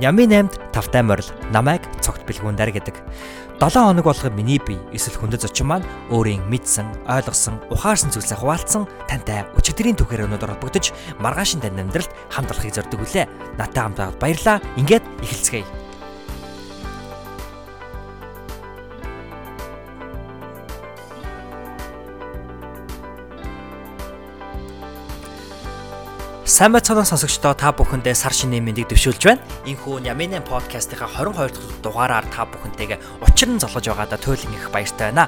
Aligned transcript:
Нямын 0.00 0.48
8-д 0.48 0.72
тавтай 0.72 1.02
морил 1.04 1.28
намайг 1.52 1.84
цогт 2.00 2.24
бэлгүүндэр 2.24 2.70
гэдэг. 2.72 2.96
7 3.60 3.78
хоног 3.78 4.04
болгоо 4.08 4.30
миний 4.32 4.58
бие 4.58 4.80
эсвэл 4.90 5.20
хүндэт 5.20 5.44
зочин 5.44 5.68
маань 5.68 5.86
өөрийн 6.10 6.42
мэдсэн, 6.48 6.88
ойлгосон, 7.06 7.60
ухаарсан 7.70 8.10
зүйлсээ 8.10 8.40
хуваалцсан 8.40 8.88
тантай 9.06 9.46
өчигдрийн 9.54 9.94
түүхээр 9.94 10.26
өнөдөр 10.26 10.56
холбогдож 10.56 10.90
маргаашин 11.20 11.60
тань 11.60 11.78
амьдралд 11.78 12.10
хамт 12.32 12.50
олохыг 12.50 12.74
зорддог 12.74 13.04
үлээ. 13.04 13.28
Натай 13.60 13.82
хамт 13.86 14.18
баярлаа. 14.18 14.58
Ингээд 14.80 15.04
эхэлцгээе. 15.22 15.81
Сайн 26.62 26.70
байцгаана 26.78 27.02
сонсогчдоо 27.02 27.58
та 27.58 27.72
бүхэндээ 27.74 28.14
сар 28.14 28.30
шинийн 28.30 28.62
мэндийг 28.62 28.86
дэвшүүлж 28.86 29.22
байна. 29.26 29.42
Инхүү 29.66 30.06
Яминэн 30.06 30.46
подкастынхаа 30.46 31.10
22 31.10 31.58
дахь 31.58 31.82
дугаараар 31.82 32.22
та 32.30 32.46
бүхэнтэйгээ 32.46 33.18
учир 33.18 33.50
нь 33.50 33.58
золгож 33.58 33.90
байгаадаа 33.90 34.22
туйлын 34.22 34.54
их 34.54 34.70
баяртай 34.70 35.10
байна. 35.10 35.26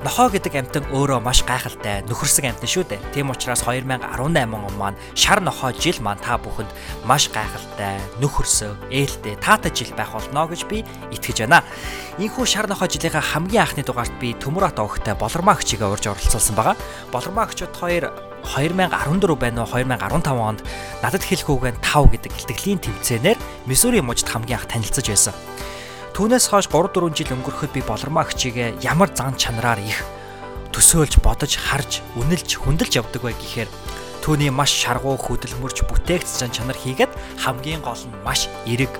Нохоо 0.00 0.32
гэдэг 0.32 0.56
амтан 0.56 0.88
өөрөө 0.88 1.20
маш 1.20 1.44
гайхалтай 1.44 2.00
нөхөрсөг 2.08 2.48
амтан 2.48 2.64
шүү 2.64 2.96
дээ. 2.96 3.12
Тийм 3.12 3.28
учраас 3.28 3.60
2018 3.60 4.24
он 4.24 4.32
маань 4.80 4.96
шар 5.12 5.44
нохоо 5.44 5.76
жил 5.76 6.00
маань 6.00 6.24
та 6.24 6.40
бүхэнд 6.40 6.72
маш 7.04 7.28
гайхалтай 7.28 8.00
нөхөрсөг, 8.24 8.88
ээлтэй, 8.88 9.36
таатай 9.36 9.76
жил 9.76 9.92
байх 9.92 10.16
болно 10.16 10.48
гэж 10.48 10.64
би 10.64 10.80
итгэж 11.12 11.44
байна. 11.44 11.60
Инхүү 12.16 12.48
шар 12.48 12.72
нохоо 12.72 12.88
жилийнхаа 12.88 13.20
хамгийн 13.20 13.68
анхны 13.68 13.84
дугаарт 13.84 14.16
би 14.16 14.32
Төмөр 14.32 14.72
ат 14.72 14.80
огтой 14.80 15.12
болормаа 15.12 15.60
өгчигээ 15.60 15.92
урьж 15.92 16.08
оролцуулсан 16.08 16.56
байгаа. 16.56 16.80
Болормаа 17.12 17.44
өгчөд 17.52 17.76
хоёр 17.76 18.29
2014 18.44 19.36
байна 19.36 19.64
уу 19.64 19.70
2015 19.70 20.32
онд 20.36 20.60
надад 21.02 21.22
хэлэх 21.24 21.48
үгэн 21.48 21.76
5 21.84 22.12
гэдэг 22.12 22.32
илтгэлийн 22.34 22.80
тэмцээнээр 22.80 23.38
Миссури 23.66 24.00
мужид 24.00 24.28
хамгийн 24.28 24.60
анх 24.60 24.68
танилцж 24.68 25.06
байсан. 25.06 25.34
Түүнээс 26.16 26.50
хойш 26.50 26.68
3 26.68 26.92
4 26.92 27.16
жил 27.16 27.34
өнгөрөхөд 27.36 27.72
би 27.76 27.82
болормоо 27.84 28.24
агчигээ 28.24 28.82
ямар 28.84 29.10
зан 29.14 29.36
чанараар 29.36 29.80
их 29.80 30.02
төсөөлж 30.74 31.18
бодож 31.22 31.58
харж 31.58 32.02
үнэлж 32.14 32.62
хүндэлж 32.62 33.02
явдаг 33.02 33.22
бай 33.26 33.34
гэхээр 33.34 33.70
түүний 34.22 34.50
маш 34.54 34.70
шаргуу 34.70 35.18
хөдөлмөрч 35.18 35.82
бүтээгч 35.88 36.28
зан 36.28 36.54
чанар 36.54 36.78
хийгээд 36.78 37.10
хамгийн 37.42 37.82
гол 37.82 37.98
нь 37.98 38.14
маш 38.22 38.46
эрэг 38.68 38.92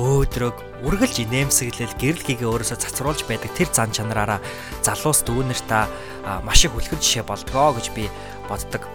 өөдрөг 0.00 0.56
үргэлж 0.80 1.28
инээмсэглэл 1.28 1.92
гэрэл 2.00 2.24
хийгээ 2.24 2.48
өөрөөсөө 2.48 2.78
цацруулж 2.80 3.28
байдаг 3.28 3.52
тэр 3.52 3.68
зан 3.68 3.92
чанараараа 3.92 4.40
залуус 4.80 5.20
дүүнер 5.28 5.60
та 5.68 5.92
маш 6.40 6.64
их 6.64 6.72
үлгэр 6.72 6.96
жишээ 6.96 7.28
болдгоо 7.28 7.76
гэж 7.76 7.92
би 7.92 8.08
боддог. 8.48 8.88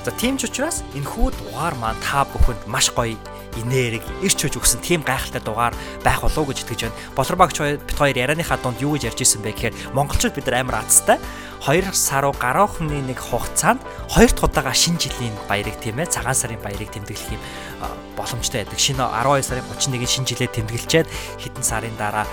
За 0.00 0.10
тийм 0.16 0.40
ч 0.40 0.48
учраас 0.48 0.80
энэ 0.96 1.04
хүү 1.04 1.36
дугаар 1.36 1.76
маань 1.76 2.00
та 2.00 2.24
бүхэнд 2.24 2.64
маш 2.64 2.88
гоё 2.96 3.20
инээрэг 3.56 4.04
ирч 4.22 4.38
хүч 4.46 4.54
өгсөн 4.60 4.80
тийм 4.84 5.00
гайхалтай 5.02 5.42
дугаар 5.42 5.74
байх 6.04 6.22
болов 6.22 6.38
уу 6.38 6.50
гэж 6.50 6.62
итгэж 6.62 6.80
байна. 6.86 6.98
Болорбагч 7.16 7.56
бит 7.58 7.96
хоёр 7.96 8.16
ярианыхаа 8.16 8.58
дунд 8.62 8.78
юу 8.82 8.94
гэж 8.94 9.10
ярьж 9.10 9.20
исэн 9.22 9.42
бэ 9.42 9.54
гэхээр 9.54 9.74
монголчууд 9.96 10.34
бид 10.34 10.46
нар 10.46 10.62
амар 10.62 10.84
азтай 10.84 11.18
2 11.60 11.92
сар 11.92 12.24
уу 12.24 12.34
гаруухны 12.34 13.04
нэг 13.04 13.20
хугацаанд 13.20 13.84
хоёр 14.08 14.32
дахь 14.32 14.48
удаага 14.48 14.72
шинэ 14.72 14.96
жилийн 14.96 15.34
баярыг 15.44 15.76
тийм 15.76 16.00
ээ 16.00 16.08
цагаан 16.08 16.34
сарын 16.34 16.62
баярыг 16.64 16.88
тэмдэглэх 16.88 17.36
юм 17.36 17.42
боломжтой 18.16 18.64
байдаг. 18.64 18.80
Шинэ 18.80 19.04
12 19.04 19.44
сарын 19.44 19.64
31-ний 19.68 20.08
шинэ 20.08 20.28
жилээ 20.28 20.48
тэмдэглчихэд 20.56 21.08
хэдэн 21.36 21.64
сарын 21.64 21.96
дараа 22.00 22.24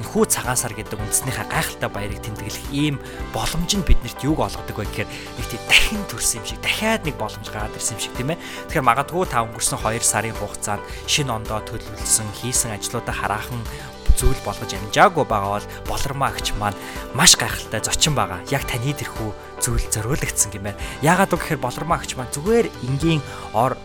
энхүү 0.00 0.24
цагаан 0.32 0.56
сар 0.56 0.72
гэдэг 0.72 0.96
үндэснийхээ 0.96 1.46
гайхалтай 1.52 1.90
баярыг 1.92 2.20
тэмдэглэх 2.24 2.66
ийм 2.72 2.96
боломж 3.36 3.70
нь 3.76 3.84
биднэрт 3.84 4.24
юуг 4.24 4.40
олгодог 4.40 4.76
вэ 4.80 4.88
гэхээр 4.88 5.08
нэг 5.12 5.46
тийм 5.52 5.62
дахин 5.68 6.02
төрсөн 6.08 6.40
юм 6.40 6.46
шиг 6.48 6.60
дахиад 6.64 7.04
нэг 7.04 7.16
боломж 7.20 7.46
гараад 7.52 7.76
ирсэн 7.76 8.00
юм 8.00 8.02
шиг 8.02 8.14
тийм 8.16 8.32
ээ. 8.32 8.40
Тэгэхээр 8.72 8.88
магадгүй 8.88 9.24
та 9.28 9.44
өнгөрсөн 9.44 9.78
2 9.84 10.00
сарын 10.00 10.36
хугацаанд 10.40 10.82
шинэ 11.04 11.30
ондоо 11.36 11.60
төлөвлөсөн 11.68 12.28
хийсэн 12.40 12.74
ажлуудаа 12.74 13.12
хараахан 13.12 13.60
зүйл 14.16 14.40
болгож 14.44 14.72
амжаагүй 14.74 15.24
байгаа 15.24 15.60
бол 15.60 15.68
болормаагч 15.88 16.52
маань 16.60 16.76
маш 17.14 17.36
гайхалтай 17.36 17.80
зочин 17.80 18.14
байгаа. 18.16 18.40
Яг 18.50 18.64
таны 18.68 18.92
тэрхүү 18.92 19.30
зүйл 19.64 19.86
зориулагдсан 19.92 20.52
юм 20.56 20.68
байна. 20.68 20.80
Яагаад 21.00 21.32
вэ 21.32 21.38
гэхээр 21.38 21.60
болормаагч 21.64 22.16
маань 22.16 22.34
зүгээр 22.34 22.66
энгийн 22.84 23.22
ор 23.54 23.76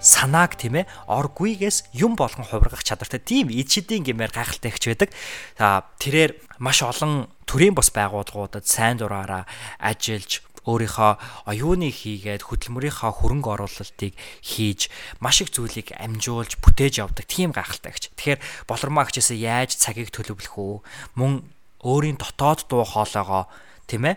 санааг 0.00 0.56
тийм 0.60 0.84
ээ 0.84 0.90
оргүйгээс 1.08 1.96
юм 1.96 2.16
болгон 2.16 2.44
хувиргах 2.44 2.84
чадвартай 2.84 3.20
тийм 3.20 3.48
эд 3.50 3.68
шидийн 3.70 4.04
гэмээр 4.04 4.32
гайхалтай 4.32 4.70
ихч 4.70 4.84
байдаг. 4.92 5.10
За 5.58 5.84
тэрээр 5.98 6.36
маш 6.60 6.82
олон 6.82 7.28
төрийн 7.48 7.74
бус 7.74 7.90
байгууллагуудад 7.94 8.66
сайн 8.68 9.00
дураараа 9.00 9.48
ажиллаж 9.80 10.44
өөрийнхөө 10.66 11.12
оюуны 11.46 11.94
хийгээд 11.94 12.42
хөдөлмөрийнхөө 12.50 13.12
хөрөнгө 13.22 13.50
оруулалтыг 13.54 14.12
хийж 14.42 14.90
маш 15.22 15.46
их 15.46 15.54
зүйлийг 15.54 15.94
амжуулж 15.94 16.58
бүтээж 16.58 17.06
явдаг 17.06 17.26
тийм 17.30 17.54
гайхалтай 17.54 17.94
гэж. 17.94 18.04
Тэгэхээр 18.18 18.40
болормоо 18.66 19.06
агчаасаа 19.06 19.38
яаж 19.38 19.78
цагийг 19.78 20.10
төлөвлөх 20.10 20.58
үү? 20.58 20.82
Мөн 21.14 21.46
өөрийн 21.86 22.18
дотоод 22.18 22.66
дуу 22.66 22.82
хоолойгоо 22.82 23.46
тийм 23.86 24.10
ээ 24.10 24.16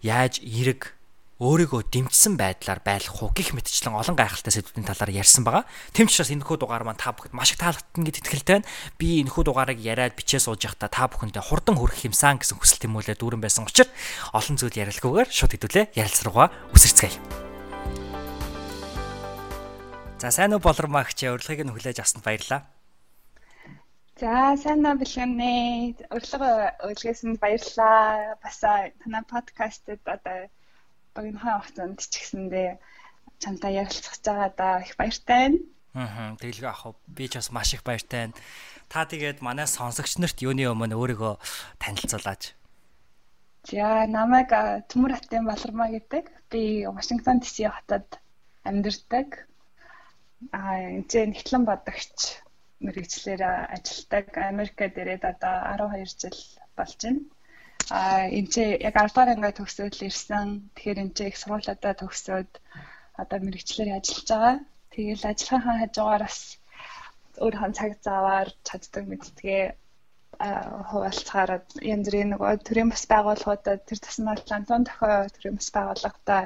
яаж 0.00 0.40
эрэг 0.40 0.96
өөрийгөө 1.40 1.88
дэмжсэн 1.88 2.36
байдлаар 2.36 2.84
байлгах 2.84 3.24
уу 3.24 3.32
гих 3.32 3.56
мэтчлэн 3.56 3.96
олон 3.96 4.12
гайхалтай 4.12 4.52
сэдвүүдийн 4.52 4.84
талаар 4.84 5.08
ярьсан 5.08 5.40
байгаа. 5.40 5.64
Тэм 5.96 6.04
ч 6.04 6.20
учраас 6.20 6.36
энэхүү 6.36 6.60
дугаар 6.60 6.84
маань 6.84 7.00
та 7.00 7.16
бүхэнд 7.16 7.32
маш 7.32 7.56
их 7.56 7.64
таалагдана 7.64 8.04
гэд 8.04 8.20
итгэлтэй 8.20 8.60
байна. 8.60 8.68
Би 9.00 9.24
энэхүү 9.24 9.48
дугаарыг 9.48 9.80
яриад 9.80 10.20
бичээ 10.20 10.36
сууж 10.36 10.68
явахдаа 10.68 10.92
та 10.92 11.08
бүхэндээ 11.08 11.40
хурдан 11.40 11.80
хүрэх 11.80 12.12
юмсан 12.12 12.36
гэсэн 12.44 12.60
хүсэл 12.60 12.84
тэмүүлээ 12.84 13.16
дүүрэн 13.16 13.40
байсан 13.40 13.64
учраас 13.64 13.88
олон 14.36 14.56
зүйл 14.60 14.84
ярилцгүйгээр 14.84 15.28
шууд 15.32 15.52
хэдүүлээ 15.56 15.96
ярилцруугаа 15.96 16.48
үсэрцгээе. 16.76 17.16
За 20.20 20.28
сайн 20.28 20.52
уу 20.52 20.60
болормагч 20.60 21.24
урилгыг 21.24 21.64
нь 21.64 21.72
хүлээж 21.72 22.04
авсанд 22.04 22.20
баярлалаа. 22.20 22.68
За 24.20 24.60
сайн 24.60 24.84
уу 24.84 25.00
бэлгэнэ. 25.00 26.04
Урилга 26.12 26.76
нь 26.84 27.40
баярлалаа. 27.40 28.36
Бас 28.44 28.60
танай 28.60 29.24
подкастт 29.24 29.88
одоо 30.04 30.52
багийнхаа 31.14 31.60
хугацаанд 31.60 31.98
ч 32.00 32.14
гэсэндээ 32.20 32.70
чамтай 33.42 33.72
ярилцах 33.82 34.16
байгаа 34.24 34.50
да 34.56 34.68
их 34.84 34.94
баяртай 35.00 35.26
байна. 35.26 35.58
Аа 35.94 36.36
тэгэлгүй 36.38 36.70
ах 36.70 36.94
би 37.08 37.24
ч 37.26 37.40
бас 37.40 37.50
маш 37.50 37.74
их 37.74 37.82
баяртай 37.82 38.30
байна. 38.30 38.38
Та 38.92 39.06
тэгээд 39.06 39.38
манай 39.42 39.66
сонсогч 39.66 40.18
нарт 40.18 40.38
юуны 40.42 40.66
өмнө 40.70 40.94
өөрийгөө 41.00 41.34
танилцуулаач. 41.82 42.42
За 43.70 44.06
намайг 44.08 44.50
Төмөр 44.90 45.12
хатын 45.14 45.44
Балармаа 45.46 45.88
гэдэг. 45.92 46.24
Би 46.50 46.86
Вашингтон 46.86 47.40
DC 47.40 47.68
хотод 47.68 48.06
амьдардаг. 48.64 49.46
Аа 50.52 51.00
энэ 51.00 51.30
нэгтлэн 51.30 51.64
бодогч 51.68 52.40
мэрэгчлэр 52.80 53.42
ажилладаг. 53.76 54.26
Америкт 54.50 54.80
ирээд 54.80 55.24
одоо 55.32 55.54
12 55.76 56.18
жил 56.22 56.38
болж 56.76 56.98
байна. 57.04 57.20
А 57.88 58.28
энэ 58.28 58.50
чи 58.52 58.62
яг 58.88 58.94
10 58.94 59.08
дугаар 59.08 59.30
анги 59.32 59.56
төгсөөд 59.56 59.94
л 59.96 60.06
ирсэн. 60.08 60.48
Тэгэхээр 60.76 61.02
энэ 61.02 61.14
чи 61.16 61.22
их 61.30 61.36
сургуулиудаа 61.40 61.94
төгсөөд 61.96 62.50
одоо 63.22 63.38
мэрэгчлэр 63.40 63.96
ажиллаж 63.96 64.28
байгаа. 64.28 64.56
Тэгээл 64.92 65.30
ажиллахаа 65.30 65.76
хажуугаар 65.80 66.22
бас 66.28 66.38
өөрийнхөө 67.40 67.72
цаг 67.78 67.92
заваар 68.04 68.48
чаддаг 68.68 69.04
мэдтгээ 69.08 69.64
хуваалцахаар 70.90 71.50
янз 71.92 72.06
бүрийн 72.08 72.32
нөгөө 72.32 72.52
төрийн 72.64 72.90
бас 72.92 73.04
байгууллагуудад 73.12 73.80
тэр 73.84 73.98
тусмал 74.00 74.40
лантон 74.50 74.82
тохио 74.88 75.28
төрийн 75.34 75.56
бас 75.58 75.68
байгууллагатай 75.76 76.42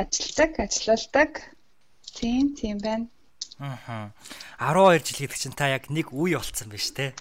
ажилладаг, 0.00 0.52
ажиллаулдаг. 0.64 1.30
Тийм, 2.16 2.44
тийм 2.56 2.78
байна. 2.80 3.06
Аа. 3.60 4.10
12 4.56 5.04
жил 5.04 5.20
гэдэг 5.20 5.36
чинь 5.36 5.58
та 5.58 5.68
яг 5.68 5.92
нэг 5.92 6.16
үе 6.16 6.40
болцсон 6.40 6.72
биз 6.72 6.88
дээ. 6.96 7.12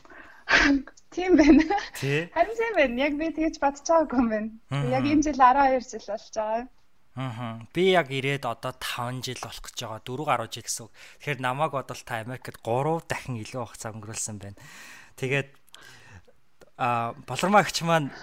Тийм 1.10 1.38
байна. 1.38 1.64
Харин 2.00 2.56
тийм 2.58 2.74
байна. 2.78 2.96
Яг 3.02 3.14
би 3.18 3.30
тэгэж 3.34 3.56
байгаагүй 3.62 4.20
юм 4.20 4.30
байна. 4.30 4.50
Яг 4.94 5.06
энэ 5.10 5.26
жил 5.26 5.40
12 5.42 5.90
жил 5.90 6.06
болж 6.06 6.30
байгаа. 6.36 6.68
Аа. 7.20 7.60
Би 7.74 7.84
яг 7.92 8.08
ирээд 8.14 8.46
одоо 8.46 8.74
5 8.78 9.26
жил 9.26 9.42
болох 9.42 9.64
гэж 9.66 9.78
байгаа. 9.82 10.02
4 10.06 10.30
гаруй 10.30 10.48
жил 10.54 10.64
гэсэн 10.64 10.86
үг. 10.86 10.94
Тэгэхээр 11.20 11.40
намайг 11.42 11.72
бодвол 11.74 12.04
та 12.06 12.22
Америкт 12.22 12.62
3 12.62 13.10
дахин 13.10 13.42
илүү 13.42 13.66
хугацаа 13.66 13.92
өнгөрүүлсэн 13.98 14.38
байна. 14.38 14.60
Тэгээд 15.18 15.50
а 16.80 17.12
болормаа 17.28 17.66
гч 17.66 17.84
маань 17.84 18.14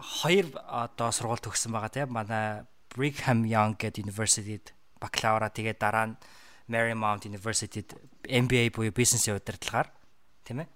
хоёр 0.00 0.50
одоо 0.66 1.12
сургууль 1.12 1.44
төгссөн 1.44 1.70
байгаа 1.76 1.92
тийм 1.92 2.10
манай 2.10 2.66
Brigham 2.90 3.46
Young 3.46 3.78
гэдэг 3.78 4.02
University-д 4.08 4.74
бакалавра 4.98 5.52
тэгээд 5.52 5.78
дараа 5.78 6.06
нь 6.10 6.18
Marymount 6.66 7.28
University-д 7.28 7.94
MBA 8.26 8.74
буюу 8.74 8.90
бизнесийн 8.90 9.38
удирдлагаар 9.38 9.94
тийм 10.42 10.66
ээ 10.66 10.68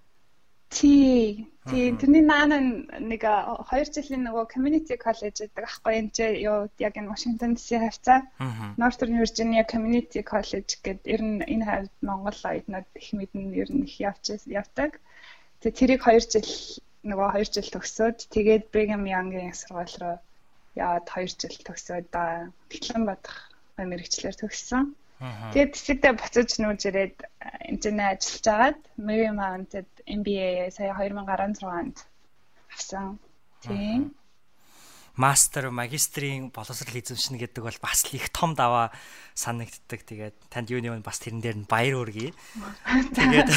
Тий. 0.69 1.47
Тий, 1.65 1.97
тэрний 1.97 2.21
наана 2.21 2.57
нэг 2.61 3.23
2 3.25 3.89
жилийн 3.89 4.21
нөгөө 4.27 4.45
community 4.53 4.97
college 5.01 5.41
гэдэг 5.41 5.65
аахгүй 5.65 5.93
энэ 5.97 6.11
ч 6.13 6.17
юу 6.45 6.69
яг 6.77 6.93
энэ 6.93 7.09
Washington 7.09 7.57
DC 7.57 7.81
хавцаа. 7.81 8.21
Northern 8.77 9.17
Virginia 9.17 9.63
Community 9.65 10.21
College 10.21 10.77
гэдэг 10.85 11.09
ер 11.09 11.21
нь 11.25 11.41
энэ 11.41 11.65
хавьд 11.65 11.93
Монгол 12.05 12.37
оюутнууд 12.37 12.87
их 13.01 13.09
мэднэ 13.17 13.57
ер 13.61 13.69
нь 13.73 13.85
их 13.89 13.97
явж 13.97 14.25
явдаг. 14.45 15.01
Тэгээ 15.65 15.79
тэрийг 15.79 16.01
2 16.05 16.29
жил 16.33 16.51
нөгөө 17.09 17.29
2 17.33 17.53
жил 17.55 17.69
төгсөөд 17.73 18.17
тэгээд 18.29 18.69
Brigham 18.69 19.03
Young-ийн 19.09 19.57
сургууль 19.57 19.97
руу 20.01 20.17
яваад 20.77 21.05
2 21.09 21.33
жил 21.41 21.57
төгсөөд 21.65 22.05
Тэглэн 22.69 23.03
бодох 23.09 23.37
мэрэгчлэр 23.77 24.37
төгссөн. 24.37 24.93
Тэгээд 25.53 25.73
тэсэгдээ 25.73 26.13
буцаж 26.19 26.49
нүүж 26.61 26.81
ирээд 26.91 27.17
энэ 27.71 28.03
ажиллаж 28.15 28.45
агаад 28.45 28.79
Marymount-д 28.99 29.87
MBA 30.05 30.69
сая 30.69 30.93
2016 30.93 31.65
онд 31.65 31.97
авсан. 32.69 33.19
Тийм. 33.63 34.13
Мастер, 35.15 35.71
магистрийн 35.71 36.51
боловсрол 36.51 36.99
эзэмшнэ 36.99 37.39
гэдэг 37.39 37.63
бол 37.63 37.79
бас 37.79 38.03
л 38.03 38.19
их 38.19 38.27
том 38.35 38.51
даваа 38.51 38.91
санагддаг. 39.31 40.03
Тэгээд 40.03 40.35
танд 40.51 40.67
юуны 40.67 40.91
мань 40.91 41.07
бас 41.07 41.23
тэрэн 41.23 41.39
дээр 41.39 41.57
нь 41.63 41.69
баяр 41.71 42.03
хүргэе. 42.03 42.35
Тэгээд 43.15 43.49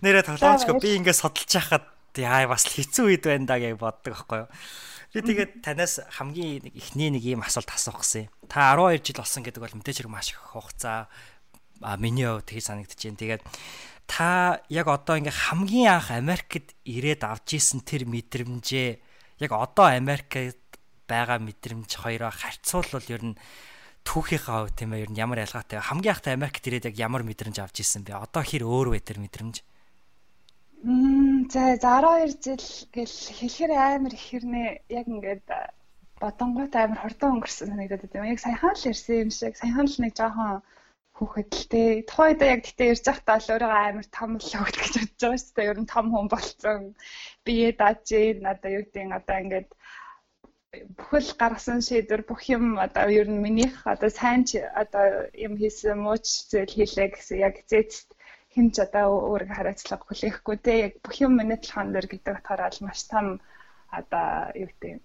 нэрээ 0.00 0.24
тоглоомчгүй 0.24 0.80
би 0.80 0.96
ингээд 0.96 1.20
судалж 1.20 1.52
байхад 1.60 1.86
яа 2.16 2.48
бас 2.48 2.64
хэцүү 2.64 3.04
үед 3.12 3.24
байна 3.28 3.44
да 3.44 3.60
гэж 3.60 3.76
боддог 3.76 4.16
байхгүй 4.16 4.38
юу. 4.44 4.50
Би 5.14 5.22
тэгээд 5.22 5.62
танаас 5.62 6.02
хамгийн 6.18 6.74
эхний 6.74 7.06
нэг 7.14 7.22
ийм 7.22 7.46
асуулт 7.46 7.70
асуух 7.70 8.02
гэсэн. 8.02 8.26
Та 8.50 8.74
12 8.74 8.98
жил 8.98 9.22
болсон 9.22 9.46
гэдэг 9.46 9.62
бол 9.62 9.76
мэдээж 9.78 10.02
хэрэг 10.02 10.10
маш 10.10 10.34
их 10.34 10.42
хугацаа 10.42 11.06
а 11.86 11.94
миний 12.02 12.26
хувьд 12.26 12.50
тэгж 12.50 12.66
санагдаж 12.66 12.98
байна. 12.98 13.22
Тэгээд 13.22 13.42
та 14.10 14.58
яг 14.66 14.90
одоо 14.90 15.14
ингээ 15.14 15.30
хамгийн 15.30 16.02
анх 16.02 16.10
Америкт 16.10 16.74
ирээд 16.82 17.22
авч 17.30 17.62
исэн 17.62 17.86
тэр 17.86 18.10
мэдрэмжээ 18.10 18.90
яг 19.38 19.50
одоо 19.54 19.94
Америкт 19.94 20.58
байгаа 21.06 21.38
мэдрэмж 21.38 21.94
хоёроо 21.94 22.34
харьцуулбал 22.34 23.06
ер 23.06 23.22
нь 23.22 23.38
түүхийнхаа 24.02 24.66
хувьд 24.66 24.74
тийм 24.74 24.98
ээ 24.98 25.06
ер 25.06 25.10
нь 25.14 25.20
ямар 25.22 25.46
ялгаатай 25.46 25.78
хамгийн 25.78 26.10
анхтай 26.10 26.34
Америкт 26.34 26.66
ирээд 26.66 26.90
яг 26.90 26.98
ямар 26.98 27.22
мэдрэмж 27.22 27.62
авч 27.62 27.86
исэн 27.86 28.02
бэ? 28.02 28.18
Одоо 28.18 28.42
хэр 28.42 28.66
өөр 28.66 28.98
вэ 28.98 28.98
тэр 28.98 29.22
мэдрэмж? 29.22 29.62
Мм 30.82 31.23
за 31.52 31.78
12 31.78 32.42
жил 32.44 32.64
гэл 32.94 33.16
хэлэхэр 33.38 33.72
амар 33.74 34.14
их 34.14 34.24
хэрнээ 34.28 34.68
яг 34.98 35.06
ингээд 35.08 35.46
бодонгот 36.22 36.74
амар 36.76 37.00
хурдан 37.02 37.30
өнгөрсөн 37.34 37.68
санагдаад 37.70 38.12
байна. 38.12 38.32
Яг 38.34 38.40
саяхан 38.42 38.74
л 38.76 38.88
ирсэн 38.90 39.20
юм 39.24 39.30
шиг 39.34 39.54
саяхан 39.58 39.86
л 39.90 39.98
нэг 40.02 40.12
жоохон 40.18 40.62
хүүхэдэлтэй. 41.16 41.88
Тухайд 42.10 42.40
яг 42.54 42.60
гэтээ 42.64 42.92
ирж 42.92 43.04
байхдаа 43.06 43.38
л 43.38 43.50
өөрийгөө 43.54 43.82
амар 43.88 44.08
том 44.16 44.30
л 44.38 44.50
хөвт 44.58 44.76
гэж 44.78 44.94
бодож 44.94 45.20
байгаа 45.22 45.38
шүү 45.42 45.54
дээ. 45.54 45.70
Ер 45.70 45.78
нь 45.82 45.92
том 45.94 46.06
хүн 46.10 46.26
болцсон. 46.30 46.82
Бие 47.44 47.68
дааж 47.80 48.06
надаа 48.46 48.70
юу 48.76 48.84
гэдэг 48.86 49.12
одоо 49.18 49.36
ингээд 49.42 49.68
бүхэл 50.98 51.30
гаргасан 51.40 51.80
шийдвэр 51.86 52.22
бүх 52.26 52.42
юм 52.56 52.64
одоо 52.86 53.06
ер 53.20 53.28
нь 53.30 53.42
минийх 53.46 53.74
одоо 53.94 54.10
сайн 54.10 54.42
ч 54.48 54.50
одоо 54.82 55.30
юм 55.46 55.54
хийсэн 55.60 55.98
мууч 56.02 56.26
зүйл 56.50 56.74
хийлээ 56.74 57.08
гэсэн 57.14 57.38
яг 57.46 57.54
зээцт 57.70 58.08
хинч 58.54 58.74
одоо 58.86 59.06
өөрийгөө 59.34 59.56
хариуцлага 59.58 60.04
хүлээхгүй 60.06 60.56
те. 60.62 60.72
Яг 60.86 60.94
бүх 61.02 61.16
юм 61.20 61.32
миний 61.38 61.58
талхан 61.58 61.90
дээр 61.92 62.06
гэдэг 62.10 62.38
утгаараа 62.38 62.70
маш 62.86 63.00
том 63.10 63.26
одоо 63.90 64.54
юу 64.54 64.68
гэдэг 64.70 65.02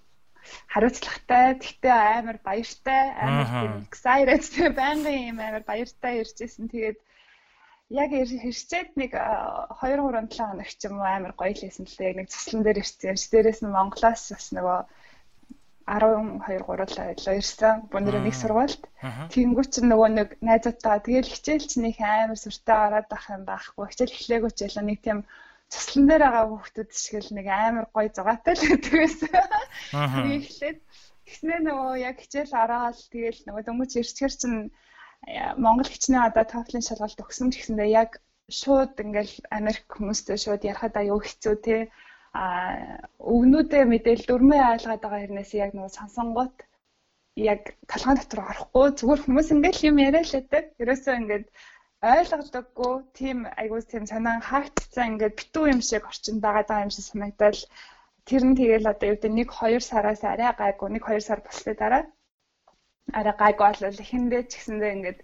хариуцлагатай. 0.74 1.58
Тэгтээ 1.58 1.98
амар 2.20 2.38
баяртай 2.46 3.04
амар 3.18 3.84
excited 3.90 4.42
тэгээ 4.54 4.74
байнгын 4.82 5.28
юм 5.34 5.38
амар 5.42 5.64
баяртай 5.66 6.14
иржсэн. 6.22 6.70
Тэгээд 6.70 7.00
яг 7.90 8.10
хэрчээд 8.14 8.90
нэг 9.02 9.12
2 9.18 9.82
3 9.82 10.30
7 10.30 10.30
хоног 10.30 10.70
ч 10.70 10.82
юм 10.86 11.02
уу 11.02 11.10
амар 11.10 11.34
гоё 11.34 11.54
лээсэн 11.58 11.86
л 11.90 12.06
яг 12.06 12.16
нэг 12.22 12.28
цэслэн 12.30 12.62
дээр 12.64 12.82
ирсэн. 12.86 13.18
Дээрээс 13.18 13.62
нь 13.66 13.74
Монголоос 13.74 14.24
бас 14.30 14.48
нөгөө 14.54 14.80
12 15.90 16.46
3 16.46 17.42
ирсэн. 17.42 17.90
Бундрын 17.90 18.24
нэг 18.26 18.36
сургуульд. 18.38 18.84
Тэнгүү 19.34 19.66
чинь 19.74 19.90
нөгөө 19.90 20.10
нэг 20.14 20.30
найзуудтайгаа 20.46 21.02
тэгэл 21.02 21.34
хичээл 21.34 21.66
чинь 21.66 21.90
их 21.90 22.00
амар 22.00 22.38
сүртэй 22.38 22.78
гараад 22.78 23.10
ах 23.10 23.26
юм 23.34 23.44
байхгүй. 23.50 23.86
Хичээл 23.90 24.14
эхлээгүү 24.14 24.52
ч 24.54 24.60
ялаа 24.70 24.86
нэг 24.86 25.00
тийм 25.02 25.20
цуслан 25.74 26.06
дээр 26.10 26.24
байгаа 26.26 26.46
хүүхдүүд 26.50 26.90
шиг 26.94 27.16
л 27.26 27.32
нэг 27.38 27.48
амар 27.50 27.86
гоё 27.90 28.10
зугаатай 28.14 28.54
л 28.54 28.66
гэдэг 28.70 28.94
байсан. 29.02 29.34
Нэг 30.30 30.42
эхлээд 30.46 30.80
тэгснээ 31.26 31.60
нөгөө 31.66 31.94
яг 32.06 32.16
хичээл 32.22 32.54
ороод 32.54 32.98
тэгэл 33.10 33.42
нөгөө 33.50 33.64
дөнгөж 33.66 33.92
ирчгэр 33.98 34.34
чинь 34.38 34.58
Монгол 35.64 35.90
хичнээн 35.90 36.28
одоо 36.30 36.46
TOEFL-ын 36.46 36.86
шалгалт 36.86 37.20
өгсөн 37.22 37.50
гэсэндээ 37.50 37.90
яг 38.02 38.12
шууд 38.50 38.98
ингээл 38.98 39.36
Америк 39.58 39.86
хүмүүстэй 39.94 40.38
шууд 40.42 40.62
ярахад 40.66 40.96
аюу 40.98 41.22
хэцүү 41.22 41.56
те 41.66 41.76
а 42.34 42.46
өвгнүүдээ 43.32 43.84
мэдээл 43.90 44.24
дөрмөө 44.30 44.62
ойлгоод 44.74 45.02
байгаа 45.02 45.22
хэрнээс 45.22 45.52
яг 45.64 45.72
нөгөө 45.74 45.94
сонсонгууд 45.98 46.56
яг 47.52 47.62
талхаан 47.90 48.18
дотор 48.20 48.42
орохгүй. 48.52 48.88
Зүгээр 49.00 49.22
хүмүүс 49.24 49.48
ингээл 49.54 49.88
юм 49.90 49.98
яриа 50.08 50.24
л 50.24 50.34
байдаг. 50.36 50.66
Ерөөсөө 50.82 51.16
ингээд 51.20 51.46
ойлгодоггүй 52.14 52.94
тийм 53.20 53.38
айгуус 53.62 53.86
тийм 53.92 54.06
санаа 54.12 54.40
хаагдцсан 54.50 55.08
ингээд 55.12 55.38
битүү 55.40 55.66
юм 55.74 55.82
шиг 55.90 56.04
орчинд 56.12 56.42
байгаа 56.44 56.84
юм 56.86 56.92
шиг 56.94 57.06
санагдал. 57.08 57.62
Тэр 58.28 58.44
нь 58.46 58.58
тэгэл 58.60 58.92
одоо 58.92 59.08
юу 59.10 59.18
гэдэг 59.18 59.34
нэг 59.36 59.50
2 59.50 59.82
сараас 59.90 60.22
арай 60.24 60.52
гайгүй 60.62 60.90
нэг 60.92 61.04
2 61.10 61.28
сар 61.28 61.40
болсны 61.42 61.74
дараа 61.76 62.04
арай 63.20 63.36
гайгүй 63.42 63.66
болол 63.68 64.04
эхэндээ 64.04 64.44
ч 64.48 64.52
гэсэндээ 64.56 64.96
ингээд 64.96 65.20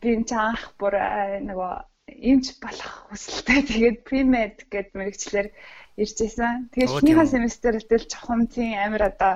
би 0.00 0.08
энэ 0.14 0.26
ч 0.28 0.30
анх 0.36 0.62
бүр 0.78 0.94
нөгөө 1.48 1.72
эмч 2.30 2.46
болох 2.62 2.94
хүсэлтэй. 3.08 3.60
Тэгээд 3.70 3.98
премед 4.08 4.56
гэд 4.72 4.88
мэрэгчлэр 4.98 5.48
иржсэн. 6.00 6.72
Тэгээд 6.72 6.92
эхнийхээ 6.96 7.28
семестртэл 7.32 8.06
жоохон 8.08 8.48
тийм 8.48 8.78
амар 8.80 9.02
одоо 9.12 9.32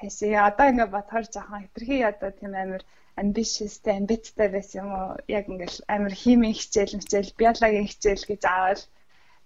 хайшаа 0.00 0.50
одоо 0.50 0.66
ингээд 0.70 0.94
бодохоор 0.94 1.26
жоохон 1.30 1.62
хэтэрхий 1.62 2.02
одоо 2.02 2.30
тийм 2.34 2.52
амар 2.58 2.82
ambitiousтэй 3.20 3.94
ambitтэй 4.00 4.48
байсан 4.50 4.78
юм 4.82 4.90
уу? 4.98 5.10
Яг 5.28 5.44
ингээл 5.52 5.78
амар 5.94 6.14
химийн 6.22 6.56
хичээл 6.56 6.98
мчээл, 6.98 7.38
биологийн 7.38 7.86
хичээл 7.86 8.24
гэж 8.26 8.42
аавал 8.48 8.82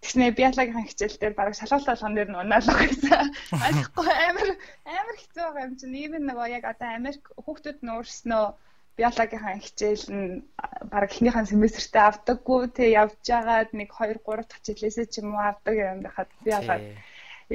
тэгснэ 0.00 0.30
биологийн 0.38 0.86
хичээл 0.88 1.18
дээр 1.18 1.34
бараг 1.36 1.54
шалгалт 1.58 1.88
болгон 1.90 2.14
дээр 2.14 2.30
нь 2.30 2.40
унаалах 2.40 2.78
гэсэн. 2.78 3.26
Ойлгохгүй 3.66 4.14
амар 4.28 4.48
амар 4.86 5.16
хэцүү 5.18 5.44
байгаа 5.44 5.66
юм 5.66 5.74
чинь. 5.76 5.98
Even 6.04 6.22
нөгөө 6.30 6.46
яг 6.56 6.64
одоо 6.72 6.88
Америк 6.94 7.22
хүүхдүүд 7.44 7.78
нь 7.82 7.92
өөрснөө 7.94 8.44
биологийн 8.96 9.60
хичээл 9.64 10.06
нь 10.18 10.28
бараг 10.92 11.10
эхнийхэн 11.12 11.50
семестртээ 11.50 12.04
авдаггүй 12.08 12.62
тэг 12.78 12.88
явж 13.02 13.24
байгаад 13.28 13.70
нэг 13.78 13.88
2 13.92 14.24
3 14.24 14.48
дахь 14.48 14.60
хичээлээсээ 14.60 15.06
ч 15.12 15.14
юм 15.20 15.36
уу 15.36 15.44
авдаг 15.50 15.74
юм 15.76 16.00
байхад 16.06 16.30
би 16.44 16.50
яагаад 16.56 16.84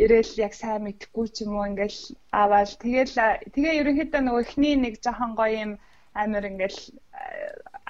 ирээл 0.04 0.34
яг 0.46 0.54
сайн 0.62 0.82
мэдхгүй 0.86 1.28
ч 1.34 1.38
юм 1.44 1.54
уу 1.58 1.68
ингээл 1.70 2.00
аваад 2.42 2.72
тэгэл 2.84 3.16
тэгээ 3.54 3.80
ерөнхийдөө 3.82 4.22
нөгөө 4.24 4.44
эхний 4.46 4.76
нэг 4.78 4.96
жоохон 5.04 5.34
гоё 5.40 5.58
юм 5.66 5.74
амар 6.22 6.46
ингээл 6.52 6.80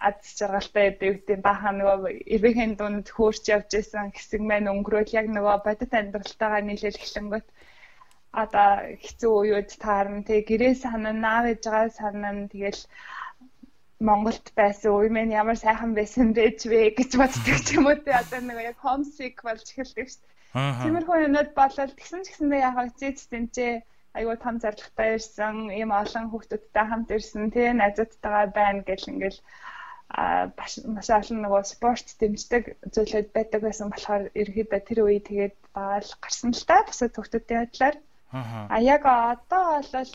аз 0.07 0.17
жаргалтай 0.37 0.83
байдаг 0.89 1.09
үгтэй 1.13 1.37
бахан 1.47 1.75
нөгөө 1.77 2.11
эрвэхэн 2.35 2.73
дунд 2.79 3.07
хөөрч 3.15 3.43
явж 3.55 3.71
исэн 3.81 4.09
хэсэг 4.15 4.41
маань 4.45 4.71
өнгөрөөл 4.73 5.17
яг 5.19 5.27
нөгөө 5.29 5.57
бодит 5.65 5.93
амьдралтайгаа 5.99 6.61
нийлэл 6.65 7.01
эхлэнгөт 7.01 7.47
одоо 8.43 8.69
хэцүү 9.03 9.33
үеуд 9.41 9.69
таарна 9.83 10.23
тэг 10.29 10.47
гэрээ 10.49 10.73
санаа 10.83 11.13
наав 11.13 11.45
ээж 11.51 11.63
байгаа 11.67 11.89
санаа 11.99 12.33
тэгэл 12.53 12.81
Монголд 14.09 14.47
байсан 14.57 14.91
үе 14.97 15.09
минь 15.13 15.37
ямар 15.41 15.57
сайхан 15.61 15.93
байсан 15.93 16.33
бэж 16.33 16.65
вэ 16.71 16.81
гэж 16.97 17.11
боддог 17.21 17.57
ч 17.65 17.77
юм 17.77 17.85
уу 17.85 17.97
те. 18.01 18.17
Одоо 18.17 18.41
нэг 18.41 18.57
яг 18.73 18.77
homesick 18.81 19.37
болж 19.45 19.65
эхэлдэг 19.69 20.07
шүү 20.09 20.21
дээ. 20.25 20.81
Тиймэрхүү 20.83 21.17
юмуд 21.29 21.49
болол 21.53 21.91
тэгсэн 21.93 22.21
ч 22.25 22.27
гэсэндээ 22.33 22.65
яг 22.65 22.75
зээц 22.97 23.19
тэнцээ 23.29 23.73
айгуу 24.17 24.37
том 24.43 24.55
зорилготой 24.59 25.09
ирсэн 25.15 25.55
ийм 25.79 25.91
олон 26.01 26.25
хүүхдүүдтэй 26.29 26.85
хамт 26.87 27.09
ирсэн 27.15 27.45
тий 27.55 27.67
найзуудтайгаа 27.71 28.45
байна 28.57 28.81
гэл 28.89 29.11
ингээл 29.11 29.39
а 30.19 30.51
маш 30.95 31.07
олон 31.19 31.39
нөгөө 31.41 31.63
спорт 31.73 32.07
дэмждэг 32.19 32.63
зүйлүүд 32.93 33.27
байдаг 33.35 33.61
байсан 33.63 33.87
болохоор 33.91 34.23
ерөөхдөө 34.41 34.81
тэр 34.83 34.99
үе 35.07 35.19
тэгээд 35.23 35.55
баал 35.75 36.09
гарсан 36.23 36.51
л 36.51 36.67
та 36.67 36.77
бусад 36.87 37.15
хүүхдүүдийн 37.15 37.59
байдлаар 37.63 37.95
а 38.75 38.77
яг 38.95 39.03
одоо 39.07 39.65
бол 39.79 40.11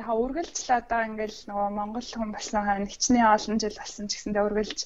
яха 0.00 0.12
үргэлж 0.22 0.56
л 0.66 0.70
одоо 0.80 1.00
ингээл 1.08 1.38
нөгөө 1.48 1.68
монгол 1.78 2.08
хүн 2.12 2.30
болсон 2.36 2.62
хань 2.68 2.90
хичнээн 2.92 3.32
олон 3.36 3.56
жил 3.62 3.76
болсон 3.80 4.04
ч 4.08 4.12
гэсэндээ 4.14 4.46
үргэлж 4.48 4.78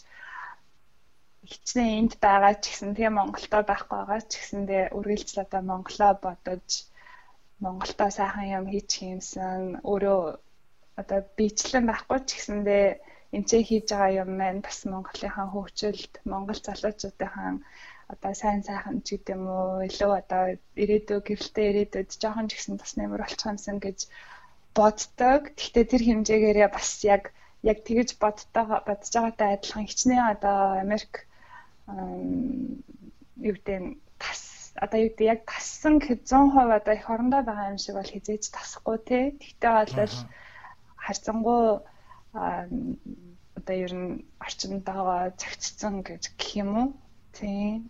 хичнээн 1.50 1.98
энд 2.00 2.12
байгаа 2.24 2.54
ч 2.62 2.64
гэсэн 2.70 2.90
тийм 2.98 3.12
Монголдо 3.18 3.58
байхгүй 3.66 3.98
байгаа 3.98 4.20
ч 4.30 4.32
гэсэндээ 4.38 4.84
үргэлж 4.98 5.28
л 5.34 5.42
одоо 5.44 5.62
монголоо 5.70 6.12
бодож 6.24 6.68
Монголдоо 7.64 8.10
сайхан 8.18 8.46
юм 8.58 8.64
хийчих 8.72 9.02
юмсан 9.14 9.62
өөрөө 9.90 10.20
одоо 11.00 11.20
бичлэн 11.36 11.84
байхгүй 11.88 12.18
ч 12.26 12.28
гэсэндээ 12.36 12.84
эмчээ 13.36 13.62
хийж 13.68 13.86
байгаа 13.90 14.12
юм 14.22 14.30
маань 14.38 14.60
бас 14.66 14.78
Монголынхаа 14.92 15.46
хөгжилд 15.50 16.12
Монгол 16.30 16.60
залуучуудынхаа 16.66 17.50
одоо 18.12 18.32
сайн 18.42 18.62
сайхан 18.68 18.98
ч 19.06 19.08
гэдэм 19.14 19.42
үү 19.58 19.86
илүү 19.88 20.12
одоо 20.20 20.42
ирээдүй 20.82 21.18
гэрэлтэй 21.26 21.66
ирээдүйд 21.70 22.10
жоохон 22.22 22.46
ч 22.48 22.52
гэсэн 22.54 22.74
бас 22.78 22.92
нэмэр 22.98 23.22
болчих 23.22 23.50
юмсан 23.52 23.78
гэж 23.84 23.98
боддог. 24.76 25.42
Гэхдээ 25.58 25.84
тэр 25.90 26.02
хэмжээгээрээ 26.06 26.68
бас 26.70 26.90
яг 27.04 27.32
яг 27.62 27.78
тэгэж 27.86 28.16
боддог 28.22 28.66
бодож 28.86 29.10
байгаатай 29.14 29.48
адилхан 29.54 29.86
хичнээн 29.86 30.32
одоо 30.34 30.58
Америк 30.84 31.12
юу 31.88 33.54
гэдэг 33.56 33.98
тас 34.22 34.72
одоо 34.84 34.98
юу 35.00 35.10
гэдэг 35.10 35.26
яг 35.34 35.40
тассан 35.44 35.94
100% 36.00 36.24
одоо 36.78 36.94
их 36.94 37.10
орондоо 37.10 37.42
байгаа 37.42 37.70
юм 37.72 37.78
шиг 37.78 37.94
бол 37.96 38.12
хизээж 38.12 38.44
тасахгүй 38.54 38.98
тий. 39.08 39.24
Тэгтээ 39.40 39.72
бол 39.76 40.14
харьцангуй 41.04 41.64
одоо 43.58 43.76
ер 43.84 43.92
нь 44.00 44.24
орчинд 44.40 44.82
байгаа 44.88 45.34
цагцсан 45.40 45.94
гэж 46.08 46.22
гэх 46.38 46.50
юм 46.62 46.70
уу? 46.80 46.88
Тий. 47.36 47.82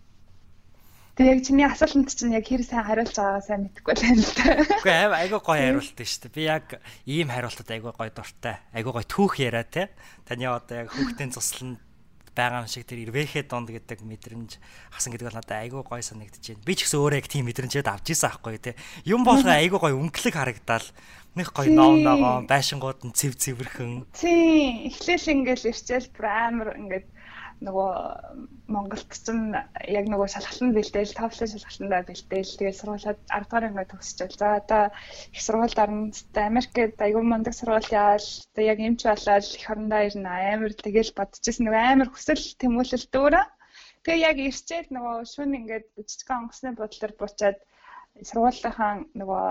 Тэгээ 1.21 1.37
яг 1.37 1.45
чиний 1.45 1.67
асуултанд 1.69 2.09
чинь 2.09 2.33
яг 2.33 2.49
хэр 2.49 2.65
сайн 2.65 2.81
хариулж 2.81 3.13
байгаагаа 3.13 3.45
сайн 3.45 3.61
мэдэхгүй 3.69 3.93
байна 3.93 4.25
л 4.25 4.33
да. 4.41 4.45
Үгүй 4.81 4.89
аа 4.89 5.21
айгүй 5.21 5.37
гоё 5.45 5.61
хариулт 5.61 5.97
нь 6.01 6.09
шүү 6.09 6.21
дээ. 6.25 6.33
Би 6.33 6.43
яг 6.49 6.65
ийм 7.05 7.29
хариултад 7.29 7.69
айгүй 7.69 7.93
гоё 7.93 8.09
дуртай. 8.09 8.57
Айгүй 8.73 8.89
гоё 8.89 9.05
түүх 9.05 9.37
яриа 9.37 9.61
те. 9.61 9.93
Таны 10.25 10.49
одоо 10.49 10.81
яг 10.81 10.89
хүүхдийн 10.89 11.29
цусланд 11.29 11.77
байгаа 12.33 12.65
шиг 12.65 12.89
тэр 12.89 13.05
ирвэхэ 13.05 13.45
донд 13.45 13.69
гэдэг 13.69 14.01
мэдрэмж 14.01 14.57
хасан 14.97 15.13
гэдэг 15.13 15.29
бол 15.29 15.37
надад 15.37 15.61
айгүй 15.61 15.85
гоё 15.85 16.01
санагдаж 16.01 16.41
байна. 16.41 16.65
Би 16.65 16.73
ч 16.73 16.89
гэсэн 16.89 16.97
өөрөө 16.97 17.19
яг 17.21 17.27
тийм 17.29 17.45
мэдрэмжэд 17.45 17.85
авч 17.85 18.17
ийсэн 18.17 18.25
аахгүй 18.33 18.57
те. 18.57 18.73
Юм 19.05 19.21
болгоо 19.21 19.53
айгүй 19.53 19.77
гоё 19.77 20.01
өнгөлөг 20.01 20.33
харагдаал. 20.33 20.89
Нэг 21.37 21.53
гоё 21.53 21.69
ноон 21.69 22.01
ногоо, 22.01 22.41
байшингууд 22.49 23.05
нь 23.05 23.13
цэв 23.13 23.37
цэвэрхэн. 23.37 24.09
Тийм. 24.17 24.89
Эхлээл 24.89 25.31
ингээл 25.37 25.69
ирчээл 25.69 26.09
бүр 26.17 26.25
амар 26.25 26.75
ингээд 26.81 27.07
нөгөө 27.65 27.91
Монголд 28.73 29.11
ч 29.13 29.27
яг 29.97 30.05
нөгөө 30.09 30.27
шалгалтанд 30.33 30.73
бэлдээл, 30.77 31.17
TOEFL 31.17 31.45
шалгалтанд 31.53 32.07
бэлдээл 32.09 32.57
тэгээд 32.57 32.79
сургуулиуд 32.79 33.19
10 33.29 33.45
дугаар 33.45 33.67
ингээд 33.69 33.91
төгсчихвэл 33.93 34.39
за 34.41 34.47
одоо 34.61 34.83
их 35.35 35.41
сургуульд 35.45 35.77
орно. 35.83 36.09
Америкт 36.49 36.97
аягүй 37.05 37.23
мундаг 37.25 37.53
сургууль 37.53 37.89
яал. 37.93 38.27
Тэгээд 38.55 38.71
яг 38.73 38.79
эмч 38.81 39.01
болоод 39.05 39.45
их 39.45 39.69
орондоо 39.69 40.01
ирнэ. 40.07 40.31
Амар 40.53 40.73
тэгэл 40.73 41.17
бодчихсон 41.17 41.63
нөгөө 41.69 41.83
амар 41.85 42.09
хүсэл 42.11 42.43
тэмүүлэл 42.61 43.05
дүүрээ. 43.13 43.45
Тэгээ 44.03 44.25
яг 44.29 44.37
ирчээд 44.41 44.87
нөгөө 44.95 45.15
шүн 45.33 45.57
ингээд 45.59 45.85
жижигхэн 45.93 46.39
онгоцны 46.41 46.69
бодлоор 46.73 47.13
буучаад 47.19 47.57
сургуулийнхаа 48.27 48.93
нөгөө 49.19 49.45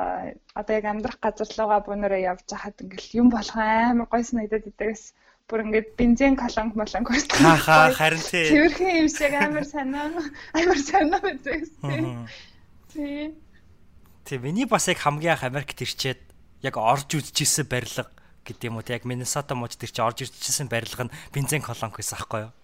одоо 0.60 0.74
яг 0.78 0.86
амьдрах 0.90 1.18
газар 1.22 1.50
руугаа 1.54 1.80
бүүнөрөө 1.86 2.20
явж 2.30 2.46
хахад 2.50 2.82
ингээл 2.82 3.18
юм 3.20 3.28
болгоо 3.32 3.62
амар 3.62 4.08
гойс 4.12 4.30
надад 4.34 4.64
идэгс 4.70 5.04
бүр 5.50 5.66
ингээд 5.66 5.88
бензин 5.98 6.38
колонк 6.38 6.78
молонк 6.78 7.10
хүртэл 7.10 7.58
хаа 7.58 7.90
харин 7.90 8.22
тий. 8.22 8.46
тэрхэн 8.54 9.02
юм 9.02 9.08
шиг 9.10 9.34
амар 9.34 9.66
санаа 9.66 10.06
амар 10.54 10.78
санаа 10.78 11.20
үзсэн 11.26 12.30
тий. 12.94 13.34
тий. 14.22 14.38
Миний 14.38 14.70
бас 14.70 14.86
яг 14.86 15.02
хамгийн 15.02 15.34
анх 15.34 15.42
Америкт 15.42 15.82
ирчээд 15.82 16.22
яг 16.62 16.78
орж 16.78 17.10
үзчихсэн 17.10 17.66
барилга 17.66 18.06
гэдэг 18.46 18.70
юм 18.70 18.78
уу? 18.78 18.86
Яг 18.86 19.02
Миннесота 19.02 19.58
тэр 19.58 19.90
чи 19.90 20.00
орж 20.00 20.22
ирчихсэн 20.22 20.70
барилга 20.70 21.10
нь 21.10 21.14
бензин 21.34 21.66
колонк 21.66 21.98
байсан 21.98 22.22
аахгүй 22.22 22.46
юу? 22.46 22.54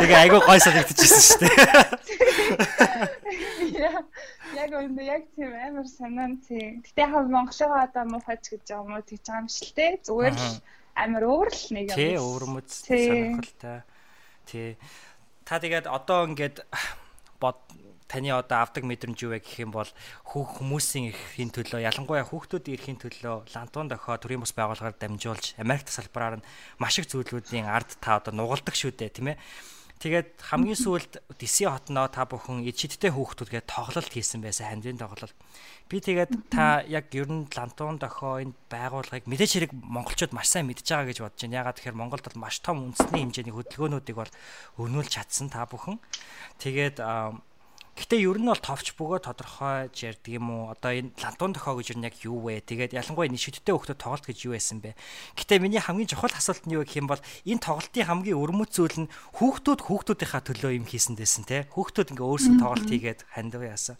Тэгээ 0.00 0.22
айгүй 0.24 0.40
гой 0.40 0.58
санагдчихсэн 0.64 1.20
шүү 1.20 1.38
дээ. 1.44 1.52
Яг 4.54 4.70
үнэ 4.70 5.02
яг 5.02 5.22
тийм 5.34 5.50
амар 5.50 5.88
санаа 5.90 6.30
нь 6.30 6.38
тийм. 6.46 6.80
Гэтэ 6.86 7.04
яг 7.04 7.26
Монголын 7.28 7.74
одоо 7.74 8.04
муу 8.06 8.22
фаж 8.22 8.42
гэж 8.48 8.62
байгаа 8.70 8.86
юм 8.86 8.94
уу? 8.94 9.02
Тийч 9.02 9.26
байгаа 9.26 9.44
юм 9.44 9.50
дээ. 9.50 9.92
Зүгээр 10.06 10.34
л 10.38 10.62
амар 10.94 11.24
өөр 11.26 11.48
л 11.50 11.66
нэг 11.74 11.86
юм. 11.90 11.96
Тий, 11.98 12.14
өөрмөц 12.18 12.70
сонирхолтой. 12.86 13.80
Тий. 14.46 14.70
Та 15.44 15.60
тэгээд 15.60 15.86
одоо 15.90 16.24
ингээд 16.30 16.64
бод 17.42 17.58
таны 18.08 18.30
одоо 18.30 18.62
авдаг 18.62 18.84
мэдрэмж 18.86 19.18
юу 19.26 19.34
вэ 19.34 19.42
гэх 19.42 19.64
юм 19.64 19.72
бол 19.74 19.88
хүмүүсийн 20.22 21.10
эрхийн 21.10 21.50
төлөө 21.50 21.82
ялангуяа 21.82 22.22
хүүхдүүдийн 22.28 22.76
эрхийн 22.78 23.00
төлөө 23.00 23.50
лантуун 23.50 23.90
дохоо 23.90 24.20
төрийн 24.20 24.44
бус 24.44 24.54
байгууллагаар 24.54 24.94
дамжуулж 24.94 25.58
Америк 25.58 25.88
тасалбараар 25.88 26.38
нь 26.38 26.46
маш 26.78 27.00
их 27.00 27.10
зүйлүүдийн 27.10 27.66
ард 27.66 27.96
та 27.98 28.20
одоо 28.20 28.32
нугалдаг 28.36 28.76
шүү 28.76 28.94
дээ 28.94 29.10
тийм 29.10 29.34
ээ 29.34 29.40
Тэгээд 30.04 30.36
хамгийн 30.36 30.76
сүүлд 30.76 31.12
Диси 31.40 31.64
хотноо 31.64 32.12
та 32.12 32.28
бүхэн 32.28 32.60
ичидтэй 32.68 33.08
хүүхдүүдгээ 33.08 33.64
тоглолт 33.64 34.12
хийсэн 34.12 34.44
байсан 34.44 34.68
хандийн 34.68 35.00
тоглолт. 35.00 35.32
Би 35.88 35.96
тэгээд 35.96 36.52
та 36.52 36.84
яг 36.84 37.08
ер 37.16 37.24
нь 37.24 37.48
лантуун 37.48 37.96
дохоо 37.96 38.44
энэ 38.44 38.52
байгууллагыг 38.68 39.24
мэдээж 39.24 39.52
хэрэг 39.64 39.72
монголчууд 39.72 40.36
маш 40.36 40.52
сайн 40.52 40.68
мэдж 40.68 40.84
байгаа 40.84 41.08
гэж 41.08 41.18
бодож 41.24 41.40
байна. 41.40 41.56
Ягаад 41.64 41.76
тэгэхээр 41.80 41.96
Монголд 41.96 42.24
бол 42.28 42.44
маш 42.44 42.60
том 42.60 42.92
үндэсний 42.92 43.24
хэмжээний 43.24 43.56
хөдөлгөөнүүдийг 43.56 44.16
бол 44.20 44.32
өрнүүлж 44.76 45.08
чадсан 45.08 45.48
та 45.48 45.64
бүхэн. 45.64 45.96
Тэгээд 46.60 47.00
Гэтэ 47.94 48.18
ер 48.26 48.42
нь 48.42 48.50
бол 48.50 48.58
товч 48.58 48.98
бөгөө 48.98 49.22
тодорхойж 49.22 49.94
ярьдаг 49.94 50.34
юм 50.34 50.50
уу? 50.50 50.74
Одоо 50.74 50.98
энэ 50.98 51.14
лантуун 51.14 51.54
тохоо 51.54 51.78
гэж 51.78 51.94
юу 51.94 52.02
яг 52.02 52.16
юу 52.26 52.42
вэ? 52.42 52.66
Тэгээд 52.66 52.90
ялангуяа 52.90 53.30
энэ 53.30 53.38
шидтэй 53.38 53.70
хөхтөд 53.70 54.02
тоглолт 54.02 54.26
гэж 54.26 54.50
юу 54.50 54.58
байсан 54.58 54.82
бэ? 54.82 54.98
Гэтэ 55.38 55.62
миний 55.62 55.78
хамгийн 55.78 56.10
чухал 56.10 56.34
асуулт 56.34 56.66
нь 56.66 56.74
юу 56.74 56.82
гэх 56.82 56.98
юм 56.98 57.06
бол 57.06 57.22
энэ 57.22 57.62
тоглолтын 57.62 58.02
хамгийн 58.10 58.34
өрмөц 58.34 58.74
зүйл 58.74 59.06
нь 59.06 59.12
хүүхдүүд 59.38 59.80
хүүхдүүдийнхаа 59.86 60.42
төлөө 60.42 60.72
юм 60.74 60.90
хийсэн 60.90 61.14
дэсэн 61.14 61.46
те. 61.46 61.70
Хүүхдүүд 61.70 62.18
ингээ 62.18 62.26
өөрсдөө 62.26 62.58
тоглолт 62.58 62.90
хийгээд 62.90 63.20
хандив 63.30 63.62
яасан. 63.62 63.94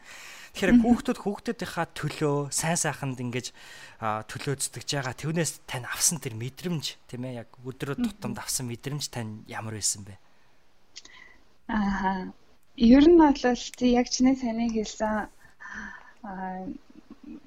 Тэгэхээр 0.59 0.83
хүүхдүүд 0.83 1.19
хүүхдүүдийнхаа 1.23 1.87
төлөө 1.95 2.37
сайн 2.51 2.79
сайханд 2.79 3.23
ингэж 3.23 3.55
төлөөцдөж 4.03 4.89
байгаа. 4.91 5.15
Түүнээс 5.15 5.63
тань 5.71 5.87
авсан 5.87 6.19
тэр 6.19 6.35
мэдрэмж 6.35 6.99
тийм 7.07 7.31
ээ 7.31 7.47
яг 7.47 7.51
өдрөө 7.63 8.03
тутамд 8.03 8.43
авсан 8.43 8.67
мэдрэмж 8.67 9.07
тань 9.15 9.47
ямар 9.47 9.79
байсан 9.79 10.03
бэ? 10.03 10.19
Аа 11.71 12.35
Ер 12.77 13.05
нь 13.07 13.19
бол 13.23 13.41
яг 14.01 14.07
чиний 14.11 14.37
саний 14.37 14.71
хэлсэн 14.75 15.31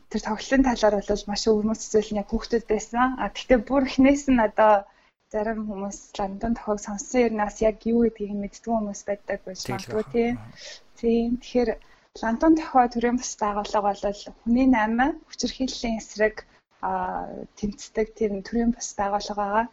тэр 0.09 0.21
тоглолтын 0.23 0.63
талаар 0.63 0.95
бол 0.95 1.23
маш 1.27 1.43
өвөрмөц 1.51 1.81
зүйл 1.91 2.11
нь 2.11 2.21
яг 2.21 2.29
хүүхдүүд 2.31 2.65
байсан. 2.71 3.19
А 3.19 3.27
гэхдээ 3.35 3.59
бүр 3.67 3.83
эхнээс 3.89 4.23
нь 4.31 4.45
одоо 4.47 4.87
зарим 5.33 5.67
хүмүүс 5.67 5.99
ландон 6.19 6.53
тохиог 6.55 6.79
сонссон 6.79 7.19
ернээс 7.27 7.57
яг 7.69 7.77
юу 7.91 8.07
гэдгийг 8.07 8.33
мэддэг 8.39 8.71
хүмүүс 8.71 9.01
байдаг 9.09 9.39
байж 9.43 9.61
магадгүй 9.67 10.05
тийм. 10.15 10.35
Тийм. 10.99 11.29
Тэгэхээр 11.43 11.69
ландон 12.23 12.53
тохио 12.55 12.83
төрийн 12.87 13.17
бас 13.19 13.31
байгууллага 13.43 13.87
бол 13.87 14.03
хүний 14.41 14.67
8 14.71 15.27
хүчирхийллийн 15.27 15.99
эсрэг 15.99 16.35
тэмцдэг 17.59 18.07
тийм 18.17 18.33
төрийн 18.47 18.71
бас 18.77 18.87
байгууллага 18.99 19.43
байгаа. 19.43 19.65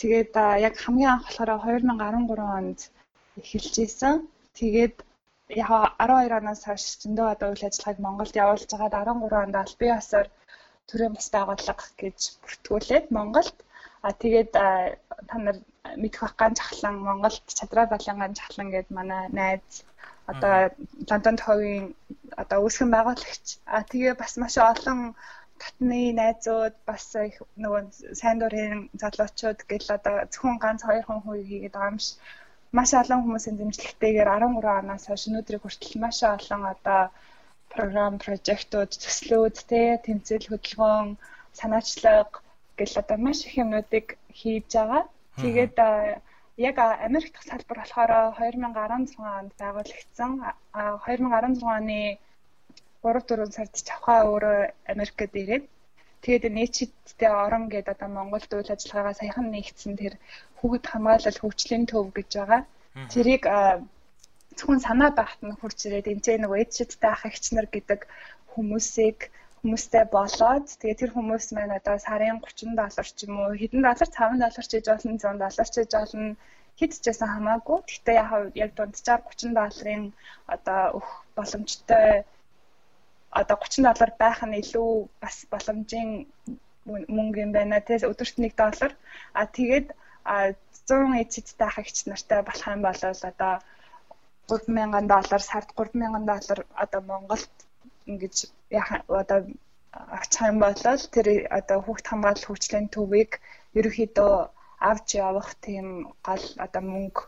Тэгээд 0.00 0.32
яг 0.66 0.74
хамгийн 0.82 1.12
анх 1.14 1.26
болохоор 1.30 1.82
2013 1.86 2.58
онд 2.58 2.80
эхэлж 3.40 3.74
исэн. 3.86 4.14
Тэгээд 4.58 4.96
яг 5.62 5.70
12 6.02 6.36
оноос 6.40 6.62
хойш 6.66 6.84
зөндөө 7.02 7.26
одоо 7.34 7.48
үйл 7.52 7.66
ажиллагааг 7.68 7.98
Монголд 8.06 8.34
явуулж 8.44 8.70
байгаад 8.72 8.94
13 8.98 9.42
онд 9.44 9.56
аль 9.62 9.74
бие 9.80 9.94
осоор 9.96 10.28
төрийн 10.88 11.14
бас 11.16 11.28
байгууллага 11.34 11.86
гэж 12.02 12.18
бүртгүүлээд 12.42 13.06
Монголд. 13.16 13.56
А 14.06 14.08
тэгээд 14.22 14.50
та 15.30 15.36
нар 15.44 15.58
мэдэх 16.02 16.20
байх 16.22 16.34
ганц 16.40 16.56
чахлан 16.60 16.96
Монголд 17.08 17.44
чадраа 17.58 17.86
балан 17.92 18.18
ганц 18.22 18.38
чахлан 18.40 18.68
гээд 18.74 18.88
манай 18.98 19.22
найз 19.38 19.84
одоо 20.32 20.54
Лондон 21.08 21.36
тохиогийн 21.36 21.86
одоо 22.42 22.58
үүсгэн 22.64 22.90
байгуулагч. 22.92 23.46
А 23.76 23.78
тэгээ 23.90 24.14
бас 24.22 24.32
маш 24.42 24.54
олон 24.72 25.00
татны 25.62 26.00
найзууд 26.20 26.74
бас 26.88 27.04
нөгөө 27.62 27.82
сайн 28.20 28.38
дурын 28.40 28.88
залуучууд 29.02 29.60
гэл 29.70 29.88
одоо 29.96 30.16
зөвхөн 30.32 30.58
ганц 30.64 30.80
хоёр 30.84 31.04
хүн 31.06 31.20
хүү 31.22 31.36
хийгээд 31.48 31.74
байгаа 31.74 31.92
юм 31.92 32.00
шиг 32.06 32.18
маш 32.72 32.90
олон 32.94 33.20
хүмүүсийн 33.22 33.56
дэмжлэгтэйгээр 33.58 34.28
13 34.28 34.80
оноос 34.82 35.04
хойш 35.06 35.22
өнөөдрийг 35.28 35.62
хүртэл 35.62 35.96
маш 36.02 36.18
олон 36.22 36.62
одоо 36.74 37.02
програм, 37.72 38.14
прожектууд, 38.22 38.90
төслүүд, 39.02 39.56
тэ 39.70 40.00
тэмцэл 40.04 40.48
хөдөлгөөн, 40.48 41.08
санаачлаг 41.58 42.30
гэл 42.78 42.94
одоо 43.02 43.18
маш 43.26 43.38
их 43.46 43.54
юмнуудыг 43.62 44.06
хийж 44.38 44.70
байгаа. 44.72 45.02
Тэгээд 45.40 45.76
яг 46.68 46.76
Америк 46.78 47.32
дахь 47.32 47.48
салбар 47.50 47.78
болохоор 47.80 48.10
2016 48.40 49.20
онд 49.20 49.52
байгуулагдсан. 49.60 50.30
2016 50.72 51.62
оны 51.78 52.00
3 53.02 53.20
4 53.28 53.52
сард 53.56 53.74
чавхаа 53.88 54.20
өөрөө 54.30 54.58
Америкт 54.92 55.34
ирээд 55.42 55.64
тэгээд 56.24 56.44
нээчидтэй 56.58 57.30
орон 57.44 57.64
гэдэг 57.68 57.94
одоо 57.94 58.08
Монголд 58.08 58.50
үйл 58.56 58.74
ажиллагаагаа 58.74 59.20
саяхан 59.20 59.46
нэгдсэн 59.52 59.94
тэр 60.00 60.14
хүүхэд 60.58 60.84
хамгаалал 60.88 61.38
хөгжлийн 61.40 61.84
төв 61.90 62.06
гэж 62.16 62.30
байгаа. 62.36 62.62
Тэрийг 63.12 63.44
зөвхөн 64.56 64.80
санаа 64.86 65.10
багт 65.20 65.40
нь 65.44 65.58
хурж 65.60 65.78
ирээд 65.86 66.10
энэ 66.12 66.42
нэг 66.42 66.52
эдшидтэй 66.62 67.10
ах 67.12 67.28
эгч 67.28 67.44
нар 67.52 67.68
гэдэг 67.74 68.00
хүмүүсийг 68.52 69.18
хүмүүстэй 69.60 70.04
болоод 70.16 70.66
тэгээ 70.80 71.00
тэр 71.00 71.10
хүмүүс 71.12 71.46
маань 71.52 71.76
одоо 71.78 71.96
сарын 72.06 72.38
30 72.40 72.78
доллар 72.80 73.08
ч 73.16 73.18
юм 73.26 73.34
уу 73.40 73.52
хэдэн 73.60 73.82
доллар 73.84 74.10
5 74.16 74.40
доллар 74.42 74.66
ч 74.68 74.72
гэж 74.72 74.86
болно 74.88 75.18
100 75.18 75.42
доллар 75.42 75.68
ч 75.72 75.74
гэж 75.80 75.90
болно 75.98 76.36
хэд 76.78 76.92
ч 77.02 77.04
гэсэн 77.08 77.28
хамаагүй. 77.34 77.78
Гэхдээ 77.88 78.18
яг 78.64 78.70
дунджаар 78.78 79.20
30 79.28 79.58
долларын 79.58 80.04
одоо 80.54 80.80
өөх 80.98 81.08
боломжтой 81.36 82.24
одоо 83.40 83.56
30 83.60 83.84
доллар 83.88 84.10
байх 84.22 84.40
нь 84.46 84.58
илүү 84.62 84.90
бас 85.22 85.36
боломжийн 85.52 86.10
мөнгө 87.16 87.38
юм 87.44 87.52
байна. 87.56 87.80
Тэгээс 87.80 88.08
өдөрт 88.10 88.36
1 88.38 88.54
доллар. 88.60 88.92
А 89.38 89.42
тэгээд 89.56 89.86
100 90.26 91.22
эцэдтэй 91.22 91.70
хагч 91.72 91.96
нартай 92.06 92.40
болох 92.46 92.66
юм 92.74 92.82
бол 92.86 93.00
одоо 93.30 93.54
3000 94.48 95.06
доллар 95.12 95.42
сард 95.50 95.68
3000 95.76 96.26
доллар 96.30 96.58
одоо 96.84 97.00
Монголд 97.10 97.54
ингэж 98.10 98.36
одоо 99.22 99.40
авчих 100.16 100.42
юм 100.50 100.58
бол 100.64 100.74
тэр 101.14 101.26
одоо 101.58 101.78
хүүхд 101.82 102.06
хамгаалал 102.08 102.46
хөгжлийн 102.46 102.86
төвийг 102.94 103.30
ерөөхдөө 103.78 104.32
авч 104.90 105.08
явах 105.28 105.50
тийм 105.66 105.86
гол 106.26 106.44
одоо 106.64 106.82
мөнгө 106.92 107.22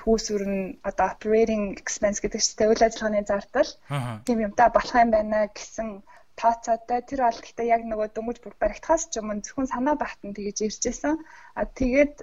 хүүсвэр 0.00 0.44
нь 0.52 0.62
одоо 0.88 1.06
operating 1.14 1.64
expense 1.82 2.18
гэдэг 2.20 2.40
чинь 2.42 2.70
үйл 2.70 2.86
ажиллагааны 2.86 3.22
зардал. 3.30 3.70
Тийм 4.26 4.38
юмтай 4.46 4.68
болох 4.74 4.94
юм 5.04 5.10
байна 5.14 5.38
гэсэн 5.56 5.88
тооцоотой 6.40 7.00
тэр 7.08 7.20
гэхдээ 7.26 7.66
яг 7.76 7.82
нөгөө 7.86 8.08
дөнгөж 8.14 8.38
бүр 8.40 8.54
баригдахаас 8.62 9.02
ч 9.10 9.18
юм 9.20 9.28
зөвхөн 9.44 9.68
санаа 9.72 9.96
багтан 10.02 10.32
тэгэж 10.36 10.58
иржсэн. 10.66 11.16
А 11.60 11.62
тэгээд 11.78 12.14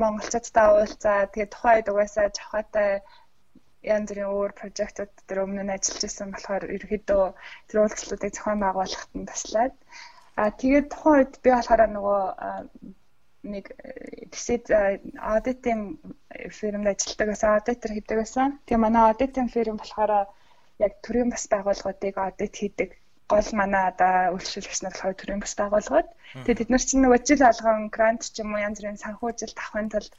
монголчуудтай 0.00 0.66
уулзаа 0.72 1.18
тэгээд 1.32 1.54
тухайд 1.54 1.86
угаасаа 1.92 2.26
жавхаатай 2.36 2.90
янз 3.94 4.08
бүрийн 4.08 4.32
өөр 4.36 4.52
прожектууд 4.60 5.12
дээр 5.26 5.42
өмнө 5.44 5.62
нь 5.64 5.74
ажиллаж 5.76 6.02
байсан 6.04 6.28
болохоор 6.32 6.64
ерөөдөө 6.76 7.24
тэр 7.68 7.76
уулзалтуудыг 7.80 8.32
зохион 8.34 8.60
байгуулахад 8.62 9.12
нь 9.16 9.30
таслаад 9.30 9.74
а 10.40 10.42
тэгээд 10.60 10.86
тухайн 10.92 11.16
үед 11.20 11.32
би 11.44 11.48
болохоор 11.52 11.82
нөгөө 11.96 12.22
нэг 13.52 13.64
тэсэд 14.32 14.64
аудитын 15.32 15.80
фирмд 16.58 16.88
ажилладаг 16.92 17.28
байсан 17.30 17.50
аудитор 17.56 17.90
хийдэг 17.92 18.16
байсан. 18.20 18.48
Тэгээ 18.64 18.84
манай 18.84 19.02
аудитын 19.08 19.48
фирм 19.54 19.76
болохоор 19.80 20.12
яг 20.86 20.92
төрийн 21.04 21.30
бас 21.34 21.44
байгууллагуудыг 21.52 22.14
аудит 22.18 22.54
хийдэг 22.56 22.90
гол 23.30 23.48
манай 23.60 23.84
одоо 23.92 24.14
үйлчлүүлэгч 24.34 24.80
нар 24.82 24.94
болохоор 24.94 25.18
төрийн 25.18 25.42
бас 25.42 25.54
байгууллагууд. 25.60 26.08
Тэгээд 26.44 26.60
бид 26.60 26.70
нар 26.70 26.82
чинь 26.82 27.02
нөгөө 27.04 27.20
жил 27.28 27.42
алган 27.46 27.80
грант 27.94 28.22
ч 28.26 28.36
юм 28.42 28.50
уу 28.52 28.64
янз 28.66 28.78
бүрийн 28.78 29.02
санхүүжилт 29.04 29.58
авахын 29.60 29.88
тулд 29.92 30.12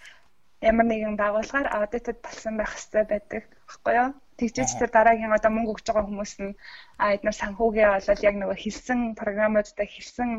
ямар 0.69 0.87
нэгэн 0.87 1.15
байгууллагаар 1.19 1.67
аудитод 1.75 2.17
болсон 2.23 2.53
байх 2.57 2.71
хэрэгтэй 2.71 3.03
байдаг 3.11 3.43
баггүй 3.67 3.93
юу? 3.99 4.09
Тэгжээч 4.39 4.71
тэр 4.79 4.91
дараагийн 4.93 5.35
одоо 5.37 5.51
мөнгө 5.53 5.71
өгж 5.73 5.85
байгаа 5.85 6.07
хүмүүс 6.07 6.33
нь 6.41 6.57
а 7.01 7.05
эдгээр 7.13 7.39
санхүүгээ 7.41 7.87
болоод 7.91 8.21
яг 8.29 8.35
нөгөө 8.39 8.57
хэлсэн 8.63 8.99
програмуудаа 9.21 9.87
хэлсэн 9.91 10.29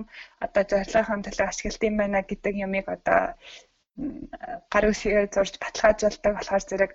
одоо 0.44 0.62
зорилгын 0.70 1.24
төлөө 1.26 1.46
ашиглалт 1.48 1.82
юм 1.88 1.96
байна 2.00 2.20
гэдэг 2.30 2.54
юмыг 2.66 2.86
одоо 2.96 3.20
гар 4.72 4.84
үсгээ 4.90 5.26
зурж 5.34 5.54
баталгаажуулдаг 5.62 6.32
болохоор 6.34 6.64
зэрэг 6.70 6.92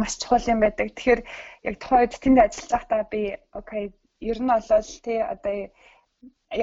маш 0.00 0.14
чухал 0.20 0.50
юм 0.52 0.60
байдаг. 0.62 0.88
Тэгэхээр 0.94 1.20
яг 1.68 1.74
тухайн 1.78 2.02
үед 2.02 2.14
тэнд 2.22 2.38
ажиллаж 2.44 2.70
байхдаа 2.72 3.02
би 3.12 3.22
окей 3.60 3.84
ер 4.30 4.38
нь 4.42 4.52
болол 4.52 4.90
тий 5.04 5.18
одоо 5.34 5.56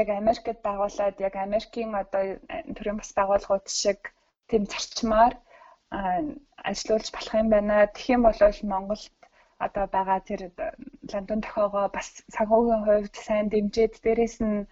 яг 0.02 0.08
Америкт 0.10 0.60
байгуулад 0.68 1.16
яг 1.28 1.36
Америкийн 1.36 1.92
одоо 2.04 2.24
төрийн 2.76 2.98
бас 3.00 3.12
байгууллагууд 3.18 3.68
шиг 3.82 4.00
тэм 4.50 4.64
зарчмаар 4.72 5.34
ажиллуулж 6.70 7.08
болох 7.14 7.34
юм 7.42 7.50
байна. 7.54 7.76
Тэгэх 7.94 8.14
юм 8.16 8.24
бол 8.26 8.40
Монголд 8.74 9.14
одоо 9.66 9.86
байгаа 9.96 10.20
тэр 10.30 10.42
ландон 11.12 11.42
тохоогоо 11.44 11.88
бас 11.98 12.08
санхүүгийн 12.36 12.84
хувьд 12.86 13.16
сайн 13.26 13.48
дэмжиж 13.50 13.94
дээрэс 14.04 14.38
нь 14.48 14.68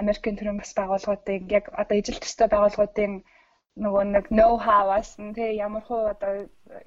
Америкийн 0.00 0.36
төрийн 0.36 0.60
бас 0.60 0.72
байгууллагуудын 0.78 1.48
яг 1.58 1.64
одоо 1.82 1.96
ижил 1.98 2.20
төстэй 2.20 2.48
байгууллагуудын 2.50 3.12
нөгөө 3.82 4.04
нэг 4.14 4.26
know 4.30 4.54
how-аас 4.66 5.18
нь 5.18 5.34
тий 5.36 5.50
ямар 5.58 5.82
хөө 5.88 6.02
одоо 6.14 6.32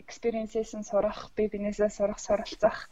experience-ээс 0.04 0.72
нь 0.80 0.88
сурах, 0.90 1.20
би 1.36 1.44
бинээсээ 1.52 1.92
сурах, 1.92 2.20
суралцах 2.24 2.88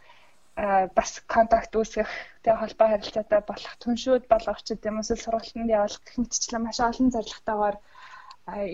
бас 0.97 1.11
контакт 1.33 1.71
үүсгэх 1.75 2.11
тэгээ 2.43 2.59
холбоо 2.59 2.87
харилцаатай 2.91 3.41
болох 3.43 3.73
түншүүд 3.83 4.23
болгох 4.31 4.59
ч 4.63 4.67
гэдэм 4.75 4.99
эсвэл 4.99 5.23
сургалтанд 5.23 5.75
явуулах 5.77 6.03
гэх 6.03 6.15
мэтчлэн 6.19 6.63
маш 6.63 6.79
олон 6.79 7.07
зорилготойгоор 7.11 7.77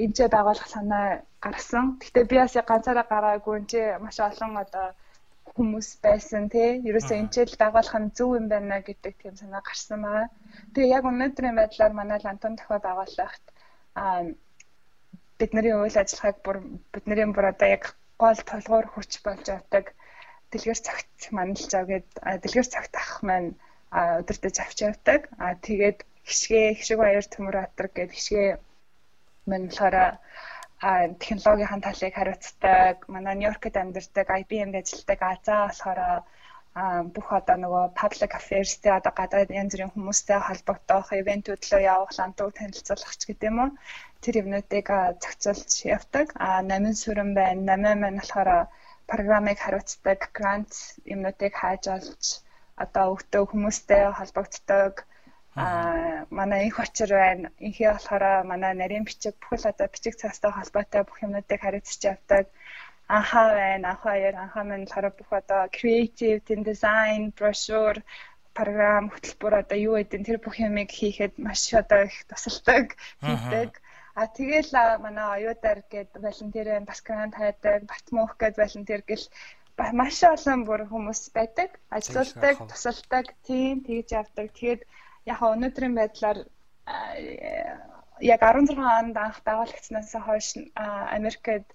энэчээ 0.04 0.30
байгуулах 0.30 0.70
санаа 0.70 1.06
гарсан. 1.46 1.86
Гэхдээ 2.02 2.26
би 2.30 2.36
бас 2.38 2.54
ганцаараа 2.70 3.06
гараагүй 3.14 3.56
энэ 3.62 3.98
маш 4.06 4.18
олон 4.30 4.54
одоо 4.64 4.88
хүмүүс 5.54 5.90
байсан 6.06 6.44
тий. 6.54 6.70
Ерөөсөө 6.90 7.18
энэчээ 7.18 7.46
л 7.50 7.62
байгуулах 7.62 7.98
нь 8.02 8.14
зөв 8.18 8.30
юм 8.40 8.46
байна 8.54 8.78
гэдэг 8.88 9.14
тийм 9.22 9.36
санаа 9.42 9.62
гарсан 9.66 10.00
байгаа. 10.06 10.28
Тэгээ 10.74 10.94
яг 10.98 11.04
өнөөдрийн 11.10 11.58
байдлаар 11.58 11.94
манай 11.98 12.20
лантон 12.22 12.54
тохио 12.58 12.78
байгуулахт 12.88 13.44
аа 14.02 14.22
бидний 15.42 15.74
үйл 15.74 15.98
ажиллагааг 16.02 16.38
бүр 16.46 16.58
бидний 16.94 17.26
бүр 17.34 17.50
одоо 17.52 17.68
яг 17.78 17.84
гол 18.22 18.40
толгуур 18.52 18.86
хүч 18.94 19.12
болж 19.26 19.46
явдаг 19.58 19.86
дэлгэр 20.52 20.80
цагт 20.88 21.20
манлж 21.38 21.72
авгээд 21.80 22.08
дэлгэр 22.44 22.68
цагт 22.74 22.94
ах 23.02 23.12
маань 23.28 23.50
өдөртөж 24.22 24.56
авч 24.62 24.78
явдаг. 24.90 25.22
Аа 25.44 25.54
тэгээд 25.66 26.00
хишгээ 26.30 26.68
хишиг 26.78 26.98
баяр 27.02 27.26
төмөр 27.34 27.58
атар 27.66 27.88
гэдэг 27.90 28.16
хишгээ 28.16 28.50
мань 29.50 29.68
болохоор 29.68 29.98
технологийн 31.24 31.82
талыг 31.82 32.14
хариуцдаг. 32.16 32.96
Манай 33.14 33.36
Нью-Йоркт 33.36 33.76
амьдардаг 33.82 34.28
IBM-д 34.40 34.76
ажилладаг 34.82 35.20
Азаа 35.22 35.62
болохоор 35.68 36.00
бүх 37.16 37.28
одоо 37.40 37.56
нөгөө 37.64 37.86
public 38.02 38.32
affairs-тэй 38.40 38.94
одоо 38.96 39.14
гадаад 39.20 39.50
янз 39.62 39.72
бүрийн 39.74 39.94
хүмүүстэй 39.94 40.40
холбогдох, 40.48 41.08
ивентүүд 41.22 41.62
лөө 41.70 41.82
явах, 41.94 42.12
лантууд 42.20 42.56
танилцуулах 42.60 43.14
ч 43.20 43.22
гэдэг 43.28 43.50
юм 43.52 43.58
уу. 43.64 43.70
Тэр 44.24 44.36
юмнуудыг 44.42 44.88
зохицуулж 45.22 45.72
явдаг. 45.96 46.28
А 46.46 46.48
8 46.64 46.96
сүрэн 47.02 47.32
байна. 47.40 47.76
8 47.76 48.02
маань 48.02 48.20
болохоор 48.20 48.50
програмыг 49.12 49.58
хариуцдаг, 49.62 50.20
грант 50.38 50.72
юмнуудыг 51.14 51.54
хааж 51.62 51.84
олж 51.98 52.24
одоо 52.84 53.06
өгтөө 53.16 53.44
хүмүүстэй 53.52 54.04
холбогддог 54.20 54.94
Аа 55.56 56.26
манай 56.38 56.62
инх 56.68 56.80
очир 56.80 57.10
байна. 57.12 57.48
Инхээ 57.68 57.92
болохоор 57.92 58.24
манай 58.52 58.74
нарийн 58.82 59.04
бичиг 59.08 59.36
бүхэл 59.42 59.70
одоо 59.72 59.88
бичиг 59.94 60.16
цаастай 60.22 60.52
холбоотой 60.56 61.04
бүх 61.04 61.18
юмнуудыг 61.26 61.60
хариуцж 61.62 62.00
явдаг. 62.12 62.46
Анхаа 63.18 63.48
байна. 63.60 63.86
Анхаа 63.94 64.14
хоёр 64.16 64.36
анхаа 64.44 64.64
маань 64.66 64.86
болохоор 64.86 65.08
бүх 65.18 65.32
одоо 65.42 65.62
creative, 65.78 66.40
design, 66.70 67.22
brochure 67.38 68.00
програм 68.58 69.06
хөтөлбөр 69.12 69.54
одоо 69.62 69.78
юу 69.88 69.96
гэдэг 69.98 70.22
тэр 70.28 70.40
бүх 70.44 70.56
юмыг 70.68 70.90
хийхэд 71.00 71.34
маш 71.46 71.64
одоо 71.82 72.02
их 72.08 72.16
тусалдаг 72.30 72.86
хийдэг. 73.24 73.72
А 74.20 74.28
тэгэл 74.28 74.72
манай 75.06 75.28
оюутар 75.36 75.80
гээд 75.92 76.12
волонтер 76.26 76.68
бас 76.90 77.00
грант 77.08 77.36
хайдаг, 77.40 77.88
Батмуух 77.92 78.34
гээд 78.40 78.56
волонтер 78.60 79.02
гэл 79.08 79.26
маш 80.00 80.18
олон 80.34 80.60
бүр 80.68 80.82
хүмүүс 80.92 81.22
байдаг. 81.38 81.70
Ажилладаг, 81.96 82.56
тусалдаг, 82.70 83.26
тийм 83.48 83.76
тэгж 83.88 84.10
явдаг. 84.20 84.48
Тэгээд 84.52 84.82
яг 85.32 85.40
өнөөдрийн 85.40 85.96
байдлаар 85.96 86.40
яг 88.34 88.42
16 88.44 88.78
онд 89.00 89.16
анх 89.18 89.40
байгуулагдсанаас 89.48 90.12
хойш 90.28 90.48
Америкт 91.16 91.72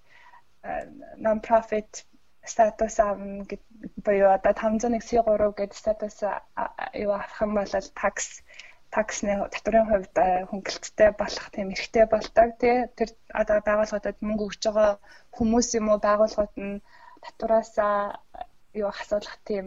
non 1.25 1.41
profit 1.47 2.05
статус 2.47 2.99
авна 2.99 3.45
буюу 4.05 4.29
одоо 4.37 4.53
501c3 4.53 5.53
гэдэг 5.59 5.77
статус 5.77 6.15
юу 7.03 7.11
авах 7.11 7.41
юм 7.41 7.51
бол 7.57 7.73
такс 8.01 8.41
таксны 8.95 9.33
татврын 9.53 9.87
хувьд 9.89 10.15
хөнгөлөлттэй 10.49 11.11
болох 11.21 11.47
тийм 11.51 11.67
эрхтэй 11.75 12.05
болдог. 12.13 12.49
Тий 12.61 12.75
тэр 12.97 13.09
одоо 13.41 13.59
байгууллагуудад 13.67 14.17
мөнгө 14.27 14.45
өгж 14.47 14.61
байгаа 14.65 14.91
хүмүүс 15.37 15.67
юм 15.79 15.91
уу? 15.91 15.99
Байгууллагууд 16.07 16.55
нь 16.65 16.81
татвараасаа 17.23 17.95
юу 18.81 18.87
асуулах 18.87 19.37
тийм 19.49 19.65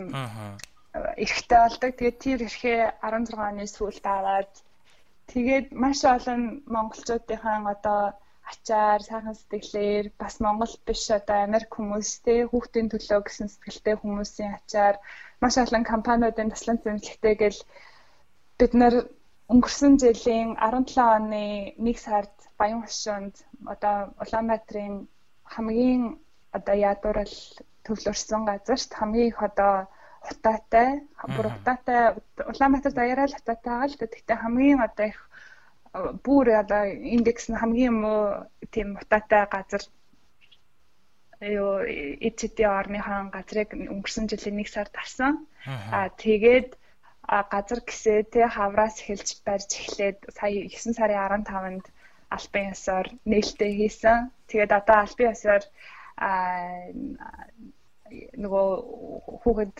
эрэхтэй 1.24 1.60
болдог. 1.62 1.90
Тэгээд 1.94 2.18
тэр 2.24 2.40
эрхээ 2.48 2.80
16 3.04 3.36
оны 3.48 3.64
сүүлд 3.68 4.04
аваад 4.16 4.52
тэгээд 5.32 5.66
маш 5.82 6.00
олон 6.16 6.42
монголчуудынхаа 6.74 7.56
одоо 7.74 8.00
ачаар, 8.50 9.00
сайхан 9.08 9.36
сэтгэлээр 9.38 10.06
бас 10.20 10.34
монгол 10.44 10.74
биш 10.86 11.04
одоо 11.18 11.38
Америк 11.46 11.70
хүмүүстэй 11.74 12.38
хүүхдийн 12.50 12.88
төлөө 12.90 13.20
гэсэн 13.26 13.48
сэтгэлтэй 13.50 13.96
хүмүүсийн 13.98 14.52
ачаар 14.58 14.96
маш 15.42 15.54
олон 15.64 15.84
компаниудын 15.92 16.52
таслан 16.52 16.78
зэмлэгтэйгэл 16.84 17.58
бид 18.58 18.72
нар 18.80 18.94
өнгөрсөн 19.52 19.92
жилийн 20.02 20.48
17 20.58 20.98
оны 21.16 21.44
1 21.78 22.04
сард 22.06 22.34
Баян 22.58 22.82
хошуунд 22.84 23.34
одоо 23.74 23.96
Улаанбаатарын 24.22 24.94
хамгийн 25.54 26.02
одоо 26.56 26.76
ядуурл 26.90 27.36
төвлөрсөн 27.84 28.42
газарт 28.50 28.90
хамгийн 28.98 29.30
их 29.32 29.40
одоо 29.48 29.74
хутаатай 30.26 30.90
бүр 31.34 31.46
хутаатай 31.54 32.00
Улаанбаатар 32.52 32.92
даяараа 32.96 33.26
л 33.28 33.36
хутаатай 33.38 33.72
байгаа 33.72 33.88
л 33.90 33.98
да. 34.00 34.06
Тэгтээ 34.12 34.36
хамгийн 34.42 34.80
одоо 34.86 35.06
их 35.12 35.18
бүр 36.24 36.46
одоо 36.62 36.84
индекс 36.86 37.50
нь 37.50 37.60
хамгийн 37.60 37.96
муу 38.02 38.46
тийм 38.74 38.88
хутаатай 39.00 39.44
газар 39.54 39.82
юу 41.40 41.72
ECD 42.28 42.58
орныхон 42.78 43.30
газрыг 43.36 43.70
өнгөрсөн 43.92 44.28
жилийн 44.30 44.60
1 44.60 44.74
сард 44.74 44.94
авсан. 45.02 45.32
Аа 45.96 46.08
тэгээд 46.22 46.68
газар 47.52 47.80
гисээ 47.88 48.20
тэ 48.32 48.40
хавраас 48.56 48.96
эхэлж 49.00 49.28
барьж 49.46 49.70
эхлээд 49.80 50.18
сая 50.36 50.52
9 50.68 50.98
сарын 50.98 51.42
15-нд 51.48 51.86
албан 52.36 52.66
ёсоор 52.74 53.06
нээлттэй 53.30 53.72
хийсэн. 53.78 54.18
Тэгээд 54.50 54.72
одоо 54.78 54.96
албан 55.02 55.32
ёсоор 55.34 55.62
аа 56.28 56.92
нөгөө 58.42 58.68
хүүхэд 59.42 59.74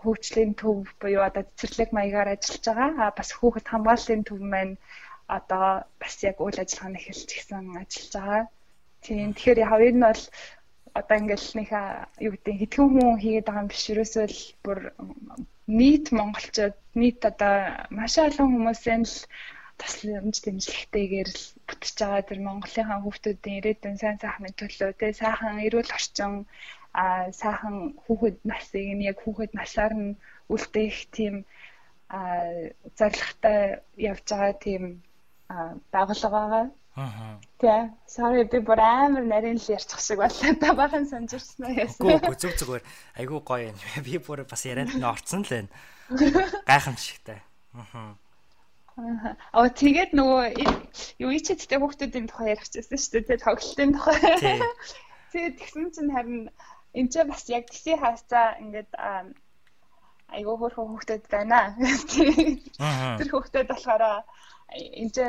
хөгжлийн 0.00 0.52
төв 0.60 0.76
буюу 1.00 1.22
одоо 1.28 1.44
цэцэрлэг 1.58 1.90
маягаар 1.94 2.34
ажиллаж 2.34 2.64
байгаа. 2.66 2.90
А 3.04 3.16
бас 3.18 3.30
хүүхэд 3.38 3.66
хамгааллын 3.70 4.22
төв 4.28 4.40
маань 4.52 4.74
одоо 5.26 5.84
бас 6.00 6.14
яг 6.22 6.36
үйл 6.40 6.58
ажиллагааны 6.62 6.98
эхэлж 6.98 7.30
гисэн 7.34 7.64
ажиллаж 7.82 8.12
байгаа. 8.14 8.42
Тийм 9.02 9.34
тэгэхээр 9.34 9.58
яг 9.64 9.72
энэ 9.88 10.06
бол 10.06 10.22
одоо 10.98 11.16
ингээл 11.20 11.48
нэг 11.58 11.70
юу 12.26 12.32
гэдэг 12.34 12.56
хэдхэн 12.58 12.88
хүн 12.90 13.20
хийгээд 13.22 13.46
байгаа 13.46 13.62
юм 13.62 13.70
биш 13.70 13.84
ерөөсөө 13.92 14.26
л 14.32 14.40
бүр 14.64 14.78
нийт 15.78 16.06
монголчууд 16.18 16.76
нийт 17.00 17.20
одоо 17.30 17.54
маш 17.98 18.14
олон 18.26 18.48
хүмүүсийн 18.54 19.02
л 19.04 19.16
тасламж 19.80 20.36
дэмжлэгтэйгээр 20.44 21.28
л 21.36 21.44
бүтэж 21.68 21.96
байгаа 22.00 22.22
тэр 22.28 22.40
Монголынхаа 22.46 22.98
хүүхдүүдийн 23.02 23.58
ирээдүйн 23.60 24.00
сайн 24.00 24.18
сайхны 24.22 24.50
төлөө 24.56 24.90
тэ 24.96 25.12
сайхан 25.20 25.60
эрүүл 25.66 25.96
орчин 25.98 26.32
а 26.96 27.28
сайхан 27.40 27.76
хүүхэд 28.04 28.36
насыг 28.50 28.88
нь 28.96 29.06
яг 29.10 29.18
хүүхэд 29.20 29.52
насаар 29.60 29.92
нь 30.00 30.16
үлдээх 30.54 30.98
тийм 31.16 31.34
зорилготой 32.98 33.60
явж 34.10 34.24
байгаа 34.30 34.54
тийм 34.64 34.82
байгаа. 35.48 36.70
Аа. 36.96 37.36
Тэ. 37.60 37.92
Sorry 38.08 38.48
би 38.48 38.60
бүр 38.64 38.80
амар 38.80 39.24
нарийн 39.28 39.60
л 39.60 39.68
ярьчих 39.68 40.00
шиг 40.00 40.16
боллоо. 40.16 40.56
Та 40.56 40.72
бахан 40.72 41.04
санжирсан 41.04 41.68
уу 41.68 41.76
яасан. 41.76 42.08
Үгүй 42.08 42.36
зүг 42.40 42.56
зүгээр. 42.56 42.84
Айгуу 43.20 43.40
гоё 43.44 43.68
юм. 43.68 43.76
Би 44.00 44.16
бүр 44.16 44.48
бас 44.48 44.64
яриад 44.64 44.96
нь 44.96 45.04
орцсон 45.04 45.44
л 45.44 45.52
байна. 45.52 45.68
Гайхамшигтай. 46.70 47.44
Аа. 47.76 48.16
Аа 49.52 49.68
тэгээд 49.76 50.16
нөгөө 50.16 50.56
юу 51.20 51.30
ичэдтэй 51.36 51.76
хүүхдүүдийн 51.76 52.32
тухай 52.32 52.56
ярих 52.56 52.64
гэсэн 52.64 52.96
шүү 52.96 53.28
дээ. 53.28 53.44
Тоглолтын 53.44 53.92
тухай. 53.92 54.16
Тэгээд 55.36 55.56
тэгсэн 55.60 55.92
чинь 55.92 56.14
харин 56.16 56.48
энэ 56.96 57.10
ч 57.12 57.14
бас 57.28 57.44
яг 57.52 57.68
тэсий 57.68 58.00
хаасаа 58.00 58.56
ингээд 58.56 58.88
айгүй 60.32 60.56
хөөрхөн 60.56 60.88
хүүхдүүд 60.96 61.24
байна. 61.28 61.76
Тэр 63.20 63.28
хүүхдүүд 63.28 63.68
болохоор 63.68 64.24
энэ 65.02 65.24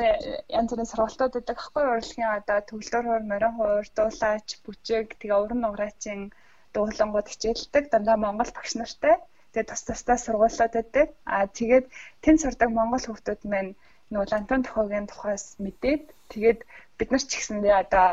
янз 0.58 0.68
бүрийн 0.70 0.90
сургалтууд 0.90 1.34
байдаг 1.34 1.58
ахгүй 1.60 1.84
урлагийн 1.86 2.30
одоо 2.38 2.58
төгөлдөр 2.68 3.04
хуур, 3.06 3.24
морин 3.30 3.54
хуур, 3.56 3.86
дуулаач, 3.96 4.48
бүжиг 4.64 5.08
тэгээ 5.20 5.42
уран 5.42 5.60
нуграачийн 5.62 6.22
дуулангууд 6.74 7.28
хичээлдэг 7.30 7.84
дандаа 7.92 8.16
монгол 8.24 8.50
багш 8.54 8.72
нартай. 8.76 9.14
Тэгээ 9.52 9.68
тус 9.70 9.82
тусдаа 9.86 10.16
сургуулиуд 10.20 10.74
байдаг. 10.76 11.08
Аа 11.34 11.46
тэгээд 11.58 11.86
тэнд 12.22 12.38
сурдаг 12.42 12.70
монгол 12.74 13.04
хүүхдүүд 13.06 13.42
маань 13.52 13.72
нөгөө 14.10 14.30
лантон 14.32 14.60
тохиогийн 14.64 15.06
тухайс 15.08 15.44
мэдээд 15.64 16.02
тэгээд 16.32 16.60
бид 16.98 17.08
нар 17.10 17.24
ч 17.28 17.30
гэсэндээ 17.36 17.74
одоо 17.84 18.08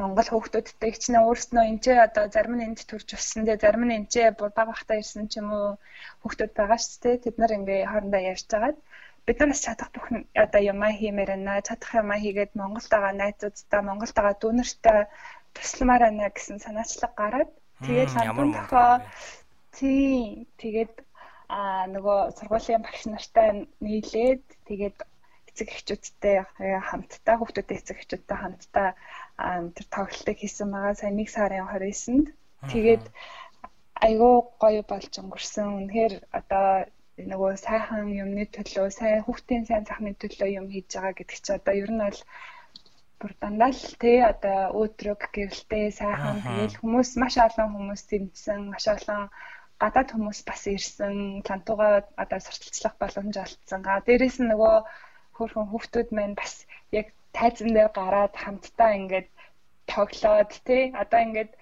Монгол 0.00 0.28
хүүхдүүдтэй 0.30 0.90
хичнээн 0.94 1.26
өөрснөө 1.26 1.64
ч 1.84 1.86
одоо 2.06 2.24
зарим 2.34 2.54
нь 2.56 2.66
энд 2.66 2.80
төрж 2.90 3.08
өссөн 3.18 3.42
дээ 3.44 3.58
зарим 3.64 3.82
нь 3.86 3.96
энэ 3.96 4.10
ч 4.12 4.14
баг 4.38 4.54
багтаа 4.70 4.96
ирсэн 5.02 5.26
ч 5.30 5.42
юм 5.42 5.48
уу 5.58 5.68
хүүхдүүд 6.22 6.52
байгаа 6.54 6.78
шүү 6.80 6.98
дээ 7.02 7.16
тэд 7.24 7.36
нар 7.38 7.52
ингээ 7.58 7.80
хоорондоо 7.90 8.22
ярьж 8.32 8.46
байгаад 8.50 8.78
бид 9.28 9.38
нараас 9.40 9.60
чадах 9.66 9.90
бүх 9.92 10.06
одоо 10.44 10.62
юмаа 10.72 10.92
хиймээр 10.96 11.30
байна. 11.34 11.60
Чадах 11.68 11.92
юмаа 12.02 12.18
хийгээд 12.24 12.52
Монголд 12.60 12.88
байгаа 12.92 13.12
найзуудтай, 13.20 13.80
Монголд 13.84 14.14
байгаа 14.16 14.36
дүүнертэй 14.40 15.00
тусламаар 15.56 16.02
байна 16.06 16.30
гэсэн 16.32 16.58
санаачлаг 16.64 17.12
гараад 17.20 17.50
тэгээд 17.84 18.14
ландын 18.16 18.52
тохоо 18.56 18.92
тий 19.76 20.48
тэгээд 20.62 20.94
а 21.48 21.58
нөгөө 21.94 22.18
сургуулийн 22.36 22.82
багш 22.84 23.02
нартай 23.08 23.48
нийлээд 23.84 24.44
тэгээд 24.68 24.96
эцэг 25.48 25.68
эхчүүдтэй 25.74 26.36
хамтдаа 26.88 27.36
хүүхдүүдтэй 27.38 27.76
эцэг 27.80 27.96
эхчүүдтэй 28.00 28.38
хамтдаа 28.40 28.88
тэр 29.74 29.86
тоглолтыг 29.94 30.36
хийсэн 30.38 30.68
байгаа 30.72 30.94
сая 31.00 31.12
1 31.12 31.34
сарын 31.34 31.68
29-нд 31.68 32.26
тэгээд 32.72 33.04
айгүй 34.06 34.34
гоё 34.62 34.82
болж 34.90 35.12
өнгөрсөн. 35.20 35.66
Үнэхээр 35.78 36.14
одоо 36.38 36.86
нөгөө 37.32 37.52
сайхан 37.58 38.06
юмны 38.22 38.44
төлөө, 38.54 38.88
сайн 38.94 39.24
хүүхдийн 39.26 39.64
сайн 39.68 39.84
сайхны 39.88 40.12
төлөө 40.22 40.48
юм 40.58 40.66
хийж 40.72 40.88
байгаа 40.94 41.14
гэдэг 41.18 41.38
чи 41.44 41.50
одоо 41.58 41.74
ер 41.82 41.90
нь 41.90 42.02
бол 42.04 42.20
бүр 43.18 43.32
дандаа 43.42 43.70
л 43.74 43.84
тий 44.02 44.18
одоо 44.32 44.58
өөдрөг 44.78 45.20
гэрэлтэй 45.34 45.86
сайхан 46.00 46.38
тэгэл 46.46 46.78
хүмүүс 46.78 47.10
маш 47.22 47.34
олон 47.46 47.68
хүмүүс 47.74 48.02
тэмцсэн, 48.10 48.60
маш 48.70 48.84
олон 48.94 49.22
гадаад 49.82 50.08
хүмүүс 50.14 50.40
бас 50.48 50.62
ирсэн, 50.74 51.14
лантууга 51.48 51.88
одоо 52.22 52.38
сурталчлах 52.42 52.94
боломж 53.02 53.34
олцсон. 53.44 53.80
Га 53.86 53.98
дээрэс 54.06 54.38
нь 54.40 54.50
нөгөө 54.50 54.76
хөөрхөн 55.36 55.70
хүүхдүүд 55.70 56.08
маань 56.14 56.38
бас 56.40 56.54
яг 57.00 57.06
тайзан 57.36 57.70
дээр 57.74 57.90
гараад 57.98 58.34
хамтдаа 58.42 58.90
ингээд 58.98 59.28
тоглоод 59.94 60.52
тий 60.68 60.82
одоо 61.02 61.20
ингээд 61.26 61.52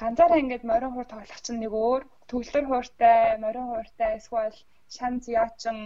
ганцаараа 0.00 0.42
ингээд 0.42 0.64
морин 0.70 0.92
хуур 0.92 1.08
тоглох 1.10 1.40
чинь 1.44 1.60
нэг 1.62 1.72
өөр 1.72 2.02
төгөлдөр 2.28 2.64
хууртай, 2.68 3.18
морин 3.44 3.66
хууртай 3.68 4.10
эсвэл 4.20 4.56
шанз 4.96 5.22
яачин 5.40 5.78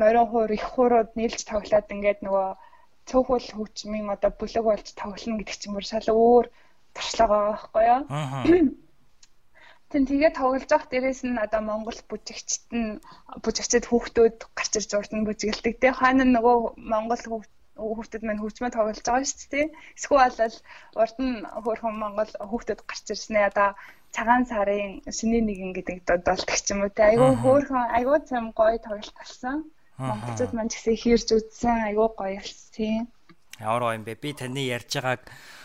морин 0.00 0.26
хуур 0.30 0.50
их 0.58 0.64
хуурууд 0.72 1.10
нийлж 1.18 1.40
тоглоод 1.50 1.92
ингээд 1.94 2.20
нөгөө 2.26 2.48
цөөхөл 3.08 3.48
хөгжмийн 3.56 4.12
одоо 4.14 4.30
бүлэг 4.38 4.64
болж 4.66 4.86
тоглоно 5.00 5.38
гэдэг 5.38 5.56
чинь 5.58 5.74
бүр 5.74 5.86
шал 5.90 6.08
өөр 6.14 6.46
туршлага 6.94 7.38
байхгүй 7.48 7.84
юу. 7.94 8.02
Тэн 9.90 10.02
тэгээ 10.06 10.32
тоглож 10.38 10.70
явах 10.70 10.86
дээрээс 10.90 11.20
нь 11.26 11.42
одоо 11.44 11.60
Монгол 11.66 11.98
бүжигчт 12.10 12.70
нь 12.70 13.02
бүжигчд 13.42 13.84
хүүхдүүд 13.90 14.38
гарч 14.58 14.72
ирж 14.78 14.90
урд 14.94 15.12
нь 15.14 15.26
бүжигэлдэг. 15.26 15.74
Тэгээ 15.82 15.98
хаана 15.98 16.24
нөгөө 16.30 16.56
Монгол 16.92 17.22
хүүхд 17.26 17.52
хүүхдэд 17.74 18.22
маань 18.24 18.42
хөгжмөө 18.42 18.70
тоглож 18.70 19.02
байгаа 19.02 19.26
шүү 19.26 19.50
дээ. 19.50 19.66
Эсвэл 19.98 20.30
бол 20.38 20.56
урд 21.02 21.16
нь 21.26 21.34
хөөрхөн 21.64 21.96
Монгол 22.02 22.32
хүүхдэд 22.50 22.80
гарч 22.86 23.06
ирснээр 23.10 23.50
одоо 23.50 23.68
цагаан 24.14 24.44
сарын 24.50 25.00
шинэ 25.06 25.40
нэгэн 25.46 25.70
гэдэг 25.76 25.96
додолдог 26.08 26.58
ч 26.58 26.74
юм 26.74 26.82
уу 26.84 26.90
те 26.90 27.14
айгүй 27.14 27.32
хөөрхөн 27.42 27.94
айгүй 27.96 28.18
зам 28.26 28.50
гоё 28.52 28.78
тоглолт 28.82 29.14
болсон. 29.14 29.70
Монголчууд 29.98 30.52
маань 30.54 30.70
ч 30.70 30.78
гэсэн 30.78 30.96
хийрж 31.02 31.28
үзсэн 31.36 31.78
айгүй 31.88 32.08
гоё 32.18 32.38
болсон. 32.42 33.06
Ямар 33.60 33.82
гоё 33.84 33.96
юм 33.98 34.04
бэ? 34.08 34.18
Би 34.18 34.30
таны 34.32 34.62
ярьж 34.66 34.90
байгааг 34.98 35.22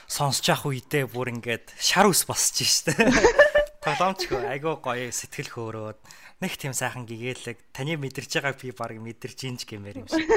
сонсож 0.08 0.46
явах 0.52 0.70
үедээ 0.70 1.10
бүр 1.10 1.34
ингээд 1.34 1.74
шар 1.80 2.06
ус 2.06 2.28
босч 2.28 2.62
штэ. 2.62 2.94
Тоглоомчгүй 3.86 4.44
айгүй 4.54 4.76
гоё 4.82 5.10
сэтгэл 5.10 5.50
хөөрөөд 5.56 6.00
нэг 6.44 6.52
тийм 6.60 6.74
сайхан 6.76 7.08
гэгээлэг 7.08 7.58
таны 7.72 7.96
мэдэрч 7.96 8.32
байгааг 8.40 8.60
би 8.60 8.72
баг 8.76 8.98
мэдэрч 9.00 9.40
инж 9.48 9.62
гэмээр 9.64 10.04
юм 10.04 10.08
шиг. 10.12 10.28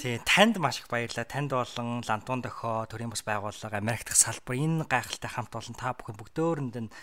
Тий, 0.00 0.16
танд 0.24 0.56
маш 0.56 0.80
их 0.80 0.88
баярлалаа. 0.88 1.28
Танд 1.28 1.52
болон 1.52 2.00
Лантун 2.06 2.40
дохоо 2.40 2.86
төрийн 2.88 3.12
бас 3.12 3.20
байгууллага 3.26 3.76
Америк 3.76 4.08
дахь 4.08 4.16
салбар 4.16 4.56
энэ 4.56 4.88
гайхалтай 4.88 5.28
хамт 5.28 5.52
олон 5.52 5.76
та 5.76 5.92
бүхэн 5.92 6.16
бүгдөөрэнд 6.16 6.76
нь 6.80 6.94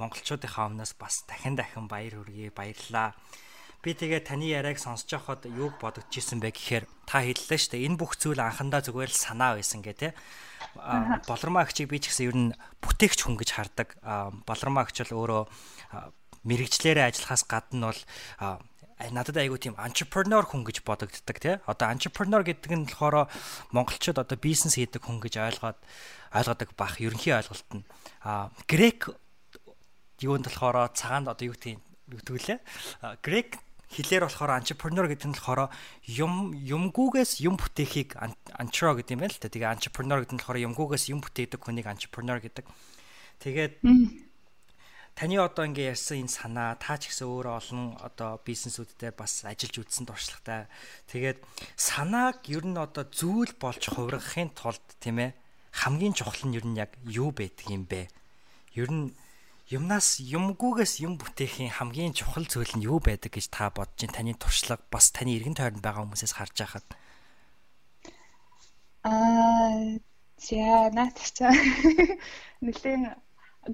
монголчуудынхаа 0.00 0.72
өмнөөс 0.72 0.96
бас 0.96 1.28
дахин 1.28 1.60
дахин 1.60 1.90
баяр 1.90 2.24
хүргэе. 2.24 2.56
Баярлалаа. 2.56 3.12
Би 3.80 3.96
тэгээ 3.96 4.28
таны 4.28 4.44
яриаг 4.44 4.76
сонсож 4.76 5.08
байхад 5.08 5.48
юуг 5.48 5.80
бодогдож 5.80 6.12
исэн 6.12 6.36
бэ 6.44 6.52
гэхээр 6.52 6.84
та 7.08 7.24
хэллээ 7.24 7.56
шүү 7.56 7.72
дээ. 7.80 7.86
Энэ 7.88 7.96
бүх 7.96 8.20
зүйл 8.20 8.36
анхандаа 8.36 8.84
зүгээр 8.84 9.08
л 9.08 9.16
санаа 9.16 9.56
байсан 9.56 9.80
гэх 9.80 9.96
тээ. 9.96 10.12
Болормоо 11.24 11.64
агчийг 11.64 11.88
би 11.88 11.96
ч 11.96 12.12
гэсэн 12.12 12.28
ер 12.28 12.36
нь 12.36 12.52
бүтээгч 12.84 13.24
хүн 13.24 13.40
гэж 13.40 13.50
хардаг. 13.56 13.96
Болормоо 14.44 14.84
агч 14.84 15.00
бол 15.08 15.24
өөрөө 15.24 15.42
мэрэгчлэрээ 16.44 17.08
ажиллахаас 17.08 17.48
гадна 17.48 17.88
бол 17.88 18.00
надад 19.08 19.40
айгүй 19.40 19.56
тийм 19.56 19.80
entrepreneur 19.80 20.44
хүн 20.44 20.60
гэж 20.68 20.84
бодогддог 20.84 21.36
тий. 21.40 21.56
Одоо 21.64 21.88
entrepreneur 21.88 22.44
гэдэг 22.44 22.72
нь 22.76 22.84
болохоор 22.84 23.32
монголчууд 23.72 24.20
одоо 24.20 24.36
бизнес 24.36 24.76
хийдэг 24.76 25.00
хүн 25.00 25.24
гэж 25.24 25.40
ойлгоод 25.40 25.80
ойлгодог 26.36 26.68
бах 26.76 27.00
ерөнхий 27.00 27.32
ойлголт 27.32 27.68
нь. 27.72 27.84
А 28.20 28.52
грек 28.68 29.08
юунд 30.20 30.52
болохоор 30.52 30.92
цагаанд 30.92 31.32
одоо 31.32 31.48
юу 31.48 31.56
гэдэг 31.56 31.80
юу 32.12 32.20
гэвэл 32.28 32.60
грек 33.24 33.56
хэлээр 33.90 34.24
болохоор 34.30 34.62
entrepreneur 34.62 35.06
гэдэг 35.10 35.26
нь 35.26 35.34
болохоор 35.34 35.70
юм 36.06 36.54
юмгүйгээс 36.54 37.42
юм 37.42 37.58
бүтээхийг 37.58 38.14
entrepreneur 38.54 38.94
гэдэг 39.02 39.14
юм 39.18 39.20
байна 39.26 39.34
л 39.34 39.42
та. 39.42 39.50
Тэгээ 39.50 39.74
entrepreneur 39.74 40.18
гэдэг 40.22 40.34
нь 40.34 40.40
болохоор 40.40 40.64
юмгүйгээс 40.70 41.04
юм 41.10 41.18
бүтээдэг 41.18 41.58
хүнийг 41.58 41.90
entrepreneur 41.90 42.38
гэдэг. 42.38 42.64
Тэгээд 43.42 43.74
таны 45.18 45.36
одоо 45.42 45.66
ингээ 45.66 45.90
ярьсан 45.90 46.22
энэ 46.22 46.30
санаа 46.30 46.78
та 46.78 46.96
ч 47.02 47.10
гэсэн 47.10 47.26
өөрөө 47.26 47.54
олон 47.58 47.82
одоо 47.98 48.38
бизнесүүдтэй 48.46 49.10
бас 49.10 49.42
ажиллаж 49.42 49.74
үзсэн 49.82 50.06
туршлагатай. 50.06 50.70
Тэгээд 51.10 51.42
санааг 51.74 52.46
ер 52.46 52.62
нь 52.62 52.78
одоо 52.78 53.04
зүйл 53.10 53.52
болж 53.58 53.90
хувиргахын 53.90 54.54
тулд 54.54 54.80
тийм 55.02 55.18
ээ 55.18 55.34
хамгийн 55.82 56.14
чухал 56.14 56.46
нь 56.46 56.56
ер 56.56 56.66
нь 56.66 56.78
яг 56.78 56.94
юу 57.04 57.34
байдаг 57.34 57.66
юм 57.66 57.84
бэ? 57.90 58.06
Ер 58.78 58.88
нь 58.90 59.10
юмнаас 59.70 60.18
юмгүйгээс 60.18 60.94
юм 61.06 61.14
бүтээхийн 61.20 61.70
хамгийн 61.78 62.12
чухал 62.12 62.46
зүйл 62.46 62.74
нь 62.76 62.86
юу 62.90 62.98
байдаг 62.98 63.30
гэж 63.34 63.46
та 63.54 63.70
бодож 63.70 63.94
чинь 63.98 64.14
таны 64.14 64.34
туршлага 64.34 64.82
бас 64.90 65.14
таны 65.14 65.38
эргэн 65.38 65.54
тойронд 65.54 65.82
байгаа 65.82 66.02
хүмүүсээс 66.04 66.34
харж 66.34 66.56
байхад 66.58 66.86
аа 69.06 69.96
за 70.36 70.90
наатах 70.96 71.54
нэлээд 72.64 73.16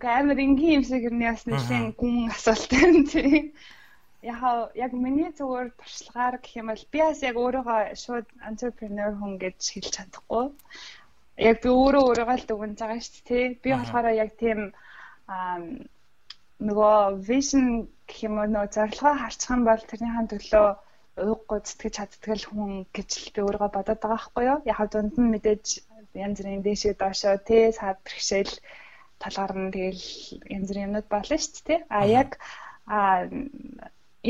амар 0.02 0.38
энгийн 0.46 0.78
юм 0.78 0.84
шиг 0.84 1.02
ирнэ 1.08 1.26
бас 1.30 1.44
нэлийн 1.46 1.86
гүн 1.98 2.30
асуулт 2.34 2.70
байна 2.70 3.02
тий. 3.06 3.54
Яг 4.22 4.42
яг 4.74 4.92
миний 4.92 5.30
зүгээр 5.38 5.68
туршлагаар 5.78 6.36
гэх 6.42 6.58
юм 6.60 6.66
бол 6.70 6.84
би 6.92 6.98
бас 7.06 7.20
яг 7.22 7.36
өөрийгөө 7.38 7.80
шууд 8.02 8.26
entrepreneur 8.50 9.12
хүн 9.14 9.34
гэж 9.42 9.58
хэлж 9.72 9.90
чадахгүй. 9.96 10.46
Яг 11.48 11.56
би 11.62 11.68
өөрөө 11.70 12.02
өөрийгөө 12.08 12.36
л 12.38 12.48
дүгнэж 12.48 12.78
байгаа 12.82 13.00
шүү 13.06 13.22
дээ. 13.28 13.46
Би 13.62 13.68
болохоор 13.74 14.06
яг 14.24 14.30
тийм 14.42 14.60
нөгөө 15.28 16.96
vision 17.28 17.66
гэх 18.08 18.18
юм 18.28 18.34
уу 18.38 18.48
нөгөө 18.48 18.74
зорилгоо 18.76 19.14
харчих 19.18 19.50
юм 19.56 19.62
бол 19.66 19.82
тэрнийхэн 19.90 20.30
төлөө 20.30 20.66
ууггүй 21.16 21.60
зүтгэж 21.64 21.92
чаддаг 21.96 22.40
хүн 22.48 22.72
гэж 22.96 23.10
л 23.22 23.32
би 23.34 23.40
өөрийгөө 23.42 23.70
бодоод 23.72 24.00
байгаа 24.00 24.16
байхгүй 24.16 24.44
юу. 24.52 24.58
Яг 24.72 24.80
дунд 24.92 25.14
нь 25.18 25.32
мэдээж 25.32 25.66
янз 26.24 26.38
бүрийн 26.40 26.62
дэшээ 26.64 26.94
доошоо 27.00 27.36
тий 27.48 27.72
саад 27.78 27.98
бэрхшээл 28.04 28.54
талаар 29.22 29.52
нь 29.56 29.72
тэгэл 29.74 30.04
янз 30.54 30.68
бүрийн 30.68 30.86
юмнууд 30.88 31.08
болно 31.12 31.36
шүү 31.40 31.64
дээ. 31.66 31.80
А 31.96 32.00
яг 32.20 32.30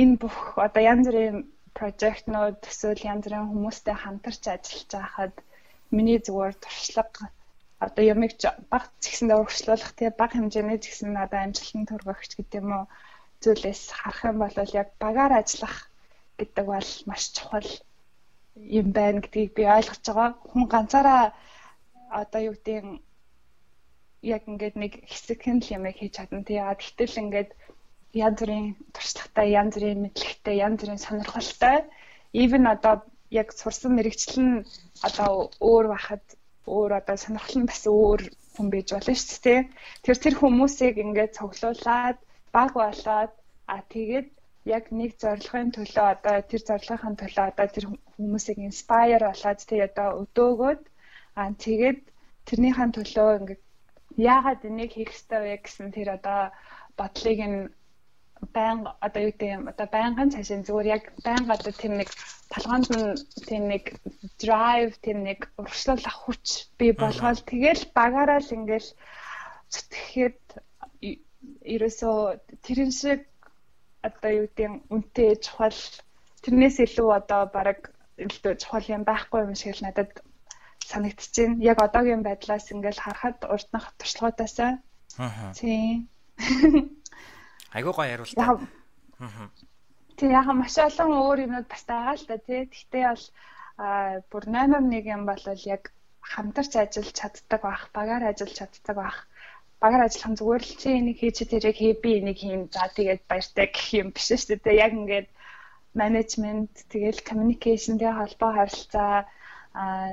энэ 0.00 0.14
бүх 0.22 0.36
одоо 0.66 0.82
янз 0.92 1.04
бүрийн 1.08 1.38
прожектнууд 1.76 2.58
эсвэл 2.70 3.08
янз 3.12 3.22
бүрийн 3.24 3.50
хүмүүстэй 3.50 3.96
хамтарч 3.98 4.42
ажиллаж 4.54 4.90
байхад 4.94 5.34
миний 5.96 6.18
зүгээр 6.26 6.54
туршлага 6.62 7.28
одоо 7.84 8.04
ямиг 8.14 8.32
баг 8.72 8.84
згсэндээ 9.04 9.36
урагшлуулах 9.40 9.92
тий 9.98 10.10
баг 10.20 10.30
хэмжээний 10.32 10.78
згсэн 10.80 11.16
одоо 11.24 11.40
амжилтанд 11.42 11.88
хүргэгч 11.90 12.32
гэдэг 12.36 12.60
юм 12.62 12.70
уу 12.76 12.84
зүйлээс 13.42 13.82
харах 13.98 14.20
юм 14.30 14.38
бол 14.40 14.56
яг 14.80 14.88
багаар 15.02 15.32
ажиллах 15.40 15.76
гэдэг 16.38 16.64
бол 16.72 16.90
маш 17.08 17.22
чухал 17.36 17.68
юм 18.78 18.86
байна 18.96 19.20
гэдгийг 19.20 19.52
би 19.56 19.64
ойлгож 19.76 20.02
байгаа. 20.08 20.30
Хүн 20.50 20.64
ганцаараа 20.72 21.22
одоо 22.20 22.40
юу 22.48 22.54
гэдэг 22.56 22.84
яг 24.34 24.42
ингээд 24.50 24.76
нэг 24.82 24.92
хэсэг 25.10 25.38
хэн 25.44 25.60
л 25.60 25.74
юм 25.76 25.84
хийж 25.92 26.12
чадна. 26.16 26.48
Тэгээд 26.48 26.80
гэтэл 26.80 27.20
ингээд 27.22 27.50
янз 28.16 28.38
бүрийн 28.40 28.66
туршлагатай, 28.94 29.46
янз 29.60 29.72
бүрийн 29.76 30.00
мэдлэгтэй, 30.04 30.56
янз 30.64 30.78
бүрийн 30.80 31.04
сонирхолтой 31.04 31.84
even 32.32 32.64
одоо 32.66 32.94
яг 33.30 33.52
сурсан 33.52 33.92
мэрэгчлэл 33.96 34.40
нь 34.44 34.64
одоо 35.06 35.50
өөр 35.60 35.86
байхад 35.92 36.24
өөр 36.66 36.90
одоо 37.00 37.16
сонирхол 37.20 37.58
нь 37.62 37.70
бас 37.70 37.82
өөр 37.86 38.22
хүн 38.54 38.68
байж 38.72 38.88
болно 38.92 39.14
шүү 39.14 39.40
дээ. 39.46 39.60
Тэр 40.04 40.16
тэр 40.24 40.34
хүмүүсийг 40.40 40.94
ингээд 41.04 41.36
цуглуулад 41.38 42.18
баг 42.54 42.70
болоод 42.80 43.32
а 43.74 43.76
тэгээд 43.92 44.28
яг 44.74 44.84
нэг 44.98 45.10
зорилгын 45.22 45.70
төлөө 45.76 46.06
одоо 46.14 46.36
тэр 46.50 46.62
зорилгын 46.68 47.16
төлөө 47.20 47.46
одоо 47.50 47.66
тэр 47.74 47.86
хүмүүсийг 48.16 48.58
inspire 48.68 49.22
болоод 49.28 49.60
тэг 49.70 49.80
одоо 49.88 50.08
өдөөгөөд 50.22 50.82
а 51.40 51.42
тэгээд 51.64 52.00
тэрнийхэн 52.48 52.90
төлөө 52.96 53.28
ингээд 53.38 53.62
яагаад 54.16 54.60
энийг 54.68 54.92
хийх 54.94 55.12
ёстой 55.14 55.40
вэ 55.44 55.56
гэсэн 55.62 55.88
тэр 55.96 56.08
одоо 56.18 56.40
бодлыг 56.98 57.40
нь 57.50 57.58
байн 58.56 58.78
одоо 59.06 59.20
юу 59.22 59.32
гэдэг 59.32 59.50
юм 59.56 59.64
одоо 59.72 59.86
байнгын 59.96 60.32
цаашаа 60.34 60.66
зүгээр 60.66 60.88
яг 60.96 61.04
байнга 61.26 61.56
одоо 61.56 61.72
тэр 61.72 61.92
нэг 62.00 62.08
талгаанд 62.52 62.88
нь 62.92 63.08
тэр 63.48 63.62
нэг 63.72 63.84
drive 64.42 64.92
тэр 65.04 65.16
нэг 65.28 65.40
урагшлуулах 65.60 66.16
хүч 66.24 66.46
би 66.78 66.86
болгоод 66.92 67.40
тэгэл 67.48 67.82
багаараа 67.98 68.40
л 68.44 68.54
ингээл 68.56 68.90
зүтгэхэд 69.72 70.40
ерөөсөө 71.74 72.18
тэрэн 72.64 72.92
шиг 73.00 73.20
одоо 74.06 74.30
юу 74.38 74.46
гэдэг 74.46 74.72
үнтэй 74.94 75.30
чухал 75.44 75.80
тэрнээс 76.42 76.76
илүү 76.86 77.08
одоо 77.20 77.42
баг 77.56 77.90
илүү 78.24 78.54
чухал 78.62 78.86
юм 78.94 79.02
байхгүй 79.08 79.40
юм 79.46 79.54
шиг 79.58 79.74
л 79.76 79.84
надад 79.86 80.10
санагдчихээн. 80.90 81.52
Яг 81.70 81.78
одоогийн 81.82 82.22
байдлаас 82.22 82.70
ингээл 82.70 83.02
харахад 83.02 83.38
урднах 83.52 83.86
туршлагаатаасаа. 83.98 84.72
Аа. 85.18 85.52
Тийм. 85.58 86.08
Айгуу 87.76 87.92
гоё 87.92 88.08
хариултаа. 88.08 88.56
Аа. 89.20 89.48
Тэг 90.16 90.30
яг 90.32 90.48
маш 90.56 90.76
олон 90.80 91.12
өөр 91.12 91.38
юмуд 91.46 91.66
бас 91.68 91.84
байгаа 91.84 92.16
л 92.16 92.24
да 92.30 92.36
тий. 92.40 92.64
Гэхдээ 92.72 93.04
бол 93.12 93.24
бүр 94.32 94.44
номер 94.56 94.80
1 94.80 95.12
юм 95.16 95.22
бол 95.28 95.44
яг 95.76 95.92
хамтарч 96.32 96.72
ажиллаж 96.76 97.12
чаддаг 97.12 97.60
байх, 97.60 97.82
багаар 97.96 98.24
ажиллаж 98.32 98.56
чаддаг 98.56 98.96
байх. 98.96 99.18
Багаар 99.82 100.08
ажиллах 100.08 100.30
нь 100.32 100.38
зүгээр 100.40 100.64
л 100.64 100.74
чи 100.80 100.88
энийг 100.98 101.18
хийж 101.20 101.38
тэрийг 101.44 101.76
хий 101.76 101.92
би 102.02 102.10
энийг 102.20 102.38
хийн. 102.40 102.62
За 102.72 102.88
тэгээд 102.96 103.22
баяртай 103.28 103.66
гэх 103.68 103.88
юм 104.00 104.08
биш 104.16 104.26
шүү 104.32 104.56
дээ. 104.64 104.80
Яг 104.84 104.92
ингээд 104.96 105.28
менежмент 106.00 106.74
тэгэл 106.92 107.20
communication-тэй 107.28 108.12
холбоо 108.16 108.50
харилцаа 108.56 109.28
аа 109.76 110.08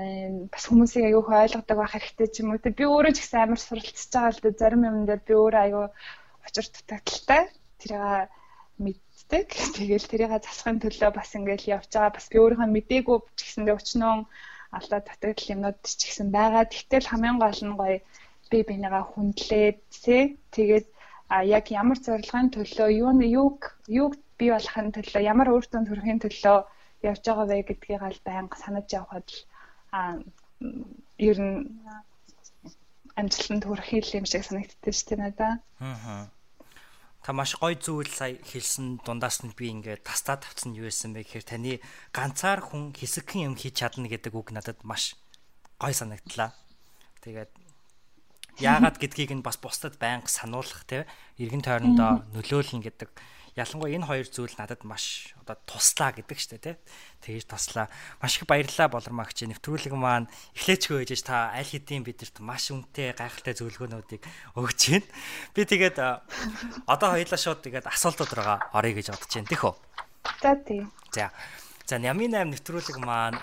бас 0.52 0.64
хүмүүсийг 0.68 1.08
аягүй 1.08 1.36
ойлгодог 1.48 1.78
байх 1.80 1.96
хэрэгтэй 1.96 2.28
ч 2.28 2.36
юм 2.44 2.52
уу. 2.52 2.60
Би 2.60 2.84
өөрөө 2.84 3.14
ч 3.16 3.20
гэсэн 3.24 3.40
амар 3.48 3.62
суралцж 3.64 4.12
байгаа 4.12 4.36
л 4.36 4.44
да 4.44 4.50
зарим 4.60 4.84
юм 4.84 4.98
дээр 5.08 5.22
би 5.28 5.34
өөрөө 5.40 5.64
аягүй 5.64 5.88
учир 6.46 6.66
дутагдaltaй 6.70 7.44
тэрийг 7.80 8.30
мэддэг. 8.84 9.48
Тэгэл 9.78 10.10
тэрийг 10.12 10.32
засахын 10.44 10.80
төлөө 10.84 11.12
бас 11.16 11.30
ингээл 11.38 11.72
явж 11.76 11.90
байгаа. 11.94 12.16
Бас 12.16 12.26
би 12.32 12.38
өөрийнхөө 12.42 12.70
мдээгүй 12.70 13.18
ч 13.38 13.40
гэсэндээ 13.46 13.78
өчнөө 13.80 14.14
алдаа 14.78 15.00
дутагдал 15.04 15.52
юмнууд 15.54 15.80
ч 15.86 16.02
гэсэн 16.08 16.30
байгаа. 16.34 16.64
Тэгтэл 16.70 17.10
хамгийн 17.10 17.38
гол 17.40 17.62
нь 17.68 17.78
гоё 17.80 17.98
би 18.52 18.58
бинийгаа 18.70 19.04
хүндлээд 19.08 19.78
тий. 20.04 20.24
Тэгээд 20.56 20.88
а 21.34 21.36
яг 21.58 21.66
ямар 21.82 22.00
зорилгын 22.06 22.50
төлөө 22.54 22.90
юу 23.02 23.12
юуг 23.42 23.60
юуг 23.88 24.14
бий 24.38 24.50
болохын 24.54 24.94
төлөө 24.96 25.22
ямар 25.32 25.50
үр 25.56 25.66
дүнд 25.70 25.88
хүрэхин 25.90 26.20
төлөө 26.22 26.58
явж 27.10 27.24
байгаа 27.26 27.48
вэ 27.50 27.58
гэдгийг 27.68 28.02
аль 28.06 28.22
байнга 28.28 28.58
санаж 28.64 28.88
явхад 29.00 29.28
л 29.36 29.40
а 29.98 30.02
ер 31.30 31.38
нь 31.48 31.58
амжилтанд 33.20 33.64
хүрэх 33.66 33.90
юм 34.18 34.26
шиг 34.26 34.44
санагддаг 34.46 34.94
шүү 34.94 35.08
дээ 35.14 35.20
надаа. 35.22 35.54
Аа. 35.80 36.30
Та 37.24 37.32
маш 37.32 37.56
гоё 37.56 37.80
зүйл 37.80 38.12
сая 38.12 38.36
хэлсэн 38.36 39.00
дундаас 39.06 39.48
нь 39.48 39.56
би 39.56 39.72
ингээд 39.72 40.04
тастаа 40.04 40.36
тавцсан 40.42 40.76
юу 40.76 40.92
байсан 40.92 41.16
бэ 41.16 41.24
гэхээр 41.24 41.46
таны 41.48 41.74
ганцаар 42.12 42.60
хүн 42.60 42.92
хэсэгхэн 42.92 43.48
юм 43.48 43.56
хийж 43.56 43.80
чадна 43.80 44.12
гэдэг 44.12 44.36
үг 44.36 44.52
надад 44.52 44.84
маш 44.84 45.16
гоё 45.80 45.96
санагдлаа. 45.96 46.52
Тэгээд 47.24 47.52
яагаад 48.60 49.00
гэдгийг 49.00 49.32
нь 49.40 49.46
бас 49.46 49.56
бусдад 49.56 49.96
байнга 49.96 50.28
сануулах 50.28 50.84
те 50.84 51.08
эргэн 51.40 51.64
тойрондоо 51.64 52.28
нөлөөлнө 52.36 52.84
гэдэг 52.92 53.10
ялангуяа 53.54 53.94
энэ 53.94 54.08
хоёр 54.10 54.28
зүйл 54.30 54.56
надад 54.58 54.82
маш 54.82 55.34
одоо 55.46 55.58
туслаа 55.70 56.10
гэдэг 56.14 56.40
штэ 56.40 56.58
тий. 56.58 56.76
Тэгэж 57.22 57.46
туслаа. 57.46 57.88
Маш 58.18 58.42
их 58.42 58.50
баярлалаа 58.50 58.90
болормагч 58.90 59.46
нэвтрүүлэг 59.46 59.94
маань 59.94 60.26
эхлээчгүй 60.58 61.06
ээжэж 61.06 61.22
та 61.22 61.54
аль 61.54 61.68
хэдийн 61.68 62.02
бидэрт 62.02 62.42
маш 62.42 62.74
үнэтэй 62.74 63.14
гайхалтай 63.14 63.54
зөвлөгөөнүүдийг 63.54 64.24
өгч 64.58 64.82
байна. 64.90 65.08
Би 65.54 65.62
тэгээд 65.70 65.98
одоо 66.90 67.10
хоёлаа 67.14 67.40
шууд 67.40 67.62
тэгээд 67.62 67.86
асуултууд 67.94 68.32
байгаа 68.34 68.58
орё 68.74 68.92
гэж 68.98 69.14
бодож 69.14 69.32
байна 69.38 69.52
тийхүү. 69.54 69.74
За 70.42 70.52
тий. 70.58 70.82
За. 71.14 71.30
За 71.86 72.00
Нямын 72.00 72.32
8 72.32 72.48
нэвтрүүлэг 72.58 72.98
маань 73.04 73.38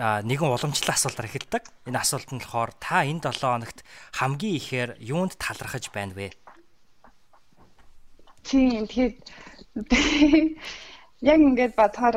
нэгэн 0.00 0.48
уламжлалт 0.50 0.96
асуултаар 0.96 1.28
эхэлдэг. 1.28 1.62
Энэ 1.86 2.00
асуулт 2.00 2.32
нь 2.32 2.40
болохоор 2.40 2.72
та 2.80 3.04
энэ 3.04 3.22
7 3.28 3.44
хоногт 3.44 3.84
хамгийн 4.18 4.56
ихээр 4.56 4.90
юунд 5.04 5.36
талархаж 5.36 5.92
байна 5.92 6.16
вэ? 6.16 6.32
Тийм 8.44 8.86
тэгээд 8.90 9.16
яг 11.32 11.40
ингээд 11.48 11.74
бодохоор 11.80 12.16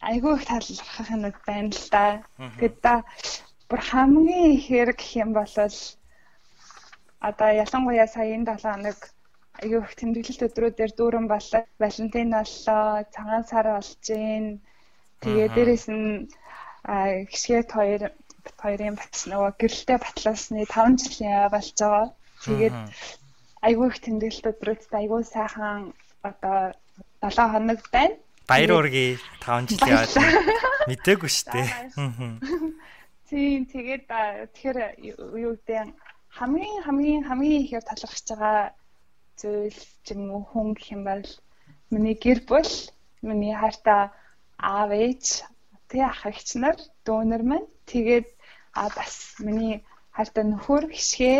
айгүй 0.00 0.32
их 0.36 0.44
талархах 0.48 1.10
юм 1.14 1.22
байна 1.46 1.70
л 1.76 1.86
да. 1.94 2.04
Тэгээд 2.58 2.76
да 2.82 2.94
бүр 3.68 3.80
хамгийн 3.90 4.56
ихээр 4.56 4.90
гэх 4.96 5.12
юм 5.22 5.30
бол 5.38 5.54
одоо 7.28 7.50
ялангуяа 7.62 8.08
сая 8.08 8.34
энэ 8.34 8.48
7 8.56 8.64
хоног 8.64 9.00
айгүй 9.60 9.80
их 9.84 9.94
тэмдэглэлт 10.00 10.46
өдрүүдээр 10.48 10.92
дүүрэн 10.96 11.26
боллоо. 11.28 11.62
Валентин 11.82 12.30
боллоо, 12.32 13.04
цагаан 13.14 13.44
сар 13.50 13.66
болж 13.76 14.00
гин. 14.08 14.46
Тэгээ 15.20 15.48
дээрэс 15.54 15.86
нь 15.92 16.08
гişгээд 17.30 17.68
хоёр 17.76 18.02
хоёрын 18.62 18.96
бат 18.96 19.14
нөгөө 19.30 19.52
гэрэлтэй 19.60 19.98
батлаасны 20.00 20.64
5 20.64 20.96
жилийн 21.02 21.52
болж 21.52 21.76
байгаа. 21.76 22.06
Тэгээд 22.44 22.76
айгүй 23.66 23.86
их 23.88 23.98
тэмдэглэлт 24.04 24.50
өдрөөд 24.50 24.82
айгүй 25.00 25.22
сайхан 25.24 25.92
одоо 26.22 26.72
7 27.20 27.52
хоног 27.52 27.80
байна. 27.92 28.16
Баяр 28.48 28.72
үргээ 28.80 29.10
5 29.44 29.68
жил 29.68 29.88
яваад 29.88 30.14
мдээгүй 30.88 31.30
шүү 31.30 31.48
дээ. 31.54 31.68
Тийм 33.30 33.60
тэгээд 33.70 34.04
тэгэхээр 34.54 34.78
юу 35.38 35.54
гэдэг 35.54 35.94
хамгийн 36.38 36.82
хамгийн 36.86 37.22
хамгийн 37.28 37.62
ихээр 37.62 37.84
талархаж 37.86 38.26
байгаа 38.32 38.74
зүйл 39.40 39.80
ч 40.04 40.06
юм 40.14 40.22
уу 40.34 40.42
хүн 40.50 40.68
гэх 40.74 40.88
юм 40.96 41.02
бол 41.06 41.26
миний 41.92 42.16
гэр 42.24 42.40
бүл, 42.48 42.72
миний 43.22 43.54
хайртай 43.54 44.10
аав 44.58 44.90
ээж, 44.90 45.24
тэг 45.88 46.00
ах 46.10 46.22
эгч 46.30 46.48
нар, 46.62 46.76
дүүнер 47.06 47.42
маань 47.46 47.68
тэгээд 47.90 48.28
а 48.74 48.90
бас 48.96 49.14
миний 49.46 49.74
хайртай 50.16 50.44
нөхөр, 50.46 50.84
хишгээ 50.90 51.38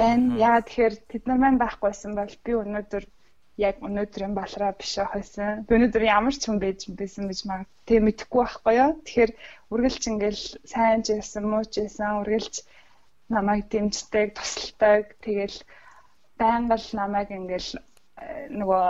байна. 0.00 0.36
Яагаад 0.46 0.66
тэгэхээр 0.68 0.94
тэд 1.10 1.22
нар 1.26 1.38
маань 1.40 1.62
байхгүйсэн 1.62 2.12
бол 2.18 2.34
би 2.44 2.52
өнөөдөр 2.62 3.04
яг 3.60 3.76
өнөөдрийн 3.84 4.34
балраа 4.34 4.72
биш 4.72 4.96
байсан. 4.96 5.64
Өнөөдөр 5.68 6.04
ямар 6.08 6.34
ч 6.34 6.42
хүн 6.48 6.58
байж 6.62 6.88
байсан 6.88 7.28
гэж 7.28 7.40
маг 7.44 7.68
тэг 7.84 8.00
мэдэхгүй 8.02 8.42
байхгүй 8.42 8.74
юу. 8.80 8.90
Тэгэхээр 9.04 9.32
үргэлж 9.72 10.02
ингээл 10.08 10.42
сайн 10.72 11.00
ч 11.04 11.08
байсан, 11.20 11.44
муу 11.44 11.64
ч 11.68 11.84
байсан, 11.84 12.24
үргэлж 12.24 12.54
намайг 13.28 13.68
дэмждэг, 13.68 14.28
тусалдаг. 14.36 15.04
Тэгэл 15.20 15.58
байнга 16.40 16.76
л 16.80 16.88
намайг 16.96 17.28
ингээл 17.28 17.70
э, 17.76 18.48
нөгөө 18.56 18.84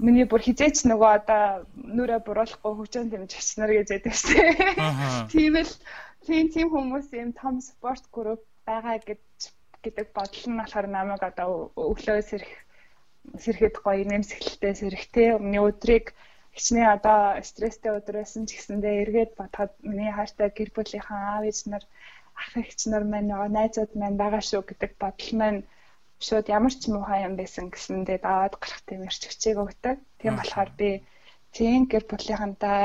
миний 0.00 0.26
бүр 0.26 0.42
хизээч 0.42 0.88
нөгөө 0.90 1.10
одоо 1.20 1.44
нүрэ 1.76 2.18
буруулахгүй 2.26 2.72
хөгжөн 2.74 3.08
дэмжигч 3.12 3.48
нар 3.60 3.70
гэж 3.70 3.88
яддаг 3.94 4.14
шээ. 4.16 4.50
Тийм 5.30 5.54
л 5.60 5.72
тийм 6.26 6.44
тийм 6.54 6.68
хүмүүс 6.72 7.08
юм 7.14 7.30
том 7.36 7.60
спорт 7.60 8.04
групп 8.14 8.42
байгаа 8.66 8.98
гэж 9.04 9.20
гэдэг 9.84 10.06
бодол 10.16 10.44
нь 10.50 10.58
болохоор 10.60 10.86
намайг 10.90 11.22
одоо 11.30 11.50
өглөө 11.90 12.20
сэрэх 12.30 12.52
сэрэхэд 13.42 13.76
гоё 13.84 14.04
нэмсгэлтэй 14.10 14.72
сэрэхтэй 14.76 15.28
өмнө 15.38 15.58
өдрийг 15.68 16.06
хичнээн 16.56 16.94
одоо 16.96 17.20
стресстэй 17.48 17.92
өдрөөсөн 17.98 18.44
ч 18.48 18.50
гэсэндээ 18.56 18.94
эргээд 19.02 19.32
бодоход 19.38 19.72
миний 19.90 20.12
хайртай 20.14 20.48
гэр 20.58 20.70
бүлийнхэн 20.74 21.20
аав 21.30 21.44
ээж 21.50 21.58
нар 21.70 21.84
ах 22.40 22.52
эгч 22.62 22.80
нар 22.90 23.04
маань 23.10 23.28
нөгөө 23.30 23.50
найзууд 23.56 23.92
маань 24.00 24.20
байгаа 24.22 24.42
шүү 24.50 24.62
гэдэг 24.66 24.92
бодол 25.02 25.32
маань 25.40 25.60
шууд 26.26 26.46
ямар 26.56 26.74
ч 26.80 26.82
муухай 26.92 27.20
юм 27.28 27.34
байсан 27.40 27.66
гэсэндээ 27.72 28.18
даваад 28.26 28.54
гарах 28.62 28.82
тийм 28.88 29.00
эрч 29.08 29.22
хүчээг 29.24 29.58
өгдөг. 29.64 29.96
Тийм 30.20 30.34
болохоор 30.36 30.70
би 30.80 30.90
тийм 31.56 31.80
гэр 31.92 32.04
бүлийнхэнтэй 32.10 32.84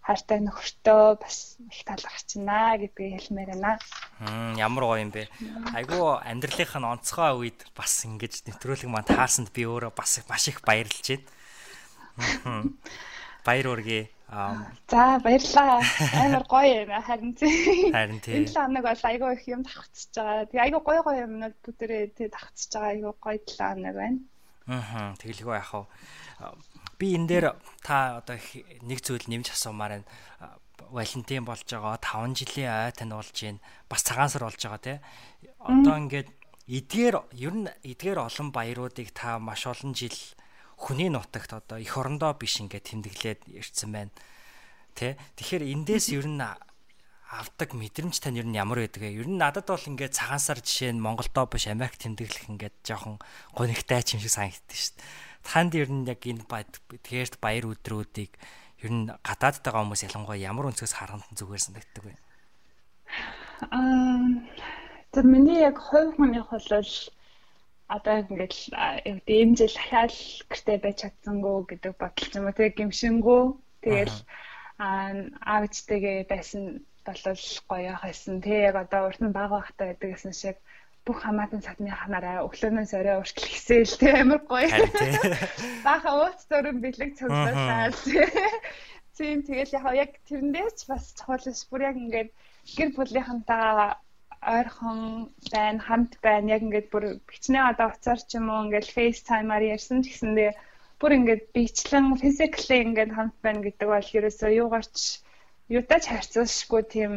хайртай 0.00 0.40
нөхөртөө 0.40 1.20
бас 1.20 1.60
их 1.60 1.84
талархчихна 1.84 2.76
гэдгийг 2.80 3.20
хэлмээр 3.20 3.50
байна. 3.54 3.78
Ямар 4.56 4.84
гоё 4.88 5.04
юм 5.04 5.12
бэ. 5.12 5.28
Айгу 5.76 6.16
амьдралынх 6.24 6.74
нь 6.80 6.88
онцгой 6.88 7.32
үед 7.36 7.60
бас 7.76 8.04
ингэж 8.08 8.48
нэвтрүүлэг 8.48 8.88
маань 8.88 9.06
таасанд 9.06 9.52
би 9.52 9.68
өөрөө 9.68 9.92
бас 9.92 10.24
маш 10.26 10.48
их 10.48 10.64
баярлж 10.64 11.20
байна. 12.16 12.72
Баяр 13.44 13.66
үргээ. 13.76 14.04
За 14.88 15.18
баярлаа. 15.24 15.82
Амар 16.16 16.44
гоё 16.48 16.86
юм 16.86 16.92
харин 17.02 17.34
тий. 17.34 17.92
Харин 17.92 18.20
тий. 18.20 18.40
Энэ 18.40 18.52
ланаг 18.54 18.84
бол 18.84 19.04
айгүй 19.10 19.30
их 19.36 19.44
юм 19.48 19.62
давхцж 19.66 20.14
байгаа. 20.16 20.46
Тэгээ 20.48 20.64
айгүй 20.64 20.82
гоё 20.86 21.02
гоё 21.02 21.24
юмнууд 21.26 21.56
бүгдээрээ 21.64 22.04
тий 22.16 22.28
давхцж 22.30 22.70
байгаа 22.72 22.90
айгүй 22.94 23.14
гоё 23.20 23.40
ланаг 23.58 23.94
байна. 24.00 24.18
Аа 24.70 25.18
тэгэлгүй 25.18 25.54
яах 25.58 25.72
вэ? 25.74 25.84
Би 27.00 27.16
энэ 27.16 27.28
дээр 27.32 27.46
та 27.80 28.20
одоо 28.20 28.36
нэг 28.84 29.00
зүйл 29.00 29.24
нэмж 29.24 29.56
асуумаар 29.56 30.04
байна. 30.04 30.08
Валентин 30.92 31.48
болж 31.48 31.64
байгаа 31.64 31.96
5 31.96 32.36
жилийн 32.44 32.68
ой 32.68 32.92
тань 32.92 33.16
болж 33.16 33.32
байна. 33.32 33.64
Бас 33.88 34.04
цагаан 34.04 34.28
сар 34.28 34.44
болж 34.44 34.60
байгаа 34.60 34.84
тий. 34.84 34.98
Одоо 35.64 35.96
ингээд 35.96 36.28
эдгээр 36.68 37.16
ер 37.40 37.54
нь 37.56 37.72
эдгээр 37.88 38.20
олон 38.20 38.52
баяруудыг 38.52 39.16
та 39.16 39.40
маш 39.40 39.64
олон 39.64 39.96
жил 39.96 40.12
хүний 40.76 41.08
нутагт 41.08 41.56
одоо 41.56 41.80
эх 41.80 41.96
орондоо 41.96 42.36
биш 42.36 42.60
ингээд 42.60 42.84
тэмдэглээд 42.84 43.40
ирсэн 43.48 43.90
байна. 43.96 44.12
Тэ? 44.92 45.16
Тэгэхээр 45.40 45.72
эндээс 45.72 46.12
ер 46.12 46.28
нь 46.28 46.44
авдаг 47.30 47.70
мэдрэмж 47.78 48.18
тань 48.18 48.42
ер 48.42 48.46
нь 48.50 48.58
ямар 48.58 48.82
байдаг 48.82 49.06
вэ? 49.06 49.22
Ер 49.22 49.30
нь 49.30 49.38
надад 49.38 49.70
бол 49.70 49.78
ингээд 49.78 50.18
цагаансар 50.18 50.58
жишээ 50.58 50.98
нь 50.98 51.04
Монголдоо 51.04 51.46
биш 51.46 51.70
Америк 51.70 51.94
тэмдэглэх 51.94 52.50
ингээд 52.50 52.76
жоохон 52.82 53.22
гонигтай 53.54 54.02
юм 54.02 54.18
шиг 54.18 54.34
санагддаг 54.34 54.74
шүү 54.74 54.98
дээ. 54.98 55.06
Танд 55.46 55.72
ер 55.78 55.90
нь 55.94 56.10
яг 56.10 56.20
энэ 56.26 56.42
тэгэхээр 56.42 57.38
баяр 57.38 57.64
өдрүүдийг 57.70 58.34
ер 58.82 58.90
нь 58.90 59.06
гадаадтайгаа 59.22 59.86
хүмүүс 59.86 60.04
ялангуяа 60.10 60.42
ямар 60.42 60.74
өнцгөөс 60.74 60.94
харахад 60.98 61.38
зүгээр 61.38 61.62
санагддаг 61.62 62.04
вэ? 62.10 62.14
Аа 63.70 64.26
тэр 65.14 65.24
миний 65.30 65.62
яг 65.62 65.78
хувь 65.78 66.18
хүнийх 66.18 66.50
бол 66.50 66.66
одоо 67.90 68.14
ингээд 68.22 68.54
жил 69.58 69.74
дахиад 69.74 70.14
гэртээ 70.50 70.78
байж 70.82 70.96
чадсангүй 71.02 71.56
гэдэг 71.70 71.92
бодол 71.98 72.34
юм 72.38 72.46
уу 72.46 72.54
тэгээ 72.54 72.78
гимшингүү 72.78 73.42
тэгэл 73.82 74.18
аавчтэйгээ 74.78 76.18
байсан 76.30 76.62
бол 77.06 77.22
гоё 77.70 77.94
хайсан. 78.02 78.40
Тэг 78.44 78.58
яг 78.68 78.76
одоо 78.84 79.08
урд 79.08 79.20
нь 79.24 79.36
бага 79.38 79.60
байхтай 79.60 79.86
байдаг 79.92 80.10
гэсэн 80.12 80.34
шиг 80.42 80.56
бүх 81.06 81.18
хамаатан 81.24 81.62
садны 81.64 81.90
ханараа 81.90 82.44
өглөөнөөс 82.46 82.92
орой 82.98 83.16
уртл 83.22 83.46
гисээл 83.48 83.94
тэг 84.00 84.14
амар 84.20 84.42
гоё. 84.50 84.68
Баха 85.86 86.10
ууц 86.20 86.40
дөрөн 86.50 86.78
бэлэг 86.84 87.10
цуглуулаад. 87.18 87.96
Тийм 89.16 89.42
тэгэл 89.48 89.74
яг 90.04 90.12
тэрнээс 90.28 90.88
бас 90.90 91.04
чухал 91.18 91.44
бүр 91.70 91.80
яг 91.88 91.96
ингээд 92.00 92.30
гэр 92.76 92.90
бүлийнхэнтэйгээ 92.96 93.90
ойрхон 94.56 95.00
байна, 95.52 95.80
хамт 95.86 96.12
байна. 96.24 96.52
Яг 96.56 96.62
ингээд 96.64 96.88
бүр 96.92 97.04
бичнээ 97.28 97.64
одоо 97.72 97.92
уцаар 97.92 98.20
ч 98.24 98.40
юм 98.40 98.48
уу 98.48 98.64
ингээд 98.64 98.88
FaceTime-аар 98.96 99.64
ярьсан 99.76 100.00
ч 100.00 100.12
гэсэндээ 100.12 100.52
бүр 101.00 101.12
ингээд 101.16 101.42
бичлэн 101.56 102.06
physically 102.20 102.78
ингээд 102.84 103.12
хамт 103.16 103.36
байна 103.44 103.60
гэдэг 103.64 103.88
бол 103.88 104.08
ерөөсөө 104.18 104.50
юугаарч 104.62 104.96
юутаач 105.76 106.04
харьцуулшгүй 106.10 106.82
тийм 106.94 107.12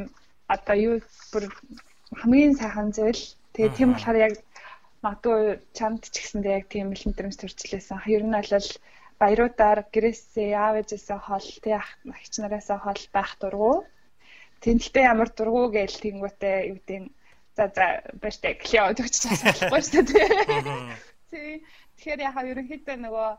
одоо 0.55 0.75
юу 0.87 0.95
бүр 1.31 1.45
хамгийн 2.21 2.53
сайхан 2.61 2.89
зүйл. 2.95 3.23
Тэгээ 3.53 3.77
тийм 3.77 3.89
болохоор 3.93 4.17
яг 4.27 4.33
магадгүй 5.03 5.41
чамд 5.77 6.01
ч 6.13 6.15
гэсэндээ 6.21 6.57
яг 6.59 6.65
тийм 6.69 6.87
л 6.93 7.07
мэдрэмж 7.09 7.35
төрчлээсэн. 7.37 8.05
Ер 8.15 8.23
нь 8.25 8.37
бол 8.37 8.69
баяруудаар 9.21 9.79
гэрээсээ 9.93 10.49
аав 10.53 10.75
ээжээсээ 10.81 11.19
хол 11.27 11.47
тэг 11.63 11.73
ах 11.81 11.89
эгч 12.21 12.33
нараасаа 12.39 12.79
хол 12.81 13.03
байх 13.15 13.31
дургу 13.41 13.73
Тэнэлтэй 14.63 15.03
ямар 15.11 15.27
дургуу 15.27 15.67
гээл 15.75 15.99
тэнгүүтээ 15.99 16.57
юу 16.71 16.79
гэдэг 16.79 17.11
за 17.51 17.67
за 17.75 17.85
баштай 18.23 18.55
клио 18.55 18.95
төгч 18.95 19.27
болохгүй 19.27 19.81
шүү 19.83 20.03
дээ. 20.07 20.29
Тий. 21.27 21.53
Тэгэхээр 21.99 22.21
яхаа 22.23 22.47
ерөнхийдөө 22.47 22.95
нөгөө 23.03 23.29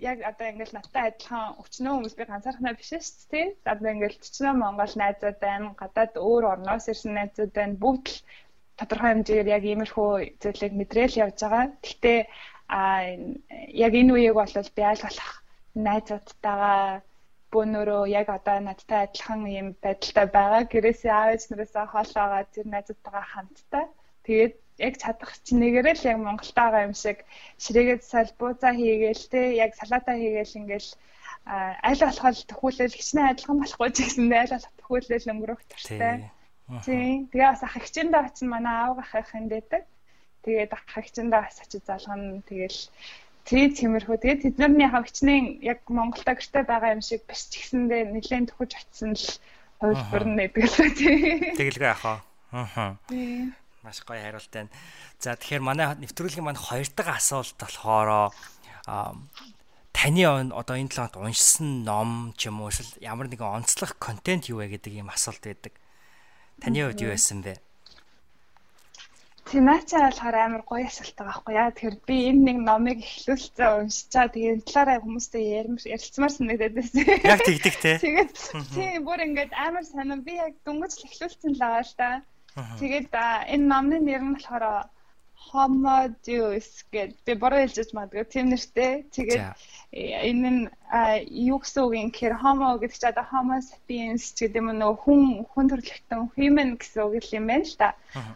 яг 0.00 0.18
одоо 0.30 0.46
ингээл 0.50 0.76
надтай 0.76 1.02
адилхан 1.08 1.56
өчнөө 1.62 1.92
хүмүүс 1.94 2.14
би 2.18 2.24
ганцаархнаа 2.28 2.74
биш 2.76 2.90
шүү 2.92 3.28
дээ. 3.32 3.46
Одоо 3.72 3.90
ингээл 3.92 4.20
өчнөө 4.20 4.52
Монгол 4.60 4.94
найзууд 5.00 5.38
байна, 5.40 5.74
гадаад 5.80 6.14
өөр 6.28 6.44
орноос 6.52 6.88
ирсэн 6.92 7.12
найзууд 7.16 7.52
байна. 7.56 7.80
Бүгд 7.82 8.06
л 8.12 8.18
тодорхой 8.78 9.10
хэмжээгээр 9.12 9.54
яг 9.56 9.64
иймэрхүү 9.64 10.10
зүйлийг 10.42 10.72
мэдрээл 10.76 11.20
явж 11.24 11.38
байгаа. 11.40 11.64
Гэхдээ 11.84 12.20
а 12.68 12.80
яг 13.86 13.92
энэ 14.00 14.12
үеийг 14.12 14.34
бол 14.36 14.52
би 14.76 14.82
аль 14.82 15.04
болох 15.06 15.32
найзуудтайгаа 15.86 17.00
бөөнөрөө 17.52 18.02
яг 18.20 18.28
одоо 18.36 18.58
надтай 18.60 19.00
адилхан 19.06 19.40
юм 19.60 19.68
байдалтай 19.84 20.26
байгаа. 20.36 20.62
Гэрээсээ 20.72 21.12
аав 21.14 21.30
ээж 21.32 21.42
нараасаа 21.48 21.86
хоол 21.88 22.12
аваад 22.24 22.48
тэр 22.52 22.66
найзуудтайгаа 22.74 23.24
хамттай. 23.32 23.84
Тэгээд 24.26 24.54
яг 24.78 24.94
чадах 25.00 25.32
чинээгээр 25.46 25.96
л 25.96 26.08
яг 26.10 26.18
Монголд 26.20 26.54
байгаа 26.56 26.82
юм 26.88 26.94
шиг 26.94 27.24
ширээгээд 27.62 28.02
салбуузаа 28.04 28.72
хийгээл 28.76 29.24
те 29.32 29.40
яг 29.56 29.72
салаата 29.74 30.12
хийгээл 30.16 30.58
ингээл 30.60 30.90
аль 31.46 32.02
болох 32.02 32.44
төхүүлэл 32.50 32.98
хичнээн 32.98 33.30
адилхан 33.30 33.58
болохгүй 33.62 33.90
ч 33.94 33.96
гэсэндээ 34.02 34.40
аль 34.42 34.54
болох 34.54 34.74
төхүүлэл 34.78 35.30
өнгөрөх 35.32 35.62
туртай. 35.70 36.30
Тийм. 36.82 37.30
Тэгээ 37.30 37.50
бас 37.54 37.62
ах 37.62 37.78
хичээндээ 37.78 38.22
очино 38.26 38.50
манай 38.50 38.74
аав 38.74 38.98
ах 38.98 39.14
хин 39.30 39.46
дэдэг. 39.46 39.82
Тэгээд 40.42 40.72
ах 40.74 40.84
хичээндээ 40.90 41.40
бас 41.46 41.56
очиж 41.62 41.82
залгана. 41.86 42.42
Тэгээл 42.50 42.80
Тэгээ 43.46 43.78
тиймэрхүү. 43.78 44.16
Тэгээ 44.18 44.58
тэдний 44.58 44.90
хавчнын 44.90 45.62
яг 45.62 45.86
Монголда 45.86 46.34
гэрте 46.34 46.66
байгаа 46.66 46.98
юм 46.98 47.02
шиг 47.06 47.22
биш 47.30 47.46
ч 47.46 47.62
гэсэндээ 47.62 48.10
нэлээд 48.10 48.50
төхөж 48.50 48.70
очсон 48.74 49.14
л 49.14 49.26
хувилбар 49.78 50.24
нь 50.26 50.38
гэдэг 50.50 50.64
л 50.66 50.98
тий. 50.98 51.54
Тэгэлгүй 51.54 51.86
яхаа. 51.94 52.26
Аа. 52.50 52.98
Маш 53.86 54.02
гоё 54.02 54.18
хариулт 54.18 54.50
байна. 54.50 54.74
За 55.22 55.38
тэгэхээр 55.38 55.62
манай 55.62 55.86
нэвтрүүлгийн 56.02 56.42
маань 56.42 56.58
хоёр 56.58 56.90
дахь 56.90 57.22
асуулт 57.22 57.54
болохоор 57.54 58.34
таны 59.94 60.22
одоо 60.26 60.74
энэ 60.74 60.90
талаад 60.90 61.14
уншсан 61.14 61.86
ном 61.86 62.34
ч 62.34 62.50
юм 62.50 62.66
уу 62.66 62.74
эсвэл 62.74 62.98
ямар 62.98 63.30
нэгэн 63.30 63.62
онцлог 63.62 63.94
контент 64.02 64.50
юу 64.50 64.58
вэ 64.58 64.74
гэдэг 64.74 64.90
ийм 64.98 65.06
асуулт 65.14 65.38
байдаг. 65.38 65.70
Таны 66.58 66.82
хувьд 66.82 66.98
юу 66.98 67.14
байсан 67.14 67.46
бэ? 67.46 67.62
Тиначаа 69.46 70.10
болохоор 70.10 70.34
амар 70.34 70.62
гоё 70.66 70.90
асуулт 70.90 71.14
байгаа 71.14 71.30
байхгүй 71.38 71.54
яа. 71.54 71.70
Тэгэхээр 71.70 71.96
би 72.10 72.16
энэ 72.26 72.42
нэг 72.42 72.58
номыг 72.66 72.98
эхлүүлсэн 73.06 73.86
уншичаа 73.86 74.26
тэгээд 74.34 74.66
талаараа 74.66 74.98
хүмүүстэй 74.98 75.44
ярилцмаар 75.62 76.34
санагдаад 76.34 76.74
байсан. 76.74 77.02
Яг 77.22 77.40
тэгдэг 77.46 77.74
те. 77.78 77.92
Тэгээд 78.02 78.34
тийм 78.74 79.06
бүр 79.06 79.22
ингээд 79.22 79.54
амар 79.54 79.86
санаа 79.86 80.18
би 80.26 80.42
яг 80.42 80.58
дөнгөж 80.66 80.92
л 80.98 81.06
эхлүүлсэн 81.06 81.54
л 81.54 81.62
байгаа 81.62 81.86
л 81.86 81.94
да. 81.94 82.10
Тэгээд 82.80 83.12
энэ 83.52 83.66
номны 83.70 83.98
нэр 84.00 84.22
нь 84.24 84.34
болохоор 84.36 84.88
Homo 85.46 86.08
Deus 86.26 86.82
гэдэг 86.90 87.22
би 87.26 87.32
бороо 87.38 87.60
хэлж 87.62 87.92
магадгүй 87.94 88.24
тийм 88.26 88.46
нэртэй. 88.50 89.04
Тэгээд 89.14 89.44
энэ 89.92 90.50
нь 90.50 90.62
юу 91.52 91.58
гэсэн 91.60 91.82
үг 91.84 91.92
юм 91.94 92.08
гэхээр 92.10 92.34
homo 92.42 92.80
гэдэг 92.80 92.98
чинь 92.98 93.12
одоо 93.12 93.26
homo 93.30 93.56
sapiens 93.60 94.24
гэдэг 94.34 94.58
юм 94.58 94.68
нөгөө 94.74 94.98
хүн 95.04 95.22
хүн 95.52 95.66
төрөлхтөн 95.70 96.20
human 96.34 96.70
гэсэн 96.80 97.02
үг 97.06 97.26
юм 97.38 97.46
байна 97.46 97.68
л 97.68 97.76
та. 97.78 97.88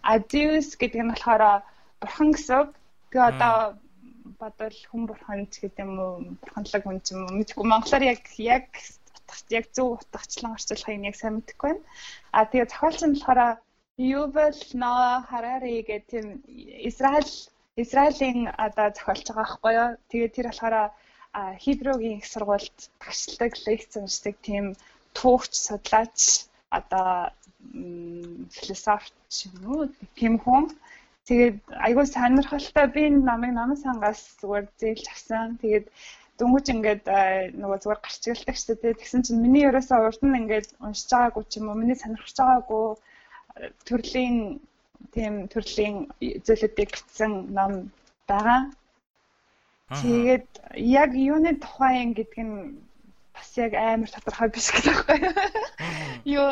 А 0.06 0.12
deus 0.32 0.68
гэдэг 0.78 1.00
нь 1.02 1.12
болохоор 1.12 1.64
бурхан 2.00 2.28
гэсэн 2.36 2.56
үг. 2.62 2.70
Тэгээ 3.10 3.30
одоо 3.32 3.54
бодвол 4.40 4.78
хүн 4.90 5.02
бурхан 5.08 5.40
ч 5.50 5.54
гэдэг 5.64 5.82
юм 5.82 5.92
уу 5.98 6.14
бурханлаг 6.40 6.82
хүн 6.84 6.98
ч 7.02 7.06
юм 7.16 7.20
уу 7.26 7.36
мэдгүй 7.40 7.64
монголоор 7.66 8.04
яг 8.12 8.22
яг 8.38 8.68
яг 9.50 9.66
зөв 9.74 9.98
утгачлан 9.98 10.54
орчуулахыг 10.54 11.08
яг 11.10 11.16
сайн 11.18 11.34
мэдэхгүй 11.40 11.72
байна. 11.74 11.84
А 12.36 12.46
тэгээ 12.46 12.70
зохиолч 12.70 13.00
нь 13.02 13.16
болохоор 13.18 13.58
Yuval 14.00 14.56
Noah 14.80 15.20
Harari 15.30 15.82
гэх 15.88 16.08
тийм 16.10 16.26
Израиль 16.88 17.34
Израилийн 17.82 18.48
одоо 18.66 18.88
зохиолч 18.96 19.26
байгаа 19.28 19.44
байхгүй 19.44 19.72
юу. 19.80 19.90
Тэгээ 20.10 20.30
тэр 20.36 20.46
болохоор 20.48 20.76
Хиброгийн 21.62 22.18
их 22.18 22.26
сургуульд 22.32 22.78
багшлагдаг 23.00 23.52
лекц 23.66 23.92
уншдаг 24.00 24.34
тийм 24.46 24.64
түүхч 25.18 25.52
судлаач 25.66 26.18
одоо 26.78 27.30
философч 28.56 29.36
юм 29.46 29.54
уу 29.68 29.82
тийм 30.18 30.34
хүн. 30.44 30.64
Тэгээд 31.28 31.56
айгүй 31.86 32.06
сонирхолтой 32.08 32.86
би 32.94 33.02
энэ 33.08 33.26
намыг 33.30 33.52
намын 33.54 33.78
сангаас 33.84 34.20
зүгээр 34.40 34.66
зээлж 34.80 35.06
авсан. 35.12 35.48
Тэгээд 35.62 35.86
дөнгөж 36.38 36.66
ингээд 36.74 37.04
нөгөө 37.60 37.78
зүгээр 37.84 38.00
гарч 38.02 38.22
игэлдэг 38.24 38.56
шүү 38.56 38.76
дээ. 38.80 38.98
Тэгсэн 39.00 39.22
чинь 39.24 39.44
миний 39.44 39.68
ерөөсөө 39.68 39.98
урд 40.08 40.22
нь 40.24 40.38
ингээд 40.40 40.68
уншиж 40.84 41.08
байгаагүй 41.12 41.44
ч 41.50 41.52
юм 41.60 41.68
уу, 41.68 41.80
миний 41.80 41.98
сонирхож 42.00 42.36
байгаагүй 42.40 42.86
төрлийн 43.88 44.60
тийм 45.14 45.48
төрлийн 45.52 45.96
зөвлөдийг 46.46 46.90
бичсэн 46.92 47.32
ном 47.56 47.72
байгаа. 48.30 48.70
Тэгээд 49.90 50.48
яг 50.76 51.10
юуны 51.18 51.58
тухайн 51.58 52.14
гэдэг 52.14 52.40
нь 52.46 52.78
бас 53.34 53.50
яг 53.58 53.72
амар 53.74 54.10
тодорхой 54.10 54.48
биш 54.54 54.70
гэдэг 54.70 54.94
байхгүй 54.94 55.18
юу? 55.26 55.34
Юу 56.38 56.50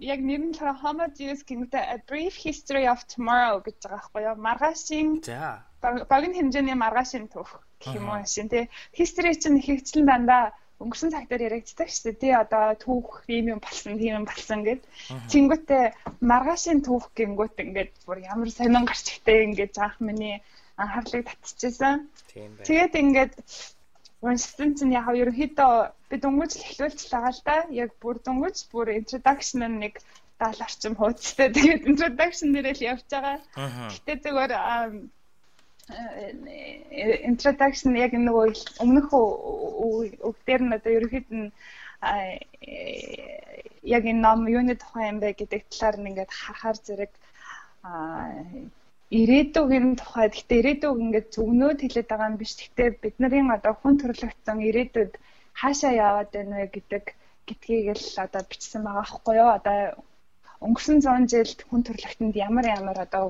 яг 0.00 0.20
нэр 0.20 0.42
нь 0.42 0.52
болохоор 0.52 0.80
Homo 0.82 1.06
Deus 1.14 1.40
гэмтэй 1.46 1.84
A 1.94 1.96
Brief 2.10 2.34
History 2.36 2.84
of 2.90 3.06
Tomorrow 3.06 3.62
гэж 3.62 3.76
байгаа 3.80 3.96
байхгүй 4.02 4.22
юу? 4.26 4.36
Маргаашийн 4.46 5.08
За. 5.22 5.62
Багийн 6.10 6.34
хэмжээний 6.34 6.74
маргаашийн 6.74 7.30
түүх 7.30 7.62
гэх 7.80 7.94
юм 7.94 8.10
уу 8.10 8.26
шин 8.26 8.48
тий. 8.50 8.66
History 8.98 9.32
чинь 9.38 9.62
хөвчлэн 9.62 10.06
дандаа 10.10 10.44
өнгөрсөн 10.82 11.10
цаг 11.12 11.24
дээр 11.28 11.46
яригддаг 11.48 11.88
шүү 11.88 12.04
дээ. 12.04 12.20
Тий 12.20 12.32
одоо 12.36 12.64
түүх 12.84 13.24
ийм 13.32 13.46
юм 13.54 13.60
болсон, 13.64 13.96
тийм 14.00 14.12
юм 14.20 14.26
болсон 14.28 14.60
гэд. 14.66 14.82
Тэнгүүтээ 15.32 15.84
маргаашийн 16.30 16.80
түүх 16.84 17.04
гингүүт 17.16 17.56
ингээд 17.64 17.92
бүр 18.04 18.18
ямар 18.32 18.50
сонин 18.52 18.84
гарч 18.84 19.06
ихтэй 19.08 19.48
ингээд 19.48 19.72
заах 19.78 19.96
миний 20.04 20.44
анхаарлыг 20.76 21.24
татчихсан. 21.32 22.08
Тэгээд 22.68 22.92
ингээд 23.02 23.32
уншсан 24.20 24.70
чинь 24.76 24.96
яг 25.00 25.08
ерөнхийдөө 25.22 25.74
би 26.08 26.16
дөнгөж 26.20 26.52
эхлүүлчихлээ 26.60 27.32
л 27.32 27.40
да. 27.48 27.56
Яг 27.72 27.90
бүр 28.02 28.16
дөнгөж 28.26 28.56
бүр 28.72 28.92
introduction 29.00 29.64
нэг 29.80 29.94
70 30.40 30.64
орчим 30.66 30.94
хуудастай. 31.00 31.48
Тэгээд 31.56 31.88
introduction 31.90 32.48
нэрэл 32.52 32.88
явж 32.92 33.08
байгаа. 33.08 33.40
Гэтэ 33.92 34.12
зүгээр 34.24 34.52
Э, 35.86 37.22
introduction 37.30 37.94
яг 37.94 38.12
нөгөө 38.18 38.46
өмнөх 38.82 39.08
үг 40.28 40.36
дээр 40.46 40.62
нь 40.66 40.74
одоо 40.76 40.92
ерөөхдөө 40.98 41.38
нь 41.38 41.50
э, 42.02 42.42
яг 43.94 44.02
энэ 44.10 44.24
ном 44.26 44.40
юуны 44.50 44.74
тухай 44.74 45.04
юм 45.12 45.18
бэ 45.22 45.38
гэдэг 45.38 45.62
талаар 45.70 45.96
нь 45.98 46.08
ингээд 46.10 46.32
харахаар 46.34 46.78
зэрэг 46.86 47.12
ирээдүйн 49.20 49.86
тухай. 50.00 50.26
Гэхдээ 50.34 50.58
ирээдүйг 50.60 50.98
ингээд 51.06 51.28
зөвнөөд 51.36 51.78
хэлээд 51.80 52.08
байгаа 52.10 52.30
юм 52.30 52.36
биш. 52.40 52.52
Гэхдээ 52.58 52.88
бидний 53.02 53.46
одоо 53.56 53.74
хүн 53.78 53.94
төрлөختсөн 54.02 54.58
ирээдүйд 54.68 55.12
хаашаа 55.60 55.92
яваад 56.06 56.30
байна 56.34 56.54
вэ 56.60 56.66
гэдэг 56.74 57.04
гэдгийг 57.46 57.86
л 57.94 58.18
одоо 58.26 58.42
бичсэн 58.50 58.82
байгаа 58.82 59.06
байхгүй 59.06 59.34
юу? 59.38 59.50
Одоо 59.58 59.78
өнгөрсөн 60.66 60.98
100 61.06 61.30
жилд 61.32 61.58
хүн 61.68 61.80
төрлөختөнд 61.86 62.34
ямар 62.46 62.66
ямар 62.76 62.98
одоо 63.06 63.24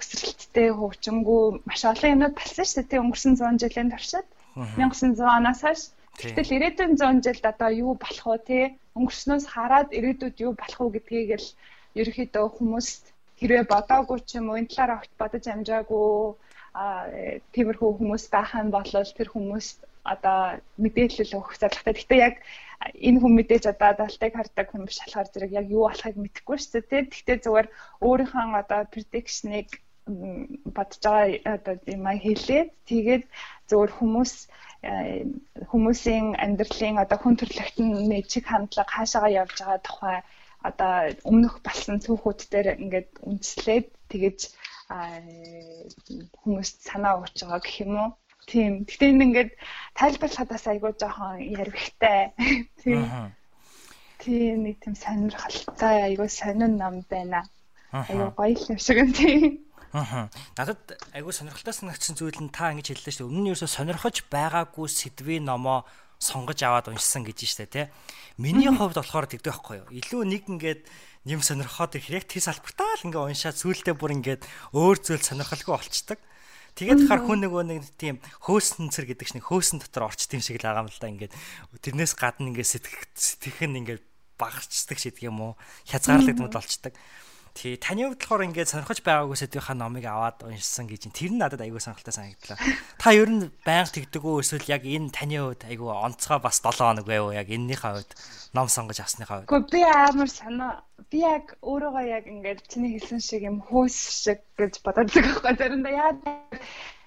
өсрэлттэй 0.00 0.68
хөгжингүү 0.78 1.42
маш 1.68 1.82
олон 1.92 2.12
юмнууд 2.14 2.34
болсон 2.38 2.66
шүү 2.66 2.84
дээ. 2.88 3.02
Өнгөрсөн 3.04 3.34
100 3.40 3.62
жилийн 3.62 3.90
туршид 3.92 4.26
1900 4.56 5.36
оноос 5.38 5.60
хойш 5.64 5.82
Гэтэл 6.16 6.56
ирээдүйн 6.56 6.96
100 6.96 7.24
жилд 7.24 7.44
одоо 7.52 7.70
юу 7.84 7.92
болох 8.00 8.26
вэ 8.32 8.38
те? 8.48 8.60
Өнгөрснөөс 8.96 9.44
хараад 9.52 9.92
ирээдүйд 9.98 10.36
юу 10.46 10.52
болох 10.56 10.80
вэ 10.80 10.90
гэдгийг 10.96 11.30
л 11.36 11.48
ерөөхдөө 12.00 12.46
хүмүүс 12.56 12.88
хэрвээ 13.36 13.64
бодоогүй 13.68 14.18
ч 14.24 14.40
юм 14.40 14.48
уу 14.48 14.56
энэ 14.60 14.72
талаар 14.72 14.96
огт 14.96 15.12
бодож 15.20 15.44
амжаагүй 15.44 16.08
а 16.80 16.84
тиймэрхүү 17.52 17.90
хүмүүс 18.00 18.24
байх 18.32 18.50
юм 18.56 18.68
бол 18.72 18.92
тэр 19.18 19.28
хүмүүс 19.32 19.66
одоо 20.12 20.40
мэдээлэл 20.80 21.36
өгөх 21.36 21.60
зорилготой. 21.60 21.94
Гэхдээ 21.96 22.20
яг 22.28 22.34
энэ 22.96 23.20
хүн 23.20 23.32
мэдээж 23.36 23.64
одоо 23.72 23.90
далтайг 24.00 24.32
хардаг 24.36 24.66
хүн 24.72 24.88
биш 24.88 24.98
болохоор 25.04 25.28
зэрэг 25.32 25.52
яг 25.60 25.66
юу 25.68 25.84
болохыг 25.84 26.16
мэдэхгүй 26.16 26.56
шүү 26.56 26.80
дээ. 26.80 27.02
Гэхдээ 27.12 27.38
зүгээр 27.44 27.68
өөрийнхөө 28.08 28.56
одоо 28.62 28.80
prediction-ыг 28.92 29.68
бодож 30.06 31.02
байгаа 31.02 31.56
одоо 31.56 31.74
юм 31.94 32.06
хэлээд 32.06 32.70
тэгээд 32.90 33.24
зөвөр 33.70 33.90
хүмүүс 33.98 34.32
хүмүүсийн 35.70 36.26
амьдралын 36.44 37.02
одоо 37.02 37.18
хүн 37.18 37.34
төрөлхтний 37.38 38.22
чиг 38.30 38.44
хандлага 38.46 38.94
хаашаага 38.94 39.34
явж 39.42 39.56
байгаа 39.58 39.80
тухай 39.82 40.18
одоо 40.68 40.94
өмнөх 41.30 41.54
болсон 41.66 41.98
түүхүүд 42.06 42.40
дээр 42.52 42.68
ингээд 42.84 43.10
үндэслээд 43.28 43.86
тэгэж 44.10 44.38
хүмүүст 46.40 46.76
санаа 46.86 47.18
өгч 47.18 47.36
байгаа 47.42 47.60
гэх 47.62 47.82
юм 47.82 47.94
уу. 47.98 48.10
Тийм. 48.46 48.86
Гэтэ 48.86 49.10
энэ 49.10 49.24
ингээд 49.26 49.50
тайлбарлахадаас 49.98 50.64
айгүй 50.70 50.92
жоохон 50.94 51.42
ярвихтай. 51.42 52.30
Тийм. 52.82 53.34
Тийм 54.22 54.56
нэг 54.62 54.76
тийм 54.78 54.94
сонирхолтой 54.94 55.96
айгүй 56.06 56.30
сонин 56.30 56.78
ном 56.78 57.02
байна. 57.10 57.42
Айгүй 57.90 58.30
гоё 58.38 58.54
юм 58.70 58.78
шиг 58.78 59.02
юм 59.02 59.10
тийм. 59.10 59.65
Аа. 59.92 60.30
Надад 60.58 60.98
айгүй 61.14 61.32
сонирхолтой 61.34 61.74
санагдсан 61.74 62.18
зүйл 62.18 62.40
нь 62.42 62.50
та 62.50 62.72
ингэж 62.74 62.96
хэллээ 62.96 63.14
шүү 63.14 63.22
дээ. 63.26 63.30
Өмнө 63.30 63.42
нь 63.42 63.50
ерөөсө 63.54 63.70
сонирхож 63.70 64.16
байгаагүй 64.32 64.86
сэдвийн 64.90 65.46
номоо 65.46 65.86
сонгож 66.18 66.58
аваад 66.64 66.88
уншсан 66.90 67.22
гэж 67.22 67.38
штэ 67.44 67.66
тий. 67.68 67.86
Миний 68.40 68.66
хувьд 68.72 68.96
болохоор 68.96 69.28
тэгдэг 69.28 69.52
байхгүй 69.52 69.76
юу. 69.84 69.88
Илүү 69.92 70.22
нэг 70.24 70.42
ингээд 70.48 70.82
нэм 71.28 71.42
сонирхоод 71.44 71.98
ирэхээр 71.98 72.18
яг 72.22 72.26
тий 72.26 72.40
салбартаа 72.40 72.96
л 73.02 73.06
ингээ 73.10 73.22
уншаад 73.30 73.56
сүултээ 73.60 73.94
бүр 73.98 74.16
ингээд 74.16 74.42
өөр 74.72 74.96
зүйл 75.02 75.22
сонирхолгүй 75.22 75.74
болчдаг. 75.74 76.18
Тэгээд 76.76 77.08
хахаар 77.08 77.24
хүн 77.24 77.40
нөгөө 77.48 77.62
нэг 77.72 77.82
тийм 77.96 78.20
хөөсөн 78.44 78.92
цэр 78.92 79.08
гэдэг 79.08 79.26
чинь 79.32 79.44
хөөсөн 79.44 79.80
дотор 79.80 80.12
орчт 80.12 80.28
юм 80.36 80.44
шиг 80.44 80.60
л 80.60 80.68
байгаа 80.68 80.84
юм 80.84 80.92
л 80.92 81.00
да 81.00 81.08
ингээд 81.08 81.32
тэрнээс 81.80 82.12
гадна 82.20 82.52
ингээд 82.52 82.68
сэтгэх 82.68 83.00
сэтгэх 83.16 83.64
нь 83.64 83.80
ингээд 83.80 84.04
багцдаг 84.36 85.00
шиг 85.00 85.16
юм 85.24 85.40
уу 85.40 85.52
хязгаарлагдмал 85.88 86.52
болчдаг. 86.52 86.92
Тий, 87.56 87.80
таны 87.80 88.04
хувьд 88.04 88.20
болохоор 88.20 88.44
ингээд 88.52 88.68
сонирхож 88.68 89.00
байгаагүй 89.00 89.40
сэдвийнхаа 89.40 89.76
номыг 89.80 90.04
аваад 90.04 90.44
уншсан 90.44 90.84
гэж. 90.84 91.08
Тэр 91.08 91.32
нь 91.32 91.40
надад 91.40 91.64
айгүй 91.64 91.80
сонирхолтой 91.80 92.12
санагдлаа. 92.12 92.60
Та 93.00 93.16
ер 93.16 93.32
нь 93.32 93.48
байнга 93.64 93.96
тэгдэг 93.96 94.20
үү 94.20 94.44
эсвэл 94.44 94.68
яг 94.68 94.84
энэ 94.84 95.08
таны 95.08 95.40
хувьд 95.40 95.64
айгүй 95.64 95.88
онцгой 95.88 96.36
бас 96.44 96.60
7 96.60 96.84
хоног 96.84 97.08
байв 97.08 97.24
уу? 97.24 97.32
Яг 97.32 97.48
эннийхээ 97.48 97.92
хувьд 97.96 98.12
ном 98.52 98.68
сонгож 98.68 99.00
авсныхаа 99.00 99.40
хувьд. 99.40 99.48
Гэхдээ 99.48 99.72
би 99.72 99.80
амар 99.88 100.28
санаа 100.28 100.84
би 101.08 101.24
яг 101.24 101.56
өөрийгөө 101.64 102.04
яг 102.12 102.24
ингээд 102.28 102.60
чиний 102.68 103.00
хэлсэн 103.00 103.24
шиг 103.24 103.40
юм 103.48 103.64
хөөс 103.64 103.96
шиг 103.96 104.44
гэж 104.60 104.84
бодож 104.84 105.08
байгаа 105.16 105.40
байхгүй 105.40 105.56
заримдаа 105.56 105.94
яа 105.96 106.12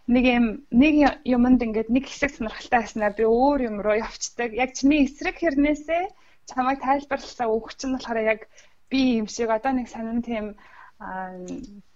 нэг 0.09 0.25
юм 0.25 0.45
нэг 0.73 0.93
юмд 1.29 1.61
ингээд 1.61 1.93
нэг 1.93 2.09
хэсэг 2.09 2.33
сонирхолтой 2.33 2.81
байснаа 2.81 3.13
би 3.13 3.21
өөр 3.29 3.69
юм 3.69 3.77
руу 3.85 4.01
явцдаг. 4.01 4.49
Яг 4.57 4.73
чиний 4.73 5.05
эсрэг 5.05 5.37
хэрнээсээ 5.37 6.09
чамайг 6.49 6.81
тайлбарлалаа 6.81 7.47
өгч 7.53 7.85
нь 7.85 7.93
болохоор 7.93 8.19
яг 8.25 8.49
би 8.89 9.21
юм 9.21 9.27
шиг 9.27 9.49
одоо 9.53 9.71
нэг 9.73 9.87
сонин 9.87 10.21
тийм 10.25 10.55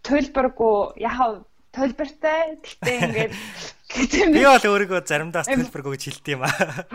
төлбөргүй 0.07 1.01
яхаа 1.03 1.43
төлбөртэй 1.73 2.61
гэхдээ 2.61 2.97
ингээд 3.01 3.33
би 4.37 4.43
бол 4.45 4.69
өөрийгөө 4.71 5.01
заримдаа 5.09 5.43
төлбөргүй 5.43 5.97
гэж 5.97 6.03
хэлдэг 6.05 6.33
юм 6.37 6.43
аа. 6.45 6.85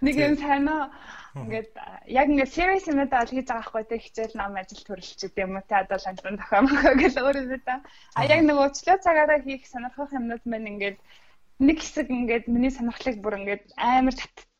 Нэг 0.00 0.14
юм 0.14 0.34
сайнаа 0.38 0.94
ингээд 1.34 1.70
яг 2.06 2.26
ингээд 2.30 2.54
serious 2.54 2.86
юмнууд 2.86 3.12
ал 3.12 3.28
хийж 3.28 3.46
байгаа 3.50 3.66
хгүй 3.66 3.84
тэг 3.90 4.00
хичээл 4.06 4.38
ном 4.38 4.54
ажил 4.54 4.82
төрөлч 4.86 5.18
гэдэг 5.26 5.42
юм 5.42 5.58
уу 5.58 5.66
те 5.66 5.74
одоо 5.82 5.98
ландан 5.98 6.38
тохиомгоо 6.38 6.94
гэж 7.02 7.14
өөрөө 7.18 7.60
та. 7.66 7.82
А 8.14 8.20
яг 8.30 8.40
нөгөө 8.46 8.64
өчлөө 8.70 8.96
цагаараа 9.02 9.38
хийх 9.42 9.66
сонирхох 9.66 10.14
юмнууд 10.14 10.44
маань 10.46 10.70
ингээд 10.72 10.98
нэг 11.58 11.76
хэсэг 11.82 12.06
ингээд 12.06 12.44
миний 12.46 12.70
сонирхлыг 12.70 13.18
бүр 13.18 13.42
ингээд 13.42 13.74
амар 13.74 14.14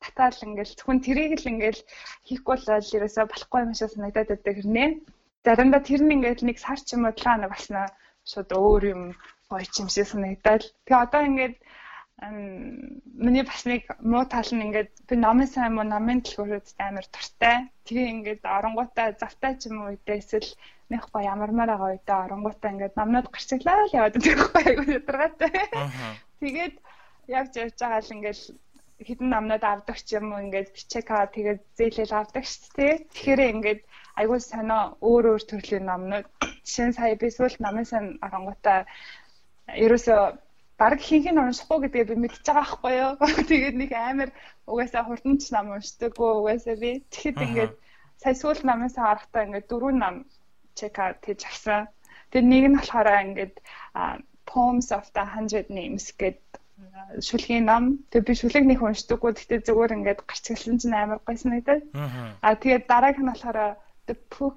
татаал 0.09 0.41
ингээл 0.49 0.77
зөвхөн 0.77 1.01
тэрийг 1.05 1.33
л 1.39 1.51
ингээл 1.53 1.81
хийхгүй 2.27 2.57
л 2.57 2.95
ерөөсөө 2.97 3.25
болохгүй 3.29 3.61
юм 3.65 3.73
шиг 3.77 3.91
санагдаад 3.93 4.29
байдаг 4.33 4.55
хэрнээ. 4.57 4.89
Заримдаа 5.45 5.83
тэр 5.85 6.03
нь 6.03 6.15
ингээл 6.17 6.49
нэг 6.49 6.59
сар 6.65 6.81
ч 6.81 6.89
юм 6.97 7.07
уу 7.07 7.15
талаа 7.15 7.37
нэг 7.39 7.51
басна 7.53 7.83
шууд 8.31 8.51
өөр 8.53 8.83
юм 8.95 9.03
гоё 9.51 9.65
юм 9.81 9.89
шиг 9.93 10.07
санагдаад. 10.09 10.63
Тэгээ 10.85 11.05
одоо 11.05 11.23
ингээд 11.29 11.57
миний 12.19 13.45
бас 13.47 13.63
нэг 13.65 13.83
муу 14.03 14.25
тал 14.27 14.51
нь 14.51 14.65
ингээд 14.67 14.91
би 15.09 15.15
номын 15.17 15.47
сайн 15.47 15.73
муу 15.75 15.87
номын 15.87 16.19
дэлгүүрүүд 16.21 16.69
амар 16.87 17.07
дуртай. 17.15 17.57
Тэгээ 17.87 18.13
ингээд 18.15 18.43
оронгуудаа 18.57 19.15
завтай 19.23 19.53
ч 19.55 19.71
юм 19.71 19.77
уу 19.87 19.95
үедээ 19.95 20.19
эсвэл 20.19 20.51
нэг 20.91 21.03
гоё 21.15 21.31
ямармаар 21.35 21.71
байгаа 21.71 21.91
үедээ 21.95 22.19
оронгуудаа 22.27 22.71
ингээд 22.75 22.99
номнууд 22.99 23.29
гарчглаа 23.31 23.87
л 23.87 23.97
яваад 23.99 24.17
байгаа 24.19 24.49
гоё 24.53 24.67
айгуу 24.67 24.91
ядаргаатай. 24.99 25.53
Тэгээд 26.43 26.75
явж 27.39 27.53
явж 27.63 27.77
байгаа 27.79 28.03
л 28.03 28.15
ингээд 28.17 28.41
хідэн 29.07 29.29
намнууд 29.31 29.65
авдаг 29.65 29.97
ч 30.03 30.19
юм 30.19 30.35
ингээд 30.35 30.75
бичэк 30.75 31.07
аваад 31.11 31.31
тэгээд 31.37 31.61
зээлэл 31.79 32.19
авдаг 32.19 32.45
шүү 32.47 32.71
дээ. 32.79 32.95
Тэгэхээр 33.15 33.41
ингээд 33.55 33.81
айгүй 34.19 34.41
сонио 34.43 34.99
өөр 35.09 35.25
өөр 35.31 35.43
төрлийн 35.47 35.87
номнууд 35.87 36.27
жишээ 36.67 36.87
нь 36.91 36.97
сая 36.99 37.15
би 37.15 37.29
сүүл 37.31 37.57
намын 37.63 37.87
сан 37.87 38.05
арангуудаа 38.27 38.79
ерөөсөө 39.85 40.23
баг 40.83 40.99
хинх 40.99 41.31
нь 41.31 41.43
уншихгүй 41.43 41.79
гэдгээ 41.83 42.09
би 42.11 42.15
мэдчихэж 42.19 42.47
байгаа 42.51 42.67
байхгүй 42.67 42.95
юу. 43.03 43.13
Тэгээд 43.51 43.77
нэг 43.79 43.91
амар 43.95 44.31
угаасаа 44.71 45.03
хурданч 45.07 45.43
нам 45.55 45.67
уншдаггүй 45.75 46.31
угаасаа 46.35 46.77
би. 46.83 46.91
Тэгэхэд 47.13 47.39
ингээд 47.47 47.75
сая 48.23 48.35
сүүл 48.35 48.63
намын 48.67 48.91
сан 48.91 49.05
арахтаа 49.07 49.47
ингээд 49.47 49.71
дөрвөн 49.71 49.99
нам 50.03 50.15
чек 50.79 50.99
аваад 50.99 51.23
тэгж 51.23 51.43
авсан. 51.47 51.87
Тэгээд 52.31 52.51
нэг 52.51 52.65
нь 52.67 52.77
болохоор 52.79 53.09
ингээд 53.27 53.55
Poems 54.49 54.89
of 54.97 55.07
the 55.15 55.25
Hundred 55.35 55.67
Names 55.71 56.11
гэдэг 56.19 56.58
шүлгийн 57.21 57.65
ном. 57.67 57.85
Тэгээ 58.11 58.27
би 58.29 58.35
шүлэг 58.39 58.65
нэг 58.69 58.81
уншдаггүй. 58.83 59.33
Гэхдээ 59.35 59.61
зүгээр 59.67 59.95
ингээд 59.97 60.21
гарч 60.29 60.45
гэлсэн 60.53 60.79
чинь 60.79 60.95
амар 60.95 61.21
гоё 61.25 61.39
санагдаад. 61.39 61.83
Аа 62.45 62.55
тэгээд 62.55 62.85
дараагийнх 62.87 63.25
нь 63.25 63.33
болохоор 63.33 63.59
The 64.07 64.15
Book 64.33 64.57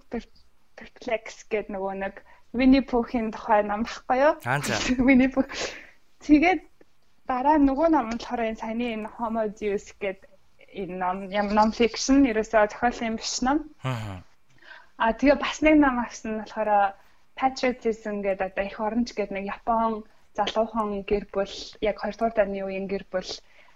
Perplex 0.78 1.46
гэдэг 1.52 1.74
нөгөө 1.74 1.94
нэг 2.04 2.16
Winnie 2.54 2.84
Pooh-ийн 2.84 3.32
тухай 3.32 3.64
ном 3.64 3.88
баггүй 3.88 4.18
юу? 4.20 4.34
Winnie 5.08 5.32
Pooh. 5.32 5.48
Тэгээд 6.26 6.62
дараа 7.26 7.58
нөгөө 7.58 7.88
ном 7.96 8.08
нь 8.12 8.20
болохоор 8.20 8.42
энэ 8.48 8.62
саяны 8.62 8.86
энэ 8.96 9.12
Homo 9.16 9.44
Deus 9.48 9.86
гэдэг 9.98 10.28
энэ 10.82 10.96
ном 11.02 11.18
юм 11.32 11.48
ном 11.58 11.70
фикшн 11.72 12.28
ерөөсөө 12.32 12.72
зохиолын 12.72 13.16
биш 13.20 13.36
ном. 13.46 13.58
Аа. 13.88 14.22
Аа 15.00 15.12
тэгээ 15.18 15.38
бас 15.40 15.58
нэг 15.66 15.76
ном 15.80 15.98
авсан 16.04 16.32
нь 16.36 16.42
болохоор 16.44 16.94
Patriotism 17.40 18.22
гэдэг 18.22 18.52
одоо 18.52 18.66
их 18.68 18.78
оронч 18.80 19.10
гэдэг 19.16 19.34
нэг 19.36 19.46
Япон 19.56 20.04
залуухан 20.38 21.04
гэр 21.10 21.26
бүл 21.34 21.56
яг 21.82 21.98
2 22.00 22.16
дугаар 22.16 22.36
дайны 22.36 22.64
үеийн 22.64 22.88
гэр 22.88 23.06
бүл 23.12 23.32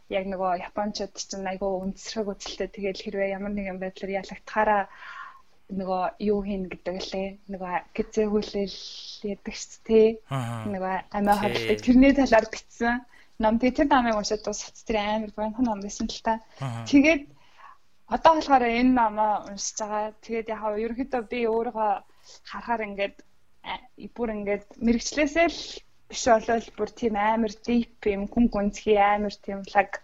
яг 0.10 0.26
нөгөө 0.30 0.51
японочдод 0.70 1.14
чинь 1.18 1.49
айгүй 1.49 1.72
үндэсрэг 1.82 2.28
үзэлтэй. 2.30 2.70
Тэгэл 2.70 3.03
хэрвээ 3.03 3.34
ямар 3.38 3.53
нэгэн 3.56 3.82
байдлаар 3.82 4.18
ялагдахаараа 4.22 4.84
нөгөө 5.74 6.03
юу 6.30 6.39
хийн 6.45 6.64
гэдэг 6.70 6.97
лээ? 7.10 7.28
Нөгөө 7.49 7.74
гэцээгүүлэл 7.97 8.78
яддаг 9.34 9.56
шүү 9.58 9.82
дээ 9.89 10.08
нөгөө 10.70 10.95
амиа 11.18 11.36
хавдаг 11.41 11.80
тэрний 11.82 12.14
талаар 12.14 12.45
бичсэн. 12.53 13.01
Ном 13.41 13.58
тэр 13.60 13.89
намыг 13.89 14.16
уншаад 14.16 14.45
дуусах 14.45 14.78
тэр 14.86 14.97
амар 15.01 15.32
гонхон 15.34 15.66
ном 15.66 15.82
байсан 15.82 16.08
л 16.08 16.22
та. 16.22 16.39
Тэгээд 16.86 17.24
одоо 18.08 18.32
болохоор 18.38 18.64
энэ 18.64 18.93
номоо 18.93 19.49
уншиж 19.49 19.78
байгаа. 19.82 20.14
Тэгээд 20.22 20.53
яг 20.53 20.62
ерөнхийдөө 20.62 21.22
би 21.26 21.39
өөрийгөө 21.49 21.91
харахаар 22.49 22.86
ингээд 22.88 23.16
бүр 24.16 24.30
ингээд 24.38 24.66
мэрэгчлээсээ 24.86 25.47
л 25.49 25.60
биш 26.10 26.24
болол 26.30 26.68
бүр 26.78 26.89
тийм 26.99 27.16
амар 27.18 27.53
deep 27.66 28.10
юм 28.16 28.28
хүн 28.34 28.45
гүнзгий 28.53 28.99
амар 29.01 29.36
тийм 29.45 29.62
лаг 29.74 30.01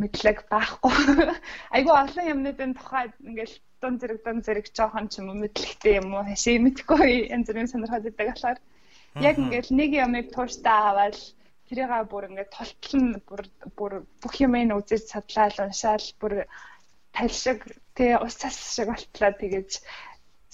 мэдлэг 0.00 0.38
байхгүй. 0.50 0.92
Айгу 1.76 1.92
олон 1.92 2.26
юмнуудын 2.32 2.72
тухай 2.76 3.12
ингээл 3.24 3.56
дун 3.80 3.94
зэрэг 4.00 4.20
дун 4.24 4.38
зэрэг 4.44 4.66
жоохон 4.76 5.08
ч 5.08 5.20
юм 5.20 5.28
уу 5.30 5.40
мэдлэгтэй 5.42 6.00
юм 6.00 6.14
уу 6.16 6.24
хашаа 6.28 6.58
мэдгүй 6.64 7.32
янз 7.34 7.46
бүрийн 7.48 7.70
сонирхоод 7.70 8.04
байдаг 8.06 8.28
болохоор 8.32 8.58
яг 9.28 9.36
ингээл 9.40 9.70
нэг 9.80 9.90
юмыг 10.04 10.26
тууштай 10.32 10.76
аваад 10.90 11.16
тэрийгээ 11.68 12.04
бүр 12.12 12.28
ингээд 12.28 12.50
толтлон 12.56 13.06
бүр 13.28 13.42
бүр 13.78 13.92
бүх 14.20 14.34
юмыг 14.46 14.76
үзэж 14.78 15.02
судлаад 15.12 15.56
уншаал 15.64 16.06
бүр 16.20 16.34
талшиг 17.16 17.60
тэгээ 17.96 18.22
ус 18.24 18.34
цас 18.40 18.56
шиг 18.74 18.88
болтлоо 18.92 19.32
тэгэж 19.40 19.70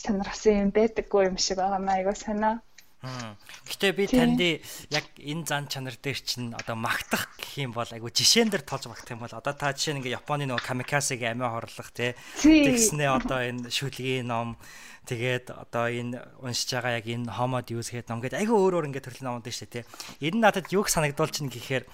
сонирхсан 0.03 0.55
юм 0.63 0.71
байдаггүй 0.79 1.23
юм 1.31 1.37
шиг 1.45 1.59
байгаа 1.59 1.83
маа 1.83 1.97
айгу 1.99 2.15
санаа. 2.15 2.55
Гэтэ 3.03 3.99
би 3.99 4.07
танд 4.07 4.39
яг 4.39 5.07
энэ 5.19 5.43
зан 5.43 5.67
чанар 5.67 5.99
дээр 5.99 6.23
чинь 6.23 6.55
одоо 6.55 6.79
магтах 6.79 7.35
гэх 7.35 7.59
юм 7.59 7.75
бол 7.75 7.91
айгу 7.91 8.15
жишээн 8.15 8.47
дээр 8.47 8.63
тулж 8.63 8.87
магтах 8.87 9.19
юм 9.19 9.27
бол 9.27 9.35
одоо 9.35 9.55
та 9.59 9.75
жишээ 9.75 9.99
ингээ 9.99 10.23
Японы 10.23 10.47
нөгөө 10.47 10.63
камикасег 10.63 11.19
амиа 11.27 11.51
хорлох 11.51 11.91
тий. 11.91 12.15
Тэгснээ 12.39 13.11
одоо 13.11 13.43
энэ 13.43 13.75
шүлгийн 13.75 14.31
ном. 14.31 14.55
Тэгээд 15.03 15.51
одоо 15.51 15.91
энэ 15.91 16.15
уншиж 16.47 16.79
байгаа 16.79 17.03
яг 17.03 17.07
энэ 17.11 17.27
Homo 17.35 17.59
Deus 17.59 17.91
гэдэг 17.91 18.07
ном 18.07 18.23
гэдэг 18.23 18.39
айгу 18.39 18.55
өөр 18.55 18.79
өөр 18.79 18.87
ингээ 18.95 19.03
төрлийн 19.03 19.27
номууд 19.35 19.51
шүү 19.51 19.67
дээ 19.67 19.83
тий. 19.83 20.31
Энэ 20.31 20.39
надад 20.39 20.71
юг 20.71 20.87
санагдуулж 20.87 21.43
чинь 21.43 21.51
гэхээр 21.51 21.91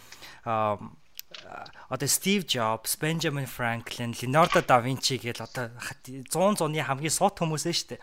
одоо 1.89 2.09
Стив 2.09 2.45
Джобс, 2.45 2.97
Benjamin 2.97 3.47
Franklin, 3.47 4.15
Leonardo 4.21 4.61
da 4.61 4.81
Vinci 4.81 5.17
гэл 5.17 5.41
одоо 5.41 5.71
100 6.05 6.57
зуны 6.57 6.81
хамгийн 6.81 7.13
сут 7.13 7.41
хүмүүс 7.41 7.65
ээ 7.69 7.77
штэ. 7.77 7.97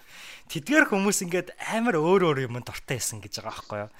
Тэдгээр 0.49 0.89
хүмүүс 0.89 1.21
ингээд 1.25 1.53
амар 1.73 1.97
өөр 2.01 2.33
өөр 2.33 2.45
юм 2.49 2.61
дуртай 2.61 2.97
байсан 2.97 3.21
гэж 3.21 3.41
байгаа 3.41 3.53
байхгүй 3.53 3.79
юу? 3.85 3.91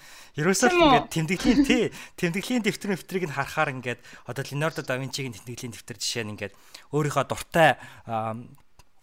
Ерөөсөө 0.41 0.69
л 0.69 0.78
ингээд 0.78 1.09
тэмдэглэлийн 1.13 1.61
тий, 1.65 1.84
тэмдэглэлийн 2.17 2.65
дэвтэр 2.65 2.89
нэвтрийг 2.97 3.26
нь 3.30 3.36
харахаар 3.38 3.69
ингээд 3.78 4.01
одоо 4.26 4.43
Leonardo 4.45 4.82
da 4.82 4.97
Vinci-гийн 4.97 5.38
тэмдэглэлийн 5.38 5.73
дэвтэр 5.73 5.97
жишээ 6.01 6.23
нь 6.26 6.34
ингээд 6.34 6.53
өөрийнхөө 6.89 7.26
дуртай 7.30 7.78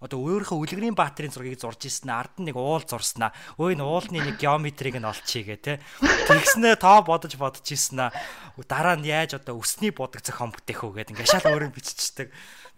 одоо 0.02 0.18
өөрийнхөө 0.18 0.58
үлгэрийн 0.58 0.98
баатрийн 0.98 1.30
зургийг 1.30 1.62
зурж 1.62 1.86
ирсэн 1.86 2.10
ард 2.10 2.36
нь 2.42 2.50
нэг 2.50 2.58
уул 2.58 2.82
зурснаа. 2.82 3.30
Өө 3.56 3.78
энэ 3.78 3.86
уулны 3.86 4.18
нэг 4.18 4.36
геометрийг 4.42 4.98
нь 4.98 5.06
олчихъя 5.08 5.56
гэ 5.56 5.78
тэ 5.78 5.80
тэгснээ 6.26 6.76
тоо 6.76 7.06
бодож 7.06 7.38
бодож 7.38 7.64
ирсэн 7.64 8.10
аа 8.10 8.14
дараа 8.66 8.98
нь 8.98 9.06
яаж 9.06 9.38
одоо 9.38 9.62
өсний 9.62 9.94
будаг 9.94 10.26
зохион 10.26 10.50
бүтээх 10.50 10.82
үү 10.82 10.92
гэд 11.06 11.10
ингээ 11.14 11.30
шал 11.30 11.46
өөрөө 11.46 11.70
биччихдэг 11.70 12.28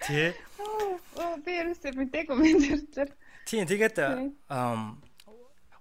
тий 0.04 0.36
би 1.44 1.52
ерөөсөө 1.60 1.92
мэдээгүй 1.98 2.36
юм 2.50 2.60
зэрэг. 2.90 3.14
Тий. 3.46 3.64
тэгээд 3.64 3.96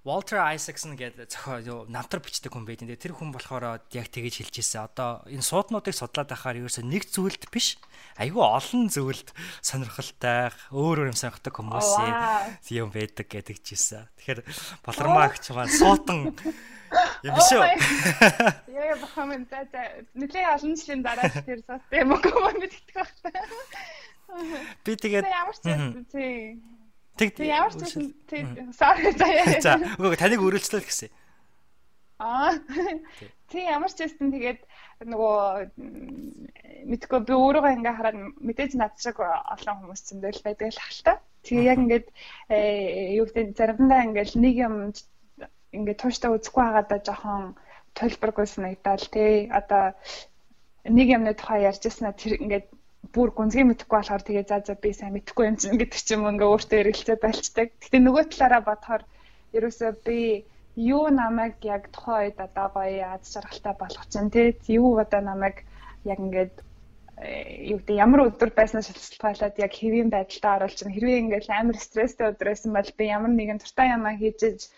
Walter 0.04 0.36
Isaacson 0.36 1.00
гэдэг 1.00 1.32
зохио 1.32 1.88
намтар 1.88 2.20
бичдэг 2.20 2.52
хүн 2.52 2.68
байдэн. 2.68 2.92
Тэр 3.00 3.16
хүн 3.16 3.32
болохоор 3.32 3.80
яг 3.88 4.08
тэгэж 4.12 4.44
хэлж 4.44 4.60
ирсэн. 4.60 4.92
Одоо 4.92 5.24
энэ 5.32 5.40
сууднуудыг 5.40 5.96
судлаад 5.96 6.28
байхаар 6.28 6.60
ерөөсөө 6.60 6.84
нэг 6.84 7.08
зүйлд 7.08 7.48
биш. 7.48 7.80
Айгүй 8.20 8.44
олон 8.44 8.92
зүйлд 8.92 9.32
сонирхолтой, 9.64 10.52
өөр 10.76 11.08
өөр 11.08 11.12
юм 11.16 11.16
сонирхдаг 11.16 11.56
хүмүүсийн 11.56 12.12
юм 12.84 12.92
байдаг 12.92 13.32
гэдэг 13.32 13.64
жийсэн. 13.64 14.12
Тэгэхээр 14.20 14.44
балармаагч 14.84 15.56
маань 15.56 15.72
суутан 15.72 16.36
юм 17.24 17.36
шүү. 17.48 17.64
Яа 18.76 19.00
бахам 19.00 19.40
энэ 19.40 19.48
нэлээ 20.20 20.52
олон 20.52 20.76
жилийн 20.76 21.00
дараа 21.00 21.32
тэр 21.32 21.64
сот 21.64 21.80
юм 21.96 22.12
уу 22.12 22.52
мэддэг 22.60 22.92
байх. 22.92 23.08
Би 24.84 25.00
тэгээд 25.00 25.32
ямар 25.32 25.56
ч 25.56 25.64
зүйл 26.12 26.60
тий 27.18 27.30
Тэг 27.30 27.48
ямар 27.48 27.74
ч 27.74 27.82
юм 27.98 28.72
sorry 28.74 29.14
заяа. 29.14 29.62
За 29.62 29.78
үгүй 30.00 30.18
таныг 30.18 30.42
л 30.42 30.58
гэсэн. 30.58 31.10
Аа. 32.20 32.58
Тэг 33.52 33.64
ямар 33.70 33.92
ч 33.92 34.08
юм 34.08 34.32
тэгээд 34.34 34.62
нөгөө 35.06 35.72
мэдгүй 36.90 37.20
би 37.28 37.34
өөрийгөө 37.34 37.76
ингээ 37.78 37.98
хараад 37.98 38.18
мэдээж 38.40 38.72
над 38.80 38.94
шиг 38.98 39.20
олон 39.20 39.76
хүмүүс 39.84 40.02
зөндөл 40.08 40.42
байдаг 40.46 40.74
л 40.74 40.82
хальта. 40.82 41.14
Тэгээ 41.44 41.70
яг 41.70 41.78
ингээд 41.84 42.08
э, 42.50 43.20
юу 43.20 43.26
гэдэг 43.28 43.58
заримдаа 43.58 44.06
ингээл 44.08 44.36
нэг 44.40 44.56
юм 44.58 44.76
ингээд 45.76 46.02
тууштай 46.02 46.32
үзэхгүй 46.32 46.64
байгаадаа 46.64 47.00
жоохон 47.04 47.44
төлбөргүй 47.98 48.48
санагдал 48.48 49.06
тий. 49.12 49.50
Одоо 49.52 49.94
нэг 50.88 51.08
юмны 51.12 51.34
тухай 51.36 51.68
ярьж 51.68 51.84
яснаа 51.84 52.14
тэр 52.16 52.40
ингээд 52.40 52.68
бүр 53.14 53.30
гүнзгий 53.38 53.66
мэдэхгүй 53.70 53.98
болохоор 53.98 54.24
тэгээ 54.26 54.46
за 54.50 54.58
за 54.66 54.74
би 54.84 54.90
сайн 54.94 55.14
мэдэхгүй 55.14 55.46
юм 55.46 55.58
чинь 55.62 55.78
гэдэг 55.78 56.02
чинь 56.02 56.26
ингээ 56.26 56.50
өөртөө 56.50 56.80
эргэлзээ 56.82 57.18
байлцдаг. 57.22 57.68
Гэтэ 57.78 57.98
нөгөө 58.02 58.24
талаараа 58.34 58.62
бодохоор 58.66 59.04
ерөөсөө 59.58 59.92
би 60.06 60.20
юу 60.76 61.06
намайг 61.14 61.56
яг 61.62 61.94
тухайн 61.94 62.34
үед 62.34 62.38
одоо 62.42 62.68
гоё 62.74 63.06
аз 63.14 63.30
жаргалтай 63.34 63.74
болгох 63.78 64.08
чинь 64.10 64.34
тий 64.34 64.58
юу 64.74 64.98
одоо 64.98 65.22
намайг 65.22 65.62
яг 66.10 66.18
ингээд 66.26 66.56
э, 67.22 67.70
юу 67.72 67.78
гэдэг 67.78 68.02
ямар 68.06 68.26
өдөр 68.28 68.50
байснаас 68.58 68.90
шалтгаалаад 68.90 69.56
яг 69.62 69.74
хэвийн 69.78 70.10
байдалтай 70.10 70.52
оруулж 70.58 70.78
чинь 70.82 70.94
хэрвээ 70.94 71.22
ингээд 71.22 71.48
амар 71.54 71.78
стресстэй 71.78 72.34
өдөр 72.34 72.48
байсан 72.50 72.72
бол 72.74 72.90
би 72.98 73.04
ямар 73.06 73.32
нэгэн 73.38 73.62
туртаа 73.62 73.86
ямаа 73.94 74.18
хийж 74.18 74.74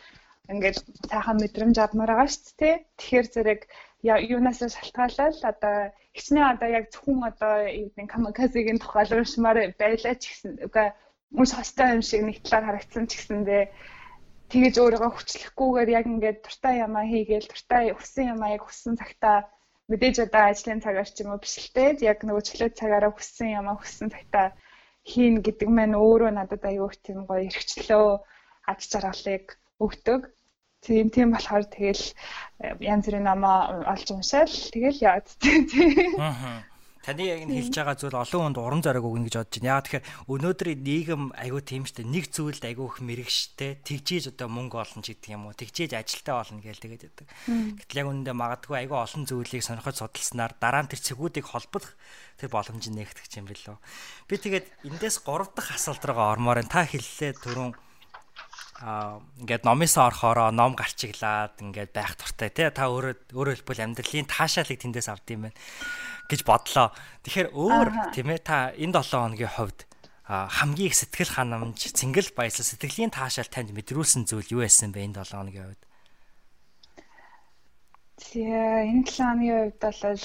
ингээд 0.52 0.78
сайхан 1.10 1.38
мэдрэмж 1.40 1.78
авмаар 1.80 2.12
байгаа 2.12 2.30
шүү 2.30 2.54
дээ. 2.60 2.76
Тэгэхээр 3.00 3.28
зэрэг 3.34 3.62
юунаас 4.06 4.60
шалтгаалаад 4.76 5.36
одоо 5.52 5.78
хичнээн 6.18 6.52
одоо 6.54 6.70
яг 6.80 6.86
зөвхөн 6.94 7.22
одоо 7.32 7.54
юу 7.82 7.90
гэдэг 7.90 8.08
камиказегийн 8.14 8.80
тухай 8.82 9.06
уншмаар 9.12 9.58
байлаа 9.82 10.16
ч 10.22 10.24
гэсэн 10.30 10.52
үгүй 10.68 10.88
мөн 11.38 11.48
хостой 11.58 11.88
юм 11.96 12.04
шиг 12.06 12.22
нэг 12.24 12.38
талаар 12.42 12.66
харагдсан 12.68 13.06
ч 13.10 13.12
гэсэндээ 13.18 13.64
тэгэж 14.52 14.76
өөрийгөө 14.78 15.12
хүчлэхгүйгээр 15.14 15.90
яг 15.98 16.06
ингээд 16.14 16.38
дуртай 16.46 16.76
ямаа 16.86 17.06
хийгээл 17.12 17.50
дуртай 17.50 17.84
хүссэн 17.98 18.26
ямаа 18.34 18.50
яг 18.56 18.64
хүссэн 18.66 18.94
цагтаа 19.02 19.38
мэдээж 19.90 20.16
одоо 20.26 20.44
ажлын 20.50 20.84
цагаар 20.86 21.10
ч 21.10 21.18
юм 21.24 21.30
уу 21.34 21.42
биш 21.42 21.56
л 21.62 21.70
те 21.76 21.86
яг 22.12 22.20
нөгөө 22.22 22.44
чөлөө 22.48 22.70
цагаараа 22.80 23.12
хүссэн 23.14 23.50
ямаа 23.60 23.76
хүссэн 23.78 24.10
цагтаа 24.14 24.48
хийн 25.10 25.36
гэдэг 25.46 25.70
маань 25.74 25.98
өөрөө 25.98 26.32
надад 26.34 26.64
аюу 26.70 26.90
их 26.90 26.98
тийм 27.06 27.20
гоё 27.30 27.42
эрхчлөө 27.50 28.08
ад 28.72 28.80
жаргалыг 28.92 29.46
өгдөг 29.86 30.22
Тийм 30.86 31.10
тийм 31.10 31.34
болохоор 31.34 31.66
тэгэл 31.66 32.06
э, 32.62 32.78
янз 32.86 33.10
бүрийн 33.10 33.26
намаа 33.26 33.82
олж 33.90 34.08
уншаал 34.14 34.54
тэгэл 34.70 35.02
яад 35.02 35.28
тийм. 35.42 35.66
Аа. 36.22 36.62
Таны 37.06 37.22
яг 37.30 37.46
энэ 37.46 37.62
хэлж 37.62 37.74
байгаа 37.78 37.98
зүйл 38.02 38.18
олон 38.18 38.42
хүнд 38.50 38.58
уран 38.58 38.82
зориг 38.82 39.06
өгнө 39.06 39.30
гэж 39.30 39.38
бодож 39.38 39.54
байна. 39.62 39.70
Яагаад 39.78 39.86
тэгэхээр 39.86 40.10
өнөөдрийн 40.26 40.82
нийгэм 40.82 41.24
айгүй 41.38 41.62
тийм 41.62 41.84
штэ 41.86 42.02
нэг 42.02 42.34
зүйлд 42.34 42.66
айгүй 42.66 42.86
их 42.90 42.98
мэрэгштэй 43.06 43.72
тэгжээж 43.86 44.26
одоо 44.34 44.50
мөнгө 44.50 44.82
олно 44.82 45.06
ч 45.06 45.14
гэдэг 45.14 45.38
юм 45.38 45.46
уу. 45.46 45.54
Тэгжээж 45.54 45.94
ажилтаа 45.94 46.42
олно 46.42 46.66
гэж 46.66 46.82
тэгээд 46.82 47.06
байдаг. 47.06 47.28
Гэтэл 47.78 48.00
яг 48.02 48.10
үнэндээ 48.10 48.36
магадгүй 48.42 48.78
айгүй 48.90 48.98
олон 48.98 49.24
зүйлийг 49.30 49.62
сонирхож 49.62 50.02
судалснаар 50.02 50.58
дараа 50.58 50.82
нь 50.82 50.90
тэр 50.90 51.02
цэгүүдийг 51.06 51.46
холбох 51.46 51.94
тэр 52.42 52.50
боломж 52.50 52.90
нээгдэх 52.90 53.30
юм 53.38 53.54
билүү. 53.54 53.78
Би 54.26 54.36
тэгээд 54.42 54.66
эндээс 54.90 55.22
3 55.22 55.54
дахь 55.54 55.78
асуулт 55.78 56.02
руугаа 56.10 56.34
ормоор 56.34 56.66
та 56.66 56.90
хэллээ 56.90 57.38
түрүүн 57.38 57.85
аа 58.84 59.24
ингээд 59.40 59.64
номисоо 59.64 60.12
орохороо 60.12 60.52
ном 60.52 60.76
гарчиглаад 60.76 61.56
ингээд 61.64 61.96
байх 61.96 62.20
туртай 62.20 62.52
тий 62.52 62.68
та 62.68 62.92
өөрөө 62.92 63.32
өөрөө 63.32 63.56
хэлбэл 63.64 63.86
амьдралын 63.88 64.28
таашаалыг 64.28 64.80
тэндээс 64.84 65.08
авд 65.08 65.28
юм 65.32 65.48
байна 65.48 65.60
гэж 66.28 66.42
бодлоо. 66.44 66.92
Тэгэхээр 67.24 67.50
өөр 67.56 67.88
тийм 68.12 68.28
ээ 68.36 68.42
та 68.44 68.76
энэ 68.76 69.00
7 69.00 69.16
хоногийн 69.16 69.54
хувьд 69.56 69.80
хамгийн 70.28 70.90
их 70.90 70.98
сэтгэл 70.98 71.32
ханамж, 71.38 71.80
цэнгэл 71.94 72.34
баясгал, 72.36 72.66
сэтгэлийн 72.66 73.14
таашаал 73.14 73.48
танд 73.48 73.72
мэдрүүлсэн 73.72 74.26
зүйл 74.26 74.60
юу 74.60 74.62
байсан 74.66 74.92
бэ 74.92 75.08
энэ 75.08 75.24
7 75.24 75.40
хоногийн 75.40 75.66
хувьд? 75.72 75.84
Тэгээ 78.20 78.92
энэ 78.92 79.06
7 79.08 79.24
хоногийн 79.24 79.60
хувьд 79.72 79.80
бол 79.80 80.20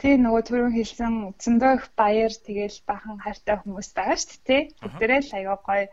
тий 0.00 0.14
нөгөө 0.18 0.42
түрүүн 0.42 0.74
хэлсэн 0.74 1.12
зөндөө 1.40 1.72
их 1.78 1.86
баяр 1.94 2.32
тэгэл 2.32 2.78
бахан 2.88 3.16
хайртай 3.20 3.56
хүмүүс 3.60 3.88
байгаа 3.96 4.18
шүү 4.18 4.40
дээ 4.42 4.44
тий. 4.44 4.62
Бүгдээрээ 4.82 5.20
л 5.22 5.36
аягаа 5.36 5.60
гоё 5.64 5.84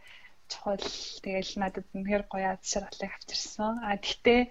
чухал 0.54 0.86
тэгэл 1.26 1.51
надад 1.58 1.88
үнэхээр 1.97 2.24
гоё 2.30 2.47
аз 2.54 2.62
жаргалыг 2.72 3.12
авчирсан. 3.18 3.74
А 3.82 3.97
тэгтээ 3.97 4.41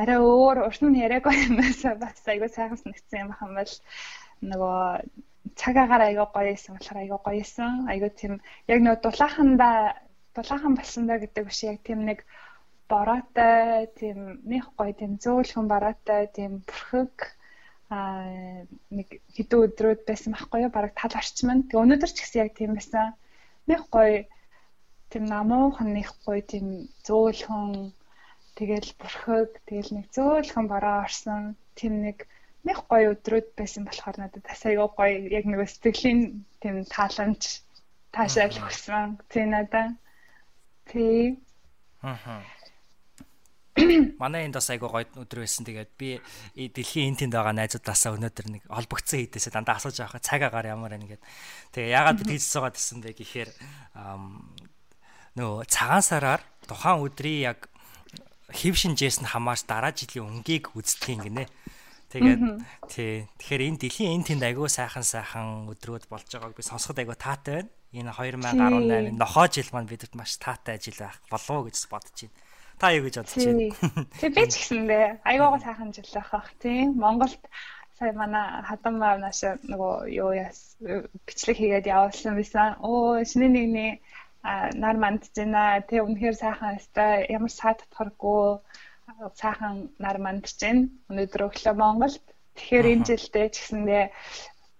арай 0.00 0.18
өөр 0.18 0.58
урд 0.66 0.82
нь 0.82 1.00
яриаг 1.06 1.24
юмээс 1.46 1.82
бас 2.02 2.20
айгүй 2.26 2.50
сайхан 2.50 2.78
санагдсан 2.82 3.22
юм 3.22 3.30
бахан 3.32 3.52
бол 3.58 3.72
нөгөө 4.50 4.80
цаг 5.60 5.74
агаар 5.78 6.02
айгүй 6.10 6.26
гоё 6.34 6.50
исэн 6.52 6.74
болохоор 6.74 6.98
айгүй 7.00 7.20
гоё 7.24 7.40
исэн. 7.44 7.72
Айгүй 7.92 8.10
тийм 8.20 8.32
яг 8.72 8.78
нөгөө 8.82 9.00
дулааханда 9.04 9.70
дулаахан 10.36 10.74
болсондоо 10.76 11.18
гэдэг 11.22 11.44
биш 11.48 11.60
яг 11.64 11.78
тийм 11.86 12.00
нэг 12.08 12.18
бороотой 12.92 13.88
тийм 13.98 14.18
нэг 14.50 14.64
гоё 14.78 14.92
тийм 15.00 15.12
зөөлхөн 15.22 15.66
бороотой 15.72 16.22
тийм 16.36 16.52
бүрхэг 16.68 17.14
а 17.88 18.26
нэг 18.90 19.08
хэдэн 19.34 19.62
өдрүүд 19.64 20.00
байсан 20.08 20.34
байхгүй 20.34 20.66
юу? 20.66 20.74
Бараг 20.74 20.92
тал 20.98 21.14
орчим 21.14 21.50
нь. 21.54 21.66
Тэг 21.70 21.78
өнөөдөр 21.82 22.10
ч 22.10 22.18
гэсэн 22.18 22.42
яг 22.42 22.50
тийм 22.58 22.74
байсан. 22.74 23.14
Нэг 23.70 23.80
гоё 23.94 24.26
тийм 25.10 25.24
намуухан 25.30 25.90
нэхгүй 25.94 26.38
тийм 26.50 26.66
зөөлхөн 27.06 27.92
тэгэл 28.58 28.90
бүрхэг 29.00 29.50
тэгэл 29.68 29.90
нэг 29.96 30.06
зөөлхөн 30.16 30.66
бороо 30.72 30.96
орсон. 31.06 31.42
Тийм 31.78 32.02
нэг 32.06 32.26
нэг 32.66 32.78
гоё 32.90 33.14
өдрүүд 33.14 33.48
байсан 33.58 33.86
болохоор 33.86 34.16
надад 34.18 34.42
бас 34.42 34.62
аягүй 34.66 34.90
гоё 34.98 35.16
яг 35.38 35.44
нэг 35.46 35.60
сэтгэлийн 35.68 36.20
тийм 36.62 36.76
тааламж 36.94 37.42
таашаал 38.14 38.58
өгсөн 38.66 39.20
тий 39.30 39.44
надаа. 39.46 39.86
Тий. 40.90 41.38
Аха 42.02 42.42
Манай 44.22 44.48
энд 44.48 44.56
бас 44.56 44.70
айгуу 44.72 44.88
гоё 44.88 45.04
өдөр 45.20 45.44
байсан. 45.44 45.68
Тэгээд 45.68 45.92
би 46.00 46.16
дэлхийн 46.56 47.12
энэ 47.12 47.28
тэнд 47.28 47.34
байгаа 47.36 47.52
найзуудаасаа 47.52 48.16
өнөөдөр 48.16 48.46
нэг 48.48 48.62
олбогдсон 48.72 49.20
хийдээсээ 49.20 49.52
дандаа 49.52 49.76
асууж 49.76 50.00
авах 50.00 50.24
цаг 50.24 50.48
агаар 50.48 50.72
ямар 50.72 50.96
байна 50.96 51.04
гэд. 51.04 51.20
Тэгээ 51.76 51.92
ягаад 51.92 52.16
би 52.24 52.24
тийж 52.24 52.44
суугаад 52.48 52.80
исэн 52.80 53.04
бэ 53.04 53.12
гэхээр 53.12 53.50
нөө 55.36 55.68
цагаан 55.68 56.02
сараар 56.02 56.42
тухайн 56.66 57.04
өдрийн 57.04 57.52
яг 57.52 57.68
хэв 58.50 58.74
шинжээс 58.74 59.20
нь 59.20 59.30
хамаарч 59.30 59.68
дараа 59.68 59.92
жилийн 59.92 60.40
өнгийг 60.40 60.72
үздгийн 60.72 61.20
гинэ. 61.22 61.44
Тэгээд 62.10 62.40
тий. 62.88 63.26
Тэгэхээр 63.36 63.62
энэ 63.66 63.80
дэлхийн 63.82 64.14
энэ 64.16 64.26
тэнд 64.32 64.42
айгүй 64.46 64.70
сайхан 64.70 65.04
сайхан 65.04 65.66
өдрүүд 65.68 66.06
болж 66.08 66.26
байгааг 66.30 66.54
би 66.54 66.62
сонсоход 66.62 67.02
айгүй 67.02 67.18
таатай 67.18 67.66
байна. 67.66 67.70
Энэ 67.92 68.12
2018 68.14 69.18
нохоо 69.18 69.46
жил 69.50 69.68
маань 69.74 69.90
бидэд 69.90 70.14
маш 70.14 70.38
таатай 70.38 70.78
жил 70.78 70.96
байх 70.96 71.18
болов 71.28 71.50
уу 71.50 71.66
гэж 71.66 71.76
бодож 71.90 72.16
байна. 72.16 72.38
Та 72.78 72.94
юу 72.94 73.04
гэж 73.04 73.14
бодож 73.20 73.34
байна? 73.34 74.06
Тэг 74.22 74.30
би 74.32 74.42
ч 74.46 74.52
гэсэндээ 74.54 75.04
айгуугаа 75.26 75.60
сайхан 75.60 75.90
жил 75.90 76.10
байх 76.14 76.30
бах 76.30 76.48
тийм. 76.62 76.94
Монголд 76.94 77.42
сая 77.98 78.12
манай 78.14 78.62
хатан 78.62 79.02
мав 79.02 79.18
нааш 79.18 79.40
нөгөө 79.66 79.94
юу 80.14 80.30
яс 80.30 80.78
бичлэг 81.26 81.56
хийгээд 81.58 81.90
явуулсан 81.90 82.38
байсан. 82.38 82.78
Оо 82.86 83.18
шинэ 83.24 83.48
нэгний 83.50 84.00
нар 84.82 84.96
мандж 85.04 85.30
байна. 85.36 85.62
Тэг 85.88 86.06
үнэхээр 86.06 86.36
сайхан 86.38 86.78
өстой 86.78 87.12
ямар 87.36 87.52
саад 87.52 87.78
татхаргүй 87.82 88.44
сайхан 89.40 89.74
нар 90.04 90.18
мандж 90.26 90.54
байна. 90.62 90.88
Өнөөдөр 91.10 91.46
өглөө 91.48 91.74
Монголд. 91.82 92.24
Тэгэхээр 92.56 92.86
энэ 92.92 93.06
жилдээ 93.08 93.46
ч 93.52 93.54
гэсэндээ 93.60 94.04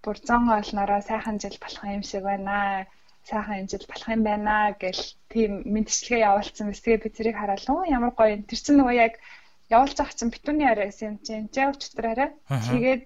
бүр 0.03 0.17
100 0.23 0.61
олнороо 0.61 1.01
сайхан 1.03 1.37
жил 1.43 1.57
болох 1.63 1.85
юм 1.97 2.03
шиг 2.07 2.23
байна 2.25 2.87
сайхан 3.27 3.67
жил 3.71 3.85
болох 3.91 4.09
юм 4.17 4.23
байна 4.23 4.55
гэл 4.83 5.03
тийм 5.33 5.53
мэдчилгээ 5.75 6.21
явуулсан. 6.29 6.71
Тэгээ 6.71 7.03
би 7.03 7.09
тэрийг 7.11 7.37
хараад 7.39 7.67
уу 7.67 7.83
ямар 7.97 8.13
гоё. 8.15 8.39
Тэр 8.47 8.61
чинь 8.63 8.79
нөгөө 8.79 8.97
яг 9.07 9.15
явуулж 9.75 9.99
чинь 10.19 10.33
битүүний 10.35 10.69
арайс 10.71 11.03
юм 11.03 11.19
чинь. 11.27 11.51
Жаа 11.55 11.75
өчтөрөөрэ. 11.75 12.27
Тэгээд 12.71 13.05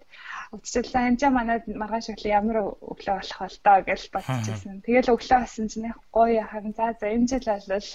өчтөрлөө 0.56 1.02
энэ 1.08 1.28
манад 1.32 1.64
маргааш 1.80 2.06
өглөө 2.12 2.32
ямар 2.40 2.56
өглөө 2.92 3.16
болох 3.16 3.40
вэ 3.40 3.48
таа 3.64 3.78
гэж 3.88 4.02
бодчихсон. 4.12 4.84
Тэгэл 4.84 5.12
өглөө 5.14 5.38
басан 5.40 5.66
чинь 5.72 5.88
яг 5.90 5.98
гоё 6.12 6.44
харин 6.50 6.74
за 6.76 6.92
за 7.00 7.06
энэ 7.16 7.28
жил 7.30 7.46
бол 7.48 7.88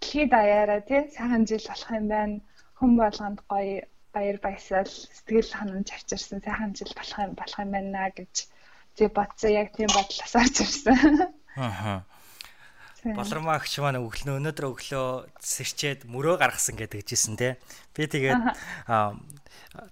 дэлхийд 0.00 0.30
даяараа 0.34 0.80
тий 0.88 1.00
сайхан 1.14 1.44
жил 1.46 1.64
болох 1.70 1.90
юм 1.98 2.06
байна. 2.14 2.36
Хүн 2.78 2.92
болгонд 2.98 3.38
гоё 3.52 3.78
баяр 4.14 4.38
баясгал 4.42 4.90
сэтгэл 4.90 5.50
ханамж 5.54 5.88
авчирсан 5.94 6.40
сайхан 6.42 6.72
жил 6.78 6.92
болох 6.98 7.18
юм 7.26 7.32
болох 7.38 7.58
юм 7.62 7.70
байна 7.76 8.10
гэж 8.18 8.34
тэг 8.96 9.08
бодсон 9.14 9.50
яг 9.60 9.68
тийм 9.76 9.90
бодлоос 9.94 10.34
орж 10.42 10.56
ирсэн. 10.64 10.98
Аа. 13.00 13.16
Болормоо 13.16 13.56
агч 13.56 13.80
маань 13.80 13.96
өглөө 13.96 14.36
өнөөдөр 14.36 14.66
өглөө 14.76 15.06
сэрчээд 15.40 16.04
мөрөө 16.04 16.36
гаргасан 16.36 16.76
гэдэг 16.76 17.00
жисэн 17.08 17.40
те. 17.40 17.56
Би 17.96 18.04
тэгээд 18.04 18.36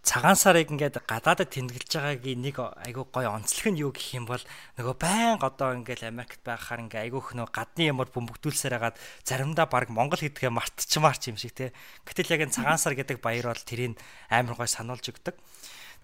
цагаан 0.04 0.36
сарыг 0.36 0.68
ингээд 0.68 1.00
гадаадад 1.08 1.48
тэмдэглэж 1.48 1.88
байгаагийн 1.88 2.42
нэг 2.44 2.60
айгүй 2.60 3.04
гоё 3.08 3.32
онцлог 3.32 3.66
нь 3.72 3.80
юу 3.80 3.96
гэх 3.96 4.18
юм 4.18 4.28
бол 4.28 4.42
нөгөө 4.76 4.96
байн 5.00 5.40
одоо 5.40 5.72
ингээд 5.78 6.04
Америкт 6.04 6.42
байхаар 6.44 6.84
ингээд 6.84 7.08
айгүй 7.08 7.22
хнөө 7.22 7.48
гадны 7.48 7.88
ямар 7.88 8.12
бөмбөгдүүлсээр 8.12 8.74
хагаад 8.76 9.00
заримдаа 9.24 9.70
баг 9.70 9.88
Монгол 9.88 10.20
гэдгээ 10.20 10.50
мартчмаарч 10.52 11.32
юм 11.32 11.40
шиг 11.40 11.54
те. 11.54 11.72
Гэтэл 12.04 12.36
яг 12.36 12.44
энэ 12.44 12.56
цагаан 12.58 12.76
сар 12.76 12.92
гэдэг 12.98 13.22
баяр 13.24 13.54
бол 13.54 13.64
тэрийг 13.64 13.96
амар 14.28 14.58
гоё 14.58 14.68
сануулж 14.68 15.08
өгдөг. 15.14 15.38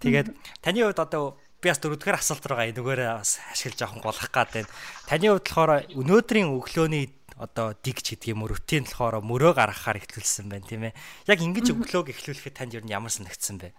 Тэгээд 0.01 0.29
таны 0.63 0.81
хувьд 0.83 1.01
одоо 1.03 1.37
би 1.65 1.73
бас 1.73 1.81
дөрөвдүгээр 1.81 2.21
асуулт 2.21 2.45
руугаа 2.45 2.69
энэгээрээ 2.69 3.11
бас 3.17 3.41
ашиглаж 3.49 3.81
авах 3.81 4.05
голох 4.05 4.29
гад 4.29 4.53
байна. 4.53 4.69
Таны 5.09 5.33
хувьд 5.33 5.49
болохоор 5.49 5.73
өнөөдрийн 5.97 6.53
өглөөний 6.53 7.05
одоо 7.41 7.73
dig 7.81 7.99
ч 8.05 8.15
гэдэг 8.15 8.37
юм 8.37 8.45
уу 8.45 8.53
рутин 8.53 8.85
болохоор 8.85 9.25
мөрөө 9.25 9.53
гаргахаар 9.57 9.99
ихлүүлсэн 10.05 10.53
байна 10.53 10.69
тийм 10.69 10.83
ээ. 10.93 10.95
Яг 11.25 11.41
ингэж 11.41 11.73
өглөөг 11.73 12.13
ихлүүлэхэд 12.13 12.55
танд 12.61 12.77
ер 12.77 12.85
нь 12.85 12.93
ямар 12.93 13.09
санагдсан 13.09 13.57
бэ? 13.59 13.73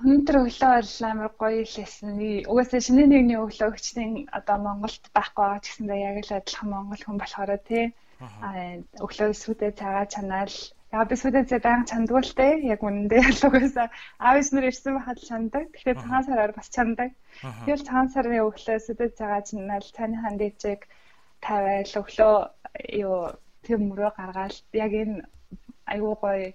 Өнөөдөр 0.00 0.36
өглөө 0.48 0.72
бол 0.80 0.94
амар 1.10 1.30
гоё 1.36 1.62
лээсэн. 1.66 2.16
Угаасаа 2.50 2.80
шинэ 2.80 3.04
нэгний 3.10 3.38
өглөө 3.38 3.68
өчтөн 3.74 4.10
одоо 4.38 4.56
Монголд 4.64 5.04
байхгүй 5.12 5.44
байгаа 5.44 5.60
ч 5.60 5.66
гэсэндээ 5.68 6.00
яг 6.08 6.16
л 6.24 6.36
адилхан 6.38 6.68
монгол 6.70 7.02
хүн 7.04 7.18
болохоор 7.20 7.52
тий. 7.68 7.84
Өглөө 9.04 9.30
сүдэ 9.34 9.74
цагаа 9.78 10.06
чанаал 10.06 10.54
Яа 10.94 11.04
би 11.10 11.16
сүдэцээ 11.18 11.60
байнга 11.66 11.90
чандгүй 11.90 12.22
л 12.22 12.34
те. 12.38 12.48
Яг 12.72 12.80
үнэндээ 12.86 13.20
ялуугаасаа 13.30 13.88
аав 14.22 14.36
ээж 14.38 14.48
нар 14.54 14.68
ирсэн 14.70 14.94
байхад 14.94 15.18
чандаг. 15.28 15.64
Тэгэхээр 15.74 16.02
цагаан 16.02 16.24
сараар 16.28 16.52
бас 16.54 16.68
чандаг. 16.70 17.10
Тэгэл 17.66 17.86
цагаан 17.88 18.08
сарын 18.14 18.46
өглөө 18.46 18.78
сүдэц 18.78 19.12
цагаа 19.18 19.42
чинаал 19.42 19.88
таны 19.96 20.16
хан 20.22 20.38
дээжийг 20.38 20.86
тавиал 21.42 21.92
өглөө 22.00 22.36
юу 23.02 23.16
тийм 23.66 23.80
мөрөө 23.90 24.10
гаргаал 24.18 24.56
яг 24.84 24.92
энэ 25.02 25.16
айгуу 25.92 26.14
гоё 26.22 26.54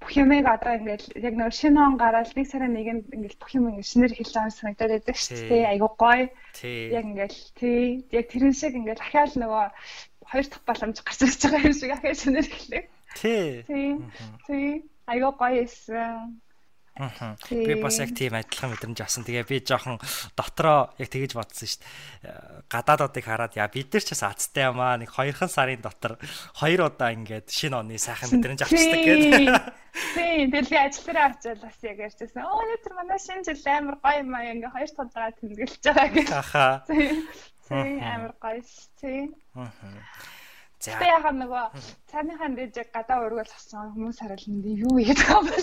бүх 0.00 0.12
юмыг 0.22 0.44
одоо 0.54 0.72
ингээд 0.78 1.04
яг 1.28 1.34
нөр 1.36 1.52
шинэ 1.60 1.80
он 1.80 1.94
гараад 1.96 2.30
нэг 2.36 2.46
сарын 2.48 2.72
нэгэнд 2.76 3.04
ингээд 3.16 3.40
бүх 3.40 3.50
юм 3.56 3.68
ингээд 3.68 3.90
шинээр 3.92 4.14
хэлж 4.16 4.32
байгаа 4.34 4.52
санагдаад 4.58 4.92
байдаг 4.94 5.16
шүү 5.16 5.38
дээ. 5.48 5.64
Айгуу 5.72 5.92
гоё. 5.96 6.26
Яг 6.98 7.04
ингээд 7.08 7.34
тий. 7.58 8.04
Яг 8.18 8.26
тэрэн 8.28 8.54
шиг 8.56 8.72
ингээд 8.76 9.00
ахаал 9.00 9.34
нөгөө 9.40 9.64
хоёр 10.30 10.46
дахь 10.48 10.64
боломж 10.68 10.96
гарч 11.00 11.20
ирж 11.24 11.40
байгаа 11.44 11.68
юм 11.68 11.76
шиг 11.76 11.90
ахаа 11.92 12.14
шинээр 12.22 12.48
хэлээ. 12.48 12.84
Тий. 13.14 13.64
Тий. 14.46 14.84
Айгаа 15.06 15.32
гоё 15.32 15.64
эссэн. 15.64 16.40
Аа. 16.94 17.34
Би 17.50 17.74
бас 17.82 17.98
яг 17.98 18.14
тийм 18.14 18.38
адилхан 18.38 18.70
мэдрэмж 18.70 19.02
авсан. 19.02 19.26
Тэгээ 19.26 19.50
би 19.50 19.58
жоохон 19.66 19.98
дотроо 20.38 20.94
яг 20.94 21.10
тэгэж 21.10 21.34
бодсон 21.34 21.66
шүү 21.66 21.82
дээ. 21.82 22.70
Гадаадуудыг 22.70 23.24
хараад 23.26 23.58
яа 23.58 23.66
бид 23.66 23.90
нар 23.90 24.04
ч 24.06 24.14
бас 24.14 24.22
азтай 24.22 24.70
юм 24.70 24.78
аа. 24.78 24.94
Нэг 24.94 25.10
хоёрхан 25.10 25.50
сарын 25.50 25.82
дотор 25.82 26.22
хоёр 26.54 26.86
удаа 26.86 27.10
ингээд 27.10 27.50
шинэ 27.50 27.82
оны 27.82 27.98
сайхан 27.98 28.38
мэдрэмж 28.38 28.62
авчдаг 28.62 29.00
гэдэг. 29.10 29.74
Тийм. 30.14 30.54
Тэгэл 30.54 30.70
би 30.70 30.78
ажил 30.78 31.02
дээр 31.10 31.18
очиад 31.18 31.58
бас 31.66 31.78
яг 31.82 31.98
ярьчихсан. 31.98 32.46
Оо 32.46 32.62
өнөөдөр 32.62 32.94
манай 32.94 33.18
шинэ 33.18 33.42
жил 33.42 33.58
амар 33.74 33.98
гоё 33.98 34.22
юм 34.22 34.30
аа. 34.38 34.54
Ингээ 34.54 34.70
хоёр 34.70 34.90
талдаа 34.94 35.34
тэмдэглэж 35.34 35.82
байгаа 35.82 36.08
гэх. 36.14 36.30
Аха. 36.30 36.66
Тийм. 36.86 37.26
Амар 37.98 38.34
гоё 38.38 38.62
шүү. 38.62 38.86
Тийм. 39.02 39.34
Аа. 39.58 39.66
За. 40.84 41.00
Тэ 41.00 41.08
яхаа 41.16 41.32
нөгөө 41.32 41.64
цааныхаа 42.12 42.50
дэж 42.52 42.74
гадаа 42.92 43.24
ургуул 43.24 43.48
авсан 43.48 43.96
хүмүүс 43.96 44.20
харална 44.20 44.68
юу 44.68 45.00
ийгээд 45.00 45.20
байгаа 45.24 45.40
юм 45.40 45.48
бэ? 45.48 45.58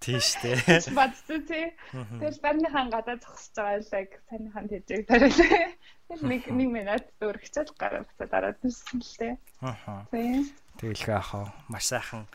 Шүү 0.00 0.40
дээ. 0.44 0.92
Бадсан 0.96 1.40
тий. 1.48 1.66
Тэгэл 1.92 2.40
барныхан 2.44 2.88
гадаа 2.92 3.16
зогсож 3.16 3.56
байгаа 3.56 3.80
лэг 3.80 4.10
цааныхаа 4.28 4.64
дэж 4.68 4.88
тариалаа. 5.08 5.72
Тэгэл 6.08 6.24
нэг 6.28 6.42
нэг 6.52 6.68
минут 6.68 7.04
өргөцөл 7.24 7.72
гараа 7.80 8.04
буцаа 8.04 8.28
дараад 8.28 8.60
ирсэн 8.60 9.00
л 9.00 9.14
дээ. 9.20 9.34
Аа. 9.64 10.04
Тийм. 10.12 10.52
Тэгэлхээ 10.80 11.16
ахаа 11.16 11.52
маш 11.72 11.88
сайхан 11.88 12.28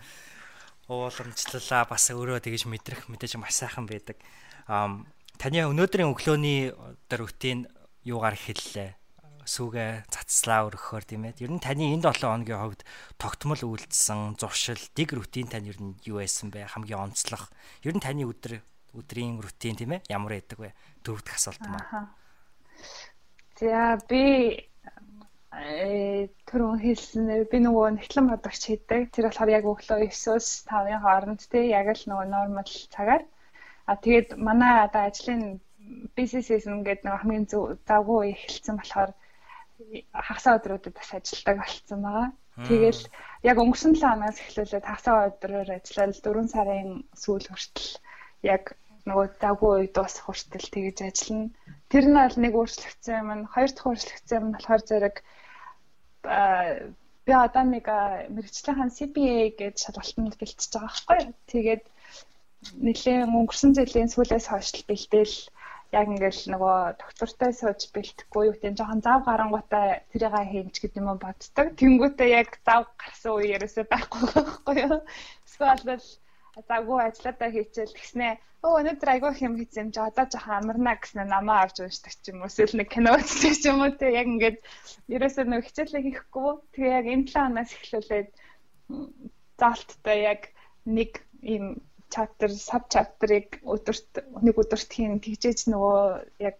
ууламжлалаа 0.90 1.86
бас 1.86 2.06
өөрөө 2.10 2.42
тэгж 2.42 2.66
мэдрэх 2.66 3.10
мэдээж 3.10 3.38
маш 3.38 3.62
сайхан 3.62 3.86
байдаг. 3.86 4.18
Аа 4.66 5.06
таны 5.38 5.66
өнөөдрийн 5.70 6.10
өглөөний 6.10 6.74
дээр 7.10 7.22
рутин 7.22 7.70
юугаар 8.06 8.38
хэллээ? 8.38 9.05
Сүүгээ 9.46 10.10
цацлаа 10.10 10.68
өргөхөөр 10.68 11.06
тийм 11.06 11.24
ээ. 11.30 11.40
Ер 11.46 11.52
нь 11.54 11.62
таны 11.62 11.94
энэ 11.94 12.10
7 12.10 12.26
хоногийн 12.26 12.62
хувьд 12.62 12.82
тогтмол 13.22 13.62
үйлдэлсэн 13.62 14.36
зуршил, 14.42 14.82
дэг 14.98 15.14
рутин 15.14 15.48
тань 15.48 15.70
ер 15.70 15.78
нь 15.78 15.94
юу 16.10 16.20
байсан 16.20 16.50
бэ? 16.50 16.66
Хамгийн 16.74 17.14
онцлог. 17.14 17.54
Ер 17.86 17.94
нь 17.94 18.04
таны 18.04 18.26
өдөр 18.26 18.60
өдрийн 18.98 19.40
рутин 19.40 19.76
тийм 19.78 19.96
ээ 19.96 20.06
ямар 20.10 20.42
байдаг 20.42 20.60
вэ? 20.60 20.70
Дөрөвдөх 21.06 21.36
асуулт 21.38 21.64
маань. 21.70 22.10
За 23.60 23.96
би 24.10 24.24
э 25.56 26.28
түрүүн 26.50 26.80
хэлсэн 26.84 27.48
би 27.52 27.58
нөгөө 27.64 27.88
нэгтлэн 27.96 28.28
бодогч 28.28 28.62
хийдэг. 28.68 29.14
Тэр 29.14 29.32
болохоор 29.32 29.56
яг 29.56 29.64
өглөө 29.64 30.12
9-өөс 30.12 30.48
5-ын 30.68 31.04
хооронд 31.06 31.42
тий 31.48 31.72
яг 31.72 31.88
л 31.94 32.04
нөгөө 32.10 32.28
нормал 32.28 32.74
цагаар. 32.92 33.24
А 33.88 33.96
тэгээд 33.96 34.36
манай 34.48 34.84
одоо 34.84 35.08
ажлын 35.08 35.62
бизнес 36.18 36.48
season 36.50 36.84
гэдэг 36.84 37.06
нэг 37.06 37.16
хамгийн 37.22 37.46
завгүй 37.88 38.34
эхэлсэн 38.34 38.76
болохоор 38.78 39.12
хагасаа 40.28 40.58
өдрүүдэд 40.58 40.96
бас 40.96 41.10
ажилладаг 41.14 41.58
болцсон 41.62 42.00
байгаа. 42.04 42.30
Тэгэл 42.68 43.02
яг 43.50 43.58
өнгөрсөн 43.60 43.94
7 44.00 44.08
хоногоос 44.08 44.40
эхлүүлээд 44.40 44.86
хагасаа 44.88 45.28
өдрөөр 45.30 45.70
ажиллаад 45.76 46.16
4 46.24 46.54
сарын 46.54 46.90
сүүл 47.24 47.48
хүртэл 47.52 47.90
яг 48.54 48.64
нөгөө 49.06 49.28
завгүй 49.44 49.72
үед 49.76 49.94
дуусах 49.96 50.26
хүртэл 50.26 50.74
тэгэж 50.74 50.98
ажиллана. 51.04 51.54
Тэр 51.92 52.06
нь 52.10 52.18
бол 52.18 52.38
нэг 52.42 52.54
өөрчлөгдсөн 52.56 53.16
юм. 53.22 53.30
Хоёр 53.54 53.72
дахь 53.72 53.88
өөрчлөгдсөн 53.90 54.38
юм 54.40 54.48
болохоор 54.56 54.84
зэрэг 54.90 55.16
би 57.26 57.34
одоо 57.46 57.64
нэг 57.66 57.86
мэрэгчлийнхэн 58.36 58.96
CPA 58.98 59.38
гэж 59.62 59.76
шалгалтанд 59.84 60.36
бэлтэж 60.40 60.72
байгаа 60.74 60.90
байхгүй. 60.90 61.22
Тэгээд 61.52 61.84
нэлээд 62.86 63.30
өнгөрсөн 63.30 63.72
жилийн 63.78 64.10
сүүлээс 64.10 64.48
хойш 64.50 64.70
бэлдээл 64.90 65.36
яг 65.96 66.08
ингээл 66.12 66.44
нөгөө 66.52 66.78
доктортой 67.00 67.52
сууж 67.56 67.82
бэлтгэхгүй 67.96 68.44
юу 68.48 68.54
гэдэг 68.56 68.76
жоохон 68.78 69.02
зав 69.06 69.20
гарангуудаа 69.24 70.04
тэрийг 70.12 70.36
хийнч 70.52 70.76
гэдэг 70.84 71.00
юм 71.00 71.16
боддог. 71.24 71.68
Тэнгүүтээ 71.80 72.30
яг 72.40 72.50
зав 72.68 72.84
гарсан 73.00 73.32
үе 73.40 73.56
ерөөсөө 73.56 73.86
байхгүй 73.88 74.24
байхгүй 74.36 74.76
юу. 74.84 75.00
Эсвэл 75.48 76.04
завгүй 76.68 77.00
ажилладаа 77.04 77.50
хийчихэл 77.52 77.96
тэгснэ. 77.96 78.28
Өө 78.66 78.74
өнөөдөр 78.82 79.10
айгүй 79.12 79.32
юм 79.48 79.56
хийсэн 79.60 79.82
юм 79.84 79.90
чи 79.94 80.00
одоо 80.02 80.26
жоохон 80.26 80.58
амарна 80.60 80.94
гэснэ 81.00 81.24
намаа 81.28 81.60
авч 81.64 81.78
уншдаг 81.80 82.14
ч 82.20 82.32
юм 82.32 82.42
уу. 82.42 82.50
Эсвэл 82.50 82.80
нэг 82.80 82.90
кино 82.92 83.16
үздэг 83.16 83.54
ч 83.56 83.64
юм 83.70 83.80
уу 83.84 83.92
те 84.00 84.08
яг 84.20 84.28
ингээд 84.32 84.60
ерөөсөө 85.16 85.46
нэг 85.48 85.64
хичээлээ 85.68 86.04
хийхгүй. 86.06 86.50
Тэгээ 86.74 86.96
яг 87.00 87.06
энэ 87.14 87.28
7 87.30 87.36
хоногоос 87.36 87.72
эхлүүлээд 87.76 88.30
заалттай 89.60 90.18
яг 90.32 90.42
нэг 90.86 91.12
ийм 91.44 91.66
chapter 92.14 92.50
sub 92.50 92.84
chapter-ыг 92.94 93.60
өдөрт 93.64 94.10
нэг 94.46 94.56
өдөрт 94.64 94.90
хийн 94.96 95.20
тэгжээж 95.24 95.60
нөгөө 95.72 96.00
яг 96.50 96.58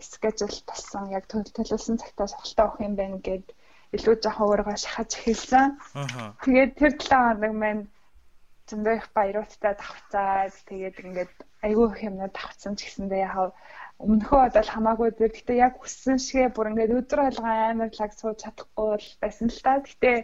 schedule 0.00 0.58
болсон 0.68 1.10
яг 1.12 1.24
төлөвлөсөн 1.28 2.00
цагтаа 2.00 2.26
сонголтоо 2.32 2.64
авах 2.66 2.80
юм 2.80 2.94
байна 2.96 3.18
гэд 3.20 3.46
илүү 3.96 4.14
жоохон 4.24 4.48
өөрийгөө 4.48 4.76
шахаж 4.80 5.10
эхэлсэн. 5.18 5.66
Тэгээд 6.44 6.72
тэр 6.80 6.92
7 6.96 7.10
хоног 7.10 7.54
маань 7.60 7.82
зөндөө 8.70 8.94
их 8.96 9.06
баяруудтай 9.16 9.74
давхцаад 9.76 10.54
тэгээд 10.70 10.96
ингээд 11.04 11.34
айгүй 11.66 11.86
их 11.90 12.00
юмнууд 12.08 12.32
давхцсан 12.32 12.74
ч 12.78 12.86
гэсэндээ 12.86 13.20
яг 13.26 13.52
өмнөхөө 14.00 14.38
бодол 14.40 14.70
хамаагүй 14.72 15.08
дээр 15.12 15.32
гэтээ 15.36 15.58
яг 15.66 15.74
хүссэн 15.76 16.16
шигэ 16.22 16.54
бүр 16.54 16.70
ингээд 16.70 16.96
өдөр 16.98 17.20
алгаа 17.28 17.56
амар 17.74 17.90
лаг 17.98 18.12
сууж 18.16 18.38
чадахгүй 18.40 18.96
байсан 19.20 19.48
л 19.52 19.60
та. 19.64 19.84
Гэтээ 19.84 20.16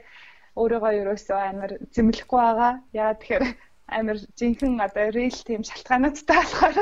өөрийгөө 0.56 0.92
ерөөсөө 1.02 1.38
амар 1.50 1.70
зэмлэхгүй 1.92 2.40
байгаа. 2.40 2.72
Яа 2.96 3.12
тэгэхээр 3.18 3.44
амар 3.86 4.18
жинхэнэ 4.38 4.84
одоо 4.86 5.06
real 5.16 5.38
team 5.46 5.62
шалтгаануудтай 5.62 6.36
болохоор 6.42 6.76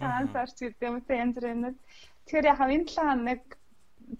сансарч 0.00 0.56
гэдэг 0.60 0.88
юм 0.88 0.96
те 1.04 1.14
янз 1.22 1.34
бүрийн. 1.36 1.76
Тэгэхээр 2.24 2.50
яг 2.52 2.60
энэ 2.64 2.86
7 2.88 2.96
хоног 2.96 3.42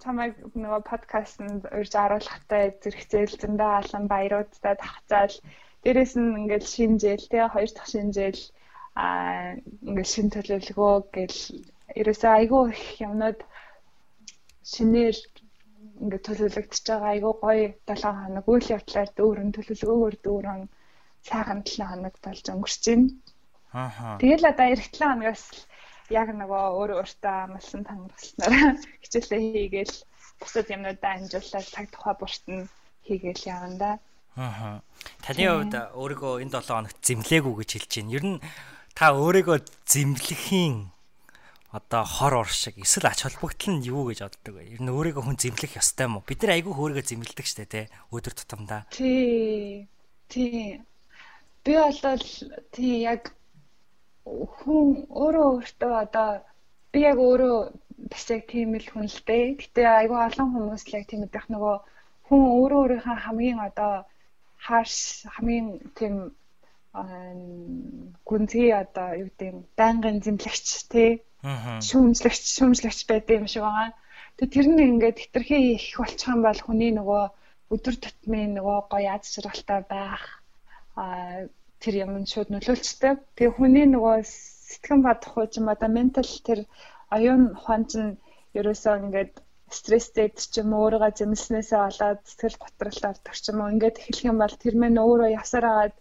чамайг 0.03 0.33
нөгөө 0.63 0.81
подкастт 0.91 1.41
урьж 1.77 1.93
оруулахтай 2.03 2.63
зэрэгцээл 2.81 3.39
зөндөө 3.41 3.71
алан 3.79 4.05
баяруудтай 4.13 4.75
тахцаал 4.79 5.35
дээрэс 5.83 6.13
нь 6.21 6.37
ингээд 6.41 6.65
шинжээл 6.73 7.25
те 7.31 7.39
хоёр 7.53 7.71
дахь 7.73 7.91
шинжээл 7.93 8.41
а 9.03 9.07
ингээд 9.87 10.09
шин 10.13 10.27
төлөвлөгөө 10.35 10.95
гэл 11.15 11.39
ерөөсөө 11.99 12.31
айгүй 12.39 12.63
их 12.71 12.85
юмнууд 13.07 13.39
шинээр 14.73 15.17
ингээд 16.01 16.25
төлөвлөгдөж 16.27 16.85
байгаа 16.87 17.11
айгүй 17.13 17.33
гоё 17.43 17.67
7 17.89 18.19
хоног 18.19 18.45
үйл 18.53 18.73
явдлаар 18.77 19.09
дүүрэн 19.17 19.49
төлөвлөгөөгөр 19.55 20.15
дүүрэн 20.25 20.61
сайхан 21.27 21.61
7 21.63 21.85
хоног 21.85 22.15
болж 22.23 22.45
өнгөрч 22.49 22.83
байна. 22.87 23.09
Аа. 23.73 24.17
Тэгэл 24.19 24.49
одоо 24.51 24.67
эх 24.73 24.83
7 24.91 25.05
хоногоос 25.05 25.43
яг 26.11 26.27
нөгөө 26.35 26.63
өөрөө 26.75 26.97
өөртөө 27.01 27.35
амлсан 27.47 27.81
тангарчлснаар 27.87 28.75
хичээлээ 29.01 29.41
хийгээл 29.55 29.95
бусад 30.41 30.67
юмнуудаа 30.67 31.11
амжуулаад 31.15 31.67
цаг 31.71 31.85
тухай 31.93 32.15
бурт 32.19 32.43
нь 32.51 32.67
хийгээл 33.07 33.47
явна 33.47 33.77
да. 33.79 33.91
Аа. 34.35 34.81
Таны 35.23 35.43
хувьд 35.47 35.75
өөрийгөө 35.95 36.33
энэ 36.43 36.53
7 36.59 36.67
хоногт 36.67 36.99
зэмлээгүү 37.05 37.53
гэж 37.59 37.69
хэлж 37.75 37.91
байна. 37.95 38.15
Ер 38.17 38.25
нь 38.27 38.37
та 38.97 39.05
өөрийгөө 39.15 39.57
зэмлэхийн 39.87 40.91
одоо 41.71 42.03
хор 42.03 42.43
ор 42.43 42.49
шиг 42.51 42.75
эсвэл 42.75 43.07
ач 43.07 43.23
холбогдол 43.23 43.79
нь 43.79 43.87
юу 43.87 44.11
гэж 44.11 44.27
боддог 44.27 44.59
вэ? 44.59 44.75
Ер 44.75 44.81
нь 44.83 44.91
өөрийгөө 44.91 45.23
хүн 45.23 45.39
зэмлэх 45.39 45.79
ёстой 45.79 46.11
юм 46.11 46.19
уу? 46.19 46.27
Бид 46.27 46.43
нар 46.43 46.59
айгүй 46.59 46.75
өөрийгөө 46.75 47.07
зэмлэдэг 47.07 47.47
штэ 47.47 47.65
тий 47.71 47.85
өдөр 48.11 48.35
тутамдаа. 48.35 48.83
Тий. 48.91 49.87
Тий. 50.27 50.83
Би 51.63 51.73
болол 51.77 52.25
тий 52.75 52.93
яг 53.05 53.33
хүн 54.61 54.87
өөрөө 55.23 55.47
өөртөө 55.55 55.93
одоо 56.05 56.29
би 56.91 56.99
яг 57.05 57.17
өөрөө 57.27 57.57
бас 58.11 58.25
яг 58.35 58.43
тийм 58.51 58.75
л 58.81 58.87
хүн 58.91 59.07
л 59.07 59.19
дээ. 59.29 59.45
Гэтэ 59.61 59.81
айгүй 59.99 60.19
олон 60.27 60.49
хүмүүс 60.53 60.83
л 60.87 60.95
яг 60.97 61.05
тийм 61.09 61.21
их 61.27 61.45
нөгөө 61.53 61.75
хүн 62.27 62.41
өөрөө 62.57 62.79
өөрийнхөө 62.81 63.17
хамгийн 63.25 63.59
одоо 63.67 63.93
харш 64.65 64.95
хамгийн 65.35 65.67
тийм 65.97 66.15
гүнзгий 68.27 68.71
одоо 68.83 69.09
юу 69.21 69.29
гэдэг 69.29 69.55
байнгын 69.79 70.17
зэмлэгч 70.25 70.67
тий 70.93 71.11
шүүмжлэгч 71.87 72.43
шүүмжлэгч 72.55 72.99
байдаг 73.09 73.35
юм 73.39 73.47
шиг 73.47 73.63
байгаа. 73.65 73.89
Тэгээ 74.37 74.53
тэр 74.53 74.67
нь 74.69 74.85
ингээд 74.89 75.17
хитрхи 75.23 75.57
их 75.77 75.85
болчих 75.97 76.29
юм 76.33 76.41
бол 76.45 76.59
хүний 76.65 76.91
нөгөө 76.95 77.23
өдөр 77.73 77.95
тутмын 78.03 78.51
нөгөө 78.57 78.77
гоё 78.91 79.09
аз 79.15 79.31
жаргалтай 79.33 79.79
байх 79.93 80.40
тэр 81.81 81.93
юм 82.03 82.11
шууд 82.31 82.49
нөлөөлцдөг. 82.51 83.17
Тэгээ 83.35 83.55
хүний 83.57 83.85
нөгөө 83.89 84.17
сэтгэн 84.25 84.99
ч 85.51 85.53
юм 85.59 85.67
одоо 85.73 85.89
ментал 85.97 86.31
тэр 86.47 86.59
оюун 87.15 87.43
ухаан 87.57 87.83
чинь 87.91 88.09
ерөөсөө 88.59 88.93
ингээд 89.01 89.33
стресстэй 89.77 90.27
ч 90.35 90.53
юм 90.61 90.69
уу 90.73 90.83
өөрийгөө 90.85 91.11
зэмлснээсээ 91.17 91.81
болоод 91.85 92.19
сэтгэл 92.27 92.61
юм 93.51 93.59
уу 93.61 93.71
ингээд 93.73 93.99
эхлэх 94.01 94.29
юм 94.31 94.37
бол 94.39 94.55
тэр 94.63 94.75
мэн 94.81 94.95
өөрөө 95.03 95.29
явсаар 95.39 95.65
агаад 95.69 95.95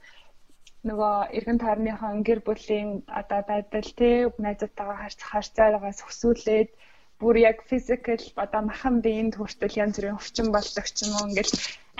нөгөө 0.88 1.14
эргэн 1.36 1.59
тойрныхон 1.61 2.16
гэр 2.26 2.40
бүлийн 2.46 2.90
одоо 3.20 3.40
байдал 3.51 3.90
тий 4.01 4.16
найзуудтайгаа 4.44 4.98
харьц 5.01 5.20
харьцаагаас 5.30 6.01
хөсүүлээд 6.03 6.70
бүр 7.20 7.36
яг 7.51 7.59
физикал 7.70 8.24
одоо 8.44 8.62
махан 8.70 8.96
биеинд 9.05 9.34
хүртэл 9.36 9.80
янз 9.82 9.94
бүрийн 9.96 10.18
өвчин 10.20 10.48
болдог 10.57 10.86
ч 10.96 10.98
юм 11.05 11.12
уу 11.16 11.28
ингээл 11.28 11.55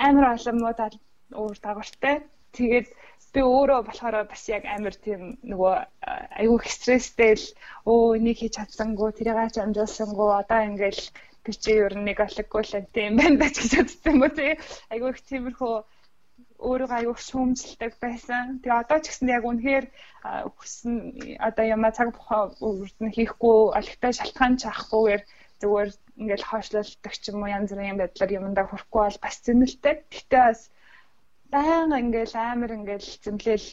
амар 0.07 0.27
олон 0.37 0.57
муу 0.61 0.75
өөр 1.41 1.57
дагавартай. 1.65 2.17
Тэгээд 2.57 2.89
би 3.35 3.41
өөрөө 3.47 3.81
болохоор 3.87 4.17
бас 4.33 4.43
яг 4.51 4.65
амар 4.67 4.95
тийм 5.07 5.39
нөгөө 5.51 5.75
аюу 6.43 6.57
их 6.59 6.67
стресстэй 6.77 7.33
л 7.39 7.47
өө 7.87 8.19
энийг 8.19 8.39
хийж 8.43 8.59
чадсангүй 8.59 9.11
тэрийг 9.15 9.55
ч 9.55 9.57
амжуулсангүй 9.63 10.31
одоо 10.41 10.61
ингээл 10.67 11.03
би 11.45 11.53
чи 11.63 11.79
ер 11.87 11.95
нь 11.95 12.07
нэг 12.09 12.19
алггүй 12.27 12.63
л 12.67 12.75
юм 13.07 13.15
байна 13.21 13.39
гэж 13.43 13.57
бодсон 13.79 14.13
юм 14.13 14.23
уу 14.27 14.33
тий 14.35 14.53
аюу 14.91 15.15
их 15.15 15.21
тиймэрхүү 15.31 15.75
өөрийгөө 16.69 16.99
аягүй 16.99 17.23
шүүмжилдэг 17.25 17.93
байсан. 18.05 18.45
Тэгээ 18.61 18.81
одоо 18.83 18.99
ч 19.01 19.05
гэсэн 19.09 19.33
яг 19.37 19.45
үнэхээр 19.49 19.87
хүсн 20.59 20.95
одоо 21.49 21.65
ямаа 21.75 21.93
цаг 21.97 22.09
бохоо 22.17 22.43
үрд 22.61 22.97
нь 23.01 23.15
хийхгүй 23.17 23.59
олигтой 23.79 24.13
шалтгаан 24.17 24.55
ч 24.61 24.63
авахгүйгээр 24.69 25.23
зүгээр 25.61 25.91
ингээл 26.21 26.49
хойшлолдог 26.51 27.15
ч 27.17 27.25
юм 27.33 27.41
уу 27.41 27.55
янз 27.57 27.71
бүрийн 27.73 28.01
байдлаар 28.01 28.37
юмдаа 28.39 28.65
хүрэхгүй 28.69 29.03
бол 29.05 29.19
бас 29.25 29.37
зэмэлтэй. 29.45 29.95
Гэтэ 30.13 30.39
бас 30.45 30.61
баян 31.53 31.91
ингээл 32.03 32.35
амар 32.51 32.71
ингээл 32.79 33.09
зэмлэл 33.25 33.67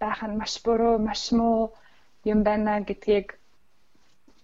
байх 0.00 0.20
нь 0.28 0.38
маш 0.40 0.54
буруу, 0.64 0.96
маш 1.08 1.22
муу 1.38 1.72
юм 2.32 2.40
байна 2.48 2.72
гэдгийг 2.88 3.28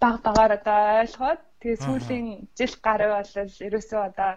баг 0.00 0.16
багаар 0.26 0.52
одоо 0.58 0.80
ойлгоод 1.02 1.40
тэгээ 1.60 1.82
сүүлийн 1.84 2.26
жил 2.58 2.74
гаруй 2.86 3.10
бол 3.14 3.32
ерөөсөө 3.66 4.00
одоо 4.10 4.32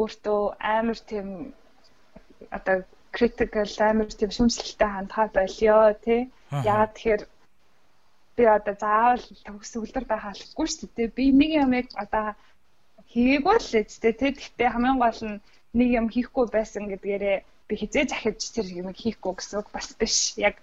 өөртөө 0.00 0.40
амар 0.76 0.98
тийм 1.10 1.28
одоо 2.56 2.76
critical 3.16 3.68
амар 3.88 4.10
тийм 4.18 4.30
шүмжлэлтэй 4.36 4.90
хандхаа 4.92 5.26
болио 5.36 5.78
тий. 6.04 6.20
Яагаад 6.70 6.92
тэгэхээр 6.94 7.22
би 8.36 8.44
одоо 8.56 8.74
заавал 8.82 9.24
төгс 9.46 9.72
үлдэр 9.80 10.04
байхаалгүй 10.08 10.66
шүү 10.70 10.88
дээ. 10.96 11.08
Би 11.16 11.24
нэг 11.40 11.52
юмыг 11.64 11.86
одоо 12.02 12.26
хийгээгүй 13.12 13.56
л 13.58 13.68
л 13.74 14.00
дээ 14.02 14.14
тий. 14.20 14.30
Гэхдээ 14.36 14.68
хамгийн 14.72 14.98
гол 15.02 15.20
нь 15.28 15.42
нэг 15.78 15.88
юм 16.00 16.06
хийхгүй 16.14 16.46
байсан 16.56 16.84
гэдгээрээ 16.88 17.36
би 17.68 17.74
хизээ 17.80 18.04
захиж 18.08 18.40
тэр 18.54 18.66
юм 18.80 18.88
хийхгүй 19.00 19.32
гэсэн 19.36 19.60
үг 19.60 19.68
бас 19.74 19.88
биш. 20.00 20.16
Яг 20.48 20.56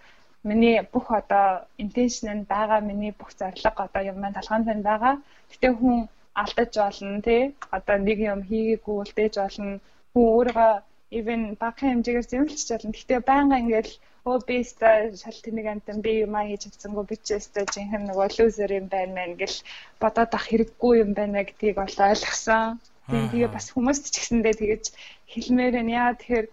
миний 0.49 0.77
бүх 0.93 1.07
одоо 1.19 1.47
intention 1.83 2.29
нь 2.37 2.47
байгаа 2.53 2.79
миний 2.89 3.13
бүх 3.19 3.31
зарлага 3.39 3.81
одоо 3.87 4.03
юм 4.11 4.17
маань 4.19 4.37
талхаанд 4.37 4.65
байна 4.67 4.87
байгаа. 4.89 5.15
Гэтэ 5.51 5.67
хүн 5.79 5.97
алдаж 6.41 6.71
болно 6.77 7.21
тий. 7.27 7.41
Одоо 7.77 7.97
нэг 8.07 8.19
юм 8.33 8.41
хийгээгүй 8.49 8.95
үлдээж 9.01 9.33
болно. 9.41 9.79
Хүн 10.13 10.25
өөрийгөө 10.35 10.73
even 11.19 11.41
багахан 11.61 11.89
хэмжээгээр 11.91 12.29
зэмлэж 12.31 12.61
чадна. 12.67 12.95
Гэхдээ 12.95 13.19
байнга 13.29 13.61
ингээл 13.61 13.93
өө 14.29 14.37
би 14.47 14.55
өстө 14.63 14.89
шал 15.21 15.39
тэнэг 15.45 15.67
амтан 15.73 15.97
би 16.05 16.11
юм 16.25 16.33
аа 16.35 16.45
хийж 16.49 16.61
чадсангүй 16.65 17.05
би 17.09 17.15
ч 17.25 17.27
өстө 17.37 17.61
жинхэнэ 17.73 18.07
нөгөө 18.09 18.27
лузер 18.37 18.71
юм 18.79 18.87
байна 18.93 19.13
мэн 19.17 19.31
гэл 19.41 19.57
бодоод 20.01 20.31
ах 20.37 20.45
хэрэггүй 20.49 20.93
юм 21.03 21.11
байна 21.19 21.45
гэдгийг 21.47 21.75
бол 21.77 21.97
ойлгосон. 22.09 22.81
Тийм 23.09 23.29
тэгээ 23.29 23.49
бас 23.53 23.69
хүмүүст 23.69 24.09
ч 24.09 24.15
гэсэндээ 24.17 24.55
тэгэж 24.57 24.83
хэлмээр 25.31 25.75
нь 25.85 25.93
яа 25.93 26.17
тэгэхээр 26.17 26.47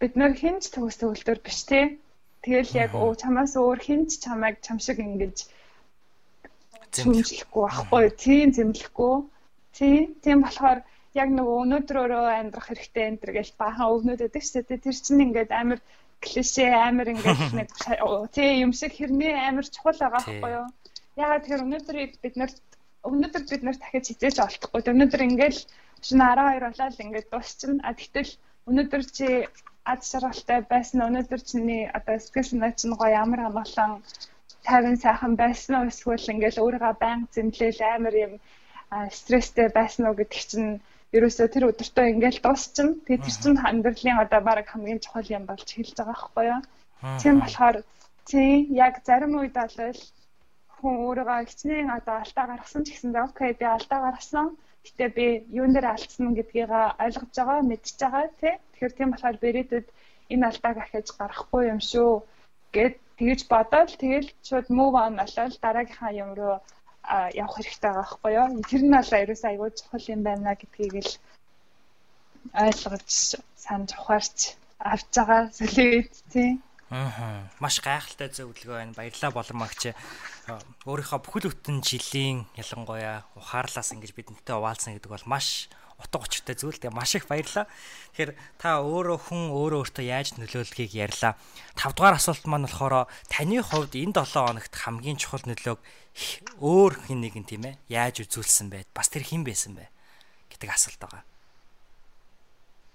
бид 0.00 0.12
нар 0.20 0.32
хинч 0.36 0.68
төгс 0.74 0.96
төгөлтөр 1.00 1.38
биш 1.40 1.60
те. 1.70 1.96
Тэгэл 2.44 2.70
яг 2.84 2.92
оо 2.94 3.12
чамаас 3.16 3.56
өөр 3.56 3.80
хинч 3.86 4.20
чамайг 4.24 4.60
чам 4.60 4.78
шиг 4.78 4.98
ингэж 5.00 5.36
зэмлэхгүй 6.92 7.64
байхгүй 7.64 8.04
тийм 8.24 8.48
зэмлэхгүй. 8.56 9.14
Тийм 9.76 10.02
тийм 10.24 10.38
болохоор 10.44 10.80
яг 11.20 11.28
нөгөө 11.32 11.56
өнөөдрөөрөө 11.64 12.24
амьдрах 12.40 12.68
хэрэгтэй 12.68 13.04
энэ 13.08 13.20
төр 13.20 13.32
гэж 13.36 13.48
баахан 13.60 13.90
өвнөд 13.94 14.24
өгдөг 14.26 14.44
шүү 14.44 14.62
дээ. 14.68 14.84
Тэр 14.84 14.96
чинь 15.00 15.24
ингээд 15.26 15.50
амар 15.60 15.80
клишэ 16.20 16.66
амар 16.88 17.08
ингээд 17.12 17.40
нэг 17.58 17.68
тий 18.36 18.50
юм 18.64 18.72
шиг 18.76 18.92
хэрнээ 18.96 19.32
амар 19.48 19.64
чухал 19.64 19.96
байгаа 19.96 20.20
байхгүй 20.28 20.52
юу? 20.60 20.68
Ягаад 21.16 21.42
тэгэхээр 21.42 21.64
өнөөдрийг 21.66 22.12
бид 22.20 22.34
нарт 22.36 22.56
өнөөдөр 23.08 23.42
бид 23.48 23.62
нарт 23.64 23.80
дахиж 23.80 24.04
хизээж 24.12 24.36
олдохгүй. 24.44 24.80
Өнөөдөр 24.92 25.22
ингээд 25.28 25.58
шинэ 26.06 26.24
12 26.34 26.60
болоод 26.66 27.00
ингээд 27.04 27.28
дуусчихна. 27.32 27.80
А 27.88 27.90
тэгтэл 27.98 28.30
өнөөдөр 28.68 29.02
чи 29.16 29.28
ад 29.92 30.00
шаргалтай 30.10 30.60
байсан 30.72 31.06
өнөөдөр 31.08 31.40
чиний 31.50 31.82
одоо 31.98 32.16
сэтгэл 32.18 32.50
санаа 32.50 32.72
чинь 32.74 32.98
гоё 32.98 33.14
ямар 33.22 33.40
амгалан 33.46 33.92
тайван 34.66 34.96
сайхан 35.04 35.32
байсан 35.42 35.72
уу 35.76 35.90
эсвэл 35.92 36.32
ингээд 36.32 36.62
өөрийгөө 36.62 36.94
байнга 37.02 37.32
зэмлээл 37.34 37.80
амар 37.94 38.14
юм 38.26 38.32
стресстэй 39.18 39.68
байсан 39.78 40.02
уу 40.06 40.18
гэдэг 40.18 40.42
чинь 40.50 40.70
ерөөсөө 41.16 41.46
тэр 41.54 41.64
өдөртөө 41.70 42.04
ингээл 42.12 42.40
дуусчихна. 42.42 42.98
Тэгээ 43.06 43.24
тэр 43.24 43.36
чинь 43.42 43.58
амьдралын 43.68 44.22
одоо 44.24 44.40
баг 44.48 44.66
хамгийн 44.68 45.00
чухал 45.04 45.28
юм 45.36 45.44
болж 45.46 45.68
хэлж 45.70 45.94
байгаа 45.96 46.12
байхгүй 46.12 46.44
юу? 46.52 46.60
Тийм 47.22 47.36
болохоор 47.40 47.76
тий 48.30 48.50
яг 48.84 48.94
зарим 49.06 49.32
үед 49.38 49.54
бол 49.54 50.00
хүн 50.76 50.94
өөрийгөө 51.06 51.38
хичнээн 51.48 51.90
одоо 51.98 52.14
алдаа 52.20 52.44
гаргасан 52.50 52.82
ч 52.84 52.88
гэсэндээ 52.90 53.22
окей 53.28 53.50
би 53.60 53.66
алдаа 53.70 54.00
гаргасан. 54.06 54.46
Гэтэ 54.86 55.06
би 55.16 55.26
юун 55.60 55.72
дээр 55.74 55.86
алдсан 55.90 56.34
гэдгийг 56.38 56.70
ойлгож 57.04 57.34
байгаа, 57.36 57.60
мэдчихэж 57.70 58.00
байгаа 58.02 58.24
тий. 58.40 58.54
Тэгэхээр 58.72 58.92
тийм 58.96 59.10
болохоор 59.10 59.36
бэрээдүүд 59.42 59.86
энэ 60.32 60.46
алдааг 60.48 60.76
ахиж 60.80 61.08
гарахгүй 61.18 61.62
юм 61.72 61.80
шүү 61.90 62.10
гэд 62.74 62.94
тэгж 63.18 63.40
бодоод 63.52 63.90
тэгэл 64.00 64.28
шууд 64.46 64.66
move 64.78 64.96
on 65.04 65.14
болоод 65.20 65.54
дараагийнхаа 65.64 66.12
юм 66.22 66.30
руу 66.38 66.56
явах 67.42 67.56
хэрэгтэй 67.56 67.90
байгаа 67.90 68.02
байхгүй 68.02 68.32
юу. 68.38 68.48
Тэр 68.70 68.82
нь 68.84 68.94
бол 68.96 69.12
ерөөсөө 69.22 69.50
аягүй 69.50 69.70
чухал 69.78 70.06
юм 70.14 70.20
байна 70.26 70.52
гэдгийг 70.60 70.94
л 71.06 71.12
ойлгож 72.64 73.10
санаж 73.64 73.90
ухаарч 73.98 74.38
авч 74.92 75.12
байгаа 75.16 75.40
солиод 75.58 76.12
тий. 76.32 76.50
Аа. 76.90 77.50
Маш 77.58 77.80
гайхалтай 77.82 78.30
зөвлөгөө 78.30 78.76
байна. 78.78 78.94
Баярлалаа 78.94 79.32
болормагч. 79.34 79.92
Өөрийнхөө 80.86 81.20
бүхэл 81.22 81.50
бүтэн 81.50 81.82
жилийн 81.82 82.46
ялангуяа 82.54 83.26
ухаарлаас 83.34 83.90
ингэж 83.94 84.14
бидэнтэй 84.14 84.54
хуваалцсан 84.54 84.94
гэдэг 84.94 85.10
бол 85.10 85.26
маш 85.26 85.66
утга 85.98 86.22
учиртай 86.22 86.54
зүйл. 86.54 86.78
Тэгээ 86.78 86.94
маш 86.94 87.18
их 87.18 87.26
баярлалаа. 87.26 87.66
Тэгэхээр 88.14 88.32
та 88.62 88.78
өөрөө 88.84 89.18
хүн 89.26 89.50
өөрөө 89.50 89.80
өөртөө 89.82 90.04
яаж 90.06 90.38
нөлөөлөхийг 90.38 90.92
ярьлаа. 90.94 91.34
5 91.74 91.96
дугаар 91.98 92.20
асуулт 92.20 92.44
маань 92.46 92.68
болохоор 92.70 93.10
таны 93.32 93.58
хувьд 93.64 93.98
энэ 93.98 94.14
7 94.22 94.46
хоногт 94.46 94.74
хамгийн 94.76 95.18
чухал 95.18 95.42
нөлөөг 95.48 95.80
өөр 96.62 96.92
хин 97.10 97.20
нэгэн 97.24 97.48
тийм 97.48 97.64
ээ 97.66 97.74
яаж 97.90 98.22
үзүүлсэн 98.22 98.70
бэ? 98.70 98.86
Бас 98.94 99.10
тэр 99.10 99.26
хэн 99.26 99.42
байсан 99.42 99.74
бэ? 99.74 99.90
гэдэг 100.56 100.70
асуулт 100.72 101.00
байгаа. 101.00 101.22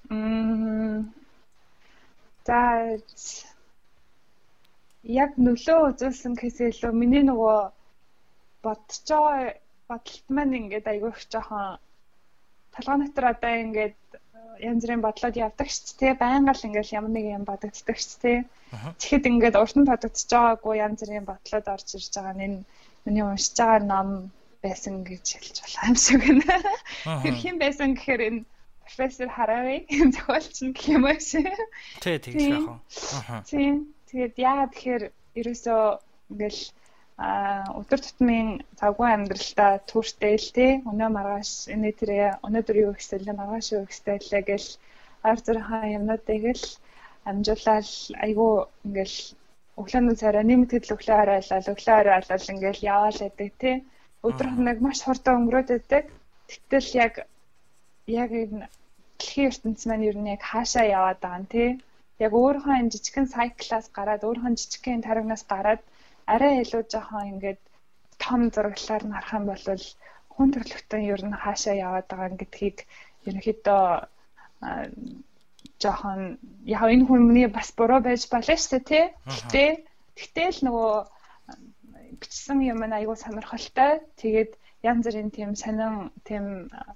Мм. 0.09 1.13
За 2.45 2.57
яг 5.03 5.31
нөлөө 5.37 5.79
үзүүлсэн 5.89 6.33
гэхээс 6.37 6.59
илүү 6.71 6.91
миний 6.93 7.23
нөгөө 7.25 7.57
байгаа 8.63 9.57
бодолт 9.89 10.27
маань 10.29 10.57
ингээд 10.59 10.85
айгүй 10.91 11.09
их 11.11 11.21
жоохон 11.31 11.81
талгаа 12.73 12.97
дотор 13.01 13.25
одоо 13.33 13.53
ингээд 13.65 13.97
янз 14.61 14.81
бүрийн 14.83 15.05
бодлоод 15.05 15.35
явдаг 15.45 15.67
ч 15.73 15.97
тий 15.99 16.13
байнга 16.13 16.53
л 16.53 16.65
ингээд 16.67 16.93
ямар 16.99 17.11
нэг 17.13 17.25
юм 17.37 17.43
бодогддаг 17.49 17.97
ч 17.97 18.09
тий 18.21 18.37
тэгэхэд 18.71 19.29
ингээд 19.31 19.59
урд 19.61 19.75
нь 19.77 19.89
бодогдож 19.89 20.29
байгаагүй 20.31 20.75
янз 20.85 20.99
бүрийн 21.01 21.25
бодлоод 21.27 21.67
орж 21.73 21.87
ирж 21.97 22.13
байгаа 22.15 22.35
нь 22.37 22.65
миний 23.05 23.25
уншиж 23.25 23.57
байгаа 23.57 23.81
ном 23.91 24.09
байсан 24.63 25.03
гэж 25.03 25.25
хэлж 25.33 25.57
болох 25.61 25.83
юм 25.89 25.97
шиг 25.97 26.21
байна. 26.21 26.57
Тэр 27.25 27.35
хэн 27.41 27.57
байсан 27.57 27.89
гэхээр 27.97 28.21
энэ 28.29 28.41
профессор 28.85 29.29
Харари 29.33 29.77
зохиолч 30.13 30.57
нь 30.61 30.73
гэх 30.77 30.87
юм 30.93 31.03
ааш. 31.09 31.29
Тий, 32.03 32.17
тэгж 32.21 32.41
яах 32.45 32.67
вэ? 32.69 32.77
Тийм. 33.49 33.75
Тэгээд 34.11 34.35
яагаад 34.49 34.71
тэгэхээр 34.75 35.03
ерөөсөө 35.39 35.81
ингээл 36.31 36.61
а 37.21 37.29
өдөр 37.79 37.99
тутмын 38.03 38.49
цаггүй 38.79 39.09
амьдралдаа 39.11 39.71
түүртэй 39.89 40.35
л 40.43 40.49
тий 40.57 40.71
өнөө 40.91 41.09
маргааш 41.15 41.51
энэ 41.73 41.91
тэрэ 41.99 42.17
өнөөдөр 42.45 42.77
юу 42.83 42.91
гэсэлээ 42.97 43.35
маргааш 43.37 43.67
юу 43.75 43.83
гэсэлээ 43.87 44.43
гэл 44.49 44.69
ар 45.29 45.37
зүрхаа 45.45 45.85
юмнуудыг 45.97 46.43
л 46.59 46.65
амжуулаад 47.29 47.89
айгүй 48.25 48.53
ингээл 48.87 49.17
өглөөний 49.79 50.17
царай 50.21 50.43
нэмэгдэл 50.47 50.93
өглөө 50.95 51.17
оройлал 51.23 51.71
өглөө 51.73 51.95
оройлал 51.99 52.51
ингээл 52.53 52.87
яваал 52.93 53.19
байдаг 53.21 53.51
тий 53.63 53.75
өдөр 54.27 54.47
хоног 54.53 54.77
маш 54.85 54.99
хурдан 55.05 55.35
өнгөрөөд 55.39 55.69
байдаг. 55.73 56.05
Гэтэл 56.49 56.89
яг 57.05 57.13
яг 58.21 58.29
энэ 58.43 58.67
дэлхийн 59.17 59.49
ертөнц 59.49 59.81
маань 59.85 60.07
ер 60.09 60.17
нь 60.19 60.31
яг 60.35 60.41
хаашаа 60.51 60.85
яваад 60.97 61.19
байгаа 61.21 61.39
юм 61.39 61.47
тий 61.53 61.69
яг 62.25 62.31
өөрийнхөө 62.41 62.75
энэ 62.79 62.91
жижигхэн 62.93 63.27
сайклаас 63.35 63.87
гараад 63.97 64.21
өөрийнхөө 64.27 64.59
жижигхэн 64.61 65.05
таригнаас 65.07 65.43
гараад 65.51 65.81
арай 66.33 66.53
илүү 66.63 66.81
жоохон 66.93 67.29
ингээд 67.31 67.61
том 68.23 68.41
зураглалаар 68.53 69.03
нь 69.05 69.15
харах 69.15 69.33
юм 69.39 69.45
бол 69.49 69.65
хүн 70.33 70.49
төрлөختөн 70.53 71.01
ер 71.13 71.21
нь 71.27 71.39
хаашаа 71.43 71.75
яваад 71.87 72.07
байгаа 72.09 72.39
гэдгийг 72.41 72.77
ерөнхийдөө 73.27 73.83
жоохон 75.81 76.21
яг 76.75 76.83
энэ 76.93 77.07
хүний 77.09 77.47
бас 77.57 77.69
буруу 77.77 77.99
байж 78.05 78.21
болно 78.31 78.55
шүү 78.57 78.71
дээ 78.71 78.85
тий. 78.89 79.05
Гэтэ 79.33 79.63
гэтэл 80.19 80.59
нөгөө 80.65 80.93
бичсэн 82.21 82.59
юм 82.71 82.79
аягүй 82.85 83.17
сонирхолтой. 83.17 83.91
Тэгээд 84.21 84.51
янз 84.89 85.05
бүрийн 85.05 85.29
тийм 85.37 85.51
сонин 85.61 86.09
тийм 86.27 86.45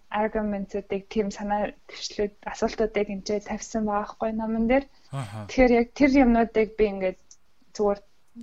аргументуудыг 0.10 1.04
тийм 1.14 1.28
санаа 1.38 1.62
төвчлүүд 1.90 2.34
асуултуудыг 2.54 3.08
энэ 3.14 3.46
тавьсан 3.50 3.84
байгаа 3.86 4.10
хгүй 4.10 4.32
номон 4.34 4.66
дээр. 4.68 4.86
Тэгэхээр 5.50 5.72
яг 5.80 5.88
тэр 5.94 6.12
юмнуудыг 6.24 6.70
би 6.78 6.86
ингээд 6.94 7.20
зүгээр 7.76 8.00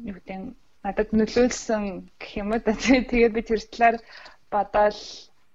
юу 0.09 0.14
гэдэг 0.16 0.40
надад 0.84 1.11
нөлөөлсөн 1.18 1.82
гэх 2.20 2.32
юм 2.43 2.49
уу 2.55 2.61
да. 2.62 2.72
Тэгээд 3.11 3.36
би 3.36 3.43
тэр 3.43 3.61
талаар 3.66 3.97
бодоод 4.55 4.99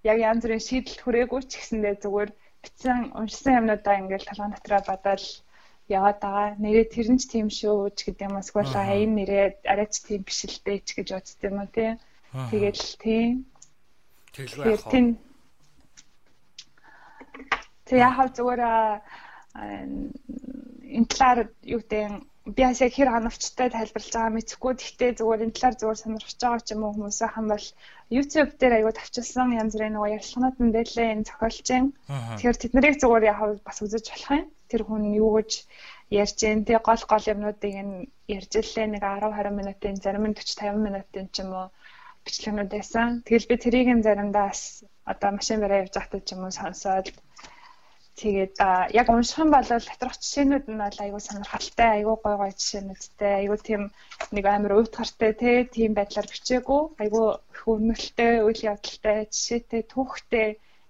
яг 0.03 0.17
янз 0.29 0.41
бүрийн 0.43 0.67
шийдэл 0.67 1.03
хүрээгүй 1.03 1.41
ч 1.47 1.51
гэсэндээ 1.55 1.95
зүгээр 2.03 2.31
бичсэн 2.63 2.99
уншсан 3.19 3.57
юмнуудаа 3.59 3.95
ингээд 4.01 4.27
толгой 4.27 4.49
дотроо 4.51 4.81
бодоод 4.91 5.23
яваад 5.97 6.19
байгаа. 6.19 6.59
Нэрээ 6.63 6.85
тэр 6.91 7.07
нь 7.15 7.21
ч 7.21 7.23
тийм 7.31 7.47
шүү 7.47 7.95
ч 7.95 7.99
гэдэг 8.07 8.27
юм. 8.27 8.39
Эсвэл 8.43 8.75
энэ 8.75 9.15
нэрээ 9.15 9.45
арайч 9.71 9.93
тийм 10.03 10.21
биш 10.27 10.39
л 10.43 10.59
дээ 10.65 10.79
ч 10.83 10.89
гэж 10.99 11.07
бодсон 11.15 11.43
юм 11.47 11.57
уу 11.63 11.69
тий. 11.71 11.91
Тэгэл 12.51 12.83
тийм 13.03 13.47
Тэглгүй 14.38 14.65
яах 14.69 14.85
вэ? 14.93 15.01
Тэг 17.88 17.97
яхав 18.09 18.29
зүгээр 18.38 18.61
энэ 20.97 21.09
талаар 21.11 21.39
юу 21.73 21.81
гэдэг 21.81 22.21
би 22.55 22.61
бас 22.63 22.79
яг 22.85 22.93
хэр 22.95 23.09
ханавчтай 23.11 23.67
тайлбарлаж 23.73 24.13
байгаа 24.13 24.35
мэдэхгүй 24.35 24.73
гэхдээ 24.77 25.11
зүгээр 25.19 25.43
энэ 25.45 25.55
талаар 25.55 25.75
зүгээр 25.79 26.01
сонирхож 26.01 26.38
байгаа 26.39 26.61
ч 26.63 26.69
юм 26.73 26.81
уу 26.83 26.93
хүмүүсээ 26.95 27.29
хам 27.33 27.45
бол 27.51 27.65
YouTube 28.15 28.51
дээр 28.59 28.73
аягүй 28.75 28.93
тавчилсан 28.95 29.57
янз 29.61 29.73
бүрийн 29.75 29.93
нөгөө 29.95 30.13
ярилцлаганууд 30.15 30.57
нь 30.63 30.75
байлээ 30.77 31.07
энэ 31.13 31.27
зохиолчийн. 31.27 31.85
Тэгэхээр 32.07 32.57
тэднийг 32.61 32.95
зүгээр 33.01 33.23
яг 33.31 33.39
бас 33.67 33.77
үзэж 33.83 34.05
болох 34.07 34.31
юм. 34.39 34.45
Тэр 34.71 34.81
хүн 34.88 35.03
юу 35.19 35.31
гэж 35.35 35.51
ярьж 36.21 36.35
जैन 36.39 36.63
тэг 36.67 36.79
гол 36.88 37.03
гол 37.11 37.25
юмнуудыг 37.33 37.73
нь 37.88 38.07
ярьж 38.35 38.51
лээ 38.55 38.88
нэг 38.95 39.03
10 39.03 39.27
20 39.27 39.59
минутын 39.59 39.95
зарим 40.03 40.25
нь 40.29 40.38
40 40.39 40.71
50 40.71 40.85
минутын 40.85 41.25
ч 41.33 41.35
юм 41.43 41.51
уу 41.51 41.67
бичлэгнүүд 42.28 42.69
байсан. 42.75 43.07
Тэгэл 43.28 43.49
би 43.49 43.55
тэрийг 43.63 43.89
нь 43.95 44.05
заримдаа 44.05 44.51
одоо 45.11 45.30
машин 45.34 45.59
бараа 45.61 45.84
явж 45.84 45.93
байхдаа 45.95 46.21
ч 46.21 46.30
юм 46.36 46.43
уу 46.45 46.53
сонсоод 46.59 47.07
тэгээд 48.19 48.55
яг 48.99 49.07
унших 49.13 49.39
юм 49.43 49.51
бол 49.53 49.67
доторх 49.69 50.17
жишээнүүд 50.21 50.65
нь 50.73 50.82
бол 50.84 50.97
айгүй 51.05 51.21
сонирхолтой, 51.23 51.89
айгүй 51.95 52.15
гой 52.23 52.36
гой 52.41 52.51
жишээнүүдтэй, 52.57 53.34
айгүй 53.39 53.59
тийм 53.67 53.84
нэг 54.36 54.45
амар 54.49 54.73
уйтгартай 54.78 55.32
те 55.41 55.51
тийм 55.75 55.91
байдлаар 55.95 56.28
бичээгүй, 56.30 56.82
айгүй 57.03 57.25
их 57.53 57.61
өрнөлттэй, 57.71 58.34
үйл 58.47 58.61
явдалтай, 58.71 59.19
жишээтэй, 59.34 59.82
түүхтэй 59.93 60.47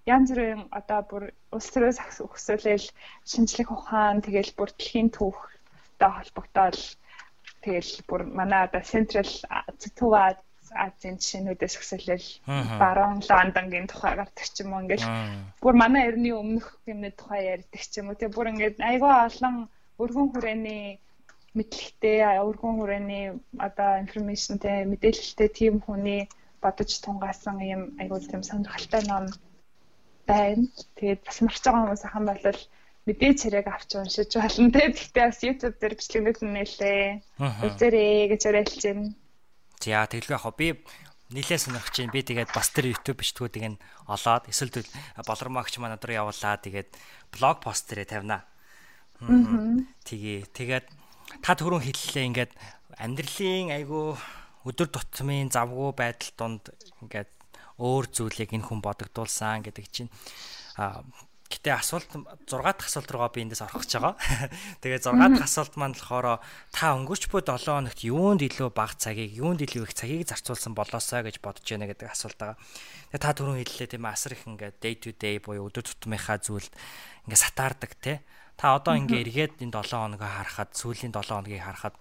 янз 0.08 0.32
бүрийн 0.32 0.62
одоо 0.78 1.00
бүр 1.10 1.24
улс 1.54 1.68
төрөөс 1.72 1.98
өсөөлөл 2.24 2.86
шинжлэх 3.30 3.68
ухаан 3.76 4.24
тэгэл 4.24 4.56
бүр 4.56 4.70
дэлхийн 4.72 5.10
түүхтэй 5.12 6.10
холбогдоод 6.16 6.76
тэгэл 7.64 7.92
бүр 8.08 8.22
манай 8.38 8.60
одоо 8.66 8.82
Central 8.92 9.28
Төв 9.98 10.12
Азийн 10.74 11.16
жишээнүүдээс 11.20 11.74
өсөлөл 11.80 12.28
баруун 12.80 13.20
Лондонгийн 13.28 13.86
тухай 13.88 14.14
гардаг 14.16 14.46
ч 14.54 14.56
юм 14.62 14.72
уу 14.72 14.82
ингээл 14.84 15.06
бүр 15.62 15.74
манай 15.82 16.02
эртний 16.08 16.34
өмнөх 16.34 16.66
юмны 16.92 17.10
тухай 17.14 17.42
ярьдаг 17.54 17.82
ч 17.90 17.92
юм 18.00 18.08
уу 18.08 18.18
тэгээ 18.18 18.36
бүр 18.36 18.50
ингээд 18.52 18.76
айгүй 18.90 19.12
олон 19.28 19.56
өргөн 20.02 20.28
хүрээний 20.30 21.00
мэдлэгтэй 21.56 22.18
өргөн 22.48 22.74
хүрээний 22.78 23.24
одоо 23.66 23.90
информашнтэй 24.02 24.78
мэдээлэлтэй 24.92 25.48
тийм 25.58 25.74
хүний 25.84 26.22
бодож 26.62 26.90
тунгаасан 27.04 27.58
юм 27.74 27.82
айгүй 28.00 28.18
тийм 28.28 28.42
сонирхолтой 28.42 29.02
ном 29.10 29.24
байна. 30.28 30.66
Тэгээд 30.96 31.20
бас 31.26 31.38
марч 31.42 31.62
байгаа 31.64 31.82
хүмүүс 31.82 32.04
ахын 32.04 32.26
бол 32.28 32.60
мэдээж 33.08 33.38
хэрэг 33.42 33.66
авч 33.72 33.90
уншиж 33.96 34.30
болно 34.36 34.70
те. 34.74 34.82
Гэхдээ 34.92 35.24
бас 35.28 35.40
YouTube 35.46 35.76
дээр 35.78 35.94
бичлэгнүүд 35.96 36.38
нь 36.44 36.54
нэлээ. 36.56 37.02
Үзээрэй 37.64 38.12
гэж 38.32 38.42
байна. 38.46 39.02
За 39.78 40.06
тэгэлгүй 40.10 40.34
яг 40.34 40.46
би 40.58 40.68
нилээ 41.30 41.58
сонирхож 41.60 41.94
байна. 41.94 42.14
Би 42.14 42.22
тэгээд 42.24 42.50
бас 42.56 42.68
тэр 42.72 42.92
YouTube 42.92 43.20
бичлэгүүдийг 43.20 43.64
нь 43.76 43.80
олоод 44.08 44.48
эсвэл 44.48 44.82
болормогч 45.22 45.76
манай 45.78 46.00
өдөр 46.00 46.18
явуулаа. 46.18 46.56
Тэгээд 46.58 46.88
блог 47.32 47.60
пост 47.60 47.86
дээрээ 47.88 48.08
тавина. 48.08 48.48
Тэгээ 50.08 50.50
тэгээд 50.56 50.86
та 51.44 51.52
түрүүн 51.52 51.84
хэллээ 51.84 52.28
ингээд 52.32 52.52
амьдралын 52.96 53.76
айгүй 53.76 54.16
өдөр 54.64 54.88
тутмын 54.88 55.52
завгүй 55.52 55.92
байдал 55.92 56.32
донд 56.34 56.64
ингээд 57.04 57.30
өөр 57.78 58.04
зүйлийг 58.10 58.50
энэ 58.56 58.66
хүн 58.66 58.80
бодогдуулсан 58.82 59.62
гэдэг 59.62 59.86
чинь 59.92 60.10
Гэтэ 61.48 61.80
асуулт 61.80 62.12
6 62.12 62.44
дахь 62.44 62.92
асуулт 62.92 63.08
руугаа 63.08 63.32
би 63.32 63.40
эндээс 63.40 63.64
орох 63.64 63.88
гэж 63.88 63.96
байгаа. 63.96 64.20
Тэгээ 64.84 65.00
6 65.00 65.16
дахь 65.16 65.48
асуулт 65.48 65.74
маань 65.80 65.96
болохоор 65.96 66.44
та 66.76 66.92
өнгөрч 66.92 67.32
буй 67.32 67.40
7 67.40 67.64
хоногт 67.64 68.04
юунд 68.04 68.44
илүү 68.44 68.68
бага 68.68 69.00
цагийг, 69.00 69.32
юунд 69.32 69.64
илүү 69.64 69.88
их 69.88 69.96
цагийг 69.96 70.28
зарцуулсан 70.28 70.76
болоосаа 70.76 71.24
гэж 71.24 71.40
бодож 71.40 71.64
байна 71.64 71.88
гэдэг 71.88 72.12
асуулт 72.12 72.36
байгаа. 72.36 72.60
Тэгээ 73.08 73.24
та 73.24 73.32
түрүүн 73.32 73.64
хэллээ 73.64 73.88
тийм 73.96 74.04
асар 74.04 74.36
их 74.36 74.44
ингээд 74.44 74.76
day 74.76 74.94
to 75.00 75.16
day 75.16 75.40
буюу 75.40 75.72
өдөр 75.72 75.88
тутмынхаа 75.88 76.36
зүйлд 76.36 76.72
ингээд 77.24 77.40
сатаардаг 77.40 77.96
те. 77.96 78.20
Та 78.60 78.76
одоо 78.76 78.92
ингээд 79.00 79.56
эргээд 79.56 79.64
энэ 79.64 79.72
7 79.72 79.88
хоногоо 79.88 80.28
харахад, 80.28 80.76
сүүлийн 80.76 81.16
7 81.16 81.32
хоногийг 81.32 81.64
харахад 81.64 81.96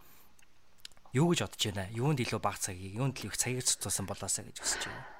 юу 1.15 1.31
гэж 1.31 1.47
бодож 1.47 1.63
байна? 1.71 1.87
Юунд 1.95 2.19
илүү 2.19 2.39
бага 2.43 2.59
цагийг, 2.59 2.99
юунд 2.99 3.15
илүү 3.15 3.31
их 3.31 3.39
цагийг 3.39 3.63
зарцуулсан 3.63 4.03
болоосаа 4.03 4.43
гэж 4.43 4.59
хүсэж 4.59 4.83
байна. 4.91 5.16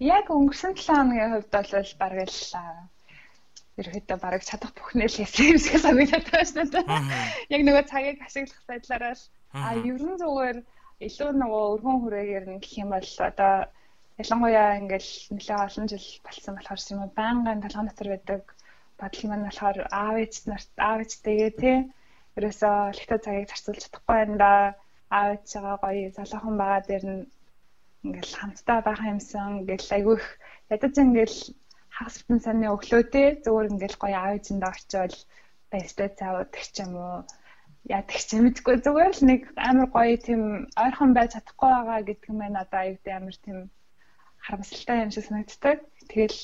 Яг 0.00 0.32
өнгөрсөн 0.32 0.72
7 0.80 0.96
хоногийн 0.96 1.32
хувьд 1.32 1.52
бол 1.52 1.92
бараг 2.00 2.28
л 2.32 2.40
ерөөдөө 3.80 4.18
бараг 4.24 4.42
чадах 4.48 4.72
бүхнээ 4.76 5.08
л 5.08 5.18
хийсэн 5.20 5.46
юм 5.52 5.58
шиг 5.60 5.76
санагдаад 5.84 6.26
байна 6.32 6.48
шүү 6.48 6.72
дээ. 6.72 6.86
Яг 7.54 7.60
нөгөө 7.64 7.84
цагийг 7.92 8.18
ашиглах 8.24 8.64
байдлаараа 8.68 9.14
л. 9.16 9.24
А 9.56 9.76
ерөн 9.76 10.16
зүгээр 10.20 10.58
илүү 11.06 11.30
нөгөө 11.40 11.62
өргөн 11.74 11.98
хүрээгээр 12.00 12.46
нь 12.48 12.60
гэх 12.64 12.74
юм 12.82 12.90
бол 12.92 13.10
одоо 13.28 13.54
ялангуяа 14.20 14.78
ингээл 14.80 15.12
нэлээ 15.36 15.58
олон 15.66 15.86
жил 15.92 16.08
болсон 16.24 16.52
болохоор 16.56 16.80
юм 16.92 17.02
байнгын 17.18 17.62
талхан 17.64 17.88
дотор 17.88 18.08
байдаг 18.12 18.42
бодол 19.00 19.24
маань 19.28 19.46
болохоор 19.48 19.78
аав 20.00 20.16
ээж 20.22 20.34
нарт 20.50 20.70
аав 20.88 20.98
ээжтэйгээ 21.04 21.52
тий 21.60 21.76
ерөөсөө 22.36 22.76
лекта 22.96 23.16
цагийг 23.24 23.48
зарцуулж 23.48 23.80
чадахгүй 23.84 24.16
байна 24.16 24.36
да. 24.44 24.52
Аав 25.16 25.28
ээжгаа 25.36 25.76
гоё 25.84 26.08
залуухан 26.16 26.56
байгаа 26.60 26.80
дээр 26.88 27.04
нь 27.12 27.20
ингээл 28.04 28.34
хамтдаа 28.40 28.78
байх 28.86 29.00
юмсан 29.12 29.50
ингээл 29.60 29.94
айгүйх 29.96 30.24
ядаж 30.74 30.94
ингээл 31.04 31.38
хагас 31.96 32.16
бүтэн 32.20 32.40
санны 32.44 32.66
өглөөдөө 32.74 33.26
зөвөр 33.44 33.66
ингээл 33.72 34.00
гоё 34.02 34.16
аав 34.18 34.32
ээжинд 34.36 34.64
орчвол 34.70 35.16
баяртай 35.70 36.08
цаавд 36.18 36.50
гэх 36.54 36.68
юм 36.84 36.92
уу 37.04 37.16
яадаг 37.94 38.18
ч 38.28 38.30
мэдгүй 38.44 38.76
зүгээр 38.84 39.12
л 39.16 39.24
нэг 39.30 39.40
амар 39.68 39.88
гоё 39.96 40.16
тийм 40.26 40.42
ойрхон 40.84 41.10
байж 41.16 41.30
чадахгүй 41.32 41.70
байгаа 41.72 42.00
гэдэг 42.08 42.30
юм 42.30 42.38
байна 42.40 42.62
одоо 42.64 42.80
аюултай 42.82 43.14
амар 43.16 43.36
тийм 43.44 43.58
харамсалтай 44.44 44.96
юм 45.04 45.10
шиг 45.12 45.24
санагддаг. 45.26 45.78
Тэгэл 46.10 46.40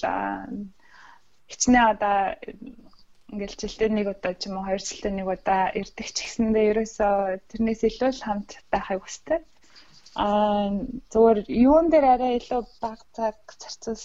хичнээн 1.51 1.91
одоо 1.93 2.17
ингээл 3.33 3.61
жилдээ 3.61 3.91
нэг 3.93 4.07
удаа 4.13 4.35
ч 4.39 4.43
юм 4.49 4.55
уу 4.57 4.67
хоёр 4.69 4.83
жилдээ 4.89 5.13
нэг 5.17 5.29
удаа 5.35 5.63
ирдэг 5.81 6.09
ч 6.15 6.17
гэсэндээ 6.25 6.65
ерөөсөө 6.71 7.15
тэрнээс 7.51 7.83
илүү 7.89 8.11
л 8.13 8.25
хамт 8.27 8.51
байхыг 8.73 9.01
хүсдэг. 9.03 9.43
Аа 10.17 10.73
зүгээр 11.13 11.39
юун 11.69 11.87
дээр 11.93 12.07
арай 12.15 12.33
илүү 12.41 12.63
баг 12.81 13.01
цаг 13.17 13.37
зарцуул 13.61 14.01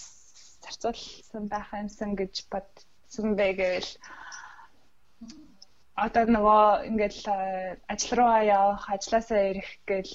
зарцуулсан 0.64 1.44
байх 1.48 1.68
юмсан 1.72 2.10
гэж 2.20 2.34
бодсон 2.52 3.28
бэ 3.38 3.46
гэвэл 3.56 3.90
одоо 6.04 6.24
нөгөө 6.28 6.64
ингээл 6.88 7.22
ажил 7.92 8.12
руугаа 8.18 8.42
явах, 8.58 8.84
ажилласаа 8.94 9.40
ирэх 9.50 9.70
гээл 9.88 10.14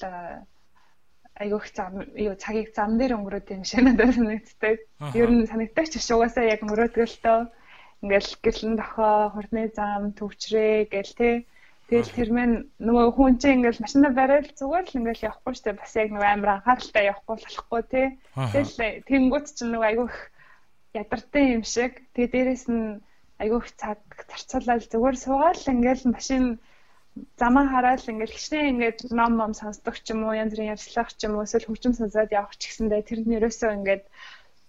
айгуух 1.41 1.65
зам 1.77 1.93
юу 2.27 2.35
цагийг 2.43 2.73
зам 2.77 2.97
дээр 2.97 3.17
өнгөрөөд 3.17 3.53
юм 3.55 3.63
шиг 3.65 3.81
надад 3.85 4.13
санагддаг. 4.17 4.77
Ер 5.21 5.29
нь 5.33 5.49
санагддаг 5.49 5.85
ч 5.89 5.93
биш 5.97 6.09
угаасаа 6.13 6.45
яг 6.49 6.61
тоо. 7.25 7.39
Ингээл 8.01 8.31
гэлэн 8.45 8.73
дохоо, 8.77 9.33
хурдны 9.33 9.63
зам, 9.77 10.13
төвчрээ 10.17 10.89
гээл 10.93 11.13
те. 11.17 11.29
Тэгэл 11.87 12.11
тэр 12.11 12.29
мэн 12.35 12.51
нөгөө 12.83 13.07
хүн 13.15 13.39
чинь 13.39 13.63
ингээл 13.63 13.79
машинаа 13.79 14.11
барайл 14.11 14.51
зүгээр 14.59 14.85
л 14.91 14.97
ингээл 14.99 15.27
явахгүй 15.31 15.53
штэ 15.55 15.71
бас 15.79 15.95
яг 15.95 16.11
нөгөө 16.11 16.29
амар 16.35 16.51
анхааралтай 16.59 17.03
явахгүй 17.07 17.35
болохгүй 17.39 17.81
те. 17.87 18.01
Тэгэл 18.35 19.07
тэнгуут 19.07 19.47
чинь 19.55 19.71
нөгөө 19.71 19.87
айгуух 19.87 20.17
ядартай 20.91 21.43
юм 21.55 21.63
шиг. 21.63 22.03
Тэгээ 22.11 22.31
дээрэс 22.35 22.65
нь 22.67 22.99
айгуух 23.39 23.67
цаг 23.79 24.03
зарцуулаад 24.27 24.83
зүгээр 24.91 25.15
суугаад 25.15 25.63
ингээл 25.63 26.11
машин 26.11 26.43
замаа 27.39 27.65
хараад 27.71 28.03
ингээл 28.03 28.35
хичнээн 28.35 28.71
ингээд 28.73 28.99
ном 29.19 29.33
ном 29.39 29.53
сонсдог 29.55 29.95
ч 30.03 30.11
юм 30.13 30.27
уу 30.27 30.35
янз 30.41 30.51
бүрийн 30.53 30.73
ярьцлах 30.75 31.09
ч 31.15 31.23
юм 31.25 31.33
уу 31.39 31.45
эсвэл 31.45 31.67
хөгжим 31.71 31.93
сонсоод 31.95 32.35
явах 32.39 32.55
ч 32.59 32.67
гэсэндээ 32.67 33.01
тэр 33.07 33.19
нь 33.23 33.35
ерөөсөө 33.37 33.71
ингээд 33.77 34.03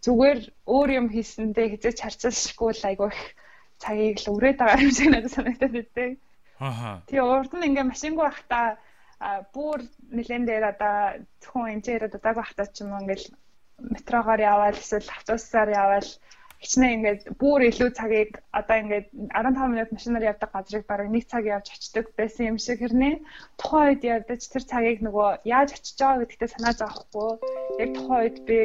зүгээр 0.05 0.41
өөр 0.75 0.89
юм 1.01 1.07
хийсэндээ 1.11 1.67
хизээч 1.73 1.99
харцалшгүй 2.03 2.71
л 2.79 2.89
айгүй 2.89 3.09
их 3.11 3.23
цагийг 3.83 4.17
л 4.23 4.33
өрөөд 4.35 4.59
байгаа 4.59 4.85
юм 4.87 4.93
шиг 4.95 5.09
надад 5.11 5.33
санагдаад 5.35 5.75
байдаг. 5.75 6.11
Аа. 6.59 7.03
Тэгээ 7.07 7.23
урд 7.23 7.53
нь 7.55 7.67
ингээд 7.71 7.91
машингүй 7.93 8.25
байхдаа 8.27 8.67
бүр 9.55 9.83
нэлен 10.15 10.45
дээр 10.47 10.65
одоо 10.73 10.97
зөвхөн 11.43 11.83
одоо 11.83 12.21
даг 12.23 12.35
байхдаа 12.39 12.67
ч 12.71 12.83
юм 12.83 12.95
уу 12.95 13.03
ингээд 13.03 13.25
метрогоор 13.95 14.41
яваал 14.53 14.79
эсвэл 14.79 15.11
автобусаар 15.17 15.71
яваал. 15.83 16.11
Хичнээн 16.59 16.95
ингээд 16.99 17.23
бүр 17.39 17.61
илүү 17.71 17.91
цагийг 17.95 18.43
одоо 18.51 18.77
ингээд 18.83 19.07
15 19.31 19.71
минут 19.71 19.91
машинаар 19.95 20.29
явдаг 20.35 20.51
газрыг 20.51 20.85
бараг 20.91 21.07
1 21.15 21.31
цаг 21.31 21.45
явж 21.47 21.67
очдөг 21.71 22.07
байсан 22.19 22.51
юм 22.51 22.59
шиг 22.59 22.83
хэрнээ. 22.83 23.23
Тухайн 23.59 23.87
үед 23.95 24.03
явдаж 24.03 24.43
тэр 24.51 24.65
цагийг 24.67 24.99
нөгөө 25.07 25.47
яаж 25.47 25.71
очиж 25.79 25.95
байгаа 25.99 26.19
гэдэгтээ 26.27 26.51
санаа 26.51 26.75
зовхгүй. 26.75 27.31
Яг 27.83 27.91
тухайн 27.95 28.23
үед 28.27 28.39
би 28.49 28.59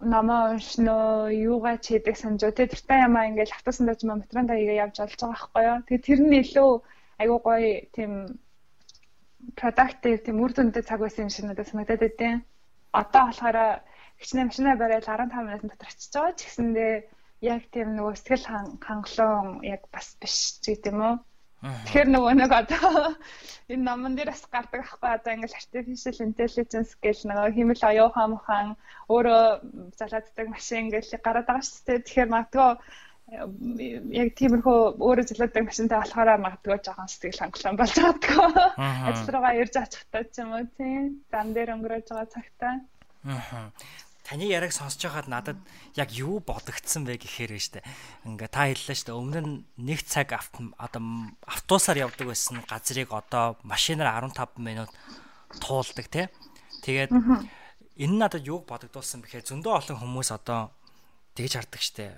намаа 0.00 0.52
уншно 0.52 0.96
юугаа 1.32 1.76
ч 1.82 1.96
хийдэг 1.96 2.16
санджуу 2.20 2.52
тэ 2.52 2.68
тэртээ 2.68 3.04
ямаа 3.08 3.28
ингээд 3.28 3.56
автосанд 3.56 3.96
ч 3.98 4.04
юм 4.04 4.20
метрон 4.20 4.46
таяга 4.48 4.74
явж 4.84 4.96
олж 5.00 5.20
байгаа 5.20 5.32
байхгүй 5.32 5.62
юу 5.68 5.78
тэгээ 5.86 6.06
тэр 6.06 6.20
нь 6.24 6.38
илүү 6.42 6.70
айгуу 7.22 7.40
гоё 7.46 7.70
тийм 7.96 8.12
productive 9.58 10.20
тийм 10.24 10.36
үр 10.44 10.52
дүнтэй 10.52 10.82
цаг 10.84 11.00
байсан 11.00 11.26
юм 11.26 11.32
шиг 11.32 11.44
надад 11.46 11.68
санагдаад 11.68 12.02
байдیں۔ 12.04 12.34
Одоо 13.00 13.22
болохоор 13.26 13.58
хичнээн 14.20 14.48
машинаа 14.48 14.76
барайл 14.76 15.06
15 15.06 15.46
минутын 15.46 15.70
дотор 15.70 15.88
очиж 15.92 16.12
байгаа 16.12 16.36
ч 16.36 16.40
гэсэндээ 16.44 16.92
яг 17.52 17.62
тийм 17.72 17.88
нөгөө 17.96 18.14
сэтгэл 18.16 18.46
хангалуун 18.86 19.48
яг 19.74 19.82
бас 19.94 20.06
биш 20.20 20.36
ч 20.60 20.64
гэдэг 20.72 20.92
юм 20.92 21.00
уу. 21.08 21.16
Тэгэхээр 21.64 22.08
нөгөө 22.12 22.34
нэг 22.36 22.52
одоо 22.52 23.16
энэ 23.72 23.86
номон 23.88 24.12
дээр 24.14 24.30
бас 24.30 24.44
гардаг 24.52 24.84
аахгүй 24.84 25.10
одоо 25.16 25.32
ингээл 25.32 25.58
artificial 25.58 26.18
intelligence 26.28 26.92
гэл 27.00 27.22
нөгөө 27.26 27.56
химэл 27.56 27.82
оюухан 27.90 28.30
мухан 28.36 28.66
өөрөө 29.08 29.44
залааддаг 29.98 30.46
машин 30.52 30.92
гэл 30.92 31.10
гараад 31.24 31.48
байгаа 31.48 31.64
шүү 31.64 31.82
дээ. 31.86 32.04
Тэгэхээр 32.04 32.32
магадгүй 32.34 32.70
яг 34.20 34.28
тиймэрхүү 34.38 34.78
өөрөө 35.02 35.24
залуудаг 35.26 35.64
машинтай 35.66 35.98
болохоор 35.98 36.30
магадгүй 36.44 36.76
жоохон 36.84 37.08
сэтгэл 37.10 37.40
хангалуун 37.42 37.78
болж 37.80 37.96
байгаа. 38.04 38.68
Ажил 39.08 39.32
руугаа 39.32 39.54
ирж 39.58 39.74
очихтай 39.80 40.24
ч 40.30 40.34
юм 40.44 40.50
уу 40.54 40.64
тийм. 40.76 41.02
Зам 41.32 41.46
дээр 41.56 41.74
өнгөрөөж 41.74 42.06
байгаа 42.06 42.34
цагтаа. 42.36 42.74
Аа 43.26 43.72
таны 44.26 44.50
яриг 44.50 44.74
сонсож 44.74 45.06
байхад 45.06 45.30
надад 45.30 45.58
яг 45.94 46.10
юу 46.10 46.42
бодогдсон 46.42 47.06
бэ 47.06 47.22
гэхээр 47.22 47.54
штэ. 47.62 47.86
Ингээ 48.26 48.50
та 48.50 48.66
хэллээ 48.66 48.98
штэ 48.98 49.14
өмнө 49.14 49.40
нь 49.46 49.54
нэг 49.78 50.02
цаг 50.02 50.34
одоо 50.34 51.30
автобусаар 51.46 52.10
явдаг 52.10 52.34
байсан 52.34 52.58
газрыг 52.66 53.14
одоо 53.14 53.54
машинаар 53.62 54.26
15 54.26 54.58
минут 54.58 54.90
туулдаг 55.62 56.10
тий. 56.10 56.26
Тэгээд 56.82 57.14
энэ 57.14 58.16
надад 58.18 58.42
юуг 58.42 58.66
бодогдуулсан 58.66 59.22
бэхээр 59.22 59.46
зөндөө 59.46 59.94
олон 59.94 59.96
хүмүүс 60.02 60.34
одоо 60.34 60.74
тэгж 61.38 61.62
хардаг 61.62 61.82
штэ 61.86 62.10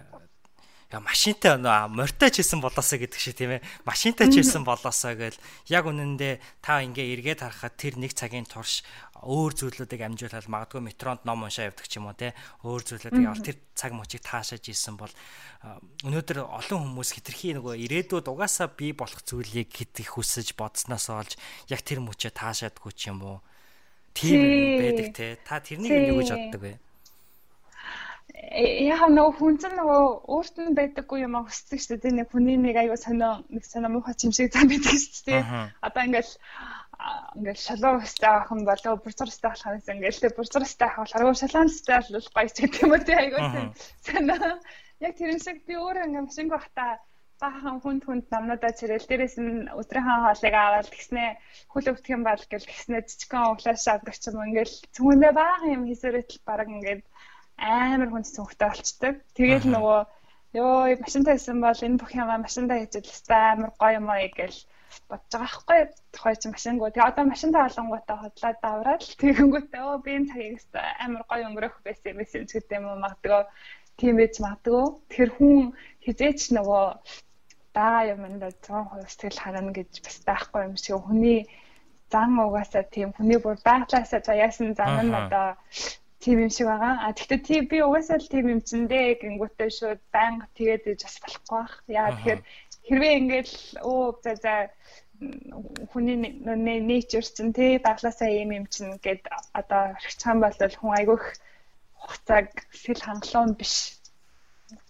яа 0.88 1.04
машинтай 1.04 1.60
морьтой 1.60 2.32
ч 2.32 2.40
хийсэн 2.40 2.64
болоосоо 2.64 2.96
гэдэг 2.96 3.20
шиг 3.20 3.36
тийм 3.36 3.60
ээ. 3.60 3.66
Машинтай 3.84 4.32
ч 4.32 4.40
хийсэн 4.40 4.64
болоосоо 4.64 5.12
гэл 5.20 5.36
яг 5.68 5.84
үнэндээ 5.84 6.64
та 6.64 6.80
ингээ 6.80 7.12
эргээд 7.12 7.44
харахад 7.44 7.76
тэр 7.76 8.00
нэг 8.00 8.16
цагийн 8.16 8.48
турш 8.48 8.80
өөр 9.20 9.52
зүйлүүдийг 9.52 10.00
амжуулаад 10.00 10.48
магадгүй 10.48 10.80
метронд 10.80 11.28
ном 11.28 11.44
уншаа 11.44 11.68
явдаг 11.68 11.84
ч 11.84 12.00
юм 12.00 12.08
уу 12.08 12.16
те? 12.16 12.32
Өөр 12.64 12.82
зүйлүүдийг 12.88 13.26
авал 13.28 13.44
тэр 13.44 13.60
цаг 13.76 13.92
мөчийг 13.92 14.24
таашааж 14.24 14.64
ийсэн 14.64 14.96
бол 14.96 15.12
өнөөдөр 16.08 16.48
олон 16.48 16.80
хүмүүс 16.96 17.10
хитрхи 17.20 17.52
нөгөө 17.58 17.76
ирээдүйд 17.84 18.30
угаасаа 18.32 18.72
бий 18.72 18.96
болох 18.96 19.20
зүйлийг 19.20 19.68
хитэх 19.68 20.16
хүсэж 20.16 20.56
бодсноос 20.56 21.12
олж 21.12 21.36
яг 21.68 21.84
тэр 21.84 22.00
мөчөө 22.00 22.32
таашаадгүй 22.32 22.92
ч 22.96 23.12
юм 23.12 23.20
уу. 23.26 23.38
Тийм 24.16 24.80
байдаг 24.80 25.08
те? 25.12 25.36
Та 25.44 25.60
тэрнийг 25.60 26.14
юу 26.14 26.24
гэж 26.24 26.32
боддог 26.32 26.62
вэ 26.64 26.87
яа 28.88 29.08
нөгөө 29.08 29.34
хүн 29.38 29.54
чинь 29.60 29.76
нөгөө 29.78 30.02
өөрт 30.34 30.56
нь 30.60 30.76
байдаггүй 30.78 31.24
юм 31.24 31.34
а 31.38 31.46
хүсдэг 31.48 31.80
шүү 31.80 31.96
дээ. 32.00 32.16
Нэг 32.18 32.28
хүний 32.28 32.56
нэг 32.60 32.76
аюу 32.76 32.96
сонио 33.00 33.40
нэг 33.48 33.64
сонио 33.64 33.90
муухай 33.92 34.14
юм 34.24 34.32
шиг 34.36 34.52
зам 34.52 34.68
байдаг 34.68 34.96
шүү 35.00 35.24
дээ. 35.26 35.42
Одоо 35.86 36.02
ингээл 36.04 36.32
ингээл 37.38 37.66
шалуу 37.66 37.94
өстэй 38.04 38.28
авах 38.28 38.52
юм 38.52 38.62
болоо 38.68 38.94
бурцар 39.00 39.28
өстэй 39.32 39.48
авах 39.48 39.64
юмсан 39.80 39.96
ингээл. 39.96 40.22
Тэг 40.22 40.36
бурцар 40.36 40.62
өстэй 40.66 40.86
авах 40.88 41.08
болохоор 41.08 41.40
шалаан 41.40 41.70
өстэй 41.72 41.96
бол 41.98 42.28
гоё 42.36 42.48
ч 42.52 42.56
гэдэг 42.60 42.82
юм 42.84 42.92
уу 42.92 43.02
тий 43.06 43.16
аюу 43.16 43.40
сонио 44.04 44.36
яг 45.06 45.12
тэрэн 45.16 45.40
шиг 45.40 45.56
би 45.66 45.74
өөрөө 45.80 46.04
ингээл 46.04 46.28
машинг 46.28 46.50
бахта 46.52 46.84
баахан 47.42 47.78
хүнд 47.80 48.02
хүнд 48.04 48.26
намнуудаа 48.34 48.72
чирэл 48.74 49.08
дээрээс 49.08 49.36
нь 49.38 49.70
өдрийнхөө 49.80 50.18
хоолыг 50.26 50.54
аваад 50.58 50.88
тэгснээ 50.90 51.30
хөл 51.72 51.90
өвдөх 51.90 52.10
юм 52.16 52.22
бол 52.26 52.42
гэл 52.50 52.66
тэгснээ 52.66 53.00
жижигхэн 53.06 53.50
углааш 53.52 53.84
авдаг 53.88 54.16
ч 54.18 54.24
юм 54.28 54.42
ингээл. 54.42 54.74
Цүнээ 54.94 55.32
баахан 55.38 55.74
юм 55.76 55.82
хийсэрэтэл 55.86 56.42
баг 56.48 56.66
ингээд 56.66 57.02
амар 57.58 58.08
хүнд 58.10 58.26
цүнхтэй 58.34 58.68
болчдөг. 58.70 59.14
Тэгээд 59.36 59.64
нөгөө 59.74 60.00
ёо 60.62 60.74
машинтай 61.04 61.34
хийсэн 61.36 61.58
бол 61.60 61.84
энэ 61.86 62.00
бүх 62.00 62.12
юмаа 62.14 62.38
машинтай 62.40 62.78
хийж 62.86 62.94
л 63.28 63.32
амар 63.34 63.70
гоё 63.80 63.98
юм 64.00 64.08
аа 64.10 64.28
гэл 64.38 64.58
бодож 65.08 65.32
байгаа 65.32 65.44
байхгүй 65.44 65.80
тухай 66.14 66.34
чи 66.40 66.48
машингуу. 66.48 66.88
Тэгээ 66.90 67.10
одоо 67.10 67.24
машинтай 67.28 67.62
болонгуудаа 67.64 68.16
хотлоод 68.20 68.58
давраад 68.64 69.02
тэгэнгүүтээ 69.20 69.82
оо 69.84 69.98
би 70.04 70.10
энэ 70.16 70.30
цагийг 70.30 70.56
амар 71.04 71.22
гоё 71.30 71.44
өнгөрөх 71.48 71.76
байсан 71.84 72.10
юм 72.12 72.22
эсвэл 72.24 72.48
гэдэг 72.48 72.78
юм 72.78 72.86
уу 72.88 73.02
магадгүй 73.04 73.42
тийм 73.98 74.14
байж 74.20 74.34
магадгүй. 74.44 74.84
Тэр 75.12 75.28
хүн 75.36 75.56
хизээч 76.04 76.40
нөгөө 76.56 76.84
даа 77.76 78.00
юмд 78.14 78.42
100% 78.42 79.12
сэтгэл 79.12 79.42
ханана 79.42 79.72
гэж 79.78 79.90
бас 80.04 80.18
байхгүй 80.28 80.60
юм 80.68 80.76
шиг 80.80 80.96
хүний 81.04 81.40
зан 82.12 82.30
угаасаа 82.40 82.84
тийм 82.94 83.12
хүний 83.16 83.38
бүр 83.44 83.56
байглаасаа 83.68 84.20
заяасан 84.28 84.72
зам 84.78 84.96
нь 85.04 85.18
одоо 85.22 85.48
тийм 86.22 86.38
юм 86.44 86.50
шиг 86.50 86.66
байгаа. 86.66 86.94
А 87.06 87.14
тэгтээ 87.16 87.40
тий 87.46 87.60
би 87.70 87.78
угаасаа 87.82 88.18
л 88.18 88.32
тийм 88.32 88.46
юм 88.54 88.60
зэндээ 88.68 89.22
гингүүтээ 89.22 89.70
шууд 89.78 90.00
банк 90.14 90.40
тэгээд 90.58 90.84
бас 91.02 91.16
болохгүй 91.22 91.58
бах. 91.62 91.74
Яа 91.86 92.10
тэгэхээр 92.14 92.40
хэрвээ 92.86 93.18
ингээд 93.20 93.50
өө 93.90 94.02
за 94.24 94.32
за 94.42 94.54
хүний 95.90 96.18
nature 96.90 97.26
чинь 97.36 97.52
тий 97.58 97.78
баглаасаа 97.78 98.30
юм 98.42 98.50
юм 98.58 98.66
чинь 98.74 98.98
гээд 99.04 99.22
одоо 99.60 99.82
орчихсан 99.94 100.36
бол 100.42 100.54
хүн 100.58 100.96
айгүйх 100.98 101.24
хугацааг 102.02 102.48
сэл 102.82 103.00
хангалуун 103.06 103.52
биш 103.58 103.74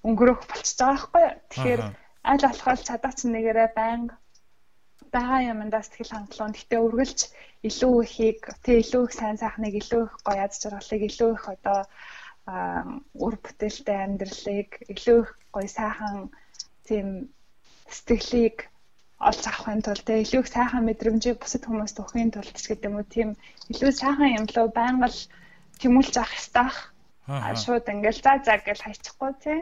өнгөрөх 0.07 0.41
болчихж 0.49 0.79
байгаа 0.81 0.97
байхгүй. 0.97 1.27
Тэгэхээр 1.51 1.83
аль 2.31 2.45
болохоор 2.45 2.81
чадаач 2.89 3.19
нэгээрээ 3.25 3.69
байнга 3.77 4.15
байгаа 5.15 5.41
юмдаа 5.53 5.83
сэтгэл 5.83 6.15
хангалуун 6.15 6.55
гэтээ 6.55 6.81
үргэлж 6.87 7.21
илүү 7.69 7.95
ихийг 8.05 8.41
тэг 8.65 8.77
илүү 8.83 9.03
их 9.07 9.13
сайн 9.19 9.37
сайхныг 9.41 9.75
илүү 9.81 10.03
их 10.07 10.15
гоё 10.27 10.39
яд 10.47 10.53
жаргалыг 10.63 11.03
илүү 11.11 11.31
их 11.37 11.45
одоо 11.55 11.81
үр 13.25 13.35
бүтээлтэй 13.45 13.99
амьдралыг 14.07 14.71
илүү 14.93 15.19
их 15.25 15.31
гоё 15.55 15.69
сайхан 15.79 16.17
тийм 16.87 17.09
сэтгэлийг 17.95 18.57
олж 19.29 19.43
авахын 19.51 19.83
тулд 19.83 20.05
тэг 20.07 20.19
илүү 20.25 20.41
их 20.43 20.53
сайхан 20.55 20.85
мэдрэмжийг 20.87 21.37
бусад 21.41 21.65
хүмүүст 21.67 22.01
өгөхийн 22.01 22.31
тулд 22.33 22.57
ч 22.57 22.65
гэдэг 22.69 22.89
юм 22.89 22.97
уу 22.99 23.07
тийм 23.15 23.29
илүү 23.73 23.91
сайхан 23.93 24.37
юм 24.39 24.47
руу 24.55 24.69
байнга 24.79 25.09
л 25.11 25.21
тэмүүлж 25.81 26.15
авах 26.19 26.33
хэрэгтэй. 26.33 26.71
Шууд 27.65 27.87
ингээл 27.93 28.25
за 28.25 28.33
за 28.47 28.55
гэж 28.63 28.79
хайчихгүй 28.83 29.33
тий. 29.43 29.61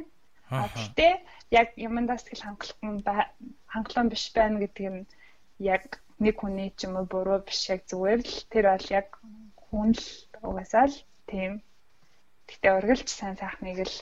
Гэтэ 0.51 1.09
яг 1.51 1.69
юмдаа 1.75 2.19
сэтгэл 2.19 2.47
хангалуун 2.47 3.03
хангалуун 3.73 4.09
биш 4.13 4.25
байна 4.37 4.63
гэдэг 4.63 4.87
нь 4.95 5.03
яг 5.59 6.01
нэг 6.19 6.41
хүний 6.41 6.73
ч 6.73 6.89
юм 6.89 6.97
уу 6.97 7.07
буруу 7.09 7.41
биш 7.45 7.69
яг 7.69 7.85
зүгээр 7.89 8.21
л 8.25 8.37
тэр 8.53 8.65
бол 8.73 8.89
яг 8.93 9.09
хүн 9.69 9.93
л 9.93 10.07
угаасаа 10.41 10.89
л 10.89 10.97
тийм. 11.29 11.61
Гэтэ 12.49 12.69
ургалж 12.73 13.09
сайн 13.11 13.37
сайхныг 13.37 13.85
л 13.85 13.97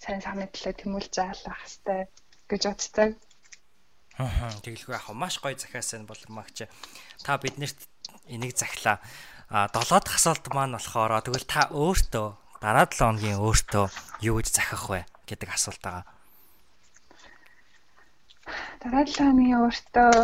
сайн 0.00 0.20
сайхны 0.24 0.48
төлөө 0.50 0.74
тэмүүлж 0.80 1.12
заалах 1.14 1.60
хэвээр 1.62 2.08
гэж 2.50 2.62
боддог. 2.66 3.10
Аа 4.18 4.50
тэгэлгүй 4.64 4.94
яг 4.98 5.06
маш 5.14 5.38
гоё 5.38 5.54
захиасан 5.54 6.08
болмагч 6.08 6.66
та 7.22 7.38
биднэрт 7.38 7.78
энийг 8.26 8.56
захилаа. 8.56 8.98
А 9.50 9.68
долоод 9.70 10.06
хасуулт 10.08 10.46
маань 10.54 10.74
болохоор 10.74 11.22
тэгвэл 11.22 11.46
та 11.46 11.70
өөртөө 11.70 12.28
дараа 12.62 12.86
7 12.86 12.98
хоногийн 12.98 13.38
өөртөө 13.38 13.86
юу 14.26 14.38
гэж 14.38 14.48
захих 14.50 14.84
вэ 14.90 15.00
гэдэг 15.26 15.48
асуулт 15.54 15.82
байгаа. 15.82 16.04
Дараа 18.82 19.04
7 19.06 19.30
хоногийн 19.30 19.60
өөртөө 19.62 20.14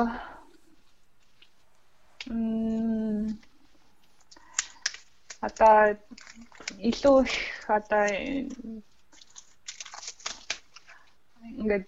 одоо 5.46 5.78
илүү 6.90 7.18
их 7.22 7.36
одоо 7.78 8.04
ингээд 11.60 11.86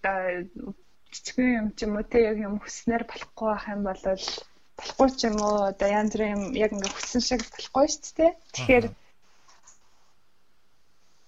цэцгэн 1.13 1.49
юм 1.61 1.67
ч 1.77 1.79
юм 1.87 1.93
уу 1.99 2.07
те 2.11 2.19
яг 2.31 2.39
юм 2.49 2.57
хүснээр 2.63 3.03
болохгүй 3.11 3.49
байх 3.51 3.67
юм 3.75 3.83
бол 3.89 4.03
болохгүй 4.79 5.09
ч 5.19 5.21
юм 5.29 5.37
уу 5.43 5.57
одоо 5.71 5.89
янз 5.99 6.13
бүрийн 6.15 6.35
юм 6.37 6.43
яг 6.65 6.71
ингээд 6.75 6.97
хүссэн 6.97 7.23
шиг 7.29 7.41
болохгүй 7.55 7.87
шүү 7.91 8.15
дээ. 8.19 8.33
Тэгэхээр 8.55 8.87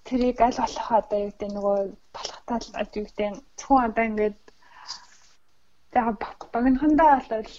тэрийг 0.07 0.39
аль 0.47 0.61
болох 0.63 0.89
одоо 1.01 1.19
юу 1.25 1.31
гэдэг 1.31 1.51
нөгөө 1.55 1.79
болохтаа 2.15 2.59
л 2.63 2.97
юу 2.99 3.07
гэдэг 3.07 3.33
зөвхөн 3.59 3.87
одоо 3.89 4.05
ингээд 4.11 4.39
яг 5.99 6.07
багнахандаа 6.55 7.15
бол 7.31 7.51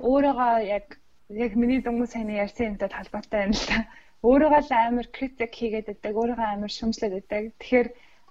өөрийгөө 0.00 0.54
яг 0.76 0.86
яг 1.30 1.52
миний 1.60 1.80
дөнгөж 1.82 2.10
сайн 2.12 2.30
ярьсан 2.30 2.66
юмтай 2.74 2.90
холбоотой 2.90 3.40
юм 3.46 3.52
л 3.54 3.66
та. 3.70 3.78
Өөрийгөө 4.26 4.62
л 4.66 4.72
амар 4.74 5.06
критик 5.16 5.52
хийгээд 5.54 5.86
байдаг, 5.88 6.12
өөрийгөө 6.18 6.48
амар 6.50 6.72
шүмжлээд 6.74 7.14
байдаг. 7.14 7.42
Тэгэхээр 7.60 7.88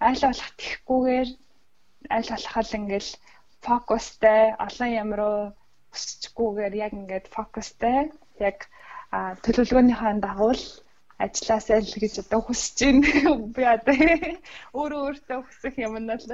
аль 0.08 0.22
болох 0.24 0.52
тихгүйгээр 0.62 1.30
аль 2.16 2.30
болох 2.32 2.56
л 2.64 2.78
ингээл 2.80 3.12
фокустай 3.66 4.42
олон 4.66 4.92
юм 5.02 5.10
руу 5.20 5.40
өсчихгүйгээр 5.96 6.74
яг 6.86 6.92
ингээд 7.00 7.26
фокустай 7.36 8.12
яг 8.48 8.58
төлөвлөгөөнийхөө 9.44 10.14
дагуу 10.26 10.54
л 10.58 10.66
ажилласаа 11.24 11.80
л 11.80 11.94
гэж 12.02 12.14
одоо 12.24 12.42
хүсэж 12.44 12.78
байна. 12.84 13.08
Би 13.56 13.64
одоо 13.76 13.96
өөрөө 14.78 15.02
өөртөө 15.08 15.40
хүсэх 15.46 15.76
юм 15.86 15.96
нь 16.02 16.10
бол 16.12 16.26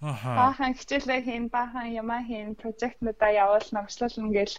баахан 0.00 0.72
хичээлээ 0.78 1.20
хийн, 1.26 1.44
баахан 1.52 1.92
ямаа 2.00 2.22
хийн, 2.28 2.56
прожектнуудаа 2.60 3.30
явуул 3.42 3.68
намжлуулна 3.72 4.30
гэл 4.36 4.56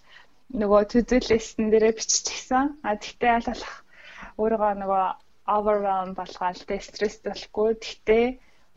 нөгөө 0.61 0.81
төдөлөстэн 0.91 1.67
дээрээ 1.71 1.93
биччихсэн. 1.97 2.65
А 2.85 2.93
тэгтээ 3.01 3.31
аль 3.35 3.49
болох 3.49 3.75
өөрийгөө 4.41 4.73
нөгөө 4.81 5.05
overwhelm 5.55 6.11
болгоод 6.19 6.59
тэ 6.69 6.77
стресс 6.87 7.17
болохгүй. 7.25 7.69
Тэгтээ 7.83 8.25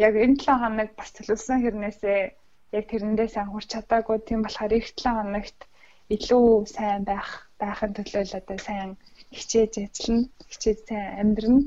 яг 0.07 0.15
энэ 0.25 0.41
7 0.41 0.63
хоног 0.63 0.91
бас 0.99 1.11
төлөвсөн 1.13 1.59
хэрнээсээ 1.63 2.21
яг 2.77 2.85
тэрэндээ 2.91 3.29
сайн 3.31 3.49
хурц 3.53 3.69
чадаагүй 3.75 4.19
тийм 4.25 4.41
болохоор 4.43 4.73
их 4.79 4.89
7 4.97 5.19
хоногт 5.19 5.59
илүү 6.15 6.47
сайн 6.77 7.03
байх 7.11 7.29
байхын 7.61 7.93
төлөө 7.97 8.25
л 8.25 8.39
одоо 8.41 8.59
сайн 8.59 8.91
хичээж 9.37 9.73
ажиллана, 9.85 10.29
хичээж 10.51 10.79
сайн 10.89 11.09
амьдрна. 11.21 11.61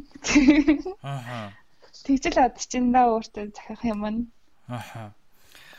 Аа. 1.03 1.53
Тэгжэл 2.05 2.37
ад 2.45 2.55
чинь 2.71 2.93
да 2.95 3.01
өөртөө 3.11 3.45
захих 3.55 3.81
юм 3.93 4.03
нь. 4.13 4.21
Аа. 4.67 5.13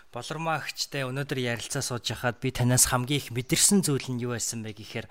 Болормоо 0.08 0.56
агчтай 0.56 1.04
өнөөдөр 1.04 1.36
ярилцаа 1.36 1.84
сууж 1.84 2.08
хахад 2.08 2.40
би 2.40 2.48
танаас 2.48 2.88
хамгийн 2.88 3.20
их 3.20 3.28
мэдэрсэн 3.28 3.84
зүйл 3.84 4.08
нь 4.08 4.24
юу 4.24 4.32
байсан 4.32 4.64
бэ 4.64 4.72
гэхээр 4.72 5.04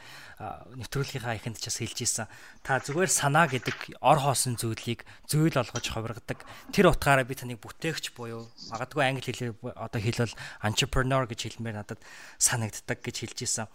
нэвтрүүлгийнхаа 0.74 1.38
ихэнд 1.38 1.62
ч 1.62 1.70
бас 1.70 1.78
хэлж 1.78 1.98
исэн. 2.02 2.26
Та 2.66 2.82
зүгээр 2.82 3.06
санаа 3.06 3.46
гэдэг 3.46 4.02
ор 4.02 4.18
хоосон 4.18 4.58
зүйлийг 4.58 5.06
зүйл 5.30 5.54
олгож 5.54 5.86
ховрогдаг. 5.94 6.42
Тэр 6.74 6.90
утгаараа 6.90 7.30
би 7.30 7.38
таныг 7.38 7.62
бүтээгч 7.62 8.18
буюу 8.18 8.50
магадгүй 8.74 9.06
англи 9.06 9.30
хэлээр 9.30 9.54
одоо 9.78 10.02
хэлвэл 10.02 10.34
entrepreneur 10.66 11.30
гэж 11.30 11.46
хэлмээр 11.46 11.78
надад 11.78 12.02
санагддаг 12.42 12.98
гэж 13.06 13.16
хэлж 13.22 13.40
исэн 13.46 13.70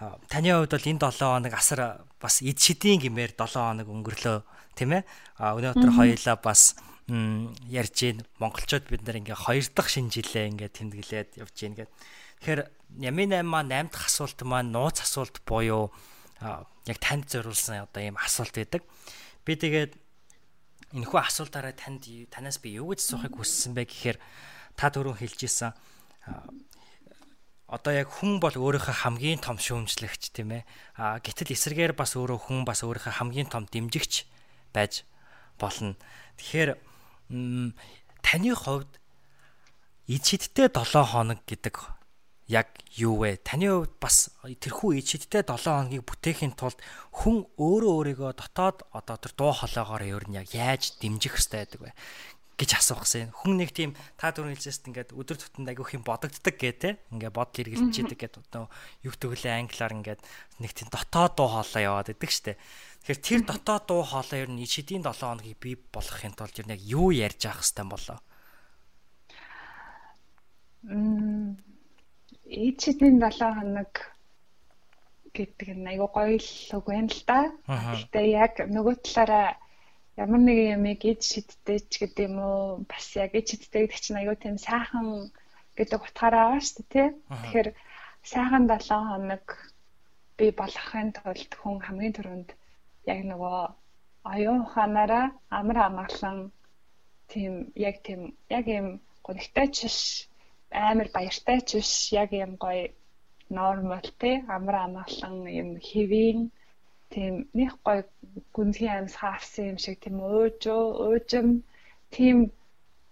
таны 0.00 0.54
хувьд 0.54 0.72
бол 0.72 0.88
энэ 0.88 1.02
7 1.02 1.28
хоног 1.28 1.54
асар 1.54 1.80
бас 2.16 2.40
эд 2.40 2.56
шидийн 2.56 3.04
гимээр 3.04 3.36
7 3.36 3.52
хоног 3.52 3.88
өнгөрлөө 3.90 4.38
тийм 4.72 4.96
ээ 4.96 5.02
өнөөдөр 5.36 5.90
хоёулаа 5.92 6.36
бас 6.40 6.72
ярьж 7.08 7.94
гин 7.96 8.18
монголчууд 8.42 8.84
бид 8.90 9.02
нар 9.06 9.20
ингээ 9.22 9.38
хоёр 9.38 9.64
дахь 9.72 9.88
шинэ 9.88 10.12
жилээ 10.12 10.50
ингээ 10.52 10.70
тэмдэглээд 10.74 11.30
явж 11.40 11.54
гин 11.56 11.74
гэдэг. 11.78 11.94
Тэгэхээр 12.40 12.60
Ямин 13.00 13.30
8 13.32 13.46
маань 13.46 13.72
8 13.72 13.94
дахь 13.94 14.06
асуулт 14.10 14.38
маань 14.42 14.72
нууц 14.74 15.00
асуулт 15.00 15.40
буюу 15.46 15.92
яг 16.40 16.98
танд 16.98 17.28
зориулсан 17.30 17.86
одоо 17.86 18.02
ийм 18.02 18.16
асуулт 18.18 18.54
байдаг. 18.54 18.82
Би 19.44 19.56
тэгээд 19.56 19.96
энэхүү 20.96 21.18
асуултаараа 21.20 21.74
танд 21.76 22.06
танаас 22.30 22.58
би 22.58 22.76
юу 22.80 22.90
гэж 22.90 23.00
асуухыг 23.04 23.34
хүссэн 23.38 23.76
бэ 23.78 23.86
гэхээр 23.86 24.18
та 24.74 24.90
түрүүн 24.90 25.20
хэлж 25.20 25.40
исэн 25.46 25.72
одоо 27.70 27.94
яг 27.94 28.10
хүн 28.10 28.42
бол 28.42 28.50
өөрийнхөө 28.50 29.06
хамгийн 29.06 29.38
том 29.38 29.54
шүүмжлэгч 29.54 30.34
тийм 30.34 30.58
ээ. 30.58 30.66
А 30.98 31.22
гэтэл 31.22 31.54
эсэргээр 31.54 31.94
бас 31.94 32.18
өөрөө 32.18 32.50
хүн 32.50 32.66
бас 32.66 32.82
өөрийнхөө 32.82 33.14
хамгийн 33.22 33.46
том 33.46 33.70
дэмжигч 33.70 34.26
байж 34.74 35.06
болно. 35.54 35.94
Тэгэхээр 36.34 36.74
таны 37.30 38.52
хувьд 38.54 38.90
ичидтэй 40.10 40.66
7 40.66 41.06
хоног 41.06 41.38
гэдэг 41.46 41.76
яг 42.50 42.66
юу 42.98 43.22
вэ? 43.22 43.38
Таны 43.46 43.70
хувьд 43.70 43.94
бас 44.02 44.34
тэрхүү 44.42 44.98
ичидтэй 44.98 45.46
7 45.46 45.54
хоногийг 45.62 46.02
бүтээхийн 46.02 46.58
тулд 46.58 46.78
хүн 47.14 47.46
өөрөө 47.54 47.92
өөрийгөө 48.18 48.32
дотоод 48.34 48.82
одоо 48.90 49.16
тэр 49.22 49.32
дуу 49.38 49.54
хоолойгоор 49.54 50.02
ер 50.02 50.24
нь 50.26 50.42
яг 50.42 50.50
яаж 50.50 50.98
дэмжих 50.98 51.38
хэрэгтэй 51.38 51.62
байдаг 51.62 51.80
вэ? 51.86 51.92
гэж 52.60 52.76
асуух 52.76 53.08
гэсэн. 53.08 53.32
Хүн 53.32 53.56
нэг 53.56 53.72
тийм 53.72 53.96
та 54.20 54.36
дөрөв 54.36 54.52
хэлжсэн 54.52 54.92
ингээд 54.92 55.16
өдөр 55.16 55.36
тутамд 55.40 55.72
агиох 55.72 55.96
юм 55.96 56.04
бодогддаг 56.04 56.56
гэ 56.60 56.72
тэ. 56.76 57.00
Ингээд 57.08 57.32
бодол 57.32 57.64
эргэлжээдэг 57.64 58.20
гэд 58.20 58.36
одоо 58.36 58.68
юу 59.00 59.16
төгөлөө 59.16 59.64
англиар 59.64 59.96
ингээд 59.96 60.20
нэг 60.60 60.72
тийм 60.76 60.92
дотоод 60.92 61.40
дуу 61.40 61.48
хоолой 61.48 61.88
яваад 61.88 62.12
идэг 62.12 62.28
штэ. 62.28 62.60
Тэгэхээр 63.00 63.20
тэр 63.24 63.40
дотоод 63.48 63.84
дуу 63.88 64.02
хоолой 64.04 64.44
ер 64.44 64.50
нь 64.52 64.60
шидийн 64.68 65.00
7 65.00 65.16
хоногийг 65.24 65.56
бий 65.56 65.76
болгохын 65.94 66.36
тулд 66.36 66.60
ер 66.60 66.66
нь 66.68 66.74
яг 66.76 66.82
юу 66.84 67.08
ярьж 67.10 67.42
авах 67.48 67.64
хэвээр 67.64 67.88
болоо. 67.88 68.18
Мм 70.84 71.56
ичидийн 72.44 73.16
7 73.24 73.56
хоног 73.56 73.92
гэдэг 75.32 75.68
нь 75.80 75.88
айгу 75.90 76.06
гоё 76.12 76.36
л 76.36 76.52
үг 76.76 76.86
байна 76.92 77.08
л 77.08 77.22
да. 77.24 77.40
Гэтэ 77.66 78.20
яг 78.44 78.54
нөгөө 78.68 78.94
талаараа 79.00 79.56
ямар 80.20 80.40
нэгэн 80.44 80.72
ямыг 80.76 81.00
ид 81.08 81.22
шидтэй 81.24 81.78
ч 81.90 82.04
гэдэг 82.04 82.28
юм 82.28 82.36
уу 82.42 82.84
бас 82.90 83.06
яг 83.16 83.32
ид 83.38 83.46
шидтэй 83.48 83.86
гэдэг 83.86 84.00
чинь 84.04 84.20
аюу 84.20 84.36
тийм 84.36 84.56
сайхан 84.58 85.32
гэдэг 85.78 86.00
утгаараа 86.04 86.44
байгаа 86.52 86.62
шүү 86.66 86.84
дээ 86.92 86.92
тий. 86.92 87.08
Тэгэхээр 87.32 87.68
сайхан 88.32 88.64
7 88.68 89.08
хоног 89.08 89.46
би 90.36 90.46
болохын 90.60 91.08
тулд 91.16 91.52
хүн 91.60 91.78
хамгийн 91.84 92.16
түрүүнд 92.16 92.50
яг 93.12 93.20
нөгөө 93.30 93.60
оюун 94.32 94.60
ухаанаараа 94.66 95.26
амар 95.58 95.78
амгалан 95.88 96.38
тийм 97.30 97.52
яг 97.88 97.96
тийм 98.06 98.20
яг 98.58 98.66
юм 98.78 98.88
гонхтой 99.26 99.66
ч 99.74 99.76
биш 99.84 99.98
амар 100.88 101.08
баяртай 101.16 101.58
ч 101.68 101.70
биш 101.78 101.92
яг 102.22 102.30
юм 102.44 102.52
гоё 102.64 102.84
нормал 103.56 104.08
тий 104.20 104.36
амар 104.56 104.76
амгалан 104.86 105.36
юм 105.60 105.70
хэвийн 105.88 106.40
тийм 107.12 107.34
нэг 107.58 107.70
гоё 107.86 108.02
гүнзгий 108.54 108.90
амьс 108.98 109.14
хаарсан 109.20 109.64
юм 109.72 109.78
шиг 109.84 109.96
тийм 110.00 110.16
өөжөө 110.20 110.82
өөжим 111.06 111.48
тийм 112.14 112.36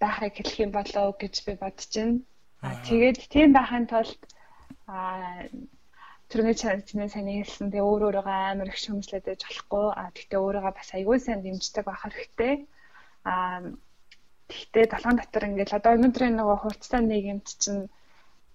байхыг 0.01 0.35
хэлэх 0.36 0.56
юм 0.65 0.70
болоо 0.78 1.09
гэж 1.20 1.35
би 1.47 1.52
бодож 1.62 1.93
байна. 1.97 2.19
А 2.66 2.69
тэгээд 2.86 3.19
тийм 3.35 3.48
байхын 3.59 3.86
тулд 3.90 4.20
а 4.86 4.98
түрүүний 6.31 6.57
чанарчны 6.61 7.09
сайн 7.09 7.29
хэлсэн 7.33 7.73
тэгээ 7.73 7.89
өөр 7.89 8.03
өөрөөгөө 8.09 8.39
амар 8.53 8.69
их 8.73 8.79
шөмжлөд 8.85 9.25
байж 9.27 9.43
болохгүй. 9.45 9.87
А 10.01 10.03
тэгтээ 10.17 10.41
өөрийгөө 10.45 10.75
бас 10.79 10.91
аягүй 10.97 11.19
сайн 11.21 11.41
дэмждэг 11.43 11.85
байх 11.87 12.03
хэрэгтэй. 12.05 12.55
Аа 13.25 13.61
Гэхдээ 14.49 14.87
толгойн 14.89 15.19
дотор 15.21 15.45
ингээл 15.45 15.77
одоо 15.77 15.93
өнөөдрийн 15.97 16.37
нөгөө 16.41 16.59
хурцтай 16.61 17.03
нийгэмд 17.05 17.47
чинь 17.63 17.83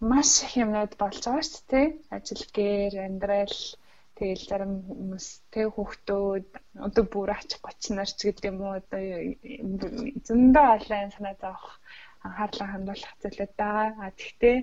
маш 0.09 0.29
их 0.45 0.53
юмнууд 0.63 0.93
болж 0.97 1.21
байгаа 1.21 1.45
шүү 1.45 1.63
дээ. 1.71 1.87
Ажил 2.15 2.43
гээр, 2.55 2.93
амьдрал 3.07 3.59
тэгэл 4.17 4.43
зарим 4.49 4.73
хүмүүс 4.89 5.27
тэг 5.53 5.67
хүүхдүүд 5.73 6.47
өдөр 6.85 7.05
бүр 7.13 7.29
ачих 7.37 7.61
30 7.61 7.97
нарч 7.97 8.17
гэдэг 8.25 8.45
юм 8.49 8.57
уу 8.65 8.73
одоо 8.81 9.01
зөндөө 10.27 10.65
олон 10.77 11.13
санаа 11.13 11.35
зовох 11.41 11.67
анхаарлаа 12.25 12.69
хандуулах 12.73 13.13
зүйлүүд 13.21 13.53
байгаа. 13.61 13.93
А 14.01 14.17
тэгтээ 14.17 14.57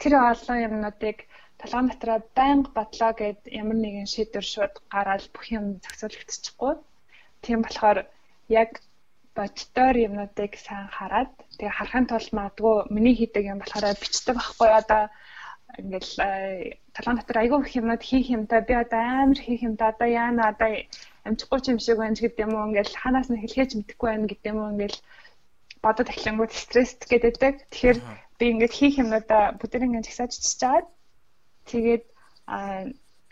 тэр 0.00 0.12
олон 0.32 0.58
юмнуудыг 0.68 1.18
толгойн 1.60 1.88
дотроо 1.90 2.18
байнга 2.38 2.70
бодлоо 2.78 3.12
гэд 3.20 3.40
ямар 3.60 3.78
нэгэн 3.80 4.08
шийдвэр 4.14 4.46
шууд 4.52 4.74
гараад 4.94 5.24
бүх 5.34 5.44
юм 5.58 5.64
зохицуулагдчихгүй. 5.82 6.74
Тийм 7.44 7.58
болохоор 7.62 7.98
яг 8.62 8.70
боддоор 9.36 9.96
юмнуудыг 10.06 10.52
сайн 10.66 10.86
хараад 10.96 11.32
тэгээ 11.58 11.76
харахын 11.78 12.06
тулд 12.10 12.30
магадгүй 12.38 12.76
миний 12.94 13.14
хийдэг 13.18 13.44
юм 13.52 13.58
болохоор 13.60 13.94
бичдэг 14.02 14.34
байхгүй 14.38 14.70
одоо. 14.80 15.02
Ингээл 15.80 16.14
э, 16.24 16.32
талан 16.96 17.16
дотор 17.18 17.38
айгүй 17.38 17.58
их 17.62 17.76
юмнууд 17.80 18.02
хийх 18.08 18.26
юмтай 18.36 18.60
би 18.68 18.74
одоо 18.84 19.02
амар 19.22 19.40
хийх 19.46 19.60
юмтай 19.68 19.88
одоо 19.92 20.08
яана 20.24 20.42
одоо 20.52 20.70
амжихгүй 21.26 21.58
юм 21.70 21.78
шиг 21.78 21.98
байна 21.98 22.18
гэдэг 22.18 22.44
юм 22.46 22.54
уу? 22.54 22.68
Ингээл 22.70 23.00
ханаас 23.02 23.28
нь 23.30 23.42
хэлхээж 23.42 23.70
мэдэхгүй 23.76 24.08
байна 24.10 24.26
гэдэг 24.30 24.50
юм 24.52 24.58
уу? 24.58 24.72
Ингээл 24.74 24.98
бодод 25.84 26.08
эхлэнгүүд 26.10 26.52
стресст 26.62 27.00
гэдэг. 27.10 27.34
Тэгэхээр 27.70 27.98
би 28.38 28.44
ингээд 28.52 28.74
хийх 28.78 28.94
юмнуудаа 29.02 29.42
бүдэрингээ 29.60 30.06
жагсаажчихж 30.06 30.54
жаад 30.62 30.86
тэгээд 31.70 32.04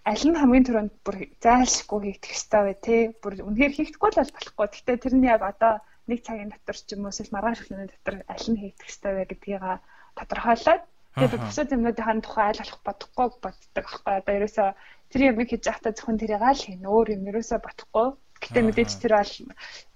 аль 0.06 0.24
нь 0.28 0.38
хамгийн 0.38 0.66
түрүүнд 0.66 0.94
бүр 1.02 1.16
зайлшгүй 1.42 2.00
хийх 2.04 2.20
хэрэгтэй 2.22 2.62
вэ 2.62 2.74
те? 2.86 2.96
Бүр 3.22 3.34
үнэхээр 3.42 3.72
хийхгүй 3.74 4.10
л 4.12 4.20
болохгүй. 4.22 4.66
Гэхдээ 4.70 4.96
тэрний 5.02 5.30
яг 5.34 5.42
одоо 5.42 5.82
нэг 6.06 6.20
цагийн 6.22 6.52
дотор 6.54 6.76
ч 6.78 6.94
юм 6.94 7.08
уу 7.08 7.10
эсвэл 7.10 7.34
маргааш 7.34 7.66
өглөөний 7.66 7.90
дотор 7.90 8.16
аль 8.30 8.48
нь 8.52 8.60
хийх 8.60 8.76
хэрэгтэй 8.78 9.12
вэ 9.16 9.24
гэдгийг 9.26 9.64
тодорхойлоод. 10.14 10.84
Тэгээд 11.16 11.42
бусад 11.48 11.72
юмнуудын 11.74 12.20
тухай 12.22 12.44
айл 12.52 12.60
болох 12.60 12.80
бодохгүй 12.86 13.26
боддог 13.40 13.86
аахгүй 13.88 14.14
одоо 14.20 14.34
ерөөсөө 14.36 14.68
тэр 15.10 15.20
юм 15.32 15.36
хийж 15.42 15.64
явахдаа 15.64 15.92
зөвхөн 15.96 16.20
тэрийг 16.20 16.44
аль 16.44 16.62
хийн 16.62 16.84
өөр 16.84 17.08
юм 17.16 17.22
ерөөсөө 17.30 17.58
бодохгүй. 17.64 18.08
Гэтэ 18.36 18.60
мэдээж 18.62 18.92
тэр 19.00 19.12
бол 19.16 19.34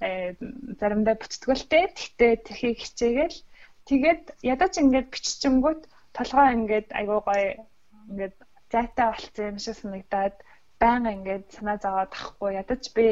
э, 0.00 0.32
заримдаа 0.80 1.14
бүтдэг 1.20 1.50
л 1.52 1.68
те. 1.68 1.80
Гэтэ 1.92 2.28
тэрхийг 2.48 2.78
хичээгээл. 2.80 3.38
Тэгээд 3.84 4.22
ядаж 4.42 4.72
ингээд 4.80 5.12
биччихэнгүүт 5.12 5.82
толгой 6.16 6.48
ингээд 6.56 6.88
айгуу 6.96 7.20
гоё 7.20 7.68
ингээд 8.10 8.34
зайтай 8.72 9.06
болцсон 9.10 9.50
юм 9.50 9.58
шиг 9.64 9.76
санагдаад 9.78 10.36
байнга 10.82 11.10
ингээд 11.16 11.46
санаа 11.56 11.78
зовоод 11.84 12.10
тахгүй 12.14 12.50
ядаж 12.62 12.82
би 12.96 13.06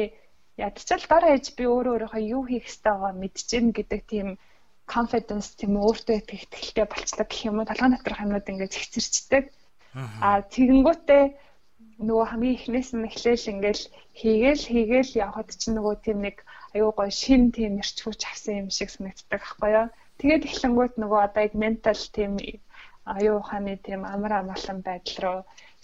ядчил 0.67 1.03
дор 1.09 1.23
хаяж 1.25 1.45
би 1.57 1.63
өөрөө 1.73 1.93
өөрийнхөө 1.95 2.23
юу 2.35 2.43
хийх 2.49 2.65
ёстой 2.71 2.93
байгаа 2.93 3.13
мэдчихээн 3.21 3.67
гэдэг 3.77 4.01
тийм 4.11 4.27
confidence 4.93 5.49
тийм 5.59 5.73
өөртөө 5.85 6.17
ихтэй 6.19 6.85
болцлоо 6.89 7.25
гэх 7.29 7.47
юм 7.49 7.59
уу 7.59 7.69
толгойн 7.69 7.93
доторх 7.95 8.23
юмнууд 8.25 8.49
ингээд 8.51 8.75
зэгцэрчдэг. 8.75 9.43
Аа 10.25 10.39
тэгэнгүүтээ 10.53 11.23
нөгөө 12.07 12.25
хамгийн 12.29 12.57
эхнээс 12.57 12.89
нь 12.95 13.07
эхлээл 13.09 13.51
ингээл 13.53 13.83
хийгээл 14.19 14.63
хийгээл 14.71 15.11
явхад 15.25 15.49
чинь 15.61 15.75
нөгөө 15.77 15.95
тийм 16.05 16.17
нэг 16.25 16.37
аюу 16.75 16.91
гой 16.95 17.11
шин 17.21 17.51
тийм 17.55 17.71
нэрч 17.77 17.97
хүч 18.01 18.21
авсан 18.25 18.55
юм 18.61 18.69
шиг 18.77 18.89
санагддаг 18.91 19.41
аахгүй 19.43 19.71
юу. 19.79 19.87
Тэгээд 20.19 20.47
эхлэнгүүт 20.49 20.93
нөгөө 21.01 21.19
одоо 21.27 21.41
яг 21.47 21.53
ментал 21.61 22.01
тийм 22.15 22.31
аюу 23.15 23.35
ухааны 23.41 23.73
тийм 23.85 24.01
амар 24.13 24.33
амгалан 24.39 24.79
байдал 24.87 25.17
руу 25.23 25.39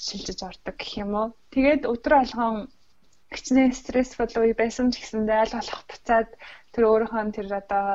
шилжиж 0.05 0.39
ордог 0.49 0.75
гэх 0.77 0.91
юм 1.03 1.11
уу. 1.19 1.27
Тэгээд 1.53 1.83
өдөр 1.93 2.13
алган 2.21 2.55
хичнээн 3.35 3.73
стрессфул 3.81 4.33
үе 4.41 4.53
байсан 4.61 4.87
ч 4.93 4.95
гэсэндээ 5.01 5.37
аль 5.43 5.57
болох 5.57 5.81
буцаад 5.89 6.29
тэр 6.73 6.83
өөрийнхөө 6.91 7.23
тэр 7.35 7.47
одоо 7.61 7.87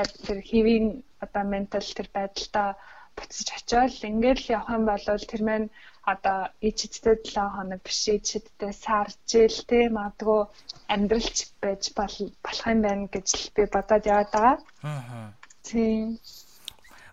яг 0.00 0.08
тэр 0.26 0.38
хэвийн 0.50 0.86
одоо 1.24 1.42
ментал 1.52 1.88
тэр 1.96 2.08
байдалтай 2.16 2.68
буцаж 3.16 3.48
очиод 3.58 4.08
ингээл 4.10 4.50
явах 4.56 4.70
юм 4.76 4.84
бол 4.90 5.06
тэр 5.30 5.42
маань 5.48 5.68
одоо 6.12 6.38
ичдтэй 6.68 7.16
7 7.22 7.54
хоног 7.54 7.80
биш 7.86 8.00
ичдтэй 8.16 8.72
сар 8.84 9.08
жил 9.30 9.56
те 9.70 9.80
магадгүй 9.96 10.40
амьдралч 10.94 11.36
байж 11.62 11.82
болох 11.96 12.66
юм 12.72 12.80
байна 12.86 13.06
гэж 13.14 13.28
би 13.54 13.62
бодоод 13.74 14.04
яваад 14.12 14.30
байгаа. 14.34 14.56
Аа. 14.90 15.28
Тийм 15.66 16.18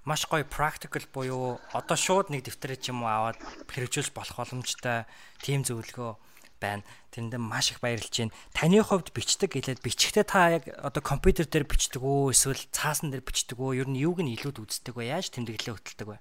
маш 0.06 0.28
гоё 0.30 0.46
practical 0.48 1.04
буюу 1.14 1.60
одоо 1.74 1.98
шууд 1.98 2.30
нэг 2.30 2.48
дэвтрээ 2.48 2.78
ч 2.80 2.92
юм 2.94 3.04
уу 3.04 3.12
аваад 3.12 3.40
хэрэгжүүлж 3.68 4.14
болох 4.16 4.36
боломжтой 4.40 5.08
team 5.44 5.64
зөвлөгөө 5.68 6.12
байна. 6.60 6.84
Тэрэнд 7.12 7.40
маш 7.40 7.72
их 7.72 7.80
баярлж 7.80 8.12
байна. 8.12 8.36
Таны 8.54 8.84
хувьд 8.84 9.10
бичдэг 9.16 9.56
хэлээд 9.56 9.82
бичихтэй 9.82 10.26
та 10.28 10.60
яг 10.60 10.68
одоо 10.78 11.02
компьютер 11.02 11.48
дээр 11.48 11.66
бичдэг 11.66 12.04
үү 12.04 12.36
эсвэл 12.36 12.60
цаасан 12.76 13.10
дээр 13.10 13.24
бичдэг 13.24 13.58
үү? 13.58 13.82
Ер 13.82 13.88
нь 13.90 13.98
юуг 13.98 14.20
нь 14.22 14.36
илүүд 14.36 14.62
үздэг 14.62 14.94
вэ? 14.94 15.10
Яаж 15.16 15.32
тэмдэглэлээ 15.34 15.76
хөтэлдэг 15.76 16.08
вэ? 16.08 16.18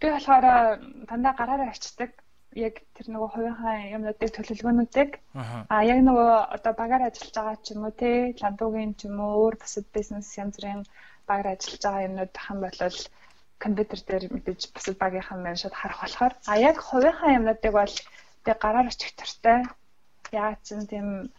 Би 0.00 0.06
болохоор 0.12 0.46
дандаа 1.08 1.34
гараараа 1.34 1.72
ачдаг. 1.72 2.12
Яг 2.54 2.86
тэр 2.94 3.10
нөгөө 3.10 3.30
хувийнхаа 3.34 3.76
юмнуудыг 3.98 4.30
төлөвлөгөөнүүдийг 4.30 5.10
аа 5.34 5.82
яг 5.82 5.98
нөгөө 6.06 6.54
одоо 6.54 6.72
багаар 6.78 7.10
ажиллаж 7.10 7.34
байгаа 7.34 7.58
ч 7.58 7.74
юм 7.74 7.82
уу 7.82 7.94
те 7.98 8.30
ландуугийн 8.38 8.94
ч 8.94 9.10
юм 9.10 9.18
уу 9.18 9.50
өөр 9.50 9.58
бусад 9.58 9.90
бизнес 9.90 10.30
янз 10.38 10.54
бүрийн 10.62 10.86
багаар 11.28 11.48
ажиллаж 11.54 11.82
байгаа 11.84 12.06
юмнууд 12.08 12.34
хам 12.44 12.58
болол 12.64 12.98
компьютер 13.64 14.00
дээр 14.08 14.24
мэдээж 14.34 14.60
бусад 14.74 14.96
багийнхаа 15.02 15.36
маань 15.38 15.60
шууд 15.60 15.74
харах 15.78 16.00
болохоор 16.02 16.34
а 16.50 16.52
яг 16.68 16.76
хувийнхаа 16.88 17.36
юмнуудыг 17.38 17.72
бол 17.72 17.94
Тэгээ 18.44 18.60
гараар 18.60 18.92
очих 18.92 19.16
тартай. 19.16 19.64
Яагаад 20.28 20.60
ч 20.60 20.76
тийм 20.84 21.32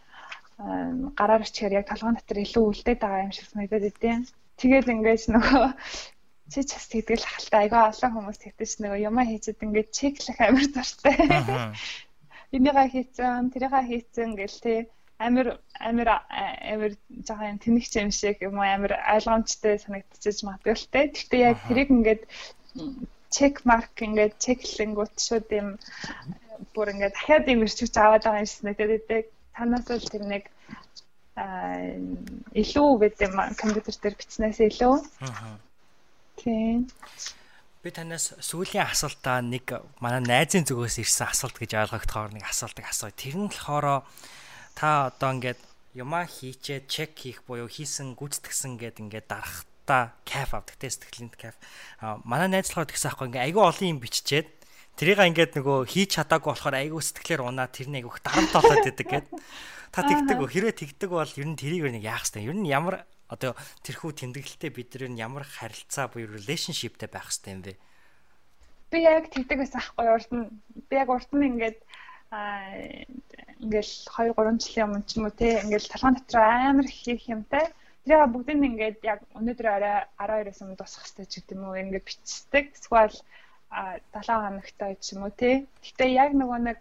гараар 1.14 1.46
очихээр 1.46 1.78
яг 1.78 1.86
толгойн 1.86 2.18
дотор 2.18 2.38
илүү 2.42 2.64
үлдээд 2.66 2.98
байгаа 2.98 3.26
юм 3.30 3.30
шиг 3.30 3.46
санагдаад 3.46 3.86
идэв. 3.86 4.26
Тэгээд 4.58 4.90
ингээд 4.90 5.30
нөгөө 5.30 5.66
чи 6.50 6.60
ч 6.66 6.70
бас 6.74 6.86
тэгдэл 6.90 7.30
хальтаа 7.30 7.60
айгаа 7.62 7.82
олон 7.94 8.10
хүмүүс 8.10 8.38
тэгдэж 8.42 8.70
нөгөө 8.82 9.06
юмаа 9.06 9.24
хийчихэд 9.30 9.64
ингээд 9.66 9.88
чеклэх 9.94 10.38
амар 10.42 10.66
дуртай. 10.74 11.14
Энийгээ 12.56 12.88
хийцэн, 12.90 13.54
тэрийгээ 13.54 13.84
хийцэн 13.86 14.30
гэл 14.34 14.58
тий 14.66 14.78
амир 15.18 15.60
амир 15.80 16.08
амир 16.28 16.92
жоохон 17.26 17.58
тэнэгч 17.62 17.92
юм 18.02 18.10
шиг 18.10 18.42
юм 18.44 18.60
амир 18.60 18.92
ойлгомжтой 19.14 19.80
санагдчихж 19.80 20.44
магадгүй. 20.44 20.74
Гэхдээ 20.92 21.40
яг 21.40 21.58
тэрийг 21.68 21.90
ингээд 21.90 22.22
чек 23.32 23.64
марк 23.64 23.96
ингээд 23.96 24.36
чеклэнгүүт 24.44 25.14
шууд 25.16 25.48
юм 25.52 25.68
бүр 26.76 26.92
ингээд 26.92 27.16
дахиад 27.16 27.48
юм 27.48 27.64
ирчвч 27.64 27.94
аваад 27.96 28.24
байгаа 28.24 28.44
юм 28.44 28.50
шиг 28.50 28.80
идэг. 28.80 29.24
Танаас 29.56 29.88
л 29.88 30.12
тэр 30.12 30.24
нэг 30.28 30.44
аа 31.36 31.96
илүү 32.52 32.88
гэдэг 33.00 33.28
юм 33.28 33.36
компьютер 33.56 33.96
дээр 33.96 34.16
бичснээс 34.20 34.60
илүү. 34.68 34.94
Аа. 35.24 35.56
Тийм. 36.36 36.88
Би 37.80 37.88
танаас 37.92 38.36
сүүлийн 38.40 38.88
асуултаа 38.88 39.40
нэг 39.40 39.80
манай 40.00 40.20
найзын 40.20 40.64
зүгээс 40.68 41.00
ирсэн 41.00 41.32
асуулт 41.32 41.56
гэж 41.56 41.76
ойлгогдохоор 41.76 42.32
нэг 42.36 42.44
асуултыг 42.48 42.84
асууя. 42.88 43.12
Тэр 43.16 43.36
нь 43.36 43.48
болохоор 43.48 44.04
та 44.76 45.08
одоо 45.08 45.32
ингээд 45.40 45.60
юмаа 45.96 46.28
хийчээ 46.28 46.84
чек 46.84 47.16
хийх 47.16 47.40
буюу 47.48 47.66
хийсэн 47.66 48.12
гүйцэтгсэн 48.12 48.76
гэд 48.76 49.00
ингээд 49.00 49.26
дарахта 49.32 50.12
кайф 50.28 50.52
авдаг 50.52 50.76
те 50.76 50.92
сэтгэлийн 50.92 51.32
кайф. 51.32 51.56
А 52.04 52.20
манай 52.28 52.52
найз 52.52 52.68
болохоор 52.68 52.92
тэгсэн 52.92 53.08
аахгүй 53.08 53.26
ингээд 53.32 53.46
айгүй 53.48 53.64
олон 53.64 53.90
юм 53.96 54.00
биччихэд 54.04 54.52
Тэрийг 54.96 55.20
ингээд 55.20 55.60
нөгөө 55.60 55.92
хийж 55.92 56.16
чадаагүй 56.16 56.56
болохоор 56.56 56.76
айгүй 56.80 57.00
сэтгэлээр 57.04 57.44
унаа 57.44 57.68
тэрний 57.68 58.00
айгүйх 58.00 58.24
дарамт 58.24 58.48
болоод 58.48 58.88
идэг 58.88 59.04
гэд. 59.04 59.28
Та 59.92 60.00
тэгдэг? 60.08 60.40
Хэрвээ 60.40 60.72
тэгдэг 60.72 61.10
бол 61.12 61.28
ер 61.28 61.48
нь 61.52 61.60
тэрийг 61.60 61.84
нэг 61.92 62.00
яах 62.00 62.24
хэвээр. 62.24 62.48
Ер 62.48 62.56
нь 62.56 62.64
ямар 62.64 63.04
одоо 63.28 63.52
тэрхүү 63.84 64.24
тэмдэглэлтэй 64.24 64.72
бид 64.72 64.96
нар 64.96 65.12
ямар 65.20 65.44
харилцаа 65.44 66.08
буюу 66.08 66.32
relationshipтэй 66.32 67.12
байх 67.12 67.28
хэвээр 67.28 67.52
юм 67.52 67.62
бэ? 67.68 67.72
Би 68.88 68.98
яг 69.04 69.28
тэгдэг 69.28 69.60
байсан 69.60 69.84
аахгүй 69.84 70.06
урд 70.08 70.30
нь. 70.32 70.48
Би 70.88 70.94
яг 70.96 71.12
урд 71.12 71.28
нь 71.28 71.44
ингээд 71.44 71.78
ингээл 73.64 73.94
2 74.14 74.34
3 74.36 74.62
жилийн 74.64 74.86
өмнө 74.86 75.06
ч 75.08 75.10
юм 75.16 75.24
уу 75.26 75.34
те 75.40 75.48
ингээл 75.64 75.90
талхан 75.92 76.14
дотор 76.16 76.42
амар 76.44 76.88
хийх 76.88 77.24
юмтай. 77.34 77.64
Тэгээ 78.04 78.32
бүгдийг 78.34 78.62
ингээд 78.70 78.98
яг 79.12 79.20
өнөөдөр 79.38 79.66
арай 79.66 80.42
12-оос 80.46 80.60
өмнө 80.62 80.78
дуусгах 80.78 81.04
хэрэгтэй 81.06 81.26
ч 81.26 81.34
гэдэг 81.40 81.56
юм 81.56 81.64
уу 81.66 81.80
ингээд 81.82 82.06
бичдэг. 82.08 82.64
Эсвэл 82.76 83.16
7 84.14 84.44
хоногтой 84.44 84.92
ч 85.02 85.06
юм 85.14 85.22
уу 85.26 85.32
тий. 85.40 85.54
Гэтэ 85.84 86.04
яг 86.24 86.30
нөгөө 86.38 86.60
нэг 86.68 86.78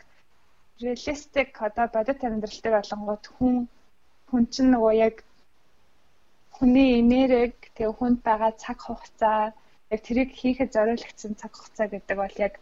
реалистик 0.83 1.51
одоо 1.67 1.87
бодит 1.95 2.19
амьдрал 2.23 2.59
дээр 2.61 2.77
болонгууд 2.77 3.25
хүн 3.35 3.55
хүн 4.29 4.43
чинь 4.53 4.71
нөгөө 4.75 4.93
яг 5.07 5.15
хүний 6.55 6.99
энерги 7.01 7.71
тэгээ 7.75 7.97
хүнд 7.97 8.19
байгаа 8.27 8.51
цаг 8.63 8.77
хугацаа 8.83 9.39
яг 9.93 9.99
тэрийг 10.07 10.31
хийхэд 10.39 10.73
зориулагдсан 10.75 11.33
цаг 11.41 11.51
хугацаа 11.55 11.87
гэдэг 11.89 12.17
бол 12.19 12.35
яг 12.45 12.53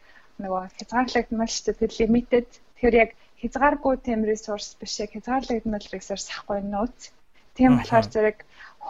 нөгөө 0.41 0.61
хязгаарлагдмал 0.77 1.51
шүү 1.51 1.65
дээ. 1.65 1.79
Тэр 1.81 1.91
лимитэд 1.99 2.49
тэгэхээр 2.83 3.01
яг 3.03 3.11
хязгааргүй 3.39 3.95
тэм 4.03 4.27
ресурс 4.27 4.75
биш 4.75 4.99
яг 4.99 5.15
хязгаарлагдмал 5.15 5.87
ресурс 5.95 6.27
ахгүй 6.35 6.59
нууц. 6.67 7.15
Тийм 7.55 7.79
болохоор 7.79 8.07
зэрэг 8.11 8.37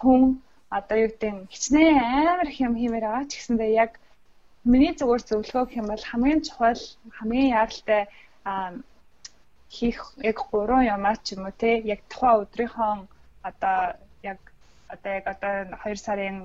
хүн 0.02 0.41
одоо 0.74 0.98
юу 0.98 1.10
гэдэг 1.14 1.45
хичнээн 1.53 2.02
амар 2.02 2.49
их 2.49 2.57
юм 2.65 2.74
хиймээр 2.74 3.06
байгаа 3.06 3.30
ч 3.30 3.38
гэсэндээ 3.38 3.72
яг 3.86 3.91
Миний 4.72 4.95
зүгээр 4.95 5.24
зөвлөгөө 5.28 5.64
гэх 5.68 5.80
юм 5.82 5.88
бол 5.91 6.03
хамгийн 6.10 6.41
чухал, 6.48 6.84
хамгийн 7.20 7.52
яаралтай 7.52 8.02
хийх 9.76 9.99
яг 10.30 10.38
гурван 10.52 10.88
юмаа 10.95 11.20
ч 11.20 11.36
юм 11.36 11.44
уу 11.44 11.56
те 11.61 11.84
яг 11.94 11.99
тухайн 12.07 12.48
өдрийнхөө 12.48 12.91
одоо 13.49 13.78
яг 14.32 14.40
одоо 14.94 15.11
яг 15.20 15.26
одоо 15.34 15.53
2 15.84 15.99
сарын 16.06 16.38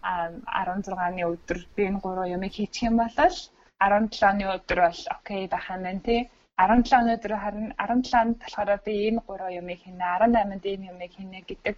16-ны 0.00 1.22
өдөр 1.28 1.58
би 1.76 1.82
энэ 1.92 2.00
гурван 2.00 2.32
юмыг 2.36 2.52
хийчих 2.56 2.88
юм 2.88 2.96
бол 3.04 3.12
17-ны 3.12 4.44
өдөр 4.56 4.78
бол 4.88 5.00
окей 5.16 5.42
байх 5.52 5.68
юм 5.68 5.82
байна 5.84 6.00
тий. 6.08 6.20
17 6.58 6.94
өнөөдөр 7.00 7.32
харин 7.42 7.68
17-нд 7.78 8.38
болохоор 8.42 8.80
би 8.86 8.92
энэ 9.08 9.22
гурван 9.26 9.56
юмыг 9.60 9.78
хийнэ 9.82 10.04
18-нд 10.22 10.64
энэ 10.72 10.88
юмыг 10.92 11.12
хийнэ 11.16 11.40
гэдэг 11.48 11.76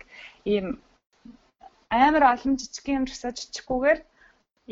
ийм 0.55 0.67
амар 1.91 2.25
олон 2.33 2.55
жижиг 2.61 2.87
юм 2.97 3.05
жигсаа 3.09 3.33
жижиггүйгээр 3.39 4.01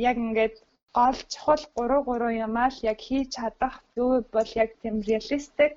яг 0.08 0.16
ингээд 0.24 0.56
гол 0.98 1.18
чухал 1.32 1.62
3 1.76 2.00
3 2.08 2.46
юмаа 2.46 2.68
л 2.72 2.78
яг 2.92 2.98
хийж 3.06 3.28
чадах 3.36 3.74
юу 4.02 4.12
бол 4.34 4.50
яг 4.64 4.70
тийм 4.82 4.96
реалистик 5.08 5.74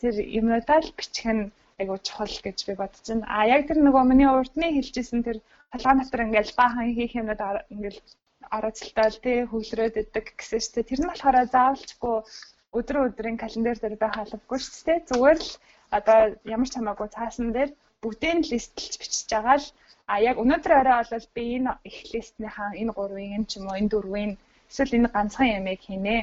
тэр 0.00 0.14
юмудаа 0.40 0.78
л 0.82 0.90
бичих 0.98 1.28
нь 1.36 1.44
айгуу 1.80 1.98
чухал 2.06 2.34
гэж 2.46 2.58
би 2.66 2.74
бодож 2.80 3.06
байна. 3.08 3.26
А 3.36 3.46
яг 3.54 3.62
тэр 3.68 3.78
нөгөө 3.86 4.04
миний 4.10 4.30
урдны 4.38 4.66
хэлжсэн 4.74 5.20
тэр 5.26 5.38
толгой 5.72 5.94
дотор 5.98 6.24
ингээл 6.26 6.58
баахан 6.58 6.88
хийх 6.96 7.12
юмнууд 7.20 7.42
ингээл 7.74 8.00
орооцолтой 8.56 9.10
тий 9.24 9.38
хөглөрөөд 9.50 9.94
идэг 10.02 10.26
гэсэн 10.38 10.60
чинь 10.60 10.88
тэр 10.88 11.00
нь 11.02 11.10
болохоор 11.10 11.36
заавалчгүй 11.54 12.16
өдрөө 12.76 13.02
өдрийн 13.08 13.38
календар 13.40 13.78
дээр 13.80 13.96
байх 14.00 14.16
албагүй 14.18 14.58
шүү 14.60 14.84
дээ. 14.86 14.98
Зүгээр 15.10 15.38
л 15.46 15.52
одоо 15.98 16.18
ямар 16.54 16.68
ч 16.68 16.74
хамаагүй 16.76 17.08
цаасан 17.16 17.48
дээр 17.56 17.70
бүгдийг 18.02 18.34
нь 18.36 18.48
листлж 18.50 18.94
бичиж 19.00 19.28
байгаа 19.32 19.56
л 19.62 19.66
а 20.12 20.14
яг 20.30 20.36
өнөөдөр 20.42 20.72
орой 20.80 21.04
бол 21.12 21.28
би 21.36 21.42
энэ 21.56 21.72
их 21.88 21.98
листнийхаа 22.12 22.70
энэ 22.80 22.92
гурвын 22.98 23.34
юм 23.36 23.44
ч 23.48 23.52
юм 23.58 23.66
уу 23.68 23.78
энэ 23.80 23.92
дөрвийн 23.92 24.32
эсвэл 24.70 24.96
энэ 24.98 25.12
ганцхан 25.14 25.48
ямыг 25.58 25.80
хийнэ. 25.84 26.16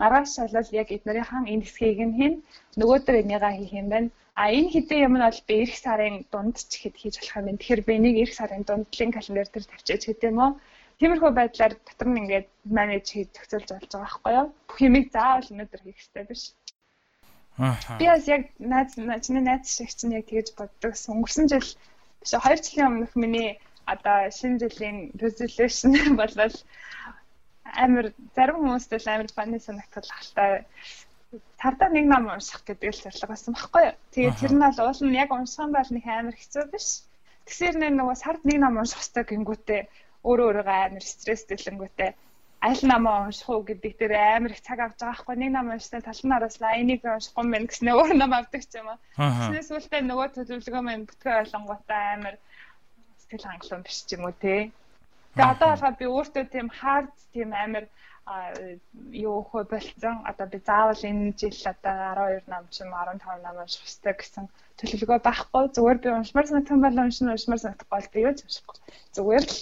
Маргааш 0.00 0.34
бол 0.54 0.70
яг 0.80 0.88
эднэрийнхэн 0.96 1.50
энэ 1.52 1.64
хэсгийг 1.64 2.00
нь 2.06 2.16
хийн 2.18 2.34
нөгөөдөр 2.78 3.16
энийгээ 3.22 3.54
хийх 3.58 3.72
юм 3.80 3.88
байна. 3.94 4.08
А 4.40 4.44
энэ 4.56 4.72
хэдэн 4.74 5.04
юм 5.06 5.14
нь 5.16 5.26
бол 5.26 5.40
би 5.48 5.54
эх 5.64 5.72
сарын 5.84 6.16
дунд 6.32 6.56
ч 6.70 6.72
ихэд 6.76 6.96
хийж 6.98 7.14
болох 7.18 7.36
юм. 7.38 7.58
Тэгэхээр 7.58 7.82
би 7.86 7.92
энийг 7.98 8.16
эх 8.24 8.32
сарын 8.38 8.62
дундлын 8.68 9.10
календар 9.14 9.48
дээр 9.50 9.66
тавьчих 9.68 10.00
гэдэг 10.08 10.30
юм 10.30 10.38
уу? 10.44 10.52
Тиймэрхүү 11.02 11.30
байдлаар 11.34 11.74
дотор 11.82 12.08
нь 12.14 12.20
ингээд 12.22 12.48
менеж 12.78 13.06
хийж 13.10 13.28
зохицуулж 13.34 13.68
болж 13.74 13.90
байгаа 13.90 14.06
байхгүй 14.06 14.32
юу? 14.38 14.46
Бүх 14.70 14.78
юмыг 14.86 15.06
заавал 15.10 15.50
өнөөдөр 15.50 15.82
хийх 15.82 15.98
хэрэгтэй 15.98 16.24
биш. 16.30 16.42
Аа. 17.58 17.74
Би 17.98 18.06
бас 18.06 18.24
яг 18.30 18.42
найз 18.72 18.94
чиний 19.26 19.42
найз 19.42 19.66
шиг 19.66 19.90
чинь 19.90 20.14
яг 20.14 20.30
тэгэж 20.30 20.54
боддог. 20.54 20.94
Өнгөрсөн 20.94 21.50
жил 21.50 21.68
биш 22.22 22.30
2 22.38 22.54
жилийн 22.62 22.86
өмнөх 22.90 23.12
миний 23.18 23.58
одоо 23.84 24.30
шинэ 24.30 24.62
жилийн 24.62 24.98
resolution 25.18 25.90
болвол 26.20 26.54
амар 27.84 28.06
зарим 28.38 28.62
хүмүүст 28.62 28.94
л 28.94 29.10
амар 29.10 29.30
фаны 29.34 29.58
санагдтал 29.58 30.06
ахaltaа 30.06 30.62
цардаа 31.60 31.88
нэг 31.90 32.06
ном 32.06 32.30
унших 32.30 32.62
гэдэг 32.62 32.90
л 32.94 33.02
зорилго 33.02 33.26
байсан 33.32 33.54
байхгүй 33.58 33.82
юу. 33.90 33.96
Тэгээд 34.14 34.38
тэр 34.38 34.52
нь 34.54 34.62
бол 34.62 34.78
уул 34.86 35.00
нь 35.02 35.18
яг 35.18 35.30
юм 35.34 35.70
бол 35.74 35.90
нэг 35.96 36.04
амар 36.06 36.36
хэцүү 36.38 36.64
биш. 36.70 36.88
Тэгсээр 37.46 37.76
нэг 37.82 37.92
нөгөө 37.98 38.16
сард 38.22 38.42
нэг 38.46 38.58
ном 38.62 38.78
унших 38.78 39.02
хэрэгтэй 39.02 39.24
гингүүтээ 39.34 39.82
өөрөө 40.28 40.46
өөрийгөө 40.48 40.78
амар 40.86 41.04
стресстэлэнгүүтээ 41.12 42.10
аль 42.62 42.82
намаа 42.86 43.26
унших 43.26 43.48
уу 43.50 43.66
гэдэг 43.66 43.92
дээр 43.98 44.14
амар 44.38 44.54
их 44.54 44.62
цаг 44.62 44.78
авч 44.78 45.02
байгаа 45.02 45.18
хгүй 45.18 45.36
нэг 45.36 45.50
ном 45.50 45.74
уншсан 45.74 46.02
тал 46.06 46.22
нь 46.22 46.36
араслаа 46.36 46.78
энийг 46.78 47.02
уншихгүй 47.02 47.44
мэн 47.50 47.66
гэснээр 47.66 47.98
өөр 47.98 48.14
ном 48.14 48.32
авдаг 48.38 48.62
ч 48.62 48.78
юм 48.78 48.86
аа. 48.94 49.02
Тэснээс 49.18 49.70
үлдээ 49.74 50.02
нөгөө 50.06 50.28
төлөвлөгөө 50.30 50.82
мэн 50.86 51.02
бүтгээ 51.10 51.40
ойлгонготой 51.42 52.02
амар 52.14 52.36
сэтгэл 53.18 53.46
хангалуун 53.50 53.82
биш 53.82 53.98
ч 54.06 54.10
юм 54.14 54.22
уу 54.30 54.34
те. 54.38 54.70
Тэгээ 55.34 55.52
одоо 55.58 55.68
болохоор 55.74 55.96
би 55.98 56.06
өөртөө 56.06 56.44
тийм 56.54 56.68
хард 56.70 57.10
тийм 57.34 57.50
амар 57.50 57.84
юу 59.10 59.42
хөө 59.42 59.62
болцсон. 59.66 60.22
Одоо 60.30 60.46
би 60.46 60.58
заавал 60.62 61.02
энэ 61.02 61.34
жил 61.34 61.58
одоо 61.66 61.94
12 62.14 62.46
ном 62.46 62.64
ч 62.70 62.86
юм 62.86 62.94
15 62.94 63.42
ном 63.42 63.56
унших 63.58 63.82
хэрэгтэй 63.82 64.14
гэсэн 64.14 64.44
төлөвлөгөө 64.78 65.18
байхгүй. 65.26 65.64
Зүгээр 65.74 65.98
би 65.98 66.08
уншмаар 66.14 66.46
санагдсан 66.46 66.78
бол 66.78 67.02
уншина, 67.02 67.34
уншмаар 67.34 67.62
санагдахгүй 67.62 67.90
бол 67.98 68.12
би 68.14 68.18
юу 68.22 68.34
ч 68.38 68.40
уншихгүй. 68.46 68.78
Зүгээр 69.18 69.44
л 69.50 69.58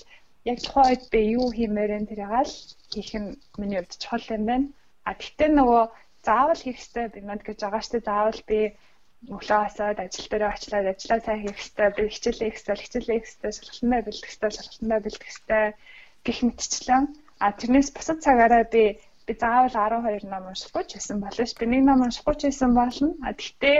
яг 0.48 0.58
тухайн 0.64 0.88
үед 0.90 1.04
би 1.12 1.20
юу 1.36 1.48
хиймээр 1.52 1.90
энэ 1.96 2.08
тэрийг 2.10 2.32
л 2.48 2.54
хийх 2.92 3.10
нь 3.20 3.28
миний 3.60 3.78
хувьд 3.80 4.00
чухал 4.02 4.26
юм 4.36 4.44
байна. 4.50 4.66
А 5.08 5.12
тэгтээ 5.20 5.50
нөгөө 5.52 5.82
заавал 6.26 6.60
хийх 6.62 6.78
ёстой 6.80 7.06
би 7.12 7.20
манд 7.24 7.42
гэж 7.44 7.58
байгаа 7.60 7.82
штэ 7.84 7.98
заавал 8.08 8.40
би 8.50 8.60
өглөө 9.28 9.60
хасаад 9.64 9.98
ажил 10.00 10.28
дээр 10.30 10.44
очлаад 10.48 10.86
ажиллаа 10.92 11.20
сайн 11.24 11.40
хийх 11.44 11.58
ёстой 11.64 11.88
би 11.96 12.02
хичээл 12.08 12.40
хийх 12.40 12.56
ёстой 12.56 12.76
хичээл 12.80 13.10
хийх 13.12 13.26
ёстой 13.28 13.52
шалгалтандаа 13.52 14.00
бэлдэх 14.06 14.30
ёстой 14.32 14.50
шалгалтандаа 14.56 15.00
бэлдэх 15.04 15.30
ёстой 15.32 15.64
гэх 16.24 16.38
мэтчлэн. 16.46 17.04
А 17.44 17.46
тэрнээс 17.58 17.88
бусад 17.96 18.18
цагаараа 18.24 18.64
би 18.74 18.84
би 19.26 19.32
заавал 19.42 19.76
12 19.76 20.24
ном 20.32 20.44
уншихгүй 20.50 20.84
ч 20.88 20.90
байсан 20.96 21.18
болно 21.20 21.44
ш 21.50 21.52
би 21.60 21.66
нэг 21.68 21.82
ном 21.84 22.00
уншихгүй 22.04 22.34
ч 22.40 22.42
байсан 22.48 22.70
болно. 22.80 23.08
А 23.26 23.30
тэгтээ 23.40 23.78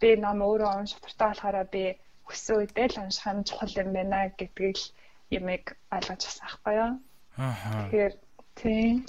би 0.00 0.08
ном 0.24 0.38
өөрөө 0.46 0.70
унших 0.78 1.00
дуртай 1.02 1.28
болохоор 1.30 1.58
би 1.74 1.84
хүссэн 2.26 2.54
үедээ 2.58 2.86
л 2.90 3.00
унших 3.02 3.26
нь 3.34 3.46
чухал 3.48 3.74
юм 3.82 3.90
байна 3.98 4.18
гэдгийг 4.38 4.76
л 4.78 4.86
ямиг 5.30 5.76
ойлгож 5.92 6.22
авсан 6.24 6.46
байхгүй 6.48 6.74
юу. 6.76 6.92
Аа. 7.36 7.54
Тэгэхээр 7.88 8.14
тийм. 8.56 9.06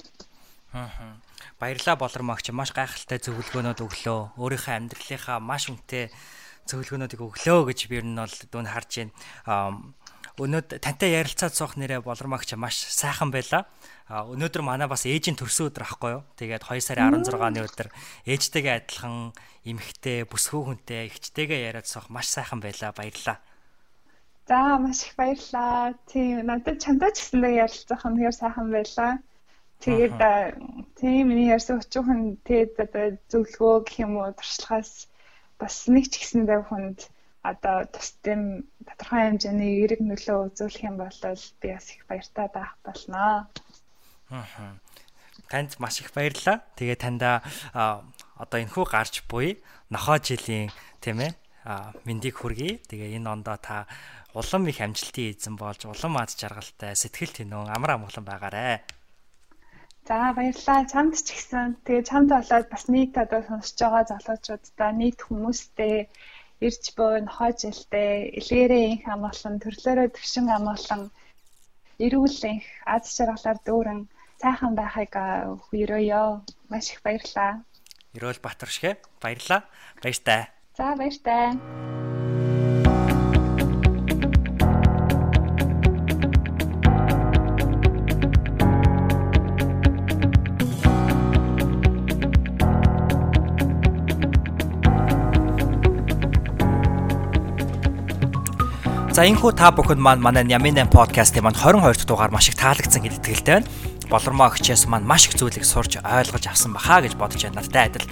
Аа. 0.72 1.16
Баярлалаа 1.60 1.96
болормогч 1.96 2.52
маш 2.56 2.72
гайхалтай 2.72 3.18
зөвлөгөөнүүд 3.20 3.80
өглөө. 3.84 4.20
Өөрийнхөө 4.40 4.74
амьдралынхаа 4.76 5.38
маш 5.40 5.68
үнэтэй 5.68 6.08
зөвлөгөөнүүдийг 6.68 7.20
өглөө 7.20 7.60
гэж 7.72 7.80
би 7.90 8.00
ер 8.00 8.06
нь 8.06 8.16
бол 8.16 8.36
дүн 8.52 8.68
харж 8.70 8.92
байна. 9.46 9.82
Өнөөдөр 10.40 10.80
тантай 10.80 11.12
ярилцаад 11.20 11.52
суух 11.52 11.76
нэрэ 11.76 12.00
болормогч 12.00 12.56
маш 12.56 12.80
сайхан 12.80 13.28
байла. 13.28 13.68
Өнөөдөр 14.08 14.62
манай 14.64 14.88
бас 14.88 15.04
ээжийн 15.04 15.36
төрсөн 15.36 15.68
өдөр 15.68 15.84
ахгүй 15.84 16.10
юу? 16.16 16.22
Тэгээд 16.40 16.64
2 16.64 16.80
сарын 16.80 17.12
16-ны 17.20 17.60
өдөр 17.60 17.88
ээжтэйгээ 18.24 18.88
адилхан 18.88 19.36
эмхтэй, 19.68 20.24
бүсгүй 20.24 20.62
хүнтэй, 20.64 21.12
ихчтэйгээ 21.12 21.68
яриад 21.68 21.84
суух 21.84 22.08
маш 22.08 22.32
сайхан 22.32 22.64
байла. 22.64 22.94
Баярлалаа. 22.96 23.44
За 24.50 24.78
маш 24.82 25.06
их 25.06 25.14
баярлалаа. 25.14 25.94
Тийм 26.10 26.42
надад 26.50 26.82
чамтай 26.82 27.14
ч 27.14 27.22
гэсэндээ 27.22 27.62
ярилцах 27.62 28.02
нь 28.02 28.18
хэр 28.18 28.34
сайхан 28.34 28.74
байлаа. 28.74 29.22
Тэгээд 29.78 30.18
тийм 30.98 31.30
миний 31.30 31.54
ярьсан 31.54 31.78
өчүүхэн 31.78 32.42
тэгээд 32.42 32.74
одоо 32.82 33.06
зөвлөгөө 33.30 33.74
гэх 33.86 33.96
юм 34.02 34.18
уу 34.18 34.34
туршлагаас 34.34 35.06
бас 35.54 35.86
нэг 35.86 36.10
ч 36.10 36.18
гэсэндээ 36.18 36.66
хүнд 36.66 36.98
одоо 37.46 37.86
тус 37.94 38.18
тийм 38.26 38.66
тодорхой 38.90 39.22
хэмжээний 39.30 39.70
эерэг 39.86 40.02
нөлөө 40.02 40.38
үзүүлэх 40.50 40.82
юм 40.82 40.96
бол 40.98 41.18
би 41.62 41.68
бас 41.70 41.86
их 41.94 42.02
баяртай 42.10 42.46
байх 42.50 42.74
болноо. 42.82 43.46
Аа. 44.34 44.74
Танд 45.46 45.78
маш 45.78 46.02
их 46.02 46.10
баярлалаа. 46.10 46.58
Тэгээ 46.74 46.98
танда 46.98 47.46
одоо 48.34 48.58
энэхүү 48.58 48.82
гарч 48.82 49.22
буй 49.30 49.62
нохоо 49.94 50.18
жилийн 50.18 50.74
тийм 50.98 51.22
ээ 51.22 51.38
мэндийг 52.02 52.34
хүргэе. 52.34 52.82
Тэгээ 52.90 53.14
энэ 53.14 53.30
ондоо 53.30 53.56
та 53.62 53.86
улам 54.34 54.62
их 54.70 54.80
амжилтын 54.80 55.30
эзэн 55.34 55.54
болж 55.58 55.84
улам 55.86 56.14
ад 56.22 56.30
жаргалтай 56.34 56.94
сэтгэл 56.94 57.34
тэнүүн 57.36 57.72
амар 57.74 57.98
амгалан 57.98 58.26
байгаарэ. 58.26 58.80
За 60.06 60.32
баярлалаа. 60.34 60.86
Чамд 60.92 61.14
ч 61.18 61.28
ихсэн. 61.34 61.76
Тэгээ 61.84 62.08
чамд 62.10 62.28
болоод 62.34 62.66
бас 62.70 62.84
нийт 62.88 63.14
одоо 63.18 63.42
сонсож 63.46 63.78
байгаа 63.78 64.04
залуучуудаа 64.10 64.90
нийт 64.96 65.18
хүмүүстэй 65.22 66.08
ирж 66.66 66.84
буй 66.96 67.14
нохой 67.26 67.52
жилдээ 67.60 68.38
илгээрээ 68.38 68.84
инх 68.92 69.06
амгалан 69.06 69.56
төрлөөрөө 69.62 70.08
төвшин 70.12 70.46
амгалан 70.50 71.02
эрүүлэнх 72.04 72.66
аз 72.86 73.04
жаргалаар 73.16 73.58
дүүрэн 73.66 74.00
сайхан 74.40 74.72
байхыг 74.76 75.14
хүрөөё. 75.64 76.24
Маш 76.70 76.86
их 76.92 77.00
баярлалаа. 77.06 77.62
Ерөөл 78.16 78.40
Батар 78.42 78.70
шгэ 78.70 78.90
баярлалаа. 79.22 79.62
Баяртай. 80.02 80.50
За 80.76 80.96
баяртай. 80.96 82.19
За 99.20 99.26
энэхүү 99.28 99.52
та 99.52 99.68
бүхэнд 99.68 100.00
маань 100.00 100.24
манай 100.24 100.48
Нямин 100.48 100.80
8 100.80 100.88
подкастын 100.88 101.44
маань 101.44 101.52
22 101.52 101.92
дахь 101.92 102.08
дугаар 102.08 102.32
маш 102.32 102.48
их 102.48 102.56
таалагдсан 102.56 103.04
гэдэгт 103.04 103.20
итгэлтэй 103.20 103.60
байна. 103.60 103.68
Болормоо 104.08 104.48
өгчээс 104.48 104.88
маань 104.88 105.04
маш 105.04 105.28
их 105.28 105.36
зүйлийг 105.36 105.68
сурч 105.68 106.00
ойлгож 106.00 106.48
авсан 106.48 106.72
баха 106.72 107.04
гэж 107.04 107.20
бодож 107.20 107.44
байна 107.44 107.60
надтай 107.60 107.92
адил. 107.92 108.08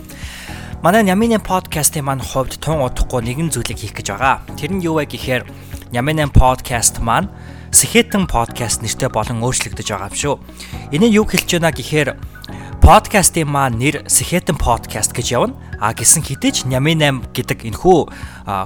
Манай 0.85 1.09
Нямин 1.09 1.41
8 1.41 1.49
подкастын 1.49 2.05
маань 2.05 2.21
хувьд 2.21 2.61
тун 2.61 2.85
удахгүй 2.85 3.25
нэгэн 3.25 3.49
зүйлийг 3.49 3.81
хийх 3.81 3.97
гэж 3.97 4.21
байгаа. 4.21 4.45
Тэр 4.61 4.69
нь 4.77 4.85
юу 4.85 5.01
вэ 5.01 5.09
гэхээр 5.09 5.49
Нямин 5.97 6.29
8 6.29 6.37
подкаст 6.37 7.01
маань 7.01 7.33
Сэхэтэн 7.73 8.29
подкаст 8.29 8.85
нэртэй 8.85 9.09
болон 9.09 9.41
өөрчлөгдөж 9.41 9.89
байгаа 9.89 10.13
юм 10.13 10.21
шүү. 10.21 10.37
Энэ 10.93 11.09
нь 11.09 11.17
юу 11.17 11.25
хэлж 11.25 11.57
байна 11.57 11.73
гэхээр 11.73 12.21
подкастын 12.83 13.49
маань 13.49 13.79
нэр 13.79 14.07
Сэхэтэн 14.07 14.57
подкаст 14.59 15.13
гэж 15.13 15.27
явна. 15.35 15.55
А 15.79 15.95
гэсэн 15.95 16.23
хідэж 16.23 16.67
Нямин 16.67 17.03
8 17.27 17.35
гэдэг 17.35 17.69
энэхүү 17.71 17.99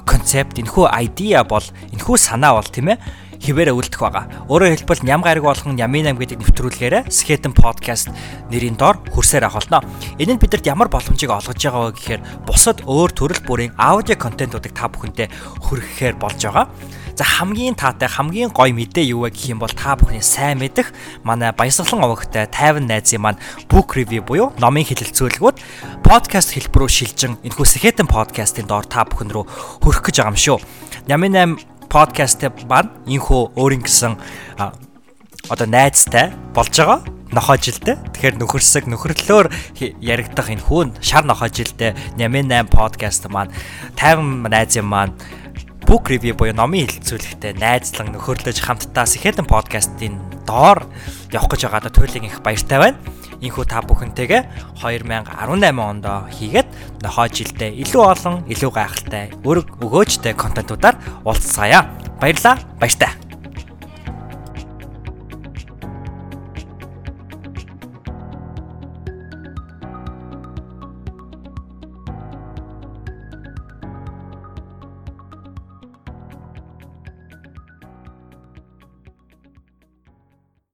концепт, 0.08 0.56
энэхүү 0.60 0.86
идея 1.08 1.44
бол 1.44 1.64
энэхүү 1.92 2.16
санаа 2.16 2.56
бол 2.56 2.68
тийм 2.68 2.92
ээ 2.94 3.02
хിവэрэ 3.42 3.74
үлдэх 3.74 3.98
байгаа. 3.98 4.46
Өөрөөр 4.46 4.86
хэлбэл 4.86 5.02
ням 5.02 5.20
гариг 5.26 5.42
болгон 5.42 5.74
Ямин 5.74 6.14
8 6.14 6.18
гэдэг 6.22 6.38
нэвтрүүлгээрээ 6.38 7.10
Skeleton 7.10 7.50
podcast 7.50 8.14
нэрийн 8.54 8.78
доор 8.78 9.02
хүрсээр 9.10 9.50
авах 9.50 9.66
болно. 9.66 9.82
Энэ 10.22 10.38
нь 10.38 10.42
бидэнд 10.42 10.70
ямар 10.70 10.86
боломжийг 10.86 11.34
олгож 11.34 11.58
байгаа 11.58 11.90
вэ 11.90 11.96
гэхээр 11.98 12.22
бусад 12.46 12.86
өөр 12.86 13.10
төрөл 13.10 13.42
бүрийн 13.42 13.74
аудио 13.74 14.14
контентуудыг 14.14 14.70
та 14.70 14.86
бүхэндээ 14.86 15.26
хүргэхээр 15.58 16.14
болж 16.22 16.38
байгаа. 16.38 16.70
За 17.16 17.24
хамгийн 17.24 17.76
таатай 17.76 18.08
хамгийн 18.08 18.48
гоё 18.48 18.72
мэдээ 18.72 19.12
юу 19.12 19.28
вэ 19.28 19.36
гэх 19.36 19.52
юм 19.52 19.60
бол 19.60 19.68
та 19.68 19.96
бүхний 20.00 20.24
сайн 20.24 20.56
мэдэх 20.56 20.96
манай 21.24 21.52
баясгалан 21.52 22.08
овогтой 22.08 22.48
тайван 22.48 22.88
найзын 22.88 23.20
маань 23.20 23.40
book 23.68 23.92
review 23.92 24.24
буюу 24.24 24.56
номын 24.56 24.88
хэлэлцүүлгүүд 24.88 25.60
подкаст 26.00 26.56
хэлбэр 26.56 26.88
рүү 26.88 26.88
шилжин 26.88 27.36
энэхүү 27.44 27.66
Skeleton 27.68 28.08
podcast-ын 28.08 28.64
доор 28.64 28.88
та 28.88 29.04
бүхэн 29.04 29.28
рүү 29.28 29.44
хүрэх 29.84 30.00
гэж 30.08 30.24
байгаа 30.24 30.32
юм 30.32 30.40
шүү. 30.40 30.58
Нямын 31.04 31.60
8 31.60 31.92
подкаст 31.92 32.48
маань 32.64 32.88
энэхүү 33.04 33.60
өөрийн 33.60 33.84
гэсэн 33.84 34.16
одоо 35.52 35.66
найзтай 35.68 36.32
болж 36.56 36.72
байгаа 36.72 37.04
нохоо 37.32 37.56
жилдээ. 37.56 37.96
Тэгэхээр 38.12 38.36
нөхөрсөг 38.40 38.84
нөхөрлөөр 38.88 39.46
яригдах 40.00 40.48
энэ 40.52 40.64
хүүн 40.64 40.88
шар 41.00 41.24
нохоо 41.24 41.48
жилдээ 41.48 42.16
Нямын 42.16 42.48
8 42.48 42.72
подкаст 42.72 43.28
маань 43.32 43.52
50 43.96 44.48
найзын 44.52 44.84
маань 44.84 45.16
book 45.86 46.08
review 46.10 46.34
буюу 46.34 46.54
номын 46.56 46.86
хэлэлцүүлэгтээ 46.88 47.58
найзлан 47.58 48.12
нөхөрлөж 48.14 48.58
хамтдаа 48.62 49.06
Сэхэдэн 49.06 49.46
подкастын 49.46 50.18
доор 50.46 50.86
явах 51.30 51.54
гэж 51.54 51.66
байгаадаа 51.66 51.92
туйлын 51.92 52.28
их 52.28 52.42
баяртай 52.42 52.78
байна. 52.78 52.98
Инхүү 53.42 53.66
та 53.66 53.82
бүхэнтэйгээ 53.82 54.78
2018 54.78 55.78
онд 55.82 56.06
хийгээд 56.30 56.68
нохоо 57.02 57.26
жилдээ 57.26 57.74
илүү 57.82 58.02
олон 58.02 58.36
илүү 58.46 58.70
гайхалтай 58.70 59.34
өрг 59.42 59.82
өгөөжтэй 59.82 60.34
контентуудаар 60.38 60.96
уулзцаая. 61.26 61.90
Баярлалаа. 62.22 62.62
Баяртай. 62.78 63.21